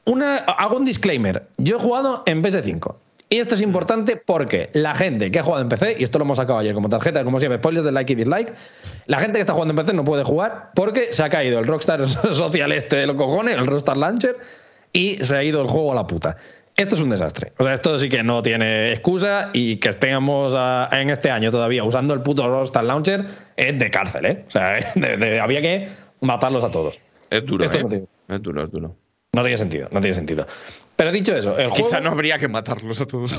[0.04, 1.46] Una, hago un disclaimer.
[1.58, 2.94] Yo he jugado en PS5.
[3.32, 6.24] Y esto es importante porque la gente que ha jugado en PC, y esto lo
[6.24, 8.52] hemos sacado ayer como tarjeta, como siempre, spoilers de like y dislike,
[9.06, 11.66] la gente que está jugando en PC no puede jugar porque se ha caído el
[11.66, 14.36] Rockstar Social este de los cojones, el Rockstar Launcher,
[14.92, 16.36] y se ha ido el juego a la puta.
[16.76, 17.52] Esto es un desastre.
[17.58, 20.56] O sea, esto sí que no tiene excusa y que estemos
[20.90, 23.26] en este año todavía usando el puto Rockstar Launcher
[23.56, 24.44] es de cárcel, ¿eh?
[24.48, 24.78] O sea,
[25.42, 25.88] había que
[26.20, 27.00] matarlos a todos.
[27.30, 27.82] Es duro, Esto ¿eh?
[27.82, 28.96] no tiene- Es duro, es duro.
[29.32, 30.44] No tiene sentido, no tiene sentido.
[30.96, 31.88] Pero dicho eso, el juego.
[31.88, 33.32] Quizá no habría que matarlos a todos.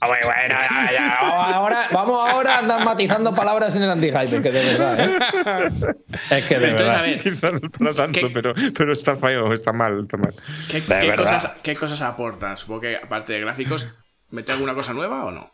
[0.00, 3.90] Ah, bueno, bueno, ya, ya, vamos ahora, vamos ahora a andar matizando palabras en el
[3.90, 5.94] anti-hype, que de verdad, ¿eh?
[6.30, 6.96] Es que de Entonces, verdad.
[6.96, 8.30] a ver, Quizá no es para tanto, ¿Qué?
[8.30, 10.34] pero, pero está feo, está mal, está mal.
[10.70, 12.56] ¿qué, cosas, ¿qué cosas aporta?
[12.56, 13.92] Supongo que aparte de gráficos,
[14.30, 15.50] ¿mete alguna cosa nueva o no?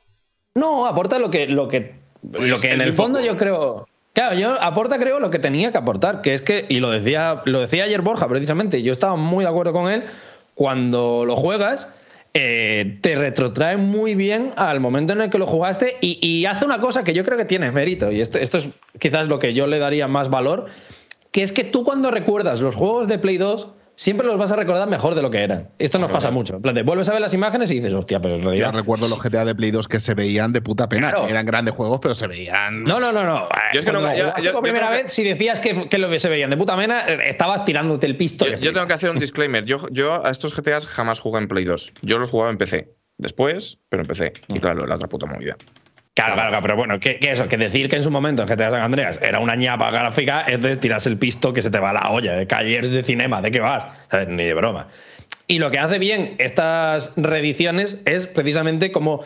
[0.54, 1.96] No, aporta lo que, lo que,
[2.32, 3.86] Pues lo que en el fondo yo creo.
[4.16, 7.42] Claro, yo aporta creo lo que tenía que aportar, que es que, y lo decía,
[7.44, 10.04] lo decía ayer Borja precisamente, yo estaba muy de acuerdo con él,
[10.54, 11.90] cuando lo juegas,
[12.32, 16.80] eh, te retrotrae muy bien al momento en el que lo jugaste y, hace una
[16.80, 19.66] cosa que yo creo que tiene mérito, y esto, esto es quizás lo que yo
[19.66, 20.64] le daría más valor,
[21.30, 24.56] que es que tú cuando recuerdas los juegos de Play 2, siempre los vas a
[24.56, 25.70] recordar mejor de lo que eran.
[25.78, 26.56] Esto nos pasa mucho.
[26.56, 28.72] En plan, de, vuelves a ver las imágenes y dices, hostia, pero en realidad.
[28.72, 31.10] Yo recuerdo los GTA de Play 2 que se veían de puta pena.
[31.10, 31.26] Claro.
[31.26, 32.84] Eran grandes juegos, pero se veían.
[32.84, 33.48] No, no, no, no.
[33.72, 36.28] Yo es que no, yo, yo, por primera vez, si decías que, que, lo se
[36.28, 38.46] veían de puta pena, eh, estabas tirándote el pisto.
[38.46, 39.64] Yo, tengo que hacer un disclaimer.
[39.64, 41.92] Yo, yo a estos GTAs jamás jugué en Play 2.
[42.02, 42.94] Yo los jugaba en PC.
[43.18, 44.32] Después, pero en PC.
[44.48, 45.56] Y claro, la otra puta movida.
[46.16, 48.48] Claro, claro, claro, pero bueno, que, que, eso, que decir que en su momento en
[48.48, 51.78] GTA San Andreas era una ñapa gráfica es de tirarse el pisto que se te
[51.78, 53.86] va a la olla, de caller de cinema, ¿de qué vas?
[54.26, 54.88] Ni de broma.
[55.46, 59.24] Y lo que hace bien estas reediciones es precisamente como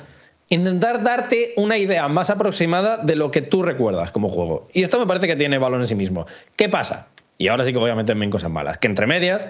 [0.49, 4.69] intentar darte una idea más aproximada de lo que tú recuerdas como juego.
[4.73, 6.27] Y esto me parece que tiene valor en sí mismo.
[6.57, 7.07] ¿Qué pasa?
[7.39, 8.79] Y ahora sí que voy a meterme en cosas malas.
[8.79, 9.47] Que entre medias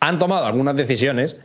[0.00, 1.36] han tomado algunas decisiones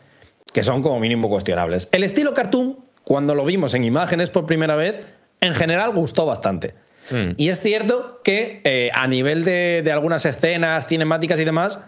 [0.51, 1.89] que son como mínimo cuestionables.
[1.91, 5.05] El estilo cartoon, cuando lo vimos en imágenes por primera vez,
[5.41, 6.73] en general gustó bastante.
[7.11, 7.31] Mm.
[7.37, 11.79] Y es cierto que eh, a nivel de, de, algunas escenas cinemáticas y demás,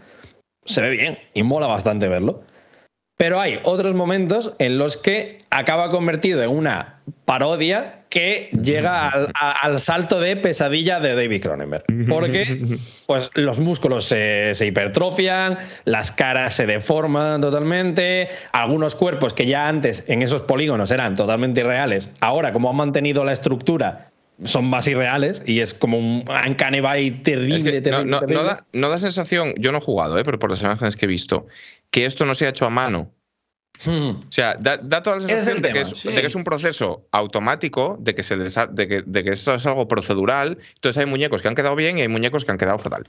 [0.65, 2.43] se ve bien y mola bastante verlo.
[3.17, 9.31] Pero hay otros momentos en los que acaba convertido en una parodia que llega al,
[9.39, 11.83] a, al salto de pesadilla de David Cronenberg.
[12.07, 12.77] Porque
[13.07, 19.67] pues, los músculos se, se, hipertrofian, las caras se deforman totalmente, algunos cuerpos que ya
[19.67, 24.09] antes en esos polígonos eran totalmente irreales, ahora como han mantenido la estructura
[24.43, 28.41] son más irreales y es como un uncanny terrible, es que terrible, no, terrible.
[28.41, 30.23] No, da, no, da, sensación, yo no he jugado, ¿eh?
[30.23, 31.47] pero por las imágenes que he visto,
[31.91, 33.11] que esto no se ha hecho a mano.
[33.85, 34.09] Hmm.
[34.09, 36.11] O sea, da, da, toda la sensación de que, es, sí.
[36.11, 39.29] de que, es, un proceso automático, de que, se les ha, de, que, de que
[39.31, 40.57] esto es algo procedural.
[40.75, 43.07] Entonces hay muñecos que han quedado bien y hay muñecos que han quedado fatal.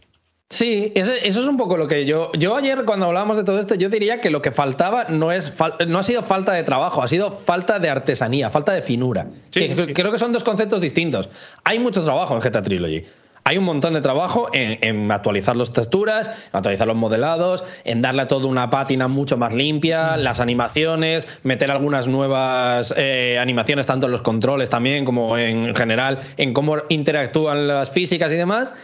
[0.48, 2.32] Sí, eso, eso, es un poco lo que yo.
[2.32, 5.52] Yo ayer, cuando hablábamos de todo esto, yo diría que lo que faltaba no, es,
[5.86, 9.28] no ha sido falta de trabajo, ha sido falta de artesanía, falta de finura.
[9.50, 9.92] Sí, que, sí.
[9.92, 11.28] Creo que son dos conceptos distintos.
[11.62, 13.04] Hay mucho trabajo en GTA Trilogy.
[13.44, 18.02] Hay un montón de trabajo en, en, actualizar las texturas, en actualizar los modelados, en
[18.02, 20.20] darle a todo una pátina mucho más limpia, mm.
[20.20, 26.18] las animaciones, meter algunas nuevas eh, animaciones, tanto en los controles también como en general,
[26.36, 28.74] en cómo interactúan las físicas y demás.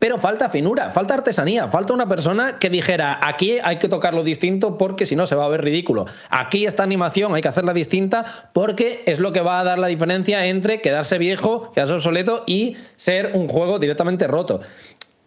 [0.00, 4.78] Pero falta finura, falta artesanía, falta una persona que dijera, aquí hay que tocarlo distinto
[4.78, 6.06] porque si no se va a ver ridículo.
[6.30, 9.88] Aquí esta animación hay que hacerla distinta porque es lo que va a dar la
[9.88, 14.60] diferencia entre quedarse viejo, quedarse obsoleto y ser un juego directamente roto.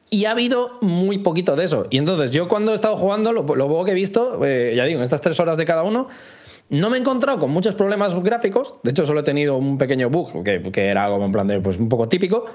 [0.09, 1.85] Y ha habido muy poquito de eso.
[1.91, 4.97] Y entonces yo cuando he estado jugando, lo, poco que he visto, eh, ya digo,
[4.97, 6.07] en estas tres horas de cada uno,
[6.69, 8.73] no me he encontrado con muchos problemas gráficos.
[8.81, 11.59] De hecho, solo he tenido un pequeño bug, que, que era algo en plan de,
[11.59, 12.45] pues, un poco típico.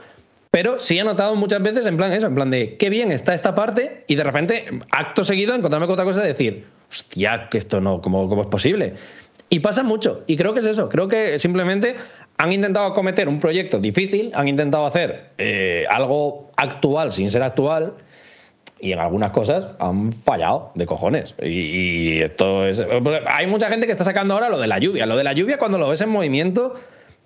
[0.50, 3.34] Pero sí he notado muchas veces en plan eso, en plan de qué bien está
[3.34, 7.58] esta parte y de repente, acto seguido, encontrarme con otra cosa de decir, hostia, que
[7.58, 8.94] esto no, ¿cómo, cómo es posible?
[9.50, 11.96] Y pasa mucho, y creo que es eso, creo que simplemente
[12.38, 17.94] han intentado acometer un proyecto difícil, han intentado hacer eh, algo actual sin ser actual,
[18.80, 21.34] y en algunas cosas han fallado de cojones.
[21.42, 22.80] Y, y, esto es.
[23.26, 25.04] Hay mucha gente que está sacando ahora lo de la lluvia.
[25.04, 26.74] Lo de la lluvia, cuando lo ves en movimiento,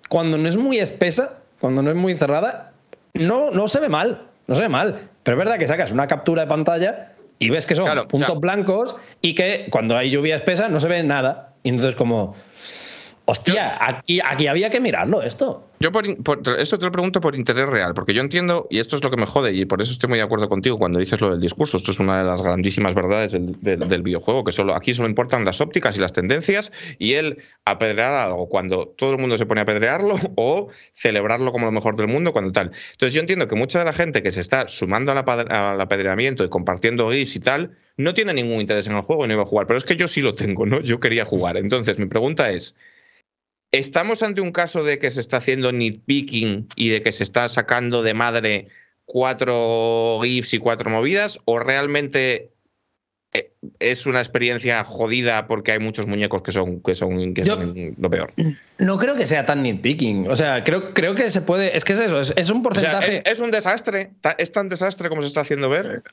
[0.09, 2.72] cuando no es muy espesa, cuando no es muy cerrada,
[3.13, 5.09] no, no se ve mal, no se ve mal.
[5.23, 8.27] Pero es verdad que sacas una captura de pantalla y ves que son claro, puntos
[8.27, 8.39] claro.
[8.39, 11.53] blancos y que cuando hay lluvia espesa no se ve nada.
[11.63, 12.35] Y entonces como,
[13.25, 15.63] hostia, aquí, aquí había que mirarlo esto.
[15.83, 19.03] Yo por, esto te lo pregunto por interés real, porque yo entiendo, y esto es
[19.03, 21.29] lo que me jode, y por eso estoy muy de acuerdo contigo cuando dices lo
[21.29, 21.75] del discurso.
[21.75, 25.59] Esto es una de las grandísimas verdades del, videojuego, que solo aquí solo importan las
[25.59, 29.63] ópticas y las tendencias, y el apedrear algo cuando todo el mundo se pone a
[29.63, 32.71] apedrearlo, o celebrarlo como lo mejor del mundo cuando tal.
[32.93, 35.17] Entonces yo entiendo que mucha de la gente que se está sumando al,
[35.51, 39.27] al apedreamiento y compartiendo GIFs y tal, no tiene ningún interés en el juego y
[39.27, 39.67] no iba a jugar.
[39.67, 40.79] Pero es que yo sí lo tengo, ¿no?
[40.79, 41.57] Yo quería jugar.
[41.57, 42.73] Entonces mi pregunta es.
[43.73, 47.49] ¿Estamos ante un caso de que se está haciendo nitpicking y de que se está
[47.49, 48.67] sacando de madre
[49.05, 51.39] cuatro GIFs y cuatro movidas?
[51.45, 52.51] ¿O realmente
[53.33, 57.55] eh, es una experiencia jodida porque hay muchos muñecos que son, que son, que Yo,
[57.55, 58.31] son lo peor?
[58.77, 60.29] No creo que sea tan nitpicking.
[60.29, 61.75] O sea, creo, creo que se puede.
[61.75, 62.97] Es que es eso, es, es un porcentaje.
[62.97, 64.11] O sea, es, es, un desastre.
[64.37, 66.03] ¿Es tan desastre como se está haciendo ver?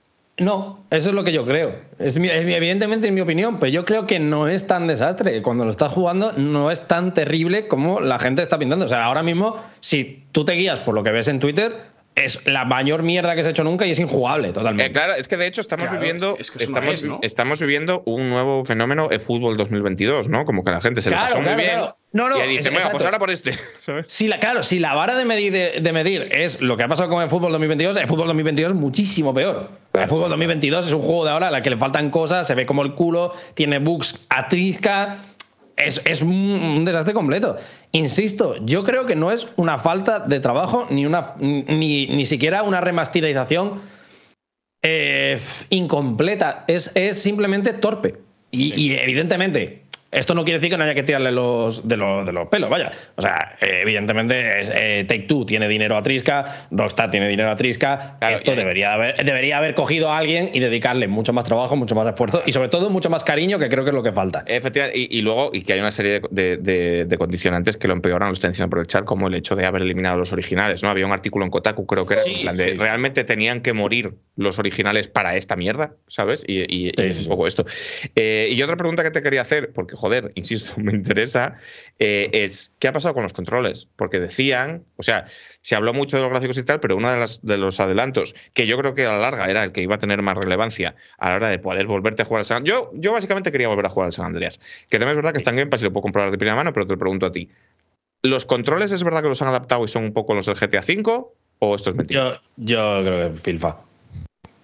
[0.40, 1.74] No, eso es lo que yo creo.
[1.98, 5.42] Es mi, evidentemente es mi opinión, pero yo creo que no es tan desastre.
[5.42, 8.86] Cuando lo estás jugando no es tan terrible como la gente está pintando.
[8.86, 11.76] O sea, ahora mismo, si tú te guías por lo que ves en Twitter,
[12.24, 14.86] es la mayor mierda que se ha hecho nunca y es injugable totalmente.
[14.86, 17.18] Eh, claro, es que de hecho estamos Claro, viviendo es que estamos, es, ¿no?
[17.22, 20.44] estamos viviendo un nuevo fenómeno de fútbol 2022, ¿no?
[20.44, 21.76] Como que a la gente se Claro, le pasó claro, muy bien.
[21.78, 21.97] claro.
[22.12, 23.56] No, no, y dice, venga, pues ahora por este.
[23.86, 24.06] ¿sabes?
[24.09, 26.88] Si la, claro, si la vara de medir, de, de medir es lo que ha
[26.88, 29.70] pasado con el fútbol 2022, el fútbol 2022 es muchísimo peor.
[29.92, 32.55] El fútbol 2022 es un juego de ahora a la que le faltan cosas, se
[32.56, 35.18] ve como el culo, tiene bugs a trisca.
[35.85, 37.57] Es, es un, desastre completo.
[37.93, 42.62] Insisto, yo creo que no es una falta de trabajo ni, una, ni, ni siquiera
[42.62, 43.81] una remasterización
[44.82, 45.40] eh,
[45.70, 46.65] incompleta.
[46.69, 48.20] Es, es simplemente torpe.
[48.51, 52.26] Y, y evidentemente, esto no quiere decir que no haya que tirarle los, de, los,
[52.26, 52.90] de los pelos, vaya.
[53.16, 57.50] O sea, eh, evidentemente, es, eh, Take Two tiene dinero a Trisca, Rockstar tiene dinero
[57.50, 58.16] a Trisca.
[58.18, 61.76] Claro, esto y- debería haber, debería haber cogido a alguien y dedicarle mucho más trabajo,
[61.76, 64.12] mucho más esfuerzo y, sobre todo, mucho más cariño, que creo que es lo que
[64.12, 64.44] falta.
[64.46, 68.28] Efectivamente, y, y luego, y que hay una serie de, de- condicionantes que lo empeoran,
[68.28, 70.88] lo estoy diciendo por el chat, como el hecho de haber eliminado los originales, ¿no?
[70.88, 72.76] Había un artículo en Kotaku, creo que era, Sí, en plan de sí.
[72.78, 76.42] realmente tenían que morir los originales para esta mierda, ¿sabes?
[76.46, 77.66] Y, y- y Sí, es un poco esto.
[78.16, 81.59] Eh, y otra pregunta que te quería hacer, porque joder, insisto, me interesa,
[81.98, 83.89] eh, es ¿qué ha pasado con los controles?
[83.97, 85.27] Porque decían, o sea,
[85.60, 88.35] se habló mucho de los gráficos y tal, pero uno de, las, de los adelantos,
[88.55, 90.97] que yo creo que a la larga era el que iba a tener más relevancia
[91.18, 93.86] a la hora de poder volverte a jugar al San Yo, yo básicamente quería volver
[93.86, 94.59] a jugar al San Andreas.
[94.89, 96.56] Que también es verdad que está en Game Pass y lo puedo comprobar de primera
[96.56, 97.51] mano, pero te lo pregunto a ti.
[98.22, 100.81] ¿Los controles es verdad que los han adaptado y son un poco los del GTA
[100.81, 101.24] V?
[101.59, 102.40] ¿O esto es mentira?
[102.56, 103.59] Yo, yo creo que.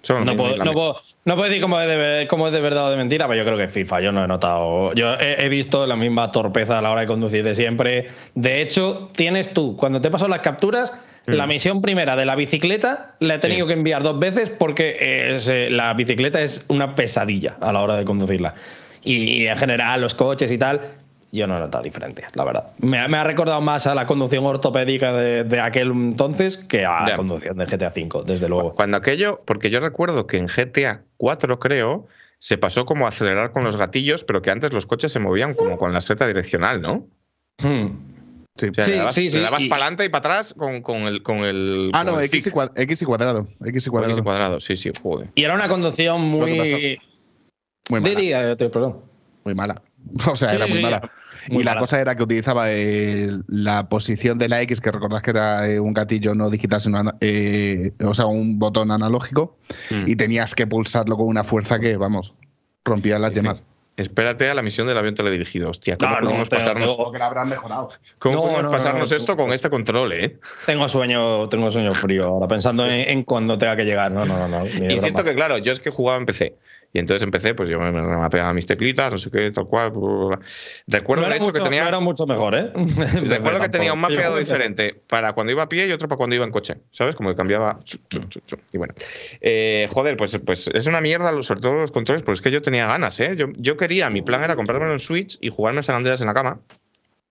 [0.03, 0.97] Son los No puedo, no, puedo,
[1.27, 3.44] no puedo decir cómo es, de, cómo es de verdad o de mentira, pero yo
[3.44, 4.01] creo que es FIFA.
[4.01, 4.94] Yo no he notado.
[4.94, 8.07] Yo he, he visto la misma torpeza a la hora de conducir de siempre.
[8.35, 10.94] De hecho, tienes tú, cuando te paso las capturas,
[11.27, 13.69] la misión primera de la bicicleta la he tenido Sí.
[13.69, 17.97] que enviar dos veces porque es, eh, la bicicleta es una pesadilla a la hora
[17.97, 18.55] de conducirla.
[19.03, 20.81] Y, y en general, los coches y tal.
[21.37, 22.71] Yo no he notado diferencias, la verdad.
[22.79, 26.85] Me, ha- me ha recordado más a la conducción ortopédica de, de aquel entonces que
[26.87, 27.11] a Ya.
[27.11, 28.75] la conducción de GTA V, desde luego.
[28.75, 32.07] Cuando aquello, porque yo recuerdo que en GTA 4, creo,
[32.39, 35.55] se pasó como a acelerar con los gatillos, pero que antes los coches se movían
[35.55, 37.07] como con la seta direccional, ¿no?
[37.63, 37.87] Hmm.
[38.59, 38.69] Sí.
[38.71, 40.55] O sea, Sí, le dabas, sí, sí, le dabas y- para adelante y para atrás
[40.55, 41.91] con, con el, con el.
[41.93, 42.55] Ah, con no, el X y, stick.
[42.55, 43.47] cuad- X y cuadrado.
[43.65, 44.11] X y cuadrado.
[44.13, 45.29] X y cuadrado, sí, sí, joder.
[45.35, 46.99] Y era una conducción muy.
[47.91, 48.09] Muy mala.
[48.09, 49.03] Diría, te- perdón.
[49.45, 49.83] Muy mala.
[50.31, 51.11] O sea, Sí, era muy sí, mala.
[51.51, 55.23] Muy y la cosa era que utilizaba eh, la posición de la X, que recordás
[55.23, 59.56] que era eh, un gatillo no digital, sino eh, o sea, un botón analógico,
[59.90, 60.05] Mm.
[60.06, 62.35] y tenías que pulsarlo con una fuerza que, vamos,
[62.85, 63.40] rompía las Sí, sí.
[63.43, 63.64] yemas.
[63.97, 65.70] Espérate a la misión del avión teledirigido.
[65.70, 67.89] Hostia, ¿cómo No, no, podemos tengo- pasarnos, tengo- que la habrán mejorado.
[68.18, 69.43] cómo No, podemos no, pasarnos no, esto no.
[69.43, 70.39] con este control, eh?
[70.66, 74.12] Tengo sueño, tengo sueño frío ahora, pensando en, en cuando tenga que llegar.
[74.12, 74.48] No, no, no.
[74.48, 75.24] no Insisto broma.
[75.24, 76.55] que, claro, yo es que jugaba en PC.
[76.97, 79.90] Y entonces empecé, pues yo me, me mapeaba mis teclitas, no sé qué, tal cual.
[79.90, 80.39] bla, bla, bla.
[80.86, 81.82] Recuerdo, no de hecho, mucho, que tenía.
[81.82, 82.73] no era mucho mejor, ¿eh?
[83.28, 86.36] Recuerdo que tenía un mapeado diferente para cuando iba a pie y otro para cuando
[86.36, 87.14] iba en coche, ¿sabes?
[87.14, 87.81] Como que cambiaba.
[88.73, 88.94] Y bueno.
[89.43, 92.51] Eh, joder, pues, pues es una mierda, los- sobre todo los controles, porque es que
[92.51, 93.35] yo tenía ganas, ¿eh?
[93.36, 96.28] Yo, yo quería, mi plan era comprármelo en Switch y jugarme a San Andreas en
[96.28, 96.60] la cama,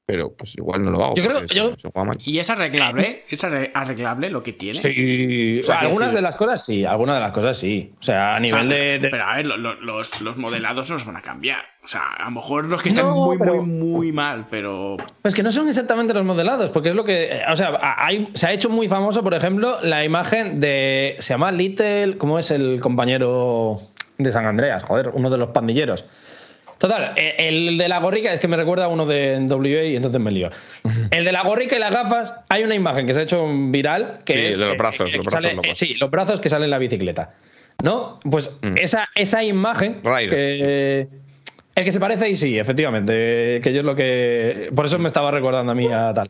[0.06, 1.16] pero pues igual no lo hago.
[1.16, 2.18] Yo creo- porque yo- se- se juega mal.
[2.24, 4.78] Y es arreglable, es arre- arreglable lo que tiene.
[4.78, 7.92] Sí, O sea, algunas decir- de las cosas sí, algunas de las cosas sí.
[8.00, 9.00] O sea, a O sea, nivel de.
[9.00, 11.64] de- Pero a ver, lo- lo- los, los modelados no los van a cambiar.
[11.84, 14.98] O sea, a lo mejor los que están No, muy, pero- muy, muy mal, pero.
[15.22, 17.26] Pues que no son exactamente los modelados, porque es lo que.
[17.26, 21.16] eh, O sea, hay, se ha hecho muy famoso, por ejemplo, la imagen de.
[21.20, 22.18] Se llama Little.
[22.18, 23.80] ¿Cómo es el compañero
[24.18, 24.84] de San Andreas?
[24.84, 26.06] Joder, uno de los pandilleros.
[26.78, 30.20] Total, el de la gorrica es que me recuerda a uno de WA y entonces
[30.22, 30.50] me lío.
[31.12, 34.20] El de la gorrica y las gafas, hay una imagen que se ha hecho viral.
[34.26, 35.70] Que Sí, es, de los brazos, que los brazos sale- locos.
[35.72, 37.34] eh, sí, los brazos que salen en la bicicleta.
[37.84, 38.20] ¿No?
[38.30, 38.76] Pues Mm.
[38.78, 40.02] esa, esa imagen.
[40.04, 40.30] Rider.
[40.30, 41.08] Que,
[41.76, 43.60] el que se parece ahí sí, efectivamente.
[43.62, 44.70] Que yo es lo que.
[44.76, 46.30] Por eso me estaba recordando a mí a tal.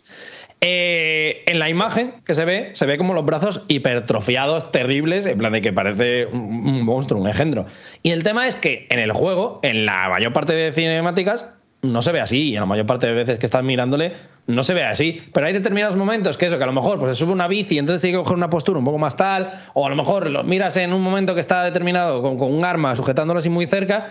[0.67, 5.37] Eh, en la imagen que se ve, se ve como los brazos hipertrofiados, terribles, en
[5.37, 7.67] plan de que parece un, monstruo, un engendro.
[8.01, 11.45] Y el tema es que en el juego, en la mayor parte de cinemáticas,
[11.83, 12.49] no se ve así.
[12.49, 14.13] Y en la mayor parte de veces que estás mirándole,
[14.47, 15.21] no se ve así.
[15.35, 17.75] Pero hay determinados momentos que eso, que a lo mejor pues, se sube una bici
[17.75, 19.51] y entonces tiene que coger una postura un poco más tal.
[19.75, 22.65] O a lo mejor lo miras en un momento que está determinado con, con un
[22.65, 24.07] arma sujetándolo así muy cerca.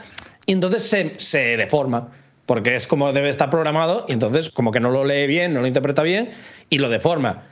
[0.46, 2.12] Y entonces se, se deforma.
[2.46, 4.04] Porque es como debe estar programado.
[4.08, 6.30] Y entonces, como que no lo lee bien, no lo interpreta bien
[6.70, 7.44] y lo deforma.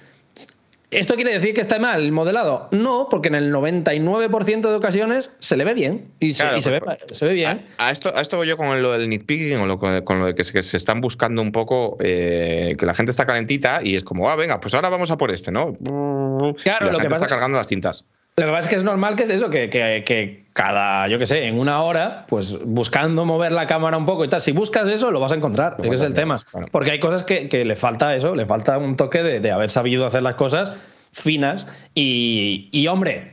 [0.91, 2.69] ¿Esto quiere decir que está mal el modelado?
[2.71, 6.11] No, porque en el 99% de ocasiones se le ve bien.
[6.21, 7.67] Y se, Claro, y se pues, ve, se ve bien.
[7.79, 10.27] A, a esto, a esto voy yo con lo del nitpicking o lo, con lo
[10.27, 13.81] de que se, que se están buscando un poco eh, que la gente está calentita
[13.83, 15.73] y es como, ah, venga, pues ahora vamos a por este, ¿no?
[15.79, 18.05] Claro, Y la lo que gente pasa- está cargando las tintas.
[18.37, 21.19] Lo que pasa es que es normal que es eso, que, que- que cada, yo
[21.19, 24.53] qué sé, en una hora, pues buscando mover la cámara un poco y tal, si
[24.53, 25.77] buscas eso, lo vas a encontrar.
[25.83, 26.39] Ese es el tema.
[26.51, 26.67] claro.
[26.71, 29.71] Porque hay cosas que, que le falta eso, le falta un toque de, de haber
[29.71, 30.73] sabido hacer las cosas
[31.13, 31.67] finas.
[31.95, 33.32] Y, y hombre,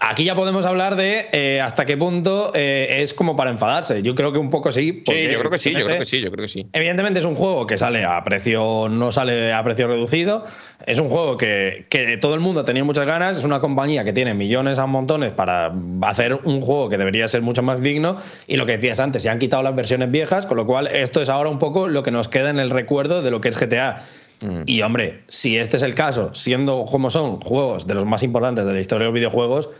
[0.00, 4.02] Aquí ya podemos hablar de eh, hasta qué punto eh, es como para enfadarse.
[4.02, 5.04] Yo creo que un poco sí.
[5.06, 6.66] Sí, yo creo que sí, yo creo que sí, yo creo que sí.
[6.72, 10.44] Evidentemente es un juego que sale a precio, no sale a precio reducido.
[10.84, 13.38] Es un juego que, que todo el mundo ha tenido muchas ganas.
[13.38, 15.72] Es una compañía que tiene millones a montones para
[16.02, 18.16] hacer un juego que debería ser mucho más digno.
[18.48, 21.22] Y lo que decías antes, se han quitado las versiones viejas, con lo cual esto
[21.22, 23.60] es ahora un poco lo que nos queda en el recuerdo de lo que es
[23.60, 24.02] GTA.
[24.44, 24.62] Mm.
[24.66, 28.66] Y hombre, si este es el caso, siendo como son juegos de los más importantes
[28.66, 29.70] de la historia de los videojuegos,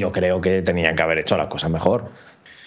[0.00, 2.10] yo creo que tenían que haber hecho las cosas mejor.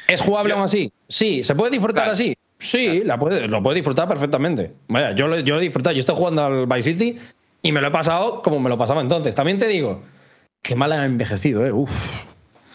[0.07, 0.91] ¿Es jugable aún así?
[1.07, 1.43] Sí.
[1.43, 2.37] ¿Se puede disfrutar así?
[2.59, 4.71] Sí, la puede, lo puede disfrutar perfectamente.
[4.87, 5.93] Vaya, yo, lo, yo he disfrutado.
[5.93, 7.19] Yo estoy jugando al Vice City
[7.61, 9.35] y me lo he pasado como me lo pasaba entonces.
[9.35, 10.01] También te digo,
[10.61, 11.71] qué mal ha envejecido, ¿eh?
[11.71, 11.91] Uf.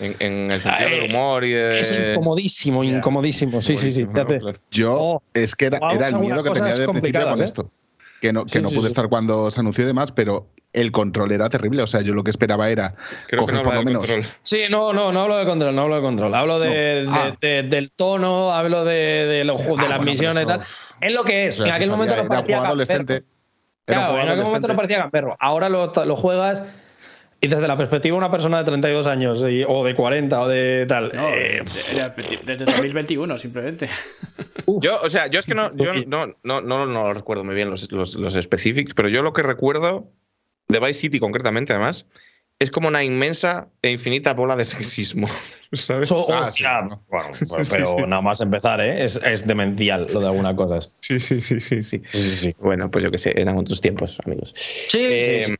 [0.00, 1.80] En, el sentido del humor y de...
[1.80, 3.60] Es incomodísimo, incomodísimo.
[3.60, 4.06] Sí, sí, sí.
[4.70, 7.44] Yo, es que era, el miedo que tenía de principio con ¿eh?
[7.44, 7.70] esto.
[8.20, 11.48] Que no, que no pude estar cuando se anunció y demás, pero el control era
[11.48, 11.82] terrible.
[11.82, 12.94] O sea, yo lo que esperaba era
[13.38, 14.06] coger por lo menos.
[14.06, 14.26] Control.
[14.42, 16.34] Sí, no, no, no hablo de control, no hablo de control.
[16.34, 17.36] Hablo de, ah.
[17.40, 20.60] del tono, hablo de, de, de ah, las misiones y tal.
[21.00, 21.60] Es lo que es.
[21.60, 22.58] en aquel momento no parecía.
[22.58, 23.24] adolescente.
[23.84, 25.36] Claro, en aquel momento no parecía gamberro.
[25.40, 26.62] Ahora lo, lo juegas.
[27.40, 30.86] Y desde la perspectiva de una persona de 32 años o de 40 o de
[30.88, 31.12] tal.
[31.14, 31.62] No, eh,
[32.44, 33.88] desde 2021, simplemente.
[34.80, 37.70] Yo, o sea, yo es que no, yo no, no, no, no recuerdo muy bien
[37.70, 40.12] los, los, los specifics, pero yo lo que recuerdo
[40.68, 42.06] de Vice City concretamente, además,
[42.58, 45.26] es como una inmensa e infinita bola de sexismo.
[45.72, 46.12] ¿Sabes?
[46.12, 46.64] ah, sí,
[47.08, 47.32] bueno,
[47.70, 49.04] pero nada más empezar, ¿eh?
[49.04, 50.98] Es, es, demencial lo de algunas cosas.
[51.00, 52.02] Sí, sí, sí, sí, sí.
[52.12, 54.54] sí, Bueno, pues yo qué sé, eran otros tiempos, amigos.
[54.56, 55.54] Sí, sí, sí.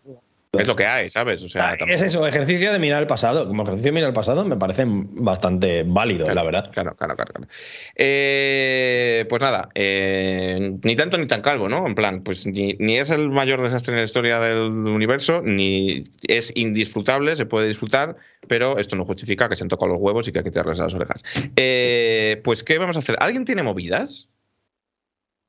[0.52, 1.44] Es lo que hay, ¿sabes?
[1.44, 3.46] O sea, es eso, ejercicio de mirar el pasado.
[3.46, 6.70] Como ejercicio de mirar el pasado me parece bastante válido, la verdad.
[6.72, 7.46] Claro, claro, claro.
[7.94, 11.86] Eh, pues nada, eh, ni tanto ni tan calvo, ¿no?
[11.86, 16.04] En plan, pues ni, ni, es el mayor desastre en la historia del universo, ni
[16.22, 18.16] es indisfrutable, se puede disfrutar,
[18.48, 20.80] pero esto no justifica que se han tocado los huevos y que hay que tirarles
[20.80, 21.24] a las orejas.
[21.56, 23.16] Eh, pues, ¿qué vamos a hacer?
[23.20, 24.30] ¿Alguien tiene movidas?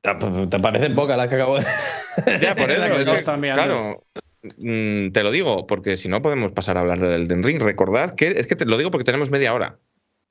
[0.02, 1.64] ¿Te parecen pocas las que acabo de.?
[2.40, 2.84] Ya, por eso.
[2.84, 4.04] es que, claro.
[4.58, 7.60] Mm, te lo digo, porque si no podemos pasar a hablar del Elden Ring.
[7.60, 9.78] Recordad que es que te lo digo porque tenemos media hora.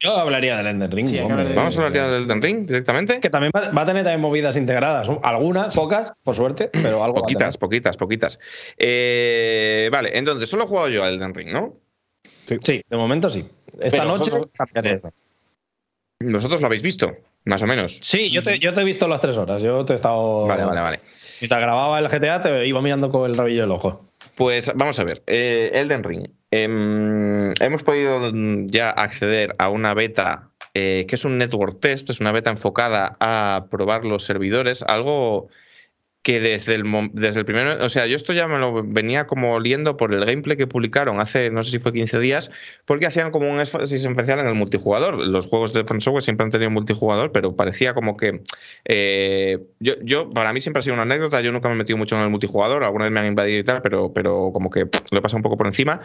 [0.02, 1.12] Yo hablaría del Elden Ring.
[1.56, 3.20] Vamos a hablar del Elden Ring directamente.
[3.20, 5.10] Que también va a tener también movidas integradas.
[5.24, 7.22] Algunas, pocas, por suerte, pero algo.
[7.22, 8.40] Poquitas, poquitas, poquitas.
[8.78, 11.76] Eh, vale, entonces, solo he jugado yo al Elden Ring, ¿no?
[12.62, 13.48] Sí, de momento sí.
[13.80, 14.32] Esta noche
[16.22, 17.16] ¿Vosotros lo habéis visto?
[17.46, 18.00] Más o menos.
[18.02, 19.62] Sí, yo te, yo te he visto las tres horas.
[19.62, 20.46] Yo te he estado.
[20.48, 21.00] Vale, vale, vale.
[21.42, 24.06] Mientras grababa el GTA, te iba mirando con el rabillo del ojo.
[24.36, 25.24] Pues vamos a ver.
[25.28, 26.28] Eh, Elden Ring.
[26.52, 28.32] Em, hemos podido
[28.68, 33.18] ya acceder a una beta eh, que es un network test, es una beta enfocada
[33.20, 35.50] a probar los servidores, algo
[36.22, 36.84] que desde el,
[37.14, 37.82] desde el primer.
[37.82, 41.22] O sea, yo esto ya me lo venía como oliendo por el gameplay que publicaron
[41.22, 42.52] hace, no sé si fue 15 días,
[42.86, 45.26] porque hacían como un énfasis especial en el multijugador.
[45.26, 48.42] Los juegos de Front Software siempre han tenido multijugador, pero parecía como que.
[48.86, 51.40] Eh, yo, yo, para mí siempre ha sido una anécdota.
[51.40, 52.84] Yo nunca me he metido mucho en el multijugador.
[52.84, 54.82] Alguna vez me han invadido y tal, pero, pero como que
[55.12, 56.02] lo he pasado un poco por encima.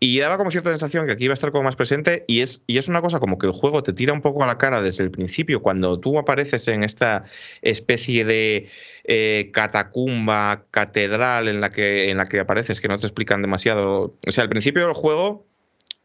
[0.00, 2.24] Y daba como cierta sensación que aquí iba a estar como más presente.
[2.26, 4.46] Y es, y es una cosa como que el juego te tira un poco a
[4.46, 7.24] la cara desde el principio, cuando tú apareces en esta
[7.62, 8.68] especie de
[9.04, 14.14] eh, catacumba, catedral en la, que, en la que apareces, que no te explican demasiado.
[14.26, 15.46] O sea, al principio del juego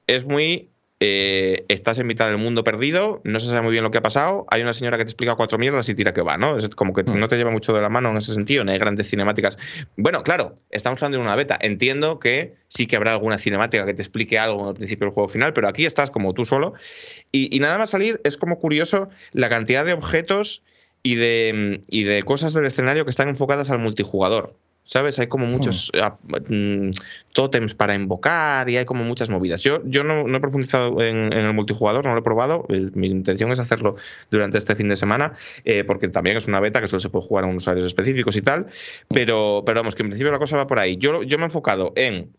[0.08, 0.70] es muy
[1.00, 4.02] eh, estás en mitad del mundo perdido, no se sabe muy bien lo que ha
[4.02, 6.58] pasado, hay una señora que te explica cuatro mierdas y tira que va, ¿no?
[6.58, 7.20] Es como que mm.
[7.20, 9.60] no te lleva mucho de la mano en ese sentido, no hay grandes cinemáticas.
[9.96, 13.94] Bueno, claro, estamos hablando de una beta, entiendo que sí que habrá alguna cinemática que
[13.94, 16.74] te explique algo al principio del juego final, pero aquí estás como tú solo
[17.32, 20.64] y, y nada más salir es como curioso la cantidad de objetos
[21.08, 24.54] y de, y de cosas del escenario que están enfocadas al multijugador.
[24.84, 25.20] ¿Sabes?
[25.20, 26.00] Hay como muchos hmm.
[26.02, 26.18] ah,
[26.50, 26.92] mm,
[27.34, 29.62] tótems para invocar y hay como muchas movidas.
[29.62, 32.66] Yo, yo no, he profundizado en, el multijugador, no lo he probado.
[32.70, 33.96] Mi intención es hacerlo
[34.32, 37.26] durante este fin de semana, eh, porque también es una beta que solo se puede
[37.26, 38.68] jugar en usuarios específicos y tal.
[39.08, 40.98] Pero, pero vamos, que en principio la cosa va por ahí.
[40.98, 42.34] Yo, yo me he enfocado en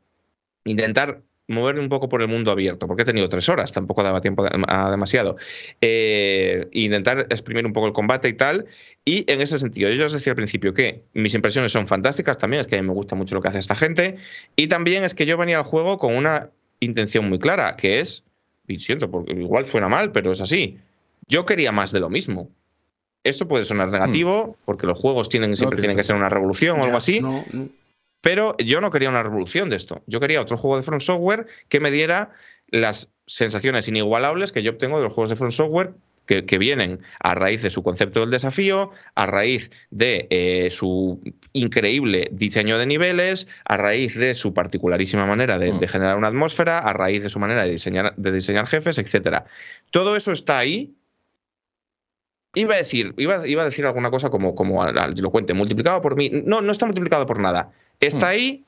[0.65, 4.21] intentar moverme un poco por el mundo abierto, porque he tenido tres horas, tampoco daba
[4.21, 5.37] tiempo a demasiado.
[5.81, 8.67] Eh, intentar exprimir un poco el combate y tal.
[9.05, 12.61] Y en ese sentido, yo os decía al principio que mis impresiones son fantásticas también,
[12.61, 14.19] es que a mí me gusta mucho lo que hace esta gente.
[14.57, 16.51] Y también es que yo venía al juego con una
[16.81, 18.25] intención muy clara, que es,
[18.69, 20.77] y siento, porque igual suena mal, pero es así.
[21.27, 22.51] Yo quería más de lo mismo.
[23.25, 24.65] Esto puede sonar negativo, hmm.
[24.67, 27.21] porque los juegos tienen, siempre tienen que ser una revolución o algo así.
[27.21, 27.45] no.
[28.21, 30.03] Pero yo no quería una revolución de esto.
[30.07, 32.33] Yo quería otro juego de Front Software que me diera
[32.69, 35.95] las sensaciones inigualables que yo obtengo de los juegos de Front Software
[36.29, 41.21] que, vienen a raíz de su concepto del desafío, a raíz de eh, su
[41.53, 46.81] increíble diseño de niveles, a raíz de su particularísima manera de, de, generar una atmósfera,
[46.81, 49.45] a raíz de su manera de diseñar, de diseñar jefes, etc.
[49.91, 50.95] Todo eso está ahí
[52.55, 56.17] Iba a decir, iba, iba, a decir alguna cosa como, como lo cuente, multiplicado por
[56.17, 56.31] mí.
[56.33, 57.71] No, no está multiplicado por nada.
[58.01, 58.31] Está hmm.
[58.31, 58.65] ahí.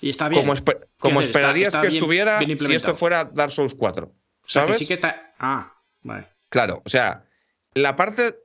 [0.00, 0.42] Y está bien.
[0.42, 0.54] Como,
[0.98, 4.10] como esperarías que estuviera si esto fuera Dark Souls 4.
[4.46, 4.78] ¿Sabes?
[4.78, 5.32] sí que está.
[5.38, 6.26] Ah, vale.
[6.48, 7.24] Claro, o sea,
[7.74, 8.36] la parte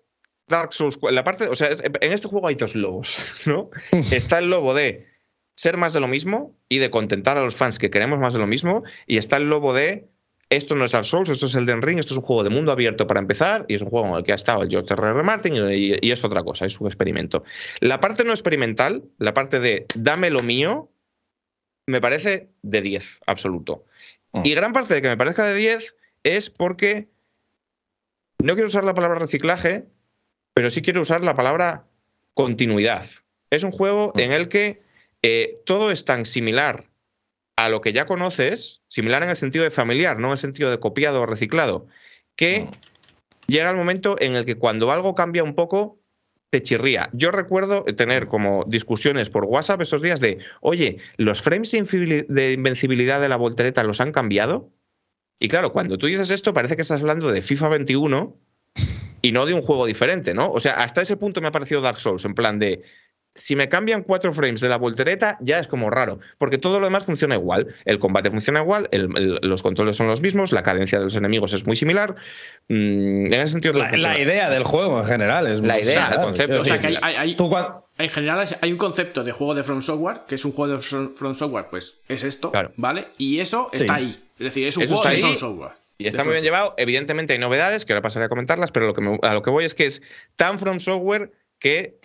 [0.50, 3.70] Dark Souls, la parte, o sea, en este juego hay dos lobos, ¿no?
[4.12, 5.08] está el lobo de
[5.56, 8.40] ser más de lo mismo y de contentar a los fans que queremos más de
[8.40, 10.10] lo mismo, y está el lobo de
[10.50, 12.72] esto no es Dark Souls, esto es Elden Ring, esto es un juego de mundo
[12.72, 15.10] abierto para empezar y es un juego en el que ha estado el George R.
[15.10, 15.24] R.
[15.24, 17.44] Martin y, es otra cosa, es un experimento.
[17.80, 20.90] La parte no experimental, la parte de dame lo mío,
[21.86, 23.86] me parece de 10, absoluto.
[24.32, 24.42] Mm.
[24.44, 27.10] Y gran parte de que me parezca de 10 es porque
[28.40, 29.86] no quiero usar la palabra reciclaje,
[30.56, 31.86] pero sí quiero usar la palabra
[32.34, 33.06] continuidad.
[33.52, 34.20] Es un juego mm.
[34.20, 34.82] en el que
[35.22, 36.89] eh, todo es tan similar
[37.66, 40.72] a lo que ya conoces, similar en el sentido de familiar, no en el sentido
[40.72, 41.88] de copiado o reciclado,
[42.38, 42.70] que
[43.48, 46.00] llega el momento en el que cuando algo cambia un poco,
[46.52, 47.10] te chirría.
[47.12, 53.20] Yo recuerdo tener como discusiones por WhatsApp estos días de, oye, ¿los frames de invencibilidad
[53.20, 54.72] de la voltereta los han cambiado?
[55.38, 58.38] Y claro, cuando tú dices esto, parece que estás hablando de FIFA 21
[59.22, 60.50] y no de un juego diferente, ¿no?
[60.50, 62.84] O sea, hasta ese punto me ha parecido Dark Souls, en plan de,
[63.40, 66.86] si me cambian cuatro frames de la voltereta, ya es como raro, porque todo lo
[66.86, 67.74] demás funciona igual.
[67.86, 71.66] El combate funciona igual, los controles son los mismos, la cadencia de los enemigos es
[71.66, 72.16] muy similar.
[72.68, 76.62] Mm, en ese sentido, la, idea del juego en general es la idea, el concepto.
[76.62, 77.36] O sea, que hay,
[77.98, 80.80] en general hay un concepto de juego de From Software, que es un juego de
[80.80, 83.08] From Software, pues es esto, ¿vale?
[83.18, 84.22] Y eso está ahí.
[84.38, 85.72] Es decir, es un juego de From Software.
[85.98, 86.76] Y está muy bien llevado.
[86.78, 89.66] Evidentemente hay novedades, que ahora pasaré a comentarlas, pero lo que a lo que voy
[89.66, 90.02] es que es
[90.38, 92.00] tan From Software que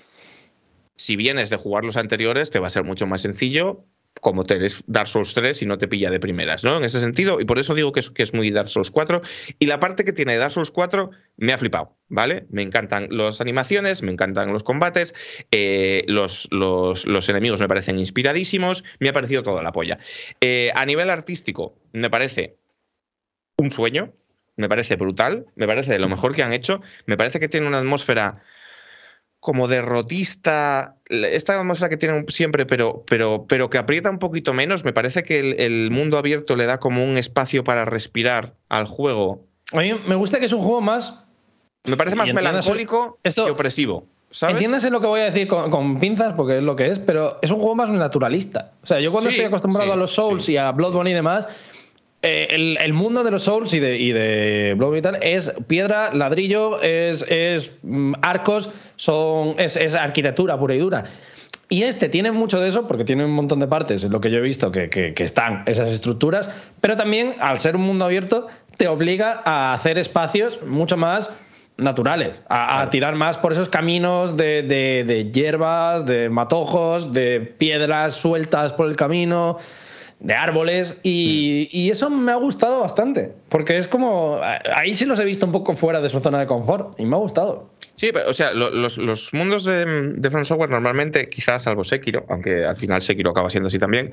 [0.96, 3.84] si vienes de jugar los anteriores, te va a ser mucho más sencillo,
[4.20, 6.76] como te ves Dark Souls 3 y no te pilla de primeras, ¿no?
[6.76, 9.22] En ese sentido, y por eso digo que es, es muy Dark Souls 4.
[9.58, 12.46] Y la parte que tiene Dark Souls 4 me ha flipado, ¿vale?
[12.50, 15.14] Me encantan las animaciones, me encantan los combates,
[15.50, 19.98] eh, los, los, enemigos me parecen inspiradísimos, me ha parecido toda la polla.
[20.40, 22.56] Eh, a nivel artístico, me parece
[23.56, 24.12] un sueño,
[24.56, 27.66] me parece brutal, me parece de lo mejor que han hecho, me parece que tiene
[27.66, 28.42] una atmósfera
[29.44, 34.86] como derrotista, esta atmósfera que tienen siempre, pero, pero, pero que aprieta un poquito menos.
[34.86, 39.44] Me parece que el, mundo abierto le da como un espacio para respirar al juego.
[39.74, 41.26] A mí me gusta que es un juego más.
[41.84, 44.06] Me parece más melancólico esto, que opresivo.
[44.30, 44.54] ¿sabes?
[44.54, 47.50] Entiéndase lo que voy a decir con, pinzas, porque es lo que es, pero es
[47.50, 48.72] un juego más naturalista.
[48.82, 51.48] O sea, yo cuando estoy acostumbrado a los Souls y a Bloodborne y demás,
[52.24, 56.80] eh, el, mundo de los Souls y de, y de y tal es piedra, ladrillo,
[56.80, 61.04] es, es mm, arcos, son, es, arquitectura pura y dura.
[61.68, 64.30] Y este tiene mucho de eso porque tiene un montón de partes, en lo que
[64.30, 68.46] yo he visto, que, que, están esas estructuras, pero también, al ser un mundo abierto,
[68.76, 71.30] te obliga a hacer espacios mucho más
[71.76, 78.14] naturales, a, tirar más por esos caminos de, de, de, hierbas, de matojos, de piedras
[78.14, 79.58] sueltas por el camino
[80.20, 84.40] de árboles y, eso me ha gustado bastante, porque es como,
[84.74, 87.16] ahí sí los he visto un poco fuera de su zona de confort y me
[87.16, 87.70] ha gustado.
[87.94, 92.76] Sí, o sea, los, mundos de, de From Software normalmente, quizás salvo Sekiro, aunque al
[92.76, 94.12] final Sekiro acaba siendo así también,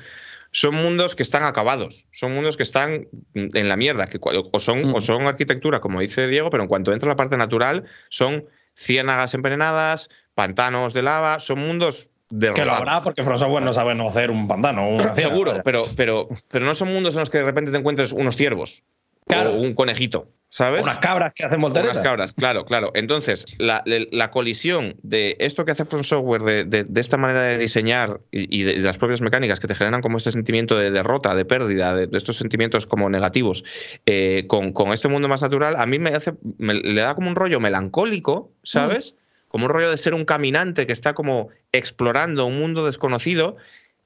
[0.52, 4.94] son mundos que están acabados, son mundos que están en la mierda, que o son,
[4.94, 5.02] o mm.
[5.02, 8.46] son arquitectura, como dice Diego, pero en cuanto entra la parte natural, son
[8.76, 12.10] ciénagas envenenadas, pantanos de lava, son mundos
[12.40, 14.98] que lo habrá porque From Software no sabe no hacer un pantano.
[15.16, 18.36] Seguro, pero, pero, pero no son mundos en los que de repente te encuentres unos
[18.36, 18.84] ciervos
[19.28, 20.84] o un conejito, ¿sabes?
[20.84, 21.98] Unas cabras que hacen volteretas.
[21.98, 22.92] Unas cabras, claro, claro.
[22.94, 28.64] Entonces, la, colisión de esto que hace From Software, de, esta manera de diseñar y,
[28.64, 32.10] de, las propias mecánicas que te generan como este sentimiento de derrota, de pérdida, de,
[32.18, 33.64] estos sentimientos como negativos,
[34.06, 37.60] eh, con, este mundo más natural, a mí me hace, le da como un rollo
[37.60, 39.16] melancólico, ¿sabes?
[39.52, 43.58] Como un rollo de ser un caminante que está como explorando un mundo desconocido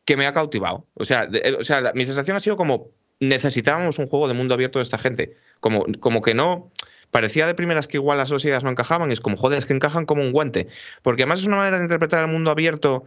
[0.03, 0.87] que me ha cautivado.
[0.95, 2.89] O sea, o sea mi sensación ha sido como
[3.19, 5.37] necesitábamos un juego de mundo abierto de esta gente.
[5.59, 6.71] Como, como que no.
[7.11, 9.73] Parecía de primeras que igual las dos ideas no encajaban, es como, joder, es que
[9.73, 10.67] encajan como un guante.
[11.03, 13.03] Porque además es una manera de interpretar el mundo abierto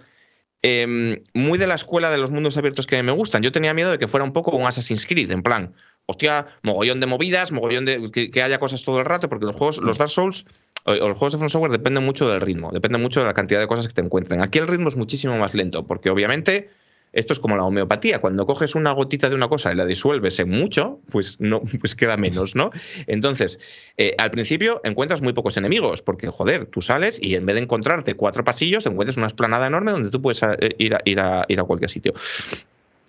[0.62, 3.43] em, muy de la escuela de los mundos abiertos que me gustan.
[3.43, 5.74] Yo tenía miedo de que fuera un poco un Assassin's Creed, en plan,
[6.06, 8.10] hostia, mogollón de movidas, mogollón de.
[8.12, 10.47] que, que haya cosas todo el rato, porque los juegos, los Dark Souls
[10.94, 13.66] los juegos de From Software dependen mucho del ritmo, dependen mucho de la cantidad de
[13.66, 14.43] cosas que te encuentren.
[14.43, 16.70] Aquí el ritmo es muchísimo más lento, porque obviamente
[17.12, 18.20] Esto es como la homeopatía.
[18.20, 21.94] Cuando coges una gotita de una cosa y la disuelves en mucho, pues no, pues
[21.94, 22.70] queda menos, ¿no?
[23.06, 23.59] Entonces,
[23.97, 27.62] eh, al principio encuentras muy pocos enemigos, porque joder, tú sales y en vez de
[27.62, 31.20] encontrarte cuatro pasillos, te encuentras una esplanada enorme donde tú puedes eh, ir a, ir
[31.20, 32.12] a, ir a cualquier sitio.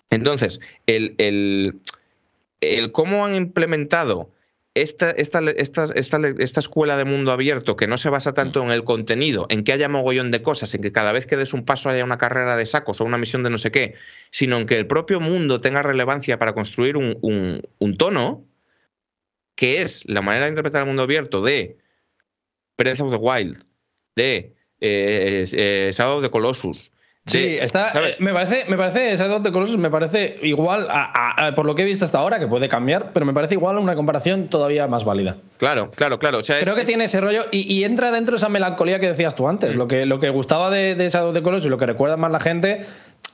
[0.09, 1.79] Entonces, el, el,
[2.61, 4.29] el cómo han implementado
[4.75, 8.83] esta, esta, esta, esta, escuela de mundo abierto que no se basa tanto en el
[8.83, 11.89] contenido, en que haya mogollón de cosas, en que cada vez que des un paso
[11.89, 13.95] haya una carrera de sacos o una misión de no sé qué,
[14.31, 18.45] sino en que el propio mundo tenga relevancia para construir un, tono,
[19.55, 21.77] que es la manera de interpretar el mundo abierto de
[22.77, 23.65] Breath of the Wild,
[24.15, 26.91] de eh, eh, Shadow of the Colossus,
[27.29, 30.87] Sí, está, eh, me parece, me parece, Shadow de Colossus me parece igual,
[31.55, 33.95] por lo que he visto hasta ahora, que puede cambiar, pero me parece igual una
[33.95, 35.37] comparación todavía más válida.
[35.57, 36.39] Claro, claro, claro.
[36.41, 39.75] Creo que tiene ese rollo y, entra dentro de esa melancolía que decías tú antes.
[39.75, 39.77] Mm.
[39.77, 42.31] Lo, que, lo que gustaba de, de Shadow de Colossus y lo que recuerda más
[42.31, 42.85] la gente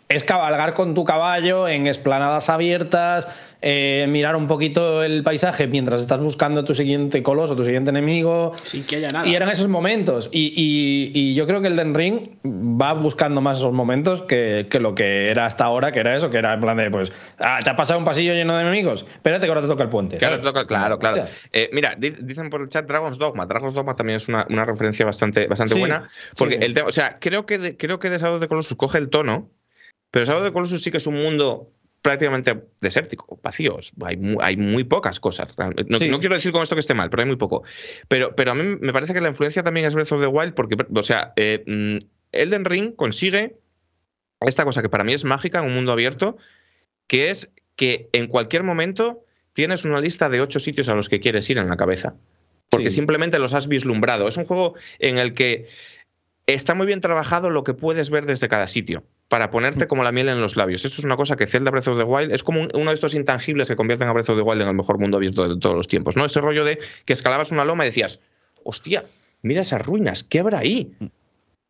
[0.08, 3.28] es cabalgar con tu caballo en esplanadas abiertas,
[3.62, 8.54] eh, mirar un poquito el paisaje mientras estás buscando tu siguiente coloso, tu siguiente enemigo.
[8.62, 9.28] Sin que haya nada.
[9.28, 10.30] Y eran esos momentos.
[10.32, 15.30] Y, yo creo que el Den Ring va buscando más esos momentos que, lo que
[15.30, 17.76] era hasta ahora, que era eso, que era en plan de, pues, ah, te ha
[17.76, 20.18] pasado un pasillo lleno de enemigos, espérate que ahora te toca el puente.
[20.18, 21.26] Claro, toca, claro, claro.
[21.52, 23.48] Eh, mira, dicen por el chat Dragon's Dogma.
[23.48, 26.08] Dragon's Dogma también es una, referencia bastante, bastante buena.
[26.38, 29.50] Porque el o sea, creo que, de, creo que de de Colossus coge el tono
[30.16, 33.92] pero Shadow de Colossus sí que es un mundo prácticamente desértico, vacíos.
[34.02, 35.54] Hay muy, hay muy pocas cosas.
[35.90, 37.64] No, quiero decir con esto que esté mal, pero hay muy poco.
[38.08, 40.54] Pero, pero a mí me parece que la influencia también es Breath of the Wild,
[40.54, 43.58] porque, o sea, eh, mm, Elden Ring consigue
[44.40, 46.38] esta cosa que para mí es mágica en un mundo abierto,
[47.08, 51.20] que es que en cualquier momento tienes una lista de ocho sitios a los que
[51.20, 52.16] quieres ir en la cabeza.
[52.70, 54.30] Porque simplemente los has vislumbrado.
[54.30, 55.68] Es un juego en el que
[56.48, 59.88] está muy bien trabajado lo que puedes ver desde cada sitio para ponerte mm.
[59.88, 60.86] como la miel en los labios.
[60.86, 63.16] Esto es una cosa que Zelda Breath of the Wild es como uno de estos
[63.16, 65.76] intangibles que convierten a Breath of the Wild en el mejor mundo abierto de todos
[65.76, 66.16] los tiempos.
[66.16, 66.26] ¿no?
[66.26, 68.20] Este rollo de que escalabas una loma y decías,
[68.64, 69.04] hostia,
[69.42, 70.94] mira esas ruinas, ¿qué habrá ahí?
[71.00, 71.06] Mm.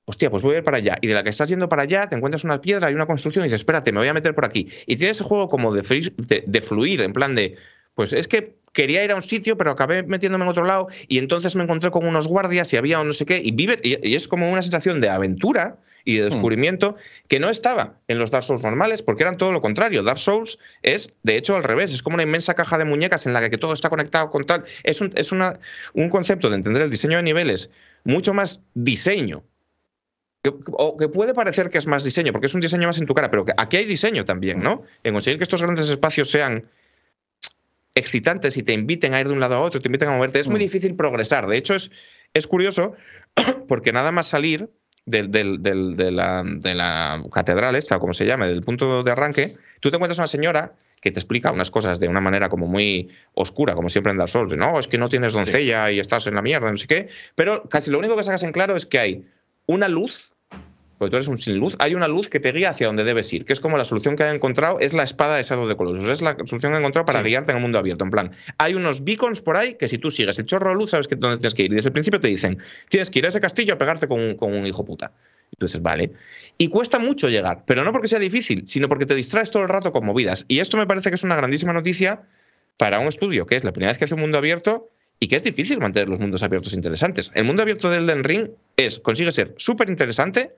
[0.07, 0.97] Hostia, pues voy a ir para allá.
[1.01, 3.43] Y de la que estás yendo para allá, te encuentras una piedra y una construcción
[3.43, 4.69] y dices, espérate, me voy a meter por aquí.
[4.85, 7.55] Y tienes ese juego como de, de fluir, en plan de,
[7.95, 11.17] pues es que quería ir a un sitio, pero acabé metiéndome en otro lado y
[11.17, 14.27] entonces me encontré con unos guardias y había no sé qué, y vives, y, es
[14.27, 16.29] como una sensación de aventura y de hmm.
[16.29, 16.95] descubrimiento
[17.27, 20.03] que no estaba en los Dark Souls normales, porque eran todo lo contrario.
[20.03, 23.33] Dark Souls es, de hecho, al revés, es como una inmensa caja de muñecas en
[23.33, 24.63] la que todo está conectado con tal.
[24.83, 25.59] Es un, es una,
[25.93, 27.69] un concepto de entender el diseño de niveles
[28.05, 29.43] mucho más diseño
[30.71, 33.13] o que puede parecer que es más diseño, porque es un diseño más en tu
[33.13, 34.83] cara, pero que aquí hay diseño también, ¿no?
[35.03, 36.65] En conseguir que estos grandes espacios sean
[37.95, 40.39] excitantes y te inviten a ir de un lado a otro, te inviten a moverte,
[40.39, 40.63] es muy mm.
[40.63, 41.47] difícil progresar.
[41.47, 41.91] De hecho, es,
[42.33, 42.93] es curioso
[43.67, 44.69] porque nada más salir
[45.05, 45.23] de,
[46.11, 49.97] la, de, la, catedral esta, o como se llame, del punto de arranque, tú te
[49.97, 53.89] encuentras una señora que te explica unas cosas de una manera como muy oscura, como
[53.89, 54.55] siempre en Dark Souls.
[54.57, 57.09] No, es que no tienes doncella y estás en la mierda, no sé qué.
[57.35, 59.25] Pero casi lo único que sacas en claro es que hay
[59.67, 60.33] una luz
[60.97, 63.31] porque tú eres un sin luz, hay una luz que te guía hacia donde debes
[63.33, 65.75] ir, que es como la solución que ha encontrado, es la espada de Shadow de
[65.75, 68.05] Colossus, es la solución que ha encontrado para guiarte en el mundo abierto.
[68.05, 70.91] En plan, hay unos beacons por ahí que si tú sigues el chorro de luz,
[70.91, 71.71] sabes que dónde tienes que ir.
[71.71, 72.57] Y desde el principio te dicen,
[72.89, 75.11] tienes que ir a ese castillo a pegarte con, un hijo puta.
[75.51, 76.11] Y tú dices, vale.
[76.57, 79.69] Y cuesta mucho llegar, pero no porque sea difícil, sino porque te distraes todo el
[79.69, 80.45] rato con movidas.
[80.47, 82.23] Y esto me parece que es una grandísima noticia
[82.77, 84.89] para un estudio, que es la primera vez que hace un mundo abierto
[85.19, 87.31] y que es difícil mantener los mundos abiertos interesantes.
[87.35, 90.55] El mundo abierto del Elden Ring es, consigue ser súper interesante,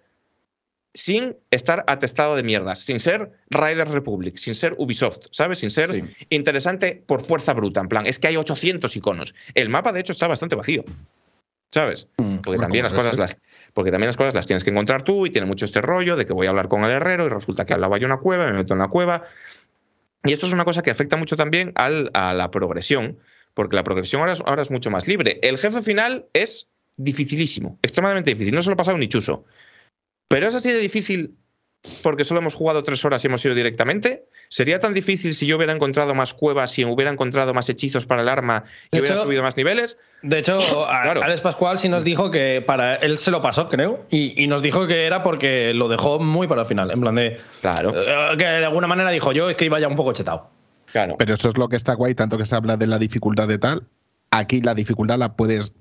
[0.97, 5.59] sin estar atestado de mierdas, sin ser Riders Republic, sin ser Ubisoft, ¿sabes?
[5.59, 7.81] Sin ser interesante por fuerza bruta.
[7.81, 9.35] En plan, es que hay 800 iconos.
[9.53, 10.83] El mapa, de hecho, está bastante vacío.
[11.69, 12.07] ¿Sabes?
[12.17, 13.37] Mm, porque también las cosas las,
[13.73, 16.25] porque también las cosas las tienes que encontrar tú y tiene mucho este rollo de
[16.25, 18.47] que voy a hablar con el herrero y resulta que al lado hay una cueva,
[18.47, 19.23] me meto en la cueva.
[20.23, 23.19] Y esto es una cosa que afecta mucho también al, a la progresión,
[23.53, 25.39] porque la progresión ahora es, ahora es mucho más libre.
[25.43, 28.55] El jefe final es dificilísimo, extremadamente difícil.
[28.55, 29.45] No se lo ha pasado ni chuso.
[30.27, 31.37] Pero es así de difícil
[32.03, 34.27] porque solo hemos jugado tres horas y hemos ido directamente.
[34.49, 38.21] ¿Sería tan difícil si yo hubiera encontrado más cuevas, si hubiera encontrado más hechizos para
[38.21, 39.97] el arma y hubiera subido más niveles?
[40.21, 40.59] De hecho,
[40.89, 44.87] Alex Pascual sí nos dijo que para él se lo pasó, creo, y, nos dijo
[44.87, 46.91] que era porque lo dejó muy para el final.
[46.91, 47.39] En plan de.
[47.61, 47.93] Claro.
[47.93, 50.49] Eh, que de alguna manera dijo yo, es que iba ya un poco chetado.
[50.91, 51.15] Claro.
[51.17, 53.57] Pero eso es lo que está guay, tanto que se habla de la dificultad de
[53.57, 53.83] tal.
[54.31, 55.73] Aquí la dificultad la puedes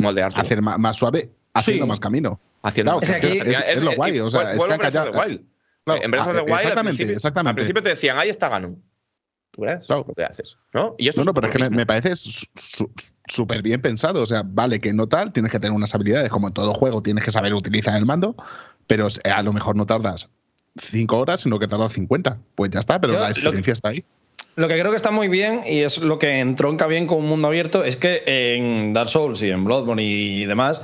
[0.00, 3.00] moldear hacer más, suave haciendo más camino haciendo.
[3.00, 5.12] es, lo guay, o sea, es que callado.
[5.24, 7.50] en Breath of the Wild, exactamente, exactamente.
[7.50, 8.82] al principio te decían, ahí está Ganon.
[9.50, 10.94] Tú verás lo que haces, ¿no?
[10.98, 12.12] Y eso no, no, pero es que me, parece
[13.26, 14.22] súper bien pensado.
[14.22, 17.02] O sea, vale que no tal, tienes que tener unas habilidades, como en todo juego,
[17.02, 18.36] tienes que saber utilizar el mando,
[18.86, 20.28] pero a lo mejor no tardas
[20.80, 22.38] 5 horas, sino que tarda 50.
[22.54, 24.04] Pues ya está, pero Yo la experiencia está ahí.
[24.54, 27.28] Lo que creo que está muy bien y es lo que entronca bien con un
[27.28, 30.82] mundo abierto es que en Dark Souls y en Bloodborne y demás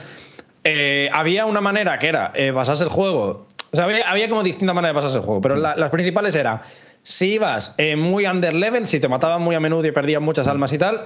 [0.64, 3.46] eh, había una manera que era eh, basarse el juego.
[3.72, 6.60] O sea, había, como distintas maneras de basarse el juego, pero la- las principales eran
[7.02, 10.48] si ibas eh, muy under level, si te mataban muy a menudo y perdías muchas
[10.48, 11.04] almas y tal,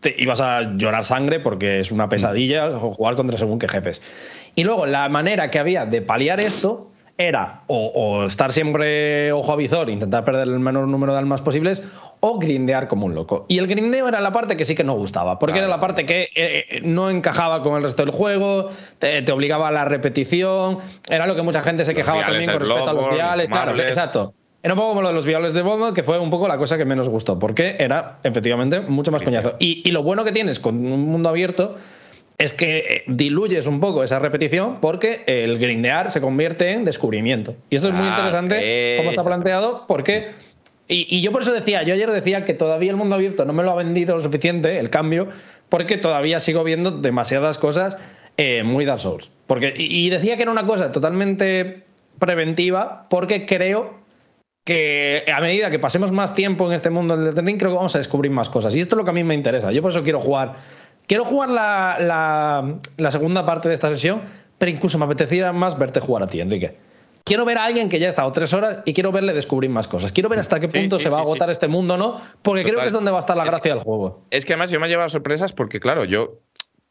[0.00, 4.02] te ibas a llorar sangre porque es una pesadilla jugar contra según qué jefes.
[4.56, 9.52] Y luego la manera que había de paliar esto era o, o estar siempre ojo
[9.52, 11.82] a visor, intentar perder el menor número de almas posibles,
[12.20, 13.44] o grindear como un loco.
[13.48, 15.66] Y el grindeo era la parte que sí que no gustaba, porque Claro.
[15.68, 19.68] era la parte que eh, no encajaba con el resto del juego, te, te obligaba
[19.68, 20.78] a la repetición,
[21.08, 23.48] era lo que mucha gente se Los quejaba también con respecto a los viales.
[23.48, 24.34] Claro, exacto.
[24.62, 26.58] Era un poco como lo de los viales de Bloodborne, que fue un poco la
[26.58, 29.54] cosa que menos gustó, porque era efectivamente mucho más coñazo.
[29.60, 31.76] Y, y lo bueno que tienes con un mundo abierto
[32.38, 37.54] es que eh, diluyes un poco esa repetición porque el grindear se convierte en descubrimiento.
[37.70, 40.30] Y eso es muy Ah, interesante cómo está planteado porque...
[40.88, 43.52] Y, y yo por eso decía, yo ayer decía que todavía el mundo abierto no
[43.52, 45.28] me lo ha vendido lo suficiente, el cambio,
[45.68, 47.98] porque todavía sigo viendo demasiadas cosas
[48.36, 49.30] eh, muy Dark Souls.
[49.46, 51.82] Porque, y, decía que era una cosa totalmente
[52.18, 53.94] preventiva porque creo
[54.64, 57.94] que a medida que pasemos más tiempo en este mundo del Ring, creo que vamos
[57.94, 58.74] a descubrir más cosas.
[58.74, 59.70] Y esto es lo que a mí me interesa.
[59.72, 60.54] Yo por eso quiero jugar.
[61.06, 64.22] Quiero jugar la, la- segunda parte de esta sesión,
[64.58, 66.76] pero incluso me apetecería más verte jugar a ti, Enrique.
[67.26, 69.88] Quiero ver a alguien que ya ha estado tres horas y quiero verle descubrir más
[69.88, 70.12] cosas.
[70.12, 71.30] Quiero ver hasta qué Sí, punto sí, se va a sí, sí.
[71.30, 72.20] agotar este mundo, ¿no?
[72.40, 72.84] Porque creo Total.
[72.84, 74.22] que es donde va a estar la Es gracia del juego.
[74.30, 76.38] Es que además yo me he llevado sorpresas porque, claro, yo,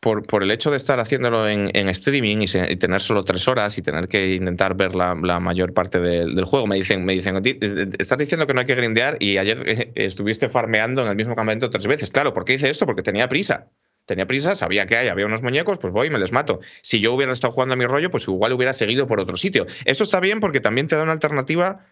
[0.02, 3.24] por, por el hecho de estar haciéndolo en, en streaming y, se- y tener solo
[3.24, 6.76] tres horas y tener que intentar ver la, la mayor parte del, del juego, me
[6.76, 9.92] dicen, me dicen, "Ti- eh, estás diciendo que no hay que grindear y ayer eh,
[9.96, 12.12] estuviste farmeando en el mismo campamento tres veces.
[12.12, 12.86] Claro, ¿por qué hice esto?
[12.86, 13.68] Porque tenía prisa.
[14.06, 16.60] Tenía prisa, sabía que hay, había unos muñecos, pues voy y me les mato.
[16.82, 19.66] Si yo hubiera estado jugando a mi rollo, pues igual hubiera seguido por otro sitio.
[19.86, 21.86] Esto está bien porque también te da una alternativa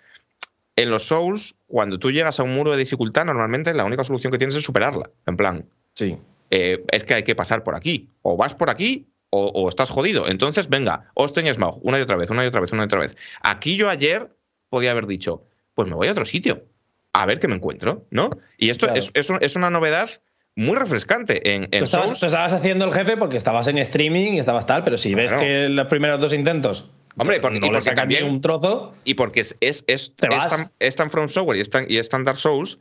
[0.76, 4.32] en los Souls, cuando tú llegas a un muro de dificultad, normalmente la única solución
[4.32, 5.10] que tienes es superarla.
[5.28, 6.18] En plan, Sí.
[6.50, 8.10] eh, es que hay que pasar por aquí.
[8.24, 10.28] O vas por aquí o, o estás jodido.
[10.28, 12.86] Entonces, venga, Osten y Smaug, una y otra vez, una y otra vez, una y
[12.86, 13.18] otra vez.
[13.42, 14.36] Aquí yo ayer
[14.70, 15.44] podía haber dicho,
[15.76, 16.66] pues me voy a otro sitio,
[17.14, 18.32] a ver qué me encuentro, ¿no?
[18.58, 19.00] Y esto Claro.
[19.00, 20.10] es, es un- es una novedad
[20.56, 24.34] muy refrescante en, en Tú estabas, tú estabas haciendo el jefe porque estabas en streaming
[24.34, 25.44] y estabas tal, pero si ves Claro.
[25.48, 29.40] que los primeros dos intentos Hombre, porque- no y porque también- un trozo, Y porque
[29.42, 32.10] es, es, es, Te es tan, es tan From Software y es tan, y es
[32.10, 32.80] tan Dark Souls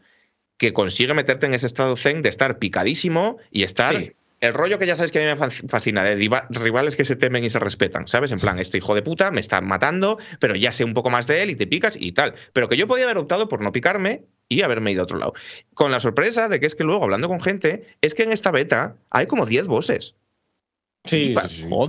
[0.58, 3.96] que consigue meterte en ese estado zen de estar picadísimo y estar.
[3.96, 4.12] Sí.
[4.42, 6.14] El rollo que ya sabes que a mí me fa- fascina, de
[6.50, 8.32] rivales que se temen y se respetan, ¿sabes?
[8.32, 11.28] En plan, este hijo de puta me está matando, pero ya sé un poco más
[11.28, 12.34] de él y te picas y tal.
[12.52, 15.34] Pero que yo podía haber optado por no picarme y haberme ido a otro lado.
[15.74, 18.50] Con la sorpresa de que es que luego, hablando con gente, es que en esta
[18.50, 20.16] beta hay como 10 bosses.
[21.04, 21.34] sí.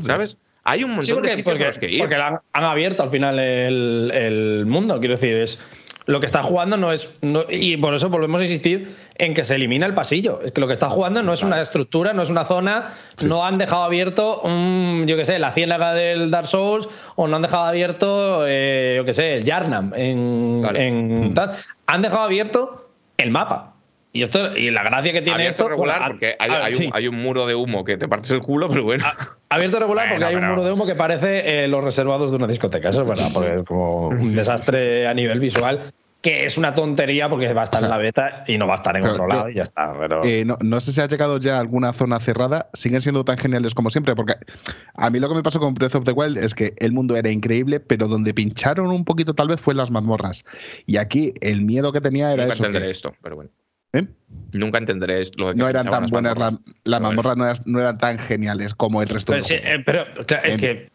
[0.03, 0.37] ¿Sabes?
[0.65, 1.99] Hay un montón Sí, de sitios porque, a los que ir.
[1.99, 4.97] porque han, han abierto al final el, el mundo.
[5.01, 5.61] Quiero decir, es
[6.05, 7.17] lo que está jugando no es.
[7.21, 10.41] no- y por eso volvemos a insistir en que se elimina el pasillo.
[10.43, 12.87] Es que lo que está jugando no es una estructura, no es una zona.
[13.25, 17.35] No han dejado abierto, un, yo qué sé, la ciénaga del Dark Souls o no
[17.37, 19.93] han dejado abierto, eh, yo qué sé, el Yarnam.
[19.95, 20.87] En, Vale.
[20.87, 21.51] en tal.
[21.87, 23.72] Han dejado abierto el mapa.
[24.15, 25.69] Y, esto, y la gracia que tiene Abierto esto.
[25.69, 26.85] regular, bueno, porque hay, a- hay sí.
[26.85, 29.03] un, hay un muro de humo que te partes el culo, pero bueno.
[29.49, 32.45] Abierto regular porque hay un muro de humo que parece eh, los reservados de una
[32.47, 35.91] discoteca, eso es verdad, porque es como un desastre a nivel visual,
[36.21, 38.65] que es una tontería porque va a estar O sea, en la beta y no
[38.67, 39.93] va a estar en claro, otro lado y ya está.
[39.99, 40.21] Pero...
[40.23, 42.69] Eh, no, no sé si ha llegado ya a alguna zona cerrada.
[42.73, 44.15] Siguen siendo tan geniales como siempre.
[44.15, 44.35] Porque
[44.93, 47.17] a mí lo que me pasó con Breath of the Wild es que el mundo
[47.17, 50.45] era increíble, pero donde pincharon un poquito tal vez fue en las mazmorras.
[50.85, 52.63] Y aquí el miedo que tenía era eso.
[52.71, 53.49] que- esto, pero bueno.
[53.93, 54.07] ¿Eh?
[54.53, 57.37] Nunca entenderé de que No eran tan buenas las, mazmorras.
[57.37, 60.43] no eran, no eran tan geniales como el resto pero, del sí, eh, pero, claro,
[60.47, 60.89] es En- que.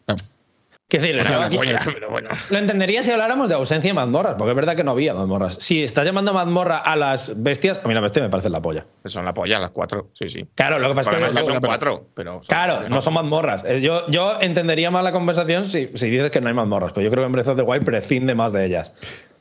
[0.91, 2.29] Pero bueno.
[2.49, 5.57] lo entendería si habláramos de ausencia de mazmorras, porque es verdad que no había mazmorras.
[5.59, 8.87] Si estás llamando mazmorra a las bestias, a mí las bestias me parecen la polla.
[9.05, 10.09] Son la polla, las cuatro.
[10.13, 10.47] Sí, sí.
[10.55, 11.27] Claro, lo que pasa es que.
[11.27, 12.31] Que son pero- cuatro, pero.
[12.41, 13.63] son- Claro, no son mazmorras.
[13.67, 17.03] Eh, Yo, yo entendería más la conversación si, si dices que no hay mazmorras, pero
[17.05, 18.91] yo creo que en Breath of the Wild prescinde más de ellas.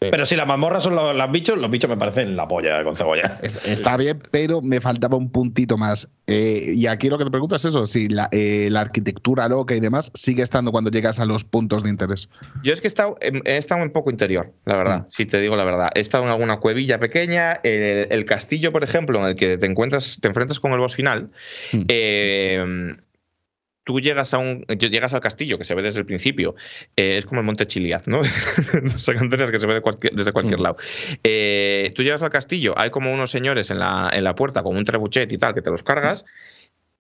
[0.01, 0.09] Sí.
[0.13, 2.95] Pero si las mazmorras son los, los bichos, los bichos me parecen la polla con
[2.95, 3.37] cebolla.
[3.43, 6.09] Es- Está bien, pero me faltaba un puntito más.
[6.29, 9.75] Eh, y aquí lo que te pregunto es eso, si la, eh, la arquitectura loca
[9.75, 12.29] y demás sigue estando cuando llegas a los puntos de interés.
[12.63, 15.07] Yo es que he estado, he estado un poco interior, la verdad, Mm.
[15.09, 15.91] si te digo la verdad.
[15.97, 17.55] He estado en alguna cuevilla pequeña.
[17.65, 20.95] El, el castillo, por ejemplo, en el que te encuentras, te enfrentas con el boss
[20.95, 21.31] final.
[21.73, 21.83] Mm.
[21.89, 22.95] eh,
[23.89, 24.67] tú llegas a un.
[24.67, 26.55] Llegas al castillo, que se ve desde el principio.
[26.95, 28.21] eh, es como el Monte Chiliad, ¿no?
[28.99, 30.63] Son canteras que se ve de cualquier- desde cualquier Mm.
[30.63, 30.77] lado.
[31.25, 34.77] Eh, tú llegas al castillo, hay como unos señores en la, en la puerta con
[34.77, 36.27] un trebuchet y tal, que te los cargas.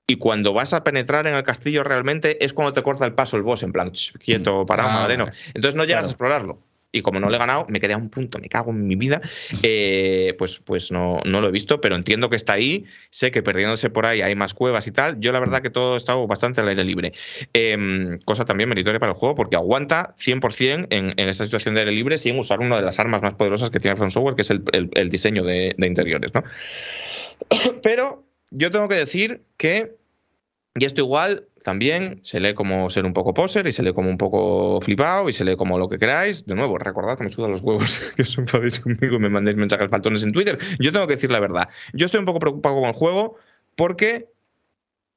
[0.06, 3.36] Y cuando vas a penetrar en el castillo realmente es cuando te corta el paso
[3.36, 5.27] el boss, en plan, "Ch, quieto, parado, Ah, madre, no".
[5.27, 5.36] vale.
[5.48, 6.06] Entonces no llegas Claro.
[6.06, 6.62] a explorarlo.
[6.90, 8.97] Y como no le he ganado, me quedé a un punto, me cago en mi
[8.97, 9.20] vida,
[9.62, 13.43] eh, pues, pues no, no lo he visto, pero entiendo que está ahí, sé que
[13.43, 16.27] perdiéndose por ahí hay más cuevas y tal, yo la verdad que todo ha estado
[16.27, 17.12] bastante al aire libre.
[17.52, 21.81] Em, cosa también meritoria para el juego porque aguanta 100% en, en esta situación de
[21.81, 24.43] aire libre sin usar una de las armas más poderosas que tiene From Software, que
[24.43, 26.43] es el, el- el diseño de, de interiores, ¿no?
[27.82, 29.97] Pero yo tengo que decir que,
[30.74, 34.09] y esto igual también se lee como ser un poco poser y se lee como
[34.09, 36.47] un poco flipado y se lee como lo que queráis.
[36.47, 39.59] De nuevo, recordad que me sudan los huevos que os enfadéis conmigo y me mandéis
[39.59, 40.57] mensajes faltones en Twitter.
[40.78, 41.69] Yo tengo que decir la verdad.
[41.93, 43.36] Yo estoy un poco preocupado con el juego
[43.77, 44.31] porque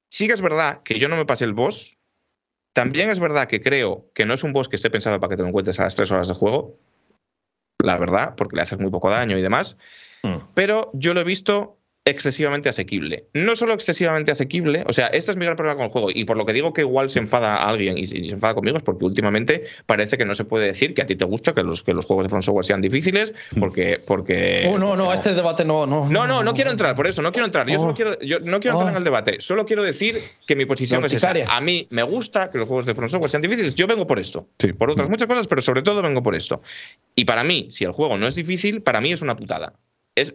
[0.10, 1.98] sí que es verdad que yo no me pasé el boss.
[2.74, 5.38] También es verdad que creo que no es un boss que esté pensado para que
[5.38, 6.78] te lo encuentres a las tres horas de juego.
[7.82, 9.78] La verdad, porque le haces muy poco daño y demás
[10.24, 10.38] Mm.
[10.54, 13.28] pero yo lo he visto excesivamente asequible.
[13.34, 16.26] No solo excesivamente asequible, o sea, este es mi gran problema con el juego, y
[16.26, 18.56] por lo que digo que igual se enfada a alguien y se, y se enfada
[18.56, 21.54] conmigo es porque últimamente parece que no se puede decir que a ti te gusta
[21.54, 24.02] que los, que los juegos de From Software sean difíciles, porque...
[24.06, 25.86] porque Oh, no, no, este debate no.
[25.86, 27.68] No, no, no, no quiero entrar, por eso, no quiero entrar.
[27.70, 27.96] Yo solo Oh.
[27.96, 28.90] quiero, yo no quiero entrar Oh.
[28.92, 29.38] en el debate.
[29.40, 30.18] Solo quiero decir
[30.48, 31.34] que mi posición es esa.
[31.50, 33.76] A mí me gusta que los juegos de From Software sean difíciles.
[33.76, 34.48] Yo vengo por esto.
[34.60, 34.74] Sí.
[34.74, 36.62] Por otras muchas cosas, pero sobre todo vengo por esto.
[37.16, 39.74] Y para mí, si el juego no es difícil, para mí es una putada.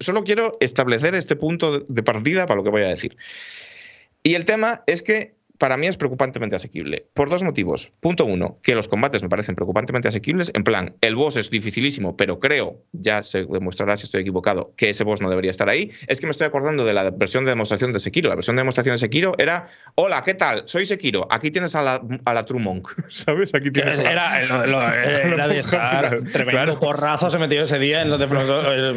[0.00, 3.16] Solo quiero establecer este punto de partida para lo que voy a decir.
[4.22, 7.06] Y el tema es que para mí es preocupantemente asequible.
[7.14, 7.92] Por dos motivos.
[8.00, 10.50] Punto uno, que los combates me parecen preocupantemente asequibles.
[10.54, 14.90] En plan, el boss es dificilísimo, pero creo, ya se demostrará si estoy equivocado, que
[14.90, 15.90] ese boss no debería estar ahí.
[16.08, 18.28] Es que me estoy acordando de la versión de demostración de Sekiro.
[18.28, 20.62] La versión de demostración de Sekiro era: Hola, ¿qué tal?
[20.66, 21.26] Soy Sekiro.
[21.30, 22.88] Aquí tienes a la, a la True Monk.
[23.08, 23.54] ¿Sabes?
[23.54, 24.12] Aquí tienes a la-
[24.42, 26.78] Era, lo- lo- era de estar tremendo Claro.
[26.78, 28.24] porrazo se metió ese día en los de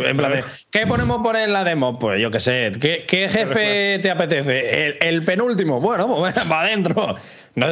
[0.10, 1.98] En plan de, ¿qué ponemos por en la demo?
[2.00, 2.72] Pues yo qué sé.
[2.80, 4.88] ¿Qué, qué jefe te apetece?
[4.88, 5.80] El, el penúltimo.
[5.80, 7.16] Bueno, pues va adentro.
[7.56, 7.68] No,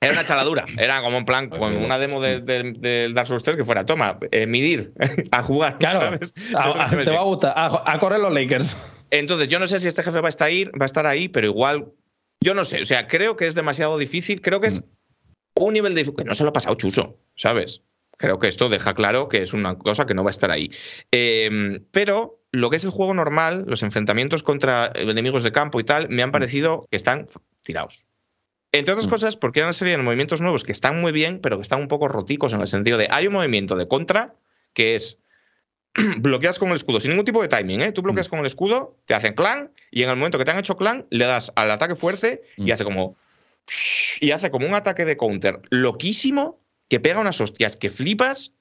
[0.00, 0.64] Era una chaladura.
[0.76, 3.86] Era como en plan, con una demo del de, del Dark Souls 3 que fuera:
[3.86, 4.92] toma, eh, medir,
[5.30, 5.78] a jugar.
[5.78, 6.34] claro, ¿sabes?
[6.54, 7.52] a- a- te va a gustar.
[7.56, 8.76] A, a correr los Lakers.
[9.10, 11.28] Entonces, yo no sé si este jefe va a estar ahí, va a estar ahí,
[11.28, 11.86] pero igual,
[12.42, 12.80] yo no sé.
[12.80, 14.40] O sea, creo que es demasiado difícil.
[14.40, 14.84] Creo que es
[15.56, 17.82] un nivel de que no se lo ha pasado Chuso, ¿sabes?
[18.18, 20.70] Creo que esto deja claro que es una cosa que no va a estar ahí.
[21.12, 25.84] Eh, pero lo que es el juego normal, los enfrentamientos contra enemigos de campo y
[25.84, 27.26] tal, me han parecido que están
[27.64, 28.04] tirados.
[28.72, 29.10] Entre otras Mm.
[29.10, 31.80] cosas, porque hay una serie de movimientos nuevos que están muy bien, pero que están
[31.80, 34.34] un poco roticos en el sentido de hay un movimiento de contra
[34.72, 35.18] que es
[36.18, 37.92] bloqueas con el escudo sin ningún tipo de timing, ¿eh?
[37.92, 40.58] Tú bloqueas con el escudo, te hacen clan y en el momento que te han
[40.58, 42.72] hecho clan le das al ataque fuerte y Mm.
[42.72, 43.16] hace como
[44.20, 48.52] y hace como un ataque de counter loquísimo que pega unas hostias que flipas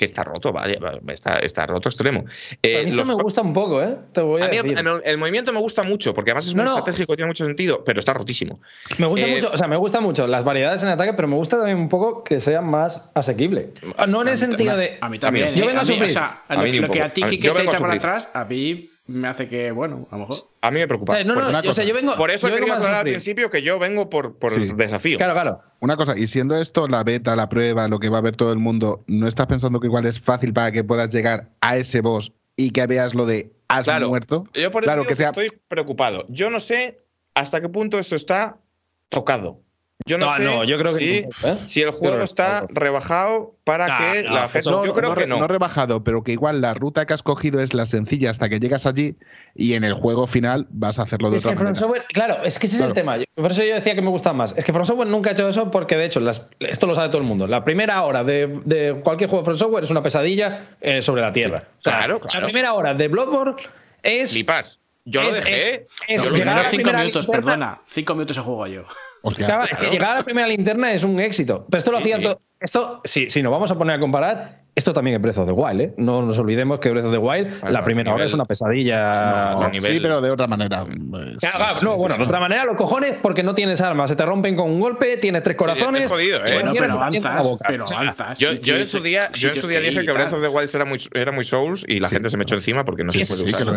[0.00, 0.78] que está roto, vaya,
[1.08, 2.24] está, está roto extremo.
[2.62, 3.98] Eh, a mí esto los me gusta un poco, ¿eh?
[4.14, 4.78] Te voy a, a mí el, decir.
[4.78, 6.78] el- el movimiento me gusta mucho porque además es No, muy no.
[6.78, 8.62] estratégico tiene mucho sentido, pero está rotísimo.
[8.96, 11.34] Me gusta Eh, mucho, o sea, me gusta mucho las variedades en ataque, pero me
[11.36, 13.74] gusta también un poco que sea más asequible.
[14.08, 14.96] No en el sentido de.
[15.02, 15.54] A mí también.
[15.54, 15.66] Yo ¿eh?
[15.66, 16.04] vengo a mí, sufrir.
[16.10, 18.30] O sea, A lo, mí que, lo que a ti yo te echa para atrás,
[18.32, 20.36] a mí me hace que, bueno, a lo mejor.
[20.60, 21.18] A mí me preocupa.
[21.20, 21.84] Eh, no, no, una yo, o sea, cosa.
[21.84, 22.14] yo vengo.
[22.16, 24.62] Por eso yo he vengo querido aclarar al principio que yo vengo por, por Sí.
[24.62, 25.16] el desafío.
[25.18, 25.60] Claro, claro.
[25.80, 28.52] Una cosa, y siendo esto la beta, la prueba, lo que va a ver todo
[28.52, 32.00] el mundo, ¿no estás pensando que igual es fácil para que puedas llegar a ese
[32.00, 34.08] boss y que veas lo de has Claro.
[34.08, 34.44] muerto?
[34.54, 36.24] Yo por eso Claro, que sea- estoy preocupado.
[36.28, 37.00] Yo no sé
[37.34, 38.58] hasta qué punto esto está
[39.08, 39.60] tocado.
[40.06, 41.66] Yo no, No, sé no, yo creo que si, tampoco, ¿eh?
[41.66, 44.58] si el juego que está rebajado para No, que no, la gente.
[44.60, 45.38] eso- yo creo no, que no.
[45.38, 48.58] no rebajado, pero que igual la ruta que has cogido es la sencilla hasta que
[48.58, 49.16] llegas allí
[49.54, 51.78] y en el juego final vas a hacerlo de Es que otra From manera.
[51.78, 53.18] Software, claro, es que ese es el tema.
[53.34, 54.54] Por eso yo decía que me gusta más.
[54.56, 57.08] Es que From Software nunca ha hecho eso porque, de hecho, las- esto lo sabe
[57.08, 57.46] todo el mundo.
[57.46, 61.22] La primera hora de, de cualquier juego de From Software es una pesadilla eh, sobre
[61.22, 61.64] la tierra.
[61.78, 62.40] O sea, claro, claro.
[62.40, 63.56] La primera hora de Bloodborne
[64.02, 64.32] es.
[64.32, 64.78] Flipas.
[65.04, 65.86] Yo lo dejé.
[66.08, 67.82] es- es la cinco minutos, linterna- perdona.
[67.86, 68.84] Cinco minutos he jugado yo.
[69.22, 69.46] Hostia.
[69.46, 71.66] Claro, es que llegar a la primera linterna es un éxito.
[71.70, 72.22] Pero esto lo Sí, hacía sí.
[72.22, 72.40] todo.
[72.60, 75.52] Esto, si, si nos vamos a poner a comparar, esto también es Breath of the
[75.52, 75.94] Wild, ¿eh?
[75.96, 79.50] No nos olvidemos que Breath of the Wild, Bueno, la primera hora es una pesadilla.
[79.50, 79.92] No, otro nivel.
[79.92, 80.84] Sí, pero de otra manera.
[80.84, 84.16] Pues, Claro, claro, no, bueno, de otra manera, los cojones, porque no tienes armas, se
[84.16, 86.04] te rompen con un golpe, tienes tres corazones.
[86.04, 86.54] es jodido, ¿eh?
[86.54, 87.64] Bueno, pero avanzas, boca.
[87.68, 88.38] pero O sea, avanzas.
[88.38, 90.84] Yo, en su día, yo en su día dije que Breath of the Wild era
[90.84, 93.20] muy, era muy Souls y la Sí, gente se me echó encima porque no se
[93.22, 93.74] es puede sí, usar.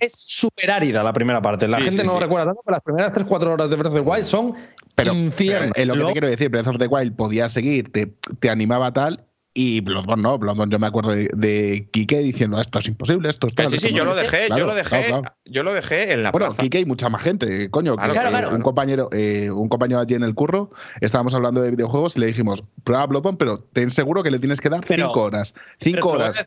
[0.00, 1.68] es, súper- es árida la primera parte.
[1.68, 2.16] La Sí, gente sí, no sí.
[2.18, 4.54] lo recuerda tanto, pero las primeras 3-4 horas de Breath of the Wild son
[4.94, 5.72] Pero, infierno.
[5.74, 8.50] pero, eh, lo que te quiero decir, Breath of the Wild podía seguir, te, te
[8.50, 9.24] animaba tal.
[9.54, 13.48] Y Bloodborne no, Bloodborne yo me acuerdo de, de Kike diciendo esto es imposible, esto
[13.48, 14.36] es sí, sí, yo lo sé qué".
[14.36, 15.36] dejé, yo lo dejé, claro, claro.
[15.44, 16.62] yo lo dejé en la Bueno, plaza.
[16.62, 17.94] Kike y mucha más gente, coño.
[17.96, 18.56] Claro, que, claro, eh, claro.
[18.56, 20.70] Un compañero, eh, un compañero allí en el curro,
[21.02, 24.58] estábamos hablando de videojuegos y le dijimos, prueba Bloodborne, pero ten seguro que le tienes
[24.58, 25.54] que dar Pero- cinco horas.
[25.80, 26.42] Cinco horas.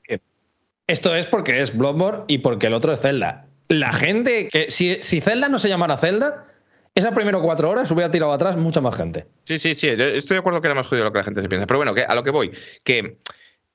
[0.87, 3.45] Esto es porque es Bloodborne y porque el otro es Zelda.
[3.67, 4.69] La gente que.
[4.69, 6.45] Si, si Zelda no se llamara Zelda,
[6.95, 9.27] esas primeras cuatro horas hubiera tirado atrás mucha más gente.
[9.43, 9.87] Sí, sí, sí.
[9.97, 11.67] yo Estoy de acuerdo que era más jodido de lo que la gente se piensa.
[11.67, 12.51] Pero bueno, que a lo que voy,
[12.85, 13.17] que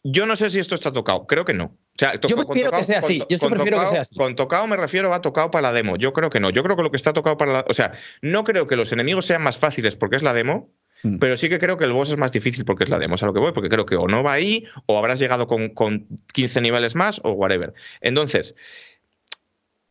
[0.03, 1.65] Yo no sé si esto está tocado, creo que no.
[1.67, 3.23] O sea, yo prefiero que sea así.
[3.29, 4.17] Yo prefiero que sea así.
[4.17, 5.97] Con tocado me refiero a tocado para la demo.
[5.97, 6.49] Yo creo que no.
[6.49, 7.65] Yo creo que lo que está tocado para la.
[7.69, 7.93] O sea,
[8.23, 10.71] no creo que los enemigos sean más fáciles porque es la demo,
[11.03, 11.19] mm.
[11.19, 13.17] pero sí que creo que el boss es más difícil porque es la demo.
[13.17, 15.47] Es a lo que voy, porque creo que o no va ahí, o habrás llegado
[15.47, 17.75] con, con 15 niveles más, o whatever.
[18.01, 18.55] Entonces,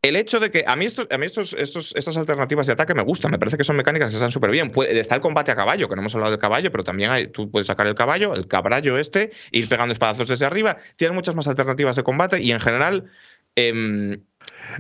[0.02, 3.04] el hecho de que a mí, a mí estos, estos, estas alternativas de ataque me
[3.04, 4.72] gustan, me parece que son mecánicas que están súper bien.
[4.90, 7.52] está el combate a caballo, que no hemos hablado del caballo, pero también hay, tú
[7.52, 10.78] puedes sacar el caballo, el caballo este, ir pegando espadazos desde arriba.
[10.96, 13.12] Tiene muchas más alternativas de combate y en general.
[13.56, 14.24] Em,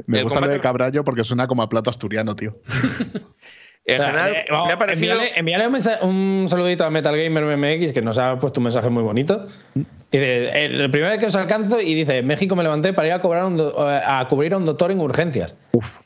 [0.05, 2.57] me gusta el de caballo porque suena como a plato asturiano, tío.
[3.85, 5.19] En general, eh, me ha parecido.
[5.35, 5.67] Envíale,
[6.01, 9.47] un, saludito a Metal Gamer MX que nos ha puesto un mensaje muy bonito.
[10.11, 13.19] Dice: El primer vez que os alcanzo y dice: México me levanté para ir a,
[13.19, 15.55] cobrar a cubrir a un doctor en urgencias.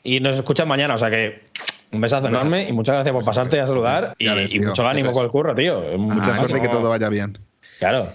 [0.02, 1.42] Y nos escuchan mañana, o sea que.
[1.92, 4.16] Un besazo enorme y muchas gracias por pasarte a saludar.
[4.18, 5.80] y, mucho ánimo con el curro, tío.
[5.96, 7.38] Mucha suerte y que todo vaya bien.
[7.78, 8.12] Claro.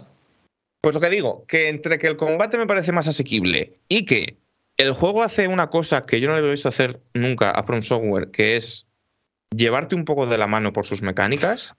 [0.82, 4.38] Pues lo que digo, que entre que el combate me parece más asequible y que
[4.78, 7.82] el juego hace una cosa que yo no le he visto hacer nunca a From
[7.82, 8.86] Software, que es
[9.56, 11.76] llevarte un poco de la mano por sus mecánicas,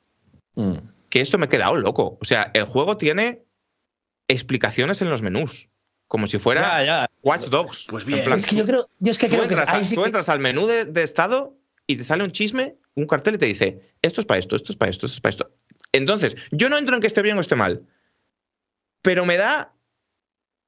[0.54, 0.76] mm.
[1.08, 2.18] que esto me he quedado loco.
[2.20, 3.44] O sea, el juego tiene
[4.28, 5.68] explicaciones en los menús.
[6.06, 7.86] Como si fuera Watch Dogs.
[7.88, 8.30] Pues bien.
[8.32, 11.56] es que yo creo, yo es que tú, entras, tú entras al menú de, estado
[11.86, 14.72] y te sale un chisme, un cartel y te dice, esto es para esto, esto
[14.72, 15.52] es para esto, esto es para esto.
[15.92, 17.86] Entonces, yo no entro en que esté bien o esté mal,
[19.02, 19.72] pero me da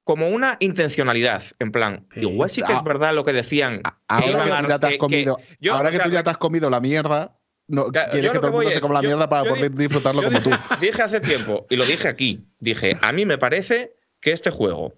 [0.03, 2.83] como una intencionalidad, en plan, igual sí que es ah.
[2.85, 3.81] verdad lo que decían.
[4.07, 5.37] Ahora que, ya te has comido,
[5.71, 8.69] ahora que tú ya te has comido la mierda, no, quieres que todo el mundo
[8.69, 10.49] se coma la mierda para poder disfrutarlo como tú.
[10.49, 10.55] tú.
[10.81, 14.93] Dije hace tiempo, y lo dije aquí, dije, a mí me parece que este juego,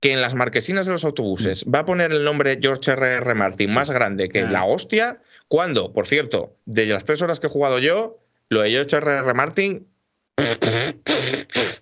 [0.00, 3.16] que en las marquesinas de los autobuses va a poner el nombre George R.R.
[3.16, 3.34] R.
[3.34, 7.50] Martin más grande que la hostia, cuando, por cierto, de las tres horas que he
[7.50, 9.18] jugado yo, lo de George R.R.
[9.18, 9.34] R.
[9.34, 9.88] Martin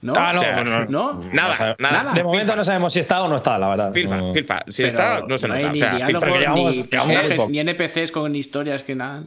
[0.03, 0.15] ¿No?
[0.17, 3.69] Ah, no, no, Nada, nada, De momento no sabemos si está o no está, la
[3.69, 3.93] verdad.
[3.93, 4.65] FIFA, FIFA.
[4.69, 5.73] Si está, no se no nota.
[5.73, 9.25] Ni, o sea, ni, NPCs con historias que nada.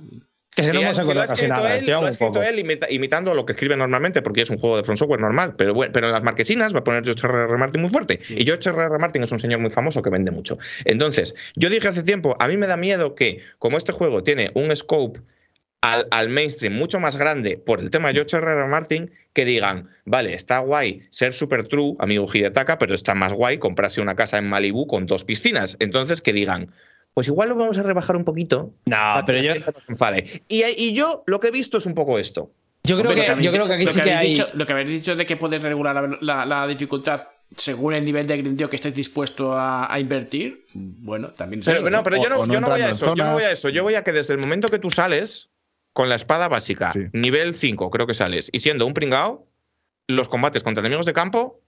[0.56, 1.78] Que no hemos encontrado casi nada.
[1.78, 4.84] Él, lo ha escrito él imitando lo que escribe normalmente, porque es un juego de
[4.84, 5.56] front software normal.
[5.56, 7.44] Pero, bueno, pero en las marquesinas va a poner George R.
[7.44, 7.58] R.
[7.58, 8.20] Martin muy fuerte.
[8.30, 8.84] Y George R.
[8.84, 9.00] R.
[9.00, 10.58] Martin es un señor muy famoso que vende mucho.
[10.86, 14.52] Entonces, yo dije hace tiempo, a mí me da miedo que, como este juego tiene
[14.54, 15.22] un scope
[15.84, 18.52] al, mainstream mucho más grande por el tema de George R.
[18.52, 18.68] R.
[18.68, 23.58] Martin que digan, vale, está guay ser super true, amigo Hidetaka, pero está más guay
[23.58, 25.76] comprarse una casa en Malibu con dos piscinas.
[25.80, 26.72] Entonces que digan,
[27.14, 28.74] pues igual lo vamos a rebajar un poquito.
[28.86, 29.54] No, pero yo.
[30.48, 32.52] Y, yo lo que he visto es un poco esto.
[32.86, 34.30] Yo creo, que, yo creo que aquí sí que, hay.
[34.30, 37.22] Dicho, lo que habéis dicho de que puedes regular la, dificultad
[37.56, 42.04] según el nivel de grindeo que estés dispuesto a, invertir, bueno, también es pero, No,
[42.04, 43.16] pero yo no, yo no voy a eso.
[43.16, 43.70] Yo no voy a eso.
[43.70, 45.50] Yo voy a que desde el momento que tú sales,
[45.94, 49.48] con la espada básica, nivel 5, creo que sales, y siendo un pringao,
[50.08, 51.63] los combates contra enemigos de campo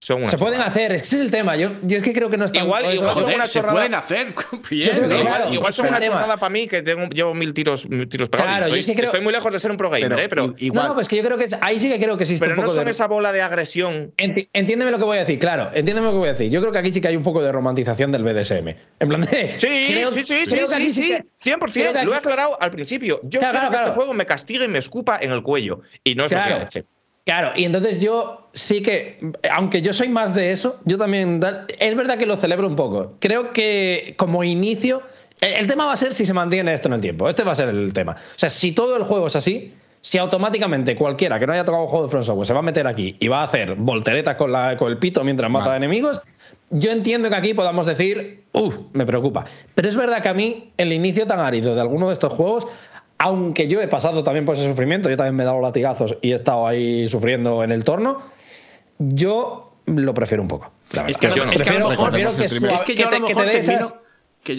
[0.00, 1.56] se pueden hacer, es que ese es el tema.
[1.56, 4.34] Yo, yo es que creo que no está Igual, igual son una se pueden hacer.
[4.70, 5.12] Bien,
[5.52, 8.50] igual, son una chorrada para mí que tengo, llevo mil tiros, mil tiros pegados.
[8.50, 10.22] Claro, estoy, yo es que creo, estoy muy lejos de ser un pro gamer, pero,
[10.22, 10.28] ¿eh?
[10.28, 10.88] Pero igual.
[10.88, 12.62] No, pues que yo creo que es, ahí sí que creo que existe pero un
[12.62, 14.12] poco no son esa bola de agresión.
[14.16, 15.70] entiéndeme lo que voy a decir, claro.
[15.74, 16.50] Entiéndeme lo que voy a decir.
[16.50, 18.68] Yo creo que aquí sí que hay un poco de romantización del BDSM.
[19.00, 19.54] En plan de.
[19.58, 19.68] Sí,
[20.12, 21.16] sí, sí, sí, sí, sí,
[21.50, 22.04] 100%.
[22.04, 23.20] Lo he aclarado al principio.
[23.24, 25.80] Yo quiero que este juego me castigue y me escupa en el cuello.
[26.04, 26.84] Y no es lo que hace.
[27.28, 29.18] Claro, y entonces yo sí que,
[29.52, 31.42] aunque yo soy más de eso, yo también,
[31.78, 33.16] es verdad que lo celebro un poco.
[33.18, 35.02] Creo que como inicio,
[35.42, 37.28] el, tema va a ser si se mantiene esto en el tiempo.
[37.28, 38.12] Este va a ser el tema.
[38.12, 41.84] O sea, si todo el juego es así, si automáticamente cualquiera que no haya tocado
[41.84, 44.36] un juego de Front Software se va a meter aquí y va a hacer volteretas
[44.36, 46.22] con, la, con el pito mientras mata a enemigos,
[46.70, 49.44] yo entiendo que aquí podamos decir, uff, me preocupa.
[49.74, 52.66] Pero es verdad que a mí el inicio tan árido de alguno de estos juegos
[53.18, 56.32] aunque yo he pasado también por ese sufrimiento, yo también me he dado latigazos y
[56.32, 58.22] he estado ahí sufriendo en el torno,
[58.98, 60.70] yo lo prefiero un poco.
[61.06, 61.52] Es que, yo no.
[61.52, 63.86] es que a lo mejor, es que yo a lo mejor termino,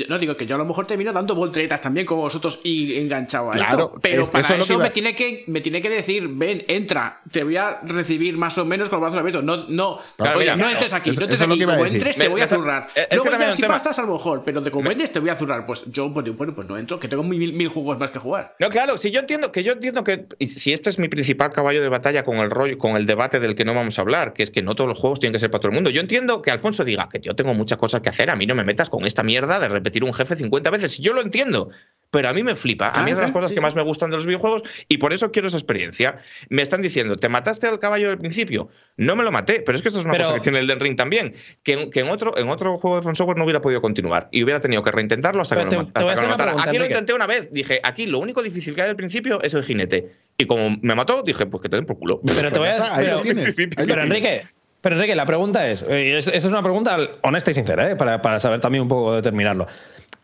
[0.07, 3.51] no digo que yo a lo mejor termino dando volteretas también como vosotros y enganchado
[3.51, 3.99] a esto.
[4.01, 7.79] Pero para eso, me, tiene que, me tiene que decir, ven, entra, te voy a
[7.83, 9.43] recibir más o menos con los brazos abiertos.
[9.43, 11.63] No, no, no entres aquí, no entres aquí.
[11.63, 12.87] Como entres, te voy a zurrar.
[13.11, 15.65] Luego ya si pasas, a lo mejor, pero de como entres, te voy a zurrar.
[15.65, 18.55] Pues yo, pues, bueno, pues no entro, que tengo mil, mil juegos más que jugar.
[18.59, 21.81] No, claro, si yo entiendo que yo entiendo que si este es mi principal caballo
[21.81, 24.43] de batalla con el rollo, con el debate del que no vamos a hablar, que
[24.43, 25.89] es que no todos los juegos tienen que ser para todo el mundo.
[25.89, 28.55] Yo entiendo que Alfonso diga que yo tengo muchas cosas que hacer, a mí no
[28.55, 30.99] me metas con esta mierda de repetir un jefe 50 veces.
[30.99, 31.69] Y yo lo entiendo,
[32.11, 32.89] pero a mí me flipa.
[32.89, 35.13] A mí es de las cosas que más me gustan de los videojuegos y por
[35.13, 36.19] eso quiero esa experiencia.
[36.49, 38.69] Me están diciendo, ¿te mataste al caballo del principio?
[38.97, 40.79] No me lo maté, pero es que esto es una cosa que tiene el del
[40.79, 41.35] ring también.
[41.63, 44.59] Que, en, otro, en otro juego de Front Software no hubiera podido continuar y hubiera
[44.59, 46.55] tenido que reintentarlo hasta que, lo, matara.
[46.63, 47.51] Aquí lo intenté una vez.
[47.51, 50.09] Dije, aquí lo único difícil que hay al principio es el jinete.
[50.37, 52.21] Y como me mató, dije, pues que te den por culo.
[52.25, 54.47] Pero te voy a decir, pero, Enrique,
[54.81, 57.95] Pero Enrique, la pregunta es, eh, es- esto es una pregunta honesta y sincera, ¿eh?
[57.95, 59.67] para, para saber también un poco determinarlo.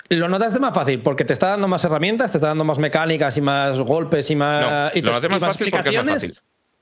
[0.10, 3.36] ¿Lo notaste más fácil porque te está dando más herramientas, te está dando más mecánicas
[3.38, 4.62] y más golpes y más,
[4.94, 6.36] No, y lo noté y más fácil porque es más fácil.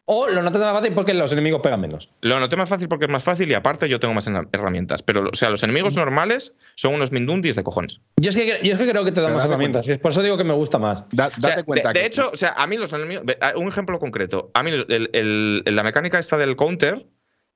[0.05, 2.09] ¿O lo notaste más fácil porque los enemigos pegan menos?
[2.19, 5.01] Lo noté más fácil porque es más fácil y aparte yo tengo más her- herramientas.
[5.01, 8.01] Pero, o sea, los enemigos normales son unos mindundis de cojones.
[8.17, 9.87] Yo es que, yo es que creo que te dan más date herramientas.
[9.87, 11.05] y Por eso digo que me gusta más.
[11.13, 13.23] Da- O sea, date cuenta de, de que- hecho, o sea, a mí los enemigos.
[13.55, 14.51] Un ejemplo concreto.
[14.53, 17.05] A mí el- el- el- la mecánica esta del counter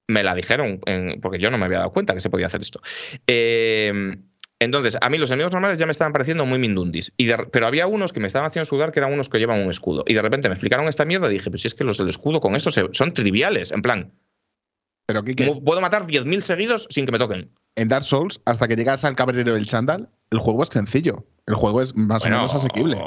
[0.08, 2.62] me la dijeron, en- porque yo no me había dado cuenta que se podía hacer
[2.62, 2.82] esto.
[3.28, 4.18] Eh,
[4.60, 7.12] entonces, a mí los enemigos normales ya me estaban pareciendo muy mindundis.
[7.18, 9.62] Y de- pero había unos que me estaban haciendo sudar que eran unos que llevan
[9.62, 10.04] un escudo.
[10.08, 12.10] Y de repente me explicaron esta mierda y dije, pues si es que los del
[12.10, 13.72] escudo con esto se- son triviales.
[13.72, 14.14] En plan,
[15.06, 15.24] Pero
[15.64, 17.52] puedo matar 10.000 seguidos sin que me toquen.
[17.76, 21.26] en Dark Souls, hasta que llegas al caballero del chándal, el juego es sencillo.
[21.48, 22.98] El juego es más o menos asequible.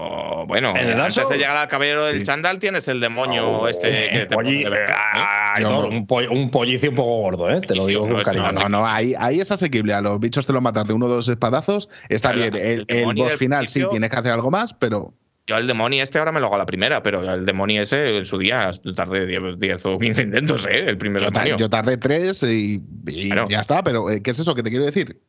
[0.47, 2.23] Bueno, ¿En el Dark antes de llegar al caballero del Sí.
[2.25, 4.93] chándal tienes el demonio este que te polli- ¿eh?
[5.15, 5.87] Ay, no.
[5.87, 7.61] un, pollo- un pollicio un poco gordo, ¿eh?
[7.61, 8.51] Te lo digo No, con cariño.
[8.53, 9.93] No, no, no, ahí, ahí es asequible.
[9.93, 11.91] A los bichos te lo matas de uno o dos espadazos.
[12.09, 12.55] Está Pero bien.
[12.57, 15.13] el El, el demonio boss final sí tienes que hacer algo más, pero
[15.47, 18.17] Yo el demonio este ahora me lo hago a la primera, pero el demonio ese
[18.17, 20.87] en su día tardé 10 10 o 15 intentos, ¿eh?
[20.89, 21.59] El primer yo, ta- demonio.
[21.59, 23.45] yo tardé tres y, y Claro.
[23.51, 23.83] ya está.
[23.85, 25.21] Pero eh, ¿qué es eso que te quiero decir?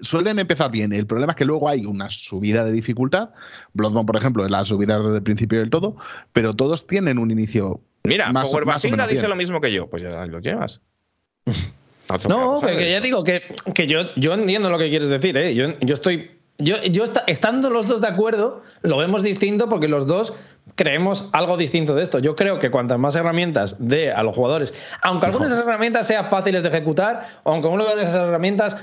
[0.00, 0.92] Suelen empezar bien.
[0.92, 3.30] El problema es que luego hay una subida de dificultad.
[3.74, 5.96] Bloodborne, por ejemplo, es la subida desde el principio del todo,
[6.32, 7.80] pero todos tienen un inicio.
[8.04, 9.30] Mira, más Power más o menos dice bien.
[9.30, 9.88] lo mismo que yo.
[9.88, 10.80] Pues ya lo llevas.
[12.28, 15.54] No, que, que ya digo que, que yo, yo entiendo lo que quieres decir, ¿eh?
[15.54, 16.32] Yo, yo estoy.
[16.58, 20.34] Yo, yo esta- estando los dos de acuerdo, lo vemos distinto porque los dos
[20.74, 22.18] creemos algo distinto de esto.
[22.18, 26.06] Yo creo que cuantas más herramientas dé a los jugadores, aunque algunas de esas herramientas
[26.06, 28.76] sean fáciles de ejecutar, o aunque algunas de esas herramientas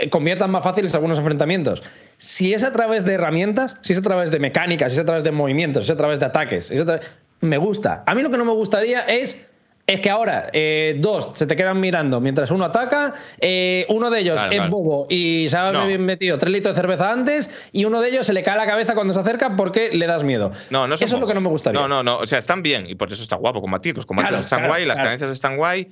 [0.00, 1.82] eh, conviertan más fáciles algunos enfrentamientos,
[2.18, 5.06] si es a través de herramientas, si es a través de mecánicas, si es a
[5.06, 7.00] través de movimientos, si es a través de ataques, si es a
[7.40, 8.02] me gusta.
[8.06, 9.48] A mí lo que no me gustaría es
[9.88, 14.20] es que ahora eh, dos se te quedan mirando mientras uno ataca, eh, uno de
[14.20, 14.70] ellos Claro, es claro.
[14.70, 15.86] bobo y se ha No.
[15.98, 18.94] metido tres litros de cerveza antes y uno de ellos se le cae la cabeza
[18.94, 20.50] cuando se acerca porque le das miedo.
[20.70, 21.80] No, Eso es lo que no me gustaría.
[21.80, 22.18] No, no, no.
[22.18, 23.94] O sea, están bien y por eso está guapo combatir.
[23.94, 25.90] Los combates Claro, están guay, las cadencias están guay.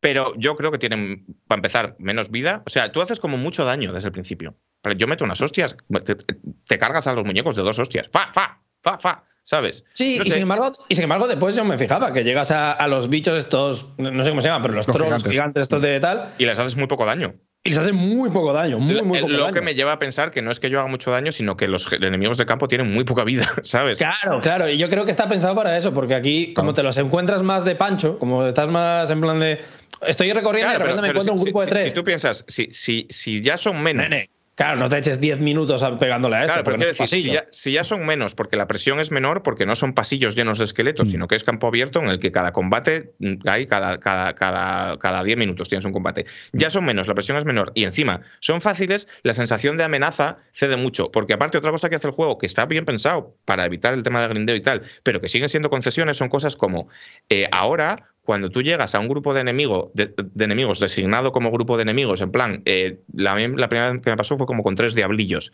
[0.00, 2.62] Pero yo creo que tienen, para empezar, menos vida.
[2.66, 4.56] O sea, tú haces como mucho daño desde el principio.
[4.96, 8.08] Yo meto unas hostias, te, te cargas a los muñecos de dos hostias.
[8.10, 9.24] Fa, fa, fa, fa.
[9.44, 9.84] ¿Sabes?
[9.92, 12.72] Sí, No y, sin embargo, y sin embargo, después yo me fijaba que llegas a,
[12.72, 15.30] a los bichos estos, no sé cómo se llaman, pero los, Los trolls gigantes.
[15.32, 15.62] gigantes.
[15.62, 17.34] estos de tal, Y les haces muy poco daño.
[17.64, 19.54] y les hacen muy poco daño, muy, muy lo poco lo daño.
[19.54, 21.66] que me lleva a pensar que no es que yo haga mucho daño, sino que
[21.66, 23.98] los enemigos de campo tienen muy poca vida, ¿sabes?
[23.98, 26.96] Claro, claro, y yo creo que está pensado para eso, porque aquí, como te los
[26.96, 29.60] encuentras más de pancho, como estás más en plan de.
[30.06, 31.70] Estoy recorriendo Claro, y de repente me pero encuentro si- un grupo si- de si-
[31.82, 31.92] tres.
[31.92, 34.08] Si tú piensas, si, si, si ya son menos.
[34.08, 34.30] Nene,
[34.64, 37.16] claro, no te eches 10 minutos pegándole a esto, Claro, porque no es decir, si
[37.16, 37.32] pasillo.
[37.34, 40.58] ya, si ya son menos, porque la presión es menor, porque no son pasillos llenos
[40.58, 41.10] de esqueletos, Mm.
[41.10, 44.96] sino que es campo abierto en el que cada combate mm, hay cada, cada, cada,
[44.98, 46.26] cada 10 minutos tienes un combate.
[46.52, 47.72] Ya son menos, la presión es menor.
[47.74, 51.10] Y encima, son fáciles, la sensación de amenaza cede mucho.
[51.10, 54.02] Porque aparte, otra cosa que hace el juego, que está bien pensado para evitar el
[54.04, 56.88] tema de grindeo y tal, pero que siguen siendo concesiones, son cosas como
[57.28, 58.08] eh, ahora.
[58.24, 61.82] Cuando tú llegas a un grupo de, enemigo, de, de enemigos designado como grupo de
[61.82, 64.94] enemigos, en plan, eh, la, la primera vez que me pasó fue como con tres
[64.94, 65.52] diablillos,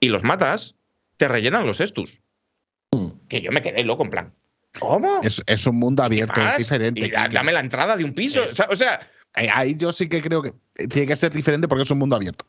[0.00, 0.76] y los matas,
[1.16, 2.20] te rellenan los estus.
[3.28, 4.34] Que yo me quedé loco, en plan.
[4.78, 5.20] ¿Cómo?
[5.22, 7.00] es, es un mundo abierto, ¿Qué es diferente.
[7.00, 7.34] Y da- Quique.
[7.36, 8.42] dame la entrada de un piso.
[8.42, 9.00] Es- O sea,
[9.32, 10.50] Ahí yo sí que creo que
[10.88, 12.44] tiene que ser diferente porque es un mundo abierto.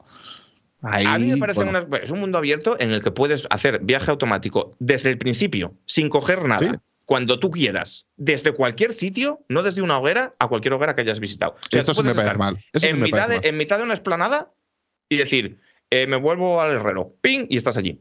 [0.81, 3.79] Ahí, a mí me parece bueno, es un mundo abierto en el que puedes hacer
[3.83, 6.57] viaje automático desde el principio, sin coger nada.
[6.71, 6.77] Sí.
[7.11, 11.19] Cuando tú quieras, desde cualquier sitio, no desde una hoguera a cualquier hoguera que hayas
[11.19, 11.55] visitado.
[11.55, 12.57] O sea, Eso tú sí me parece mal.
[12.71, 14.53] Eso sí en, me mitad parece de, en mitad de una esplanada
[15.09, 15.59] y decir,
[15.89, 17.99] eh, me vuelvo al herrero, ping, y estás allí.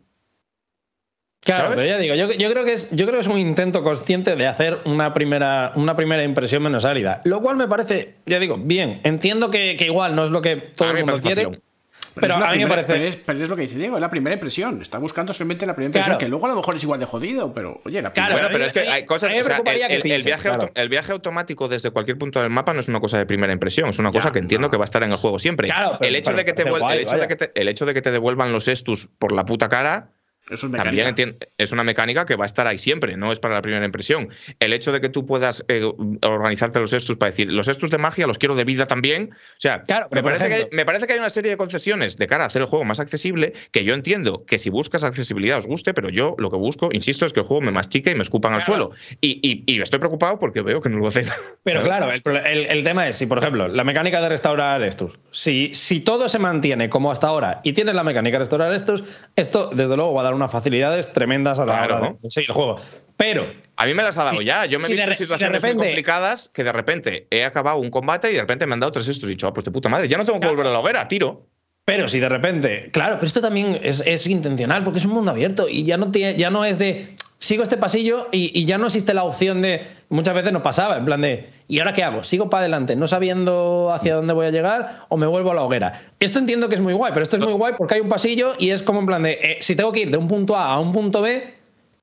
[1.41, 1.79] Claro, ¿sabes?
[1.79, 4.37] pero ya digo, yo, yo creo que es, yo creo que es un intento consciente
[4.37, 7.21] de hacer una primera, una primera impresión menos árida.
[7.25, 9.01] Lo cual me parece, ya digo, bien.
[9.03, 11.61] Entiendo que, que igual no es lo que todo A el mundo quiere.
[12.15, 12.93] Pero, a mí me parece.
[12.93, 14.81] pero es, pero es lo que dice Diego, es la primera impresión.
[14.83, 16.07] Está buscando solamente la primera Claro.
[16.15, 18.35] impresión, que luego a lo mejor es igual de jodido, pero oye, la Claro, primera.
[18.35, 19.31] Bueno, a pero es que hay cosas.
[19.31, 20.63] o sea, el, viaje claro.
[20.63, 23.53] auto- el viaje automático desde cualquier punto del mapa no es una cosa de primera
[23.53, 24.71] impresión, es una cosa Ya, que entiendo no.
[24.71, 25.69] que va a estar en el juego siempre.
[25.69, 27.29] Claro, pero- el, hecho pero de que te parece vuel- guay, el, hecho de vaya.
[27.29, 30.11] que te, el hecho de que te devuelvan los estus por la puta cara.
[30.51, 31.47] Eso es También mecánica.
[31.59, 34.29] es una mecánica que va a estar ahí siempre, no es para la primera impresión.
[34.59, 35.83] El hecho de que tú puedas eh,
[36.23, 39.31] organizarte los estus para decir, los estus de magia los quiero de vida también.
[39.33, 42.17] O sea, Claro, me, parece que hay, me parece que hay una serie de concesiones
[42.17, 45.59] de cara a hacer el juego más accesible que yo entiendo que si buscas accesibilidad
[45.59, 48.15] os guste, pero yo lo que busco, insisto, es que el juego me mastique y
[48.15, 48.91] me escupan al suelo.
[49.21, 51.25] Y, y- y estoy preocupado porque veo que no lo hacen.
[51.63, 52.23] Pero ¿sabes?
[52.23, 55.73] claro, el, el- el tema es, si por ejemplo, la mecánica de restaurar estos, si,
[55.75, 59.05] si todo se mantiene como hasta ahora y tienes la mecánica de restaurar estos,
[59.37, 61.97] esto desde luego va a dar unas facilidades tremendas a la Claro.
[61.99, 62.77] hora de seguir el juego.
[63.17, 63.53] Pero.
[63.77, 64.67] A mí me las ha dado ya.
[64.67, 67.91] Yo me he visto en situaciones repente, muy complicadas que de repente he acabado un
[67.91, 69.71] combate y de repente me han dado tres estos y he dicho, ah, pues de
[69.71, 71.47] puta madre, ya no tengo que volver a la hoguera, tiro.
[71.87, 75.31] Pero si de repente, claro, pero esto también es, es intencional porque es un mundo
[75.31, 77.09] abierto y ya no, ya no es de
[77.41, 79.85] sigo este pasillo y, y, ya no existe la opción de.
[80.11, 81.51] Muchas veces nos pasaba, en plan de.
[81.67, 82.23] ¿Y ahora qué hago?
[82.23, 85.63] ¿Sigo para adelante, no sabiendo hacia dónde voy a llegar o me vuelvo a la
[85.63, 86.01] hoguera?
[86.21, 88.53] Esto entiendo que es muy guay, pero esto es muy guay porque hay un pasillo
[88.59, 89.33] y es como en plan de.
[89.33, 91.55] Eh, si tengo que ir de un punto A a un punto B,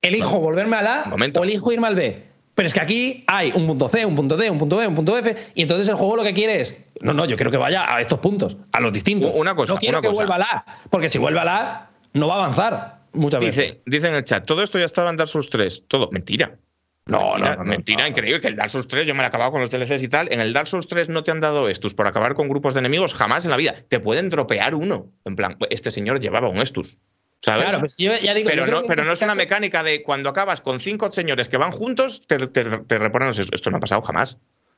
[0.01, 2.23] elijo volverme al A o elijo irme al B.
[2.55, 4.95] Pero es que aquí hay un punto C, un punto D, un punto B, un
[4.95, 7.57] punto F, y entonces el juego lo que quiere es, no, no, yo quiero que
[7.57, 9.31] vaya a estos puntos, a los distintos.
[9.35, 12.27] Una cosa, no quiero una que vuelva al A, porque si vuelve al A, no
[12.27, 13.77] va a avanzar muchas dice, veces.
[13.85, 15.83] Dice en el chat, todo esto ya estaba en Dark Souls 3.
[15.87, 16.57] Todo, mentira.
[17.05, 18.07] No, mentira, no, no, mentira, no.
[18.09, 18.41] increíble.
[18.41, 20.31] Que el Dark Souls 3 yo me lo he acabado con los DLCs y tal.
[20.31, 22.79] En el Dark Souls 3 no te han dado estus por acabar con grupos de
[22.79, 23.75] enemigos jamás en la vida.
[23.87, 25.11] Te pueden tropear uno.
[25.25, 26.97] En plan, este señor llevaba un estus.
[27.41, 27.65] ¿Sabes?
[27.65, 30.01] Claro, pues yo ya digo, pero yo no, pero no este es una mecánica de
[30.01, 33.39] cuando acabas con cinco señores que van juntos, te, te, te reponen los.
[33.39, 34.37] Esto no ha pasado jamás.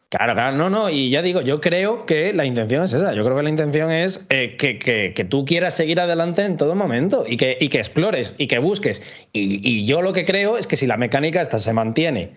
[0.09, 3.13] Claro, claro, no, no, y ya digo, yo creo que la intención es esa.
[3.13, 6.57] Yo creo que la intención es eh, que, que- que tú quieras seguir adelante en
[6.57, 9.03] todo momento y que, y que explores y que busques.
[9.33, 12.31] Y, y yo lo que creo es que si la mecánica esta se mantiene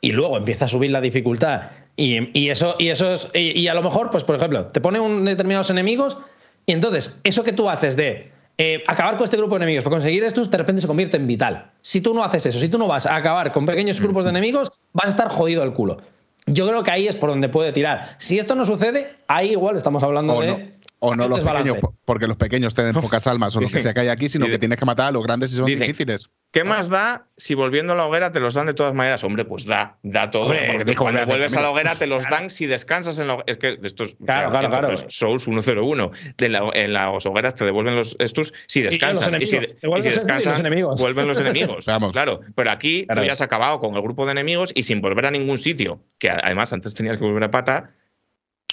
[0.00, 3.68] y luego empieza a subir la dificultad y, y eso, y eso es- y, y
[3.68, 6.18] a lo mejor, pues por ejemplo, te pone un determinados enemigos
[6.66, 9.94] y entonces eso que tú haces de eh, acabar con este grupo de enemigos para
[9.96, 11.70] conseguir estos, de repente se convierte en vital.
[11.80, 14.30] Si tú no haces eso, si tú no vas a acabar con pequeños grupos de
[14.30, 15.98] enemigos, vas a estar jodido al culo.
[16.46, 18.16] Yo creo que ahí es por donde puede tirar.
[18.18, 20.46] Si esto no sucede, ahí igual estamos hablando O de.
[20.48, 20.58] no,
[21.04, 23.80] o no un los pequeños, po- porque los pequeños tienen pocas almas o lo que
[23.80, 25.86] sea que hay aquí, sino que tienes que matar a los grandes y son Dicen,
[25.86, 26.30] difíciles.
[26.50, 29.24] ¿Qué más da si volviendo a la hoguera te los dan de todas maneras?
[29.24, 30.44] Hombre, pues da, da todo.
[30.44, 33.44] Hombre, porque cuando vuelves a la hoguera te los dan si descansas en la hoguera.
[33.50, 34.14] Es que de estos.
[34.24, 34.94] Claro, claro, claro.
[35.08, 36.12] Souls 101.
[36.38, 39.34] De la- en las hogueras te devuelven los estus si descansas.
[39.40, 39.58] Y, si.
[39.58, 40.62] Te y si los descansas,
[41.00, 41.86] vuelven los enemigos.
[41.86, 42.12] Vamos.
[42.12, 45.26] Claro, pero aquí tú ya has acabado con el grupo de enemigos y sin volver
[45.26, 47.90] a ningún sitio, que además antes tenías que volver a pata,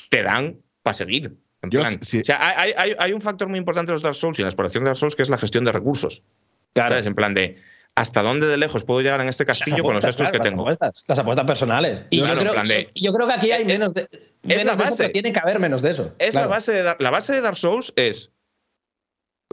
[0.10, 1.36] te dan para seguir.
[1.64, 4.02] En Yo plan, sí- O sea, hay, hay- hay un factor muy importante en los
[4.02, 6.24] Dark Souls y en la exploración de Dark Souls que es la gestión de recursos.
[6.74, 6.90] Claro.
[6.94, 7.06] ¿Sabes?
[7.06, 7.58] En plan de
[7.96, 10.38] hasta dónde de lejos puedo llegar en este castillo con los apuestas, estos claro, que
[10.40, 10.62] las tengo.
[10.64, 12.04] apuestas, las apuestas personales.
[12.10, 14.08] Y Claro, yo, en creo, plan de- yo creo que aquí hay Es- menos de,
[14.44, 16.16] menos la de eso, pero tiene que haber menos de eso.
[16.18, 16.48] Es Claro.
[16.50, 18.32] la base de la base de Dark Souls es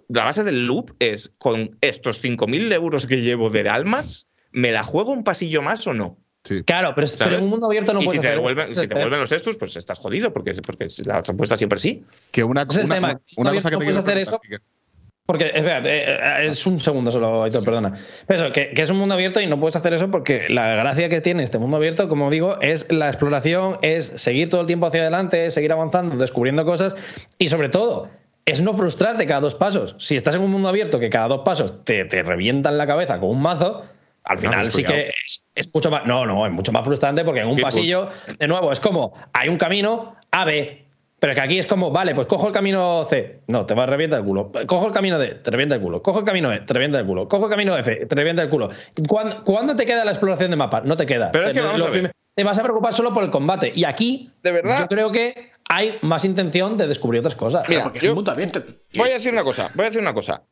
[0.09, 4.83] la base del loop es con estos 5.000 euros que llevo de almas, ¿me la
[4.85, 6.17] juego un pasillo más o no?
[6.45, 6.63] Sí.
[6.63, 8.81] Claro, pero, pero en un mundo abierto no y si puedes te, hacer devuelven, eso.
[8.81, 12.05] si te devuelven los estos, pues estás jodido, porque, porque la respuesta siempre sí.
[12.31, 13.09] Que una, Ese es el una- tema.
[13.09, 14.41] una- una No cosa que te puedes hacer eso.
[15.27, 16.07] Porque, espera, eh,
[16.45, 17.93] eh, es un segundo solo, Aitor, perdona.
[18.27, 20.75] Pero eso, que, que es un mundo abierto y no puedes hacer eso porque la
[20.77, 24.67] gracia que tiene este mundo abierto, como digo, es la exploración, es seguir todo el
[24.67, 26.95] tiempo hacia adelante, es seguir avanzando, descubriendo cosas
[27.37, 28.09] y sobre todo
[28.47, 29.97] es no frustrarte cada dos pasos.
[29.99, 33.21] Si estás en un mundo abierto que cada dos pasos te, te revientan la cabeza
[33.21, 33.83] con un mazo,
[34.25, 36.05] al final pues sí que es, es mucho más.
[36.07, 38.09] No, no, es mucho más frustrante porque en un Sí, pasillo,
[38.39, 40.85] de nuevo, es como hay un camino A, B.
[41.21, 43.41] Pero que aquí es como, vale, pues cojo el camino C.
[43.49, 44.53] No, te va a revienta el culo.
[44.69, 46.01] Cojo el camino D, te revienta el culo.
[46.01, 47.27] Cojo el camino E, te revienta el culo.
[47.27, 48.69] Cojo el camino F, te revienta el culo.
[49.09, 50.81] ¿Cuándo, cuándo te queda la exploración de mapa?
[50.83, 51.33] No te queda.
[51.33, 52.01] Pero es que Te- vamos lo a ver.
[52.03, 53.73] prim- Te vas a preocupar solo por el combate.
[53.75, 54.79] Y aquí, De verdad.
[54.83, 57.69] yo creo que hay más intención de descubrir otras cosas.
[57.69, 58.63] Mira, porque es yo- un mundo abierto.
[58.97, 60.45] Voy a decir una cosa, voy a decir una cosa.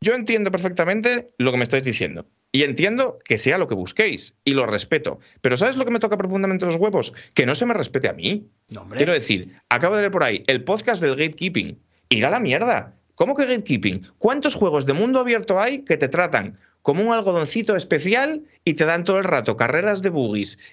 [0.00, 2.26] Yo entiendo perfectamente lo que me estáis diciendo.
[2.50, 4.34] Y entiendo que sea lo que busquéis.
[4.44, 5.20] Y lo respeto.
[5.42, 7.12] Pero ¿sabes lo que me toca profundamente los huevos?
[7.34, 8.46] Que no se me respete a mí.
[8.70, 8.88] No.
[8.88, 11.78] Quiero decir, acabo de leer por ahí el podcast del gatekeeping.
[12.08, 12.94] Ir a la mierda.
[13.16, 14.06] ¿Cómo que gatekeeping?
[14.18, 18.86] ¿Cuántos juegos de mundo abierto hay que te tratan como un algodoncito especial y te
[18.86, 20.08] dan todo el rato carreras de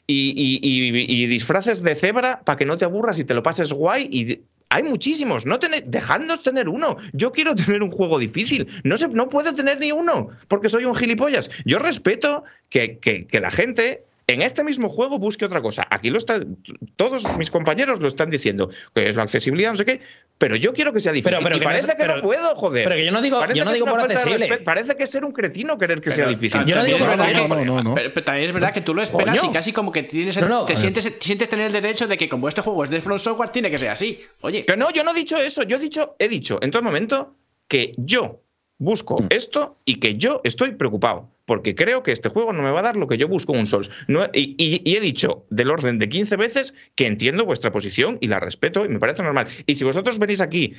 [0.08, 3.44] y, y- y- y disfraces de cebra para que no te aburras y te lo
[3.44, 4.08] pases guay?
[4.12, 4.40] Y
[4.70, 5.46] hay muchísimos.
[5.46, 6.98] No tener, dejadnos tener uno.
[7.14, 8.68] Yo quiero tener un juego difícil.
[8.84, 11.50] No, se, no puedo tener ni uno porque soy un gilipollas.
[11.66, 15.86] Yo respeto que, que- que la gente en este mismo juego busque otra cosa.
[15.90, 16.58] Aquí lo están,
[16.96, 20.02] todos mis compañeros lo están diciendo, que es la accesibilidad, no sé qué,
[20.40, 21.32] pero yo quiero que sea difícil.
[21.32, 22.84] Pero- pero y que parece que pero- no puedo, joder.
[22.86, 24.58] pero que yo no digo- parece yo no digo por accesible.
[24.64, 26.62] Parece que es ser un cretino querer que sea difícil.
[26.62, 27.56] Yo no también digo es por verdad accesible.
[27.60, 27.96] que- No, no, no, no.
[27.96, 29.52] Pero, pero también es verdad que tú lo esperas Coño.
[29.52, 30.66] y casi como que tienes el- No, no.
[30.66, 33.50] te sientes, sientes tener el derecho de que como este juego es de From Software,
[33.50, 34.22] tiene que ser así.
[34.42, 35.62] Oye, Que no, yo no he dicho eso.
[35.64, 37.36] Yo he dicho, he dicho en todo momento
[37.68, 38.42] que yo
[38.78, 39.28] busco Mm.
[39.30, 41.32] esto y que yo estoy preocupado.
[41.46, 43.60] Porque creo que este juego no me va a dar lo que yo busco en
[43.60, 43.92] un Souls.
[44.08, 48.18] No, y, y- y he dicho del orden de 15 veces que entiendo vuestra posición
[48.20, 49.48] y la respeto y me parece normal.
[49.68, 50.74] Y si vosotros venís aquí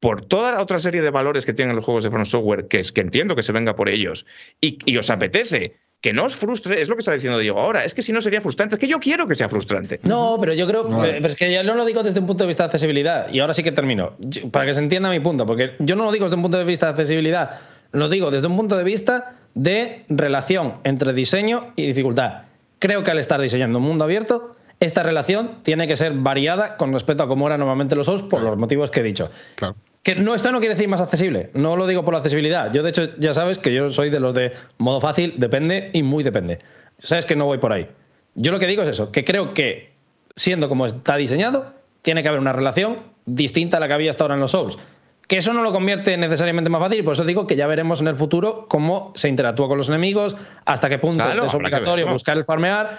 [0.00, 2.78] por toda la otra serie de valores que tienen los juegos de From Software, que
[2.80, 4.26] es que entiendo que se venga por ellos,
[4.60, 7.82] y, y os apetece que no os frustre, es lo que está diciendo Diego ahora,
[7.82, 10.00] es que si no sería frustrante, es que yo quiero que sea frustrante.
[10.02, 10.86] No, pero yo creo.
[10.86, 11.00] No.
[11.00, 13.32] Pero es que ya no lo digo desde un punto de vista de accesibilidad.
[13.32, 14.12] Y ahora sí que termino.
[14.18, 16.58] Yo- Para que se entienda mi punto, porque yo no lo digo desde un punto
[16.58, 17.58] de vista de accesibilidad.
[17.92, 22.42] lo digo desde un punto de vista de relación entre diseño y dificultad.
[22.80, 26.92] Creo que al estar diseñando un mundo abierto, esta relación tiene que ser variada con
[26.92, 29.30] respecto a cómo eran normalmente los Souls por los motivos que he dicho.
[29.54, 29.74] Claro.
[30.04, 32.70] Que no, esto no quiere decir más accesible, no lo digo por la accesibilidad.
[32.70, 36.02] Yo, de hecho, ya sabes que yo soy de los de modo fácil, depende y
[36.02, 36.58] muy depende.
[36.98, 37.88] Sabes que no voy por ahí.
[38.34, 39.94] Yo lo que digo es eso, que creo que
[40.36, 41.72] siendo como está diseñado,
[42.02, 44.78] tiene que haber una relación distinta a la que había hasta ahora en los Souls.
[45.26, 48.08] Que eso no lo convierte necesariamente más fácil, por eso digo que ya veremos en
[48.08, 50.36] el futuro cómo se interactúa con los enemigos,
[50.66, 52.98] hasta qué punto Claro, es obligatorio buscar el farmear.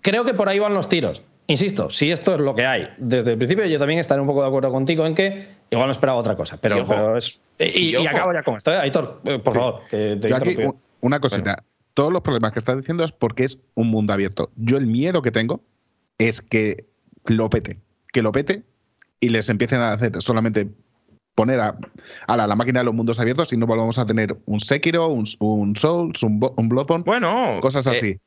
[0.00, 1.20] Creo que por ahí van los tiros.
[1.50, 4.42] Insisto, si esto es lo que hay desde el principio, yo también estaré un poco
[4.42, 6.58] de acuerdo contigo en que igual me esperaba otra cosa.
[6.60, 6.94] Pero, Y ojo.
[6.94, 7.40] pero es.
[7.58, 8.08] Y, Y y ojo.
[8.08, 8.76] acabo ya con esto, ¿eh?
[8.78, 10.78] Aitor, eh, por favor, que te Yo aquí, interrumpí.
[10.78, 11.64] u- una cosita.
[11.94, 14.50] Todos los problemas que estás diciendo es porque es un mundo abierto.
[14.56, 15.60] Yo el miedo que tengo
[16.18, 16.86] es que
[17.26, 17.78] lo pete.
[18.12, 18.62] Que lo pete
[19.18, 20.68] y les empiecen a hacer solamente
[21.40, 21.76] poner a,
[22.26, 25.08] a la, la máquina de los mundos abiertos y no volvamos a tener un Sekiro,
[25.08, 28.20] un, un Souls, un, un Bloodborne, Bueno, cosas eh, así.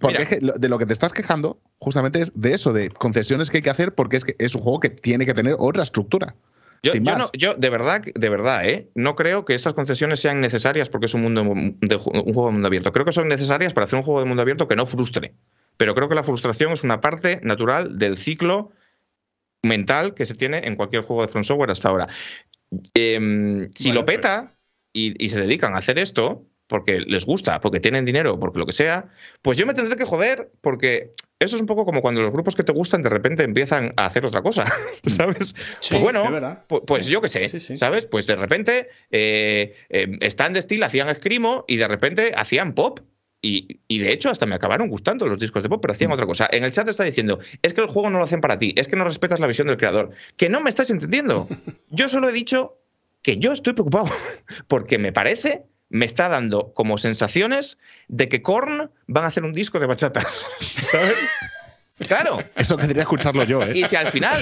[0.00, 3.50] Porque es que de lo que te estás quejando justamente es de eso, de concesiones
[3.50, 5.82] que hay que hacer porque es que es un juego que tiene que tener otra
[5.82, 6.34] estructura.
[6.82, 8.90] Yo, yo no- yo, de verdad, de verdad, ¿eh?
[8.94, 12.52] no creo que estas concesiones sean necesarias porque es un, mundo de, un juego de
[12.52, 12.92] mundo abierto.
[12.92, 15.34] Creo que son necesarias para hacer un juego de mundo abierto que no frustre.
[15.76, 18.70] Pero creo que la frustración es una parte natural del ciclo
[19.62, 22.08] mental que se tiene en cualquier juego de From Software hasta ahora.
[22.94, 24.54] Em, si Bueno, lo peta
[24.92, 28.66] y, y se dedican a hacer esto porque les gusta, porque tienen dinero, porque lo
[28.66, 29.10] que sea,
[29.42, 32.54] pues yo me tendré que joder porque esto es un poco como cuando los grupos
[32.56, 34.64] que te gustan de repente empiezan a hacer otra cosa,
[35.06, 35.54] ¿sabes?
[35.80, 37.76] Sí, pues bueno, pues yo qué sé, Sí, sí.
[37.76, 38.06] ¿sabes?
[38.06, 43.00] Pues de repente eh, eh, Stand Still hacían escrimo y de repente hacían pop.
[43.44, 46.24] Y, y de hecho, hasta me acabaron gustando los discos de pop, pero hacían otra
[46.24, 46.48] cosa.
[46.50, 48.88] En el chat está diciendo: es que el juego no lo hacen para ti, es
[48.88, 50.12] que no respetas la visión del creador.
[50.38, 51.46] Que no me estás entendiendo.
[51.90, 52.78] Yo solo he dicho
[53.20, 54.06] que yo estoy preocupado
[54.66, 57.76] porque me parece, me está dando como sensaciones
[58.08, 60.48] de que Korn van a hacer un disco de bachatas.
[60.60, 61.16] ¿Sabes?
[61.98, 62.38] Claro.
[62.56, 63.72] Eso querría escucharlo yo, ¿eh?
[63.74, 64.36] Y si al final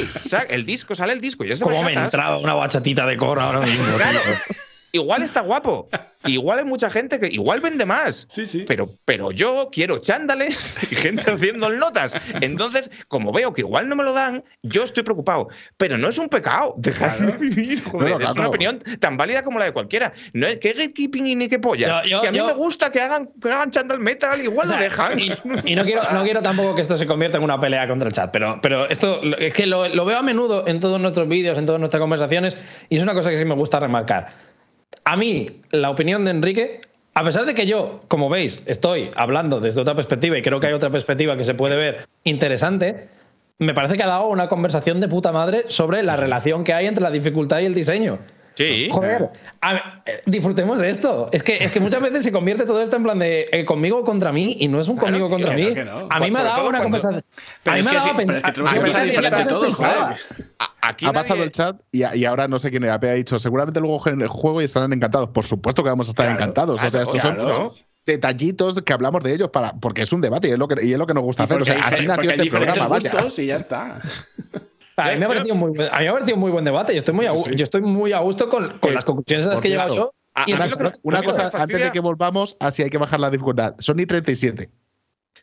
[0.49, 3.17] el disco sale el disco y es de ¿Cómo me bachatas, entraba una bachatita de
[3.17, 3.97] coro ahora mismo?
[3.97, 4.21] Claro.
[4.21, 4.57] tío?
[4.93, 5.89] Igual está guapo.
[6.25, 8.29] Igual hay mucha gente que igual vende más.
[8.31, 8.65] Sí, sí.
[8.69, 12.15] Pero, pero yo quiero chándales y gente haciendo notas.
[12.41, 15.49] Entonces, como veo que igual no me lo dan, yo estoy preocupado.
[15.77, 16.75] Pero no es un pecado.
[16.77, 18.11] Dejarme vivir, joder.
[18.13, 20.13] No, no, es una opinión tan válida como la de cualquiera.
[20.33, 22.07] No es que gatekeeping y ni que pollas.
[22.09, 24.71] Yo- que a mí yo- me gusta que hagan, que hagan chándal metal, igual O
[24.71, 25.19] sea, lo dejan.
[25.19, 25.33] Y,
[25.65, 28.15] y no, quiero, no quiero tampoco que esto se convierta en una pelea contra el
[28.15, 31.59] chat, pero, pero esto es que lo, lo veo a menudo en todos nuestros vídeos,
[31.59, 32.57] en todas nuestras conversaciones,
[32.89, 34.52] y es una cosa que sí me gusta remarcar.
[35.05, 36.81] A mí, la opinión de Enrique,
[37.15, 40.69] a pesar de que yo, como veis, estoy hablando desde otra perspectiva y creo que
[40.69, 43.09] hay otra perspectiva que se puede ver interesante,
[43.59, 46.87] me parece que ha dado una conversación de puta madre sobre la relación que hay
[46.87, 48.19] entre la dificultad y el diseño.
[48.55, 48.89] Sí.
[48.91, 49.31] Joder,
[49.63, 51.31] a- eh, disfrutemos de esto.
[51.33, 54.05] Es que, es que muchas veces se convierte todo esto en plan de eh, conmigo
[54.05, 55.75] contra mí y no es un Claro, conmigo tío, contra que mí.
[55.75, 56.07] que no.
[56.11, 57.23] A mí me ha dado una cuando- conversación.
[57.63, 58.43] Pero a mí es me ha que dado sí, a pensar.
[58.43, 60.52] pero es que tenemos que mí me pensar ha dado diferente todos.
[60.81, 62.95] Aquí ha nadie- pasado el chat y, y ahora no sé quién era.
[62.95, 65.29] Ha dicho, seguramente luego jueguen el juego y estarán encantados.
[65.31, 66.83] Por supuesto que vamos a estar Claro, encantados.
[66.83, 67.53] o sea, estos claro.
[67.55, 67.71] son
[68.05, 70.93] detallitos que hablamos de ellos para, porque es un debate y es lo que, y
[70.93, 71.57] es lo que nos gusta hacer.
[71.57, 73.13] O porque sea, hay, así nació este programa, vaya.
[73.39, 73.99] y ya está.
[74.97, 76.93] A mí me ha parecido muy, buen- a mí me ha parecido muy buen debate.
[76.93, 79.51] Yo estoy muy a, yo estoy muy a gusto con, con Eh, las conclusiones a
[79.53, 80.15] las que he llegado yo.
[80.49, 80.69] Una,
[81.05, 83.75] una cosa, antes de que volvamos, así hay que bajar la dificultad.
[83.79, 84.69] Sony 37.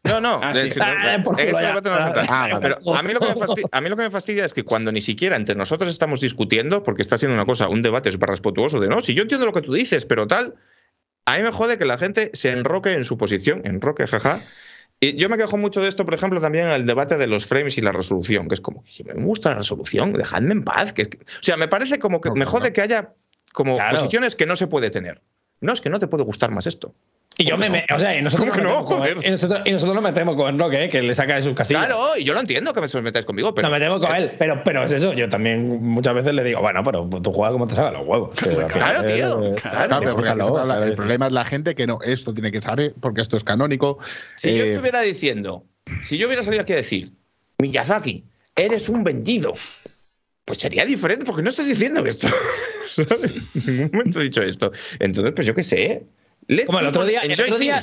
[0.03, 0.39] No, no.
[0.41, 0.69] Ah, sí.
[0.79, 2.23] Ah, debate a.
[2.29, 2.59] Ah.
[2.61, 4.91] Pero mí, lo que me fastidia, a mí lo que me fastidia es que cuando
[4.91, 8.79] ni siquiera entre nosotros estamos discutiendo, porque está siendo una cosa, un debate súper respetuoso
[8.79, 10.55] de no, si yo entiendo lo que tú dices, pero tal,
[11.25, 14.39] a mí me jode que la gente se enroque en su posición, enroque, jaja.
[15.01, 17.45] Y yo me quejo mucho de esto, por ejemplo, también en el debate de los
[17.45, 20.91] frames y la resolución, que es como, si me gusta la resolución, dejadme en paz.
[20.91, 22.73] Que es que- o sea, me parece como que No, me jode no.
[22.73, 23.13] que haya
[23.53, 23.97] como Claro.
[23.97, 25.21] posiciones que no se puede tener.
[25.61, 26.95] No, es que no te puede gustar más esto.
[27.37, 28.85] Y yo me, me- o sea, y nosotros, ¿Cómo que nos no?
[28.85, 29.17] con- Joder.
[29.25, 30.89] y nosotros, y nosotros nos metemos con Enrique, ¿eh?
[30.89, 31.85] que le saca de sus casillas.
[31.85, 33.69] Claro, y yo lo entiendo que me os metáis conmigo, pero.
[33.69, 35.13] Nos metemos con él, pero, pero es eso.
[35.13, 38.35] Yo también muchas veces le digo, bueno, pero tú juegas como te salga los huevos.
[38.35, 40.11] Claro, final, tío, eh, claro.
[40.11, 43.37] Porque habla- el problema es la gente que no, esto tiene que salir porque esto
[43.37, 43.99] es canónico.
[44.35, 45.63] Si yo Eh, estuviera diciendo,
[46.01, 47.13] si yo hubiera salido aquí a decir,
[47.59, 48.25] Miyazaki,
[48.57, 49.53] eres un vendido,
[50.43, 52.27] pues sería diferente porque no estoy diciendo esto.
[52.89, 53.31] ¿Sabes?
[53.55, 54.73] En ningún momento he dicho esto.
[54.99, 56.03] Entonces, pues yo qué sé.
[56.49, 57.79] Let Como el otro día- el otro día-.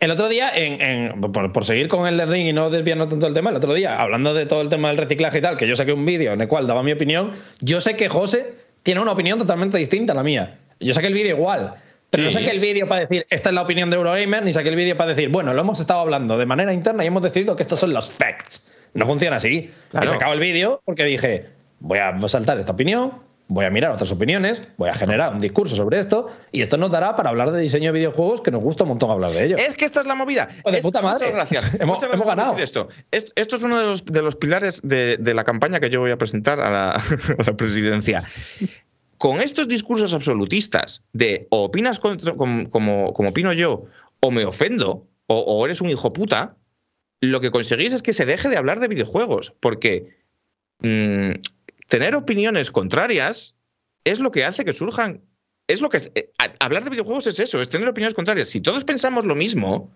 [0.00, 3.08] El otro día, en, en- por, por seguir con el de Ring y no desviarnos
[3.08, 5.56] tanto del tema, el otro día, hablando de todo el tema del reciclaje y tal,
[5.56, 8.52] que yo saqué un vídeo en el cual daba mi opinión, yo sé que José
[8.82, 10.58] tiene una opinión totalmente distinta a la mía.
[10.80, 11.74] Yo saqué el vídeo igual.
[12.10, 12.34] Pero no Sí.
[12.34, 14.96] saqué el vídeo para decir, esta es la opinión de Eurogamer, ni saqué el vídeo
[14.96, 17.78] para decir, bueno, lo hemos estado hablando de manera interna y hemos decidido que estos
[17.78, 18.72] son los facts.
[18.94, 19.70] No funciona así.
[19.90, 20.06] Claro.
[20.06, 21.46] Y sacaba el vídeo porque dije,
[21.78, 23.12] voy a saltar esta opinión,
[23.52, 26.90] voy a mirar otras opiniones, voy a generar un discurso sobre esto y esto nos
[26.90, 29.56] dará para hablar de diseño de videojuegos que nos gusta un montón hablar de ello.
[29.56, 30.48] Es que esta es la movida.
[30.62, 31.26] Pues de Es- puta madre.
[31.32, 31.74] Muchas gracias.
[31.80, 32.58] Hemos- Muchas gracias hemos ganado.
[32.58, 32.88] Esto.
[33.10, 36.00] Es- esto es uno de los, de los pilares de, de la campaña que yo
[36.00, 36.90] voy a presentar a la,
[37.38, 38.24] a la presidencia.
[39.18, 43.84] Con estos discursos absolutistas de o opinas contra- como, como, como opino yo,
[44.20, 46.56] o me ofendo, o, o eres un hijo puta,
[47.20, 49.52] lo que conseguís es que se deje de hablar de videojuegos.
[49.60, 50.16] Porque
[50.80, 51.32] mm,
[51.92, 53.54] tener opiniones contrarias
[54.04, 55.20] es lo que hace que surjan.
[55.68, 58.48] Es lo que es- eh, hablar de videojuegos es eso, es tener opiniones contrarias.
[58.48, 59.92] Si todos pensamos lo mismo,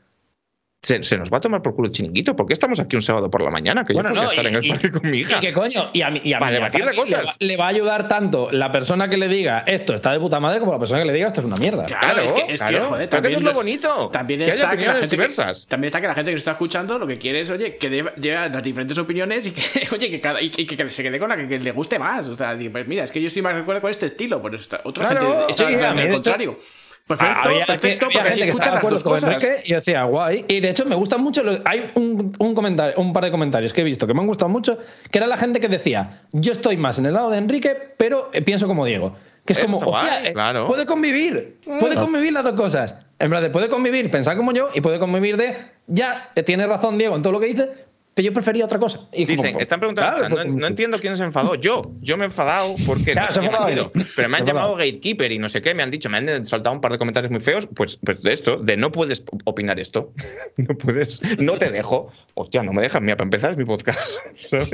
[0.83, 2.37] se, se nos va a tomar por culo el chiringuito.
[2.37, 3.85] ¿Por qué estamos aquí un sábado por la mañana?
[3.85, 5.39] Que Bueno, yo podría no, estar y- en el y- parque con mi hija.
[5.39, 5.91] ¿Y qué coño?
[5.93, 7.37] Y a, mí- y a Para debatir de le va- cosas.
[7.41, 10.61] Le va, a ayudar tanto la persona que le diga esto está de puta madre
[10.61, 11.87] como la persona que le diga esto es una mierda.
[11.87, 12.85] Claro, es que, es que, claro.
[12.87, 14.09] joder, Pero que eso es lo bonito.
[14.13, 15.67] También que haya está que la gente que- diversas.
[15.67, 17.91] también está que la gente que nos está escuchando lo que quiere es, oye, que
[17.91, 18.13] lleve
[18.49, 21.29] las diferentes opiniones y que, oye, que, cada, y que, y que se quede con
[21.31, 22.29] la que, que le guste más.
[22.29, 24.57] O sea, pues mira, es que yo estoy más de acuerdo con este estilo, pero
[24.85, 26.59] otra Claro, gente está sí, al hecho, contrario.
[27.07, 29.31] Perfecto, había, perfecto, había porque así escuchan las acuerdo dos con cosas.
[29.45, 30.45] Enrique y decía guay.
[30.49, 31.43] Y de hecho me gustan mucho.
[31.45, 34.27] los- hay un, un comentario, un par de comentarios que he visto que me han
[34.27, 34.79] gustado mucho,
[35.11, 38.31] que era la gente que decía yo estoy más en el lado de Enrique, pero
[38.33, 39.15] eh, pienso como Diego.
[39.45, 40.67] Que es Eso como, guay, hostia, eh, claro.
[40.67, 42.97] puede convivir, puede convivir las dos cosas.
[43.21, 46.67] En plan de puede convivir, pensar como yo, y puede convivir de ya eh, tiene
[46.67, 47.71] razón Diego en todo lo que dice,
[48.17, 49.01] pero yo prefería otra cosa.
[49.13, 51.55] Y es como, Dicen, están preguntando, claro, pues, no, no entiendo quién se enfadó.
[51.55, 54.07] Yo, yo me he enfadado porque Claro, no sé ha quién ha enfadado sido.
[54.17, 56.75] Pero me han llamado gatekeeper y no sé qué, me han dicho, me han soltado
[56.75, 60.13] un par de comentarios muy feos, pues, pues de esto, de no puedes opinar esto.
[60.57, 62.11] No puedes, no te dejo.
[62.33, 64.01] Hostia, no me dejan, mira, para empezar es mi podcast.
[64.51, 64.71] ¿Sabes?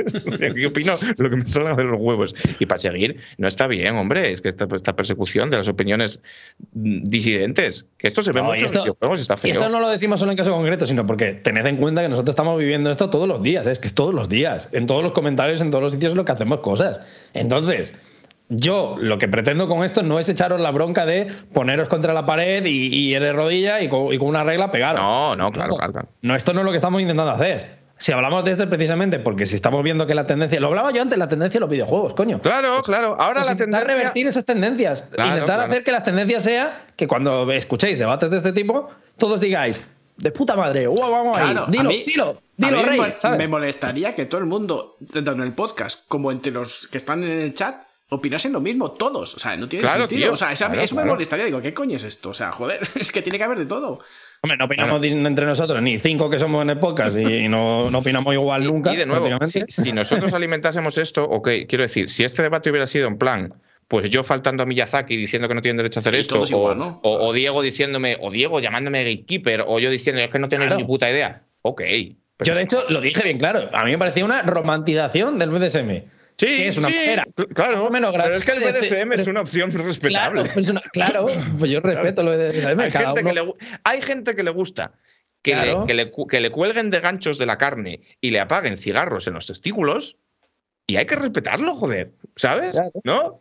[0.55, 2.37] Yo opino lo que me salga de los huevos.
[2.61, 6.23] Y para seguir, no está bien, hombre, es que esta, esta persecución de las opiniones
[6.73, 9.53] disidentes, que esto se ve No, y mucho en esto- videojuegos y está Y feo.
[9.53, 12.33] esto no lo decimos solo en caso concreto, sino porque tened en cuenta que nosotros
[12.33, 13.71] estamos viviendo esto todos los días, ¿eh?
[13.71, 16.17] es que es todos los días, en todos los comentarios, en todos los sitios en
[16.17, 17.01] los que hacemos cosas.
[17.35, 17.95] Entonces,
[18.49, 22.27] yo lo que pretendo con esto no es echaros la bronca de poneros contra la
[22.27, 25.01] pared y, y de rodilla y con, y con una regla pegaros.
[25.01, 26.09] No, no, claro, claro, claro.
[26.23, 27.81] No, esto no es lo que estamos intentando hacer.
[27.99, 30.91] Si hablamos de esto es precisamente porque si estamos viendo que la tendencia, lo hablaba
[30.93, 32.41] yo antes, la tendencia de los videojuegos, coño.
[32.43, 33.15] Claro, claro.
[33.17, 33.97] Ahora Pues la intentar tendencia.
[33.99, 35.03] revertir esas tendencias.
[35.13, 35.71] Claro, intentar claro.
[35.71, 38.89] hacer que las tendencias sea que cuando escuchéis debates de este tipo,
[39.19, 39.81] todos digáis,
[40.17, 43.15] de puta madre, vamos ahí, Claro, dilo, a mí- dilo, a dilo, mí me rey.
[43.39, 47.23] Me molestaría que todo el mundo, tanto en el podcast como entre los que están
[47.25, 49.35] en el chat, opinasen lo mismo, todos.
[49.35, 50.21] O sea, no tiene Claro, sentido.
[50.21, 50.33] tío.
[50.35, 51.47] O sea, esa- Claro, eso me molestaría.
[51.47, 52.31] Digo, ¿qué coño es esto?
[52.31, 54.01] O sea, joder, es que tiene que haber de todo.
[54.43, 57.99] Hombre, no opinamos entre nosotros, ni cinco que somos en el podcast y no, no
[58.01, 58.93] opinamos igual nunca.
[58.93, 62.87] Y de nuevo, si, si nosotros alimentásemos esto, ok, quiero decir, si este debate hubiera
[62.87, 63.55] sido en plan,
[63.89, 66.47] pues yo faltando a Miyazaki diciendo que no tienen derecho a hacer Y esto, o,
[66.47, 67.01] igual, ¿no?
[67.03, 70.69] o- o Diego diciéndome, o Diego llamándome gatekeeper, o yo diciendo es que no tenéis
[70.69, 70.81] Claro.
[70.81, 71.83] ni puta idea, ok.
[72.39, 73.69] pero- Yo, de hecho, lo dije bien claro.
[73.73, 76.05] A mí me parecía una romantización del BDSM.
[76.39, 79.13] sí, que es una sí, manera claro, más o menos pero es que el BDSM
[79.13, 80.45] es una opción Claro, respetable.
[80.55, 81.27] pues una- claro,
[81.59, 82.81] pues yo respeto lo de BDSM.
[82.81, 84.93] Hay cada gente, uno- que le, gu- hay gente que le gusta
[85.43, 85.81] que, Claro.
[85.83, 88.77] le, que, le, cu- que le cuelguen de ganchos de la carne y le apaguen
[88.77, 90.17] cigarros en los testículos
[90.87, 92.73] y hay que respetarlo, joder, ¿sabes?
[92.77, 92.91] Claro.
[93.05, 93.41] ¿No?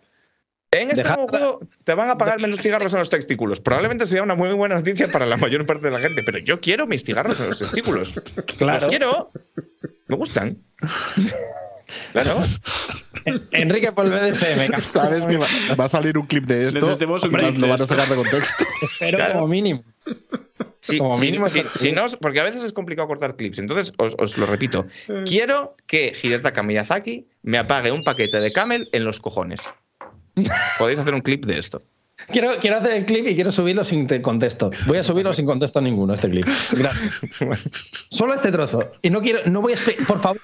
[0.74, 3.60] En este juego te van a apagar menos cigarros en los testículos.
[3.60, 6.62] Probablemente sea una muy buena noticia para la mayor parte de la gente, pero yo
[6.62, 8.22] quiero mis cigarros en los testículos.
[8.58, 8.80] Claro.
[8.82, 9.32] Los quiero.
[10.08, 10.58] Me gustan.
[12.14, 12.40] Claro.
[13.52, 14.80] Enrique por el BDSM.
[14.80, 15.46] Sabes que va,
[15.80, 16.86] va a salir un clip de esto.
[16.86, 18.66] Un lo van a sacar de contexto.
[18.82, 19.34] Espero Claro.
[19.34, 19.84] como mínimo.
[20.80, 23.60] Sí, Como mínimo sí, si no, porque a veces es complicado cortar clips.
[23.60, 24.88] Entonces, os, os lo repito.
[25.26, 29.62] Quiero que Hidetaka Miyazaki me apague un paquete de camel en los cojones.
[30.78, 31.82] Podéis hacer un clip de esto.
[32.28, 34.70] Quiero, quiero hacer el clip y quiero subirlo sin te- contexto.
[34.86, 36.46] Voy a subirlo sin contexto ninguno, este clip.
[36.72, 37.20] Gracias.
[38.10, 38.92] Solo este trozo.
[39.02, 39.78] Y no quiero, no voy a
[40.08, 40.40] por favor,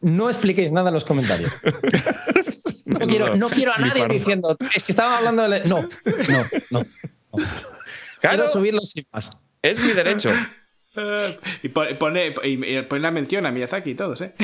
[0.00, 1.50] no expliquéis nada en los comentarios.
[2.84, 5.60] No quiero, no quiero a nadie diciendo, es que estaba hablando de.
[5.64, 6.82] No, no, no.
[7.32, 7.46] Claro,
[8.20, 9.30] Quiero subirlo sin más.
[9.62, 10.30] es mi derecho.
[11.62, 14.34] Y pone, pone, y- y pone la mención a Miyazaki y todos, ¿eh?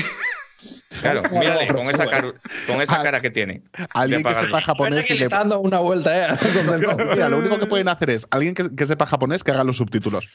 [1.00, 2.32] Claro, mírale con esa, cara,
[2.66, 3.62] con esa cara que tiene.
[3.94, 6.36] Alguien De que sepa japonés y le le- está dando una vuelta, ¿eh?
[7.12, 9.76] Mira, lo único que pueden hacer es alguien que, que sepa japonés que haga los
[9.76, 10.28] subtítulos.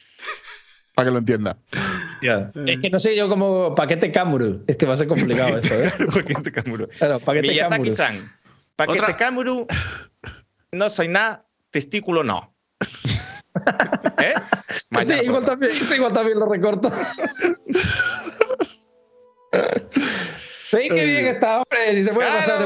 [0.95, 1.57] Para que lo entienda.
[2.13, 2.51] Hostia.
[2.67, 4.63] Es que no sé yo como paquete Kamuru.
[4.67, 5.91] Es que va a ser complicado esto, ¿eh?
[6.13, 6.87] Paquete Kamuru.
[6.99, 7.91] Claro, paquete Kamuru.
[8.75, 9.67] Paquete Otra- Kamuru.
[10.71, 11.45] No soy nada.
[11.71, 12.53] Testículo no.
[14.19, 14.33] ¿Eh?
[14.91, 16.91] Mañana Este igual, también, este igual también lo recorto.
[20.73, 21.93] ¿Veis qué bien está, hombre?
[21.93, 22.65] Si se puede pasar de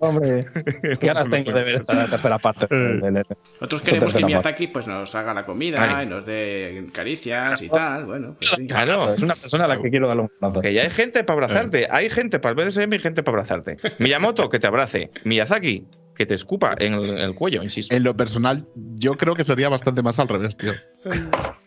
[0.00, 0.44] hombre.
[1.00, 2.66] Qué ganas tengo de ver esta tercera parte.
[2.68, 7.70] del- Nosotros queremos que Miyazaki pues, nos haga la comida y nos dé caricias y
[7.70, 8.04] tal.
[8.04, 8.66] Bueno, pues sí.
[8.66, 9.14] Claro.
[9.14, 10.60] Es una persona a la que quiero darle un abrazo.
[10.60, 11.88] Que ya hay gente para abrazarte.
[11.90, 13.76] Hay gente para el BDSM y gente para abrazarte.
[13.98, 15.10] Miyamoto, que te abrace.
[15.24, 17.96] Miyazaki, que te escupa en el, en el cuello, insisto.
[17.96, 18.66] En lo personal,
[18.98, 20.72] yo creo que sería bastante más al revés, tío.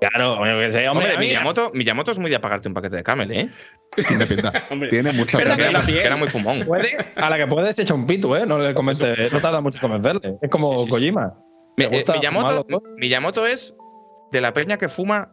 [0.00, 1.06] Claro, yo que sé, hombre.
[1.06, 3.48] Hombre, mí- Miyamoto, Miyamoto es muy de apagarte un paquete de camel, ¿eh?
[4.06, 4.52] Tiene pinta.
[4.70, 4.88] Hombre.
[4.90, 5.54] Tiene mucha pinta.
[5.54, 6.64] era, era muy fumón.
[6.64, 8.46] Puede, a la que puedes echa un pito, ¿eh?
[8.46, 10.36] No le convence, no tarda mucho en convencerle.
[10.40, 10.90] Es como Sí, sí, sí.
[10.90, 11.34] Kojima.
[11.76, 13.74] Mi- ¿Te eh, gusta Miyamoto, fumarlo, Miyamoto es
[14.30, 15.32] de la peña que fuma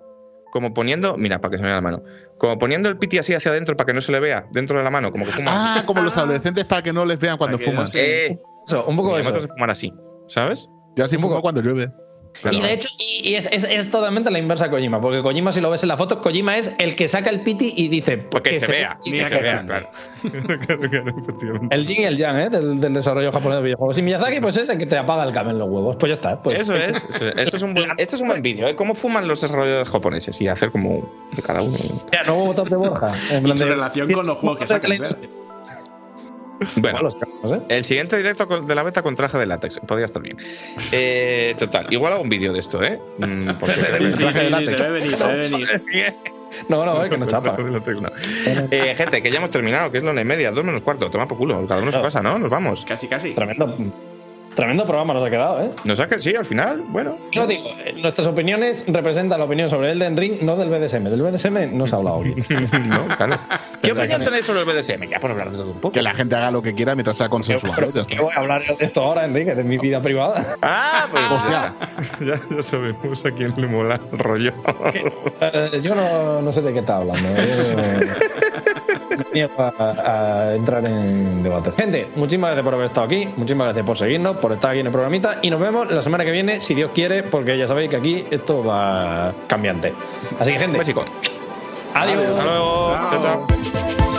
[0.52, 2.02] como poniendo, mira, para que se me vea la mano,
[2.40, 4.84] como poniendo el piti así hacia adentro para que no se le vea dentro de
[4.84, 5.52] la mano, como que fuma.
[5.80, 7.88] Ah, como los adolescentes para que no les vean cuando no fuman.
[7.88, 9.30] se- Eh, Eso, un poco eso.
[9.30, 9.94] Miyamoto se fumar así,
[10.28, 10.70] ¿sabes?
[10.96, 11.92] Yo así un poco- fumo cuando llueve.
[12.42, 12.58] Claro.
[12.58, 15.52] Y de hecho, y, y es, es- es totalmente la inversa a Kojima, porque Kojima,
[15.52, 18.18] si lo ves en la foto, Kojima es el que saca el piti y dice.
[18.18, 19.74] pues, Porque se vea, que se vea, grande.
[19.74, 19.90] claro.
[20.66, 21.76] claro, claro, efectivamente.
[21.76, 22.50] El yin y el yang, ¿eh?
[22.50, 23.98] Del, del desarrollo japonés de videojuegos.
[23.98, 25.96] Y Miyazaki, pues es el que te apaga el cable en los huevos.
[25.98, 26.42] Pues ya está.
[26.42, 26.98] Pues, Eso es.
[27.10, 27.34] eso es.
[27.38, 28.76] Esto es un buen, este es un buen vídeo, ¿eh?
[28.76, 31.78] Cómo fuman los desarrolladores japoneses y hacer como de cada uno.
[32.12, 33.12] Ya, no hubo votos de Borja.
[33.32, 34.92] En plan de- relación con los juegos que sacan.
[36.78, 37.60] Bueno, los cabros, ¿eh?
[37.70, 39.80] el siguiente directo de la beta con traje de látex.
[39.80, 40.38] Podría estar bien.
[40.92, 43.00] Eh, total, igual hago un vídeo de esto, ¿eh?
[43.20, 44.74] Mm, porque- Sí, sí, traje de sí, látex.
[44.74, 45.68] se ve venir, se ve venir.
[46.70, 47.58] No, no, eh, que no chapa.
[48.72, 51.10] Eh, gente, que ya hemos terminado, que es la una y media, dos menos cuarto,
[51.10, 52.40] toma por culo, cada uno a su casa, ¿no?
[52.40, 52.86] Nos vamos.
[52.88, 53.32] Casi, casi.
[53.34, 53.76] Tremendo,
[54.56, 55.70] tremendo programa nos ha quedado, ¿eh?
[55.84, 57.18] Nos saca, sí, al final, bueno.
[57.32, 61.04] Yo digo, eh, nuestras opiniones representan la opinión sobre Elden Ring, no del BDSM.
[61.10, 62.34] Del BDSM no se ha hablado aquí.
[62.90, 63.40] no, claro.
[63.82, 65.08] ¿Qué opinión que- tenéis sobre el BDSM?
[65.10, 65.92] Ya por hablar de todo un poco.
[65.94, 67.76] Que la gente haga lo que quiera mientras sea consensuado.
[67.76, 68.16] Pero, Ya está.
[68.16, 69.54] ¿qué voy a hablar yo de esto ahora, Enrique?
[69.56, 70.44] De mi vida privada.
[70.62, 71.74] Ah, pues Hostia.
[72.22, 74.54] Ya, ya sabemos a quién le mola el rollo.
[75.42, 77.28] Eh, yo no, no sé de qué está hablando.
[79.18, 79.74] Yo me niego a,
[80.50, 81.76] a entrar en debates.
[81.76, 84.86] Gente, muchísimas gracias por haber estado aquí, muchísimas gracias por seguirnos, por estar aquí en
[84.88, 87.90] el programita y nos vemos la semana que viene, si Dios quiere, porque ya sabéis
[87.90, 89.94] que aquí esto va cambiante.
[90.40, 91.06] Así que, gente, Un besico.
[91.94, 92.24] adiós.
[92.30, 92.98] Hasta luego.
[93.12, 93.20] chao.
[93.22, 94.15] chao.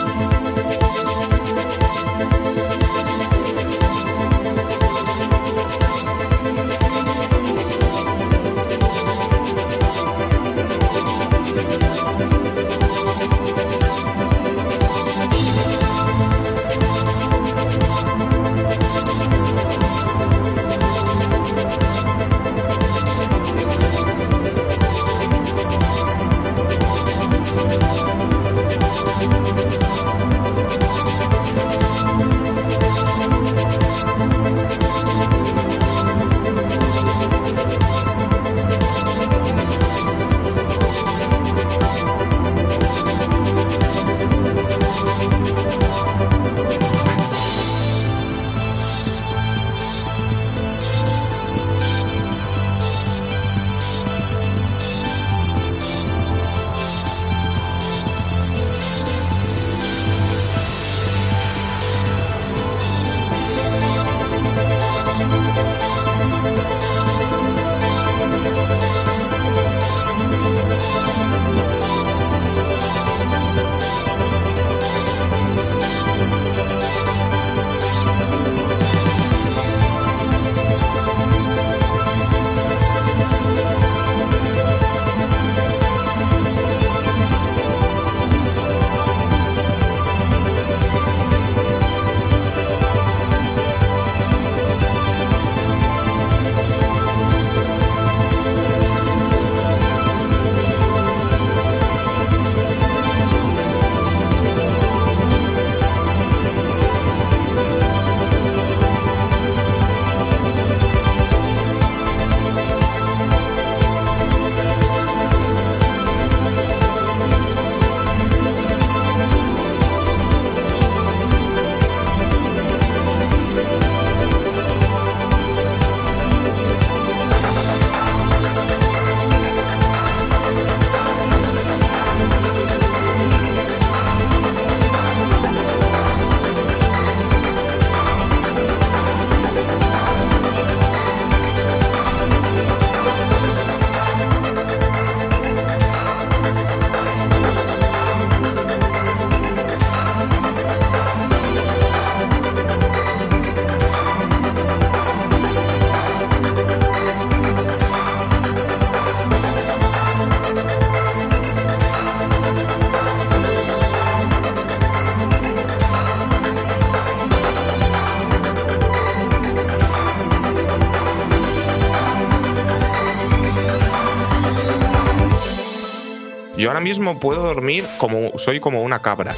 [176.77, 179.33] Ahora mismo puedo dormir como soy como una cabra.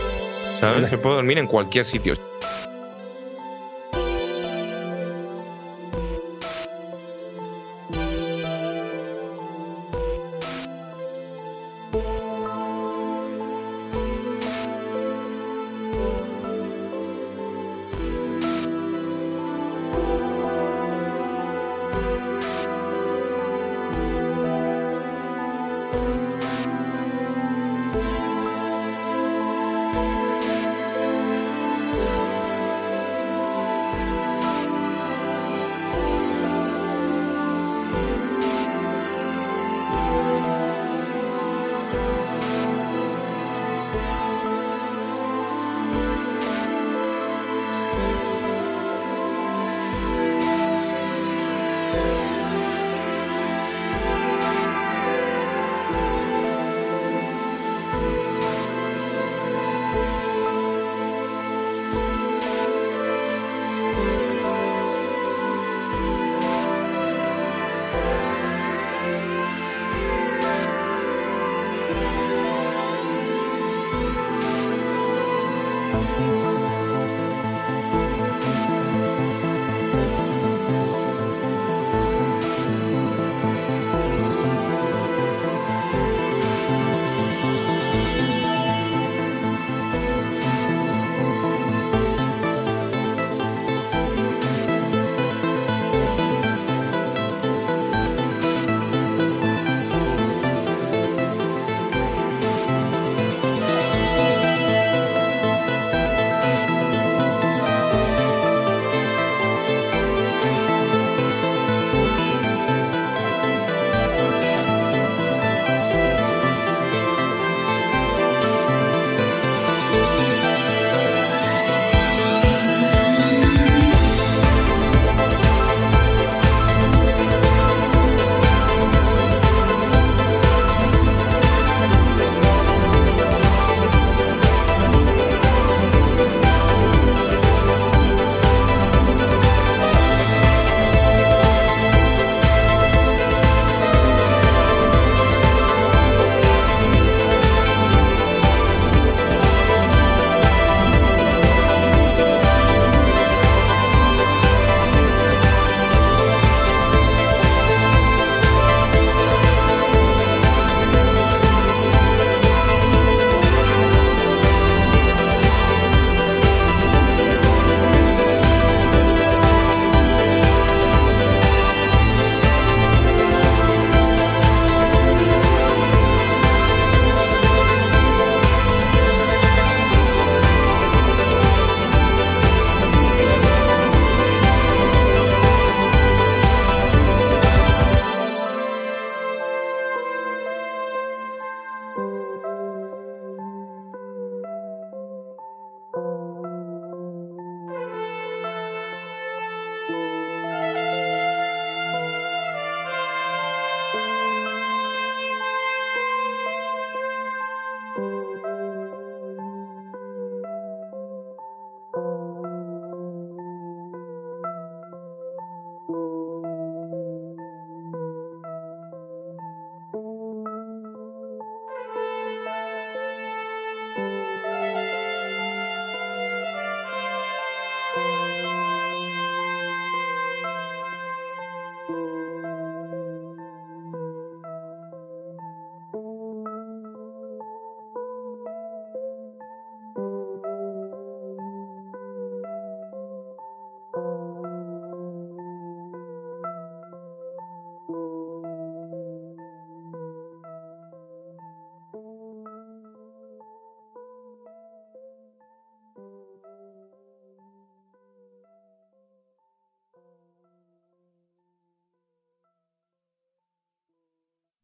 [0.60, 0.90] ¿Sabes?
[0.90, 2.16] Que puedo dormir en cualquier sitio.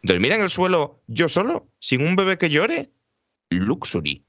[0.05, 1.67] ¿Dormir en el suelo yo solo?
[1.79, 2.91] ¿Sin un bebé que llore?
[3.49, 4.23] Luxury.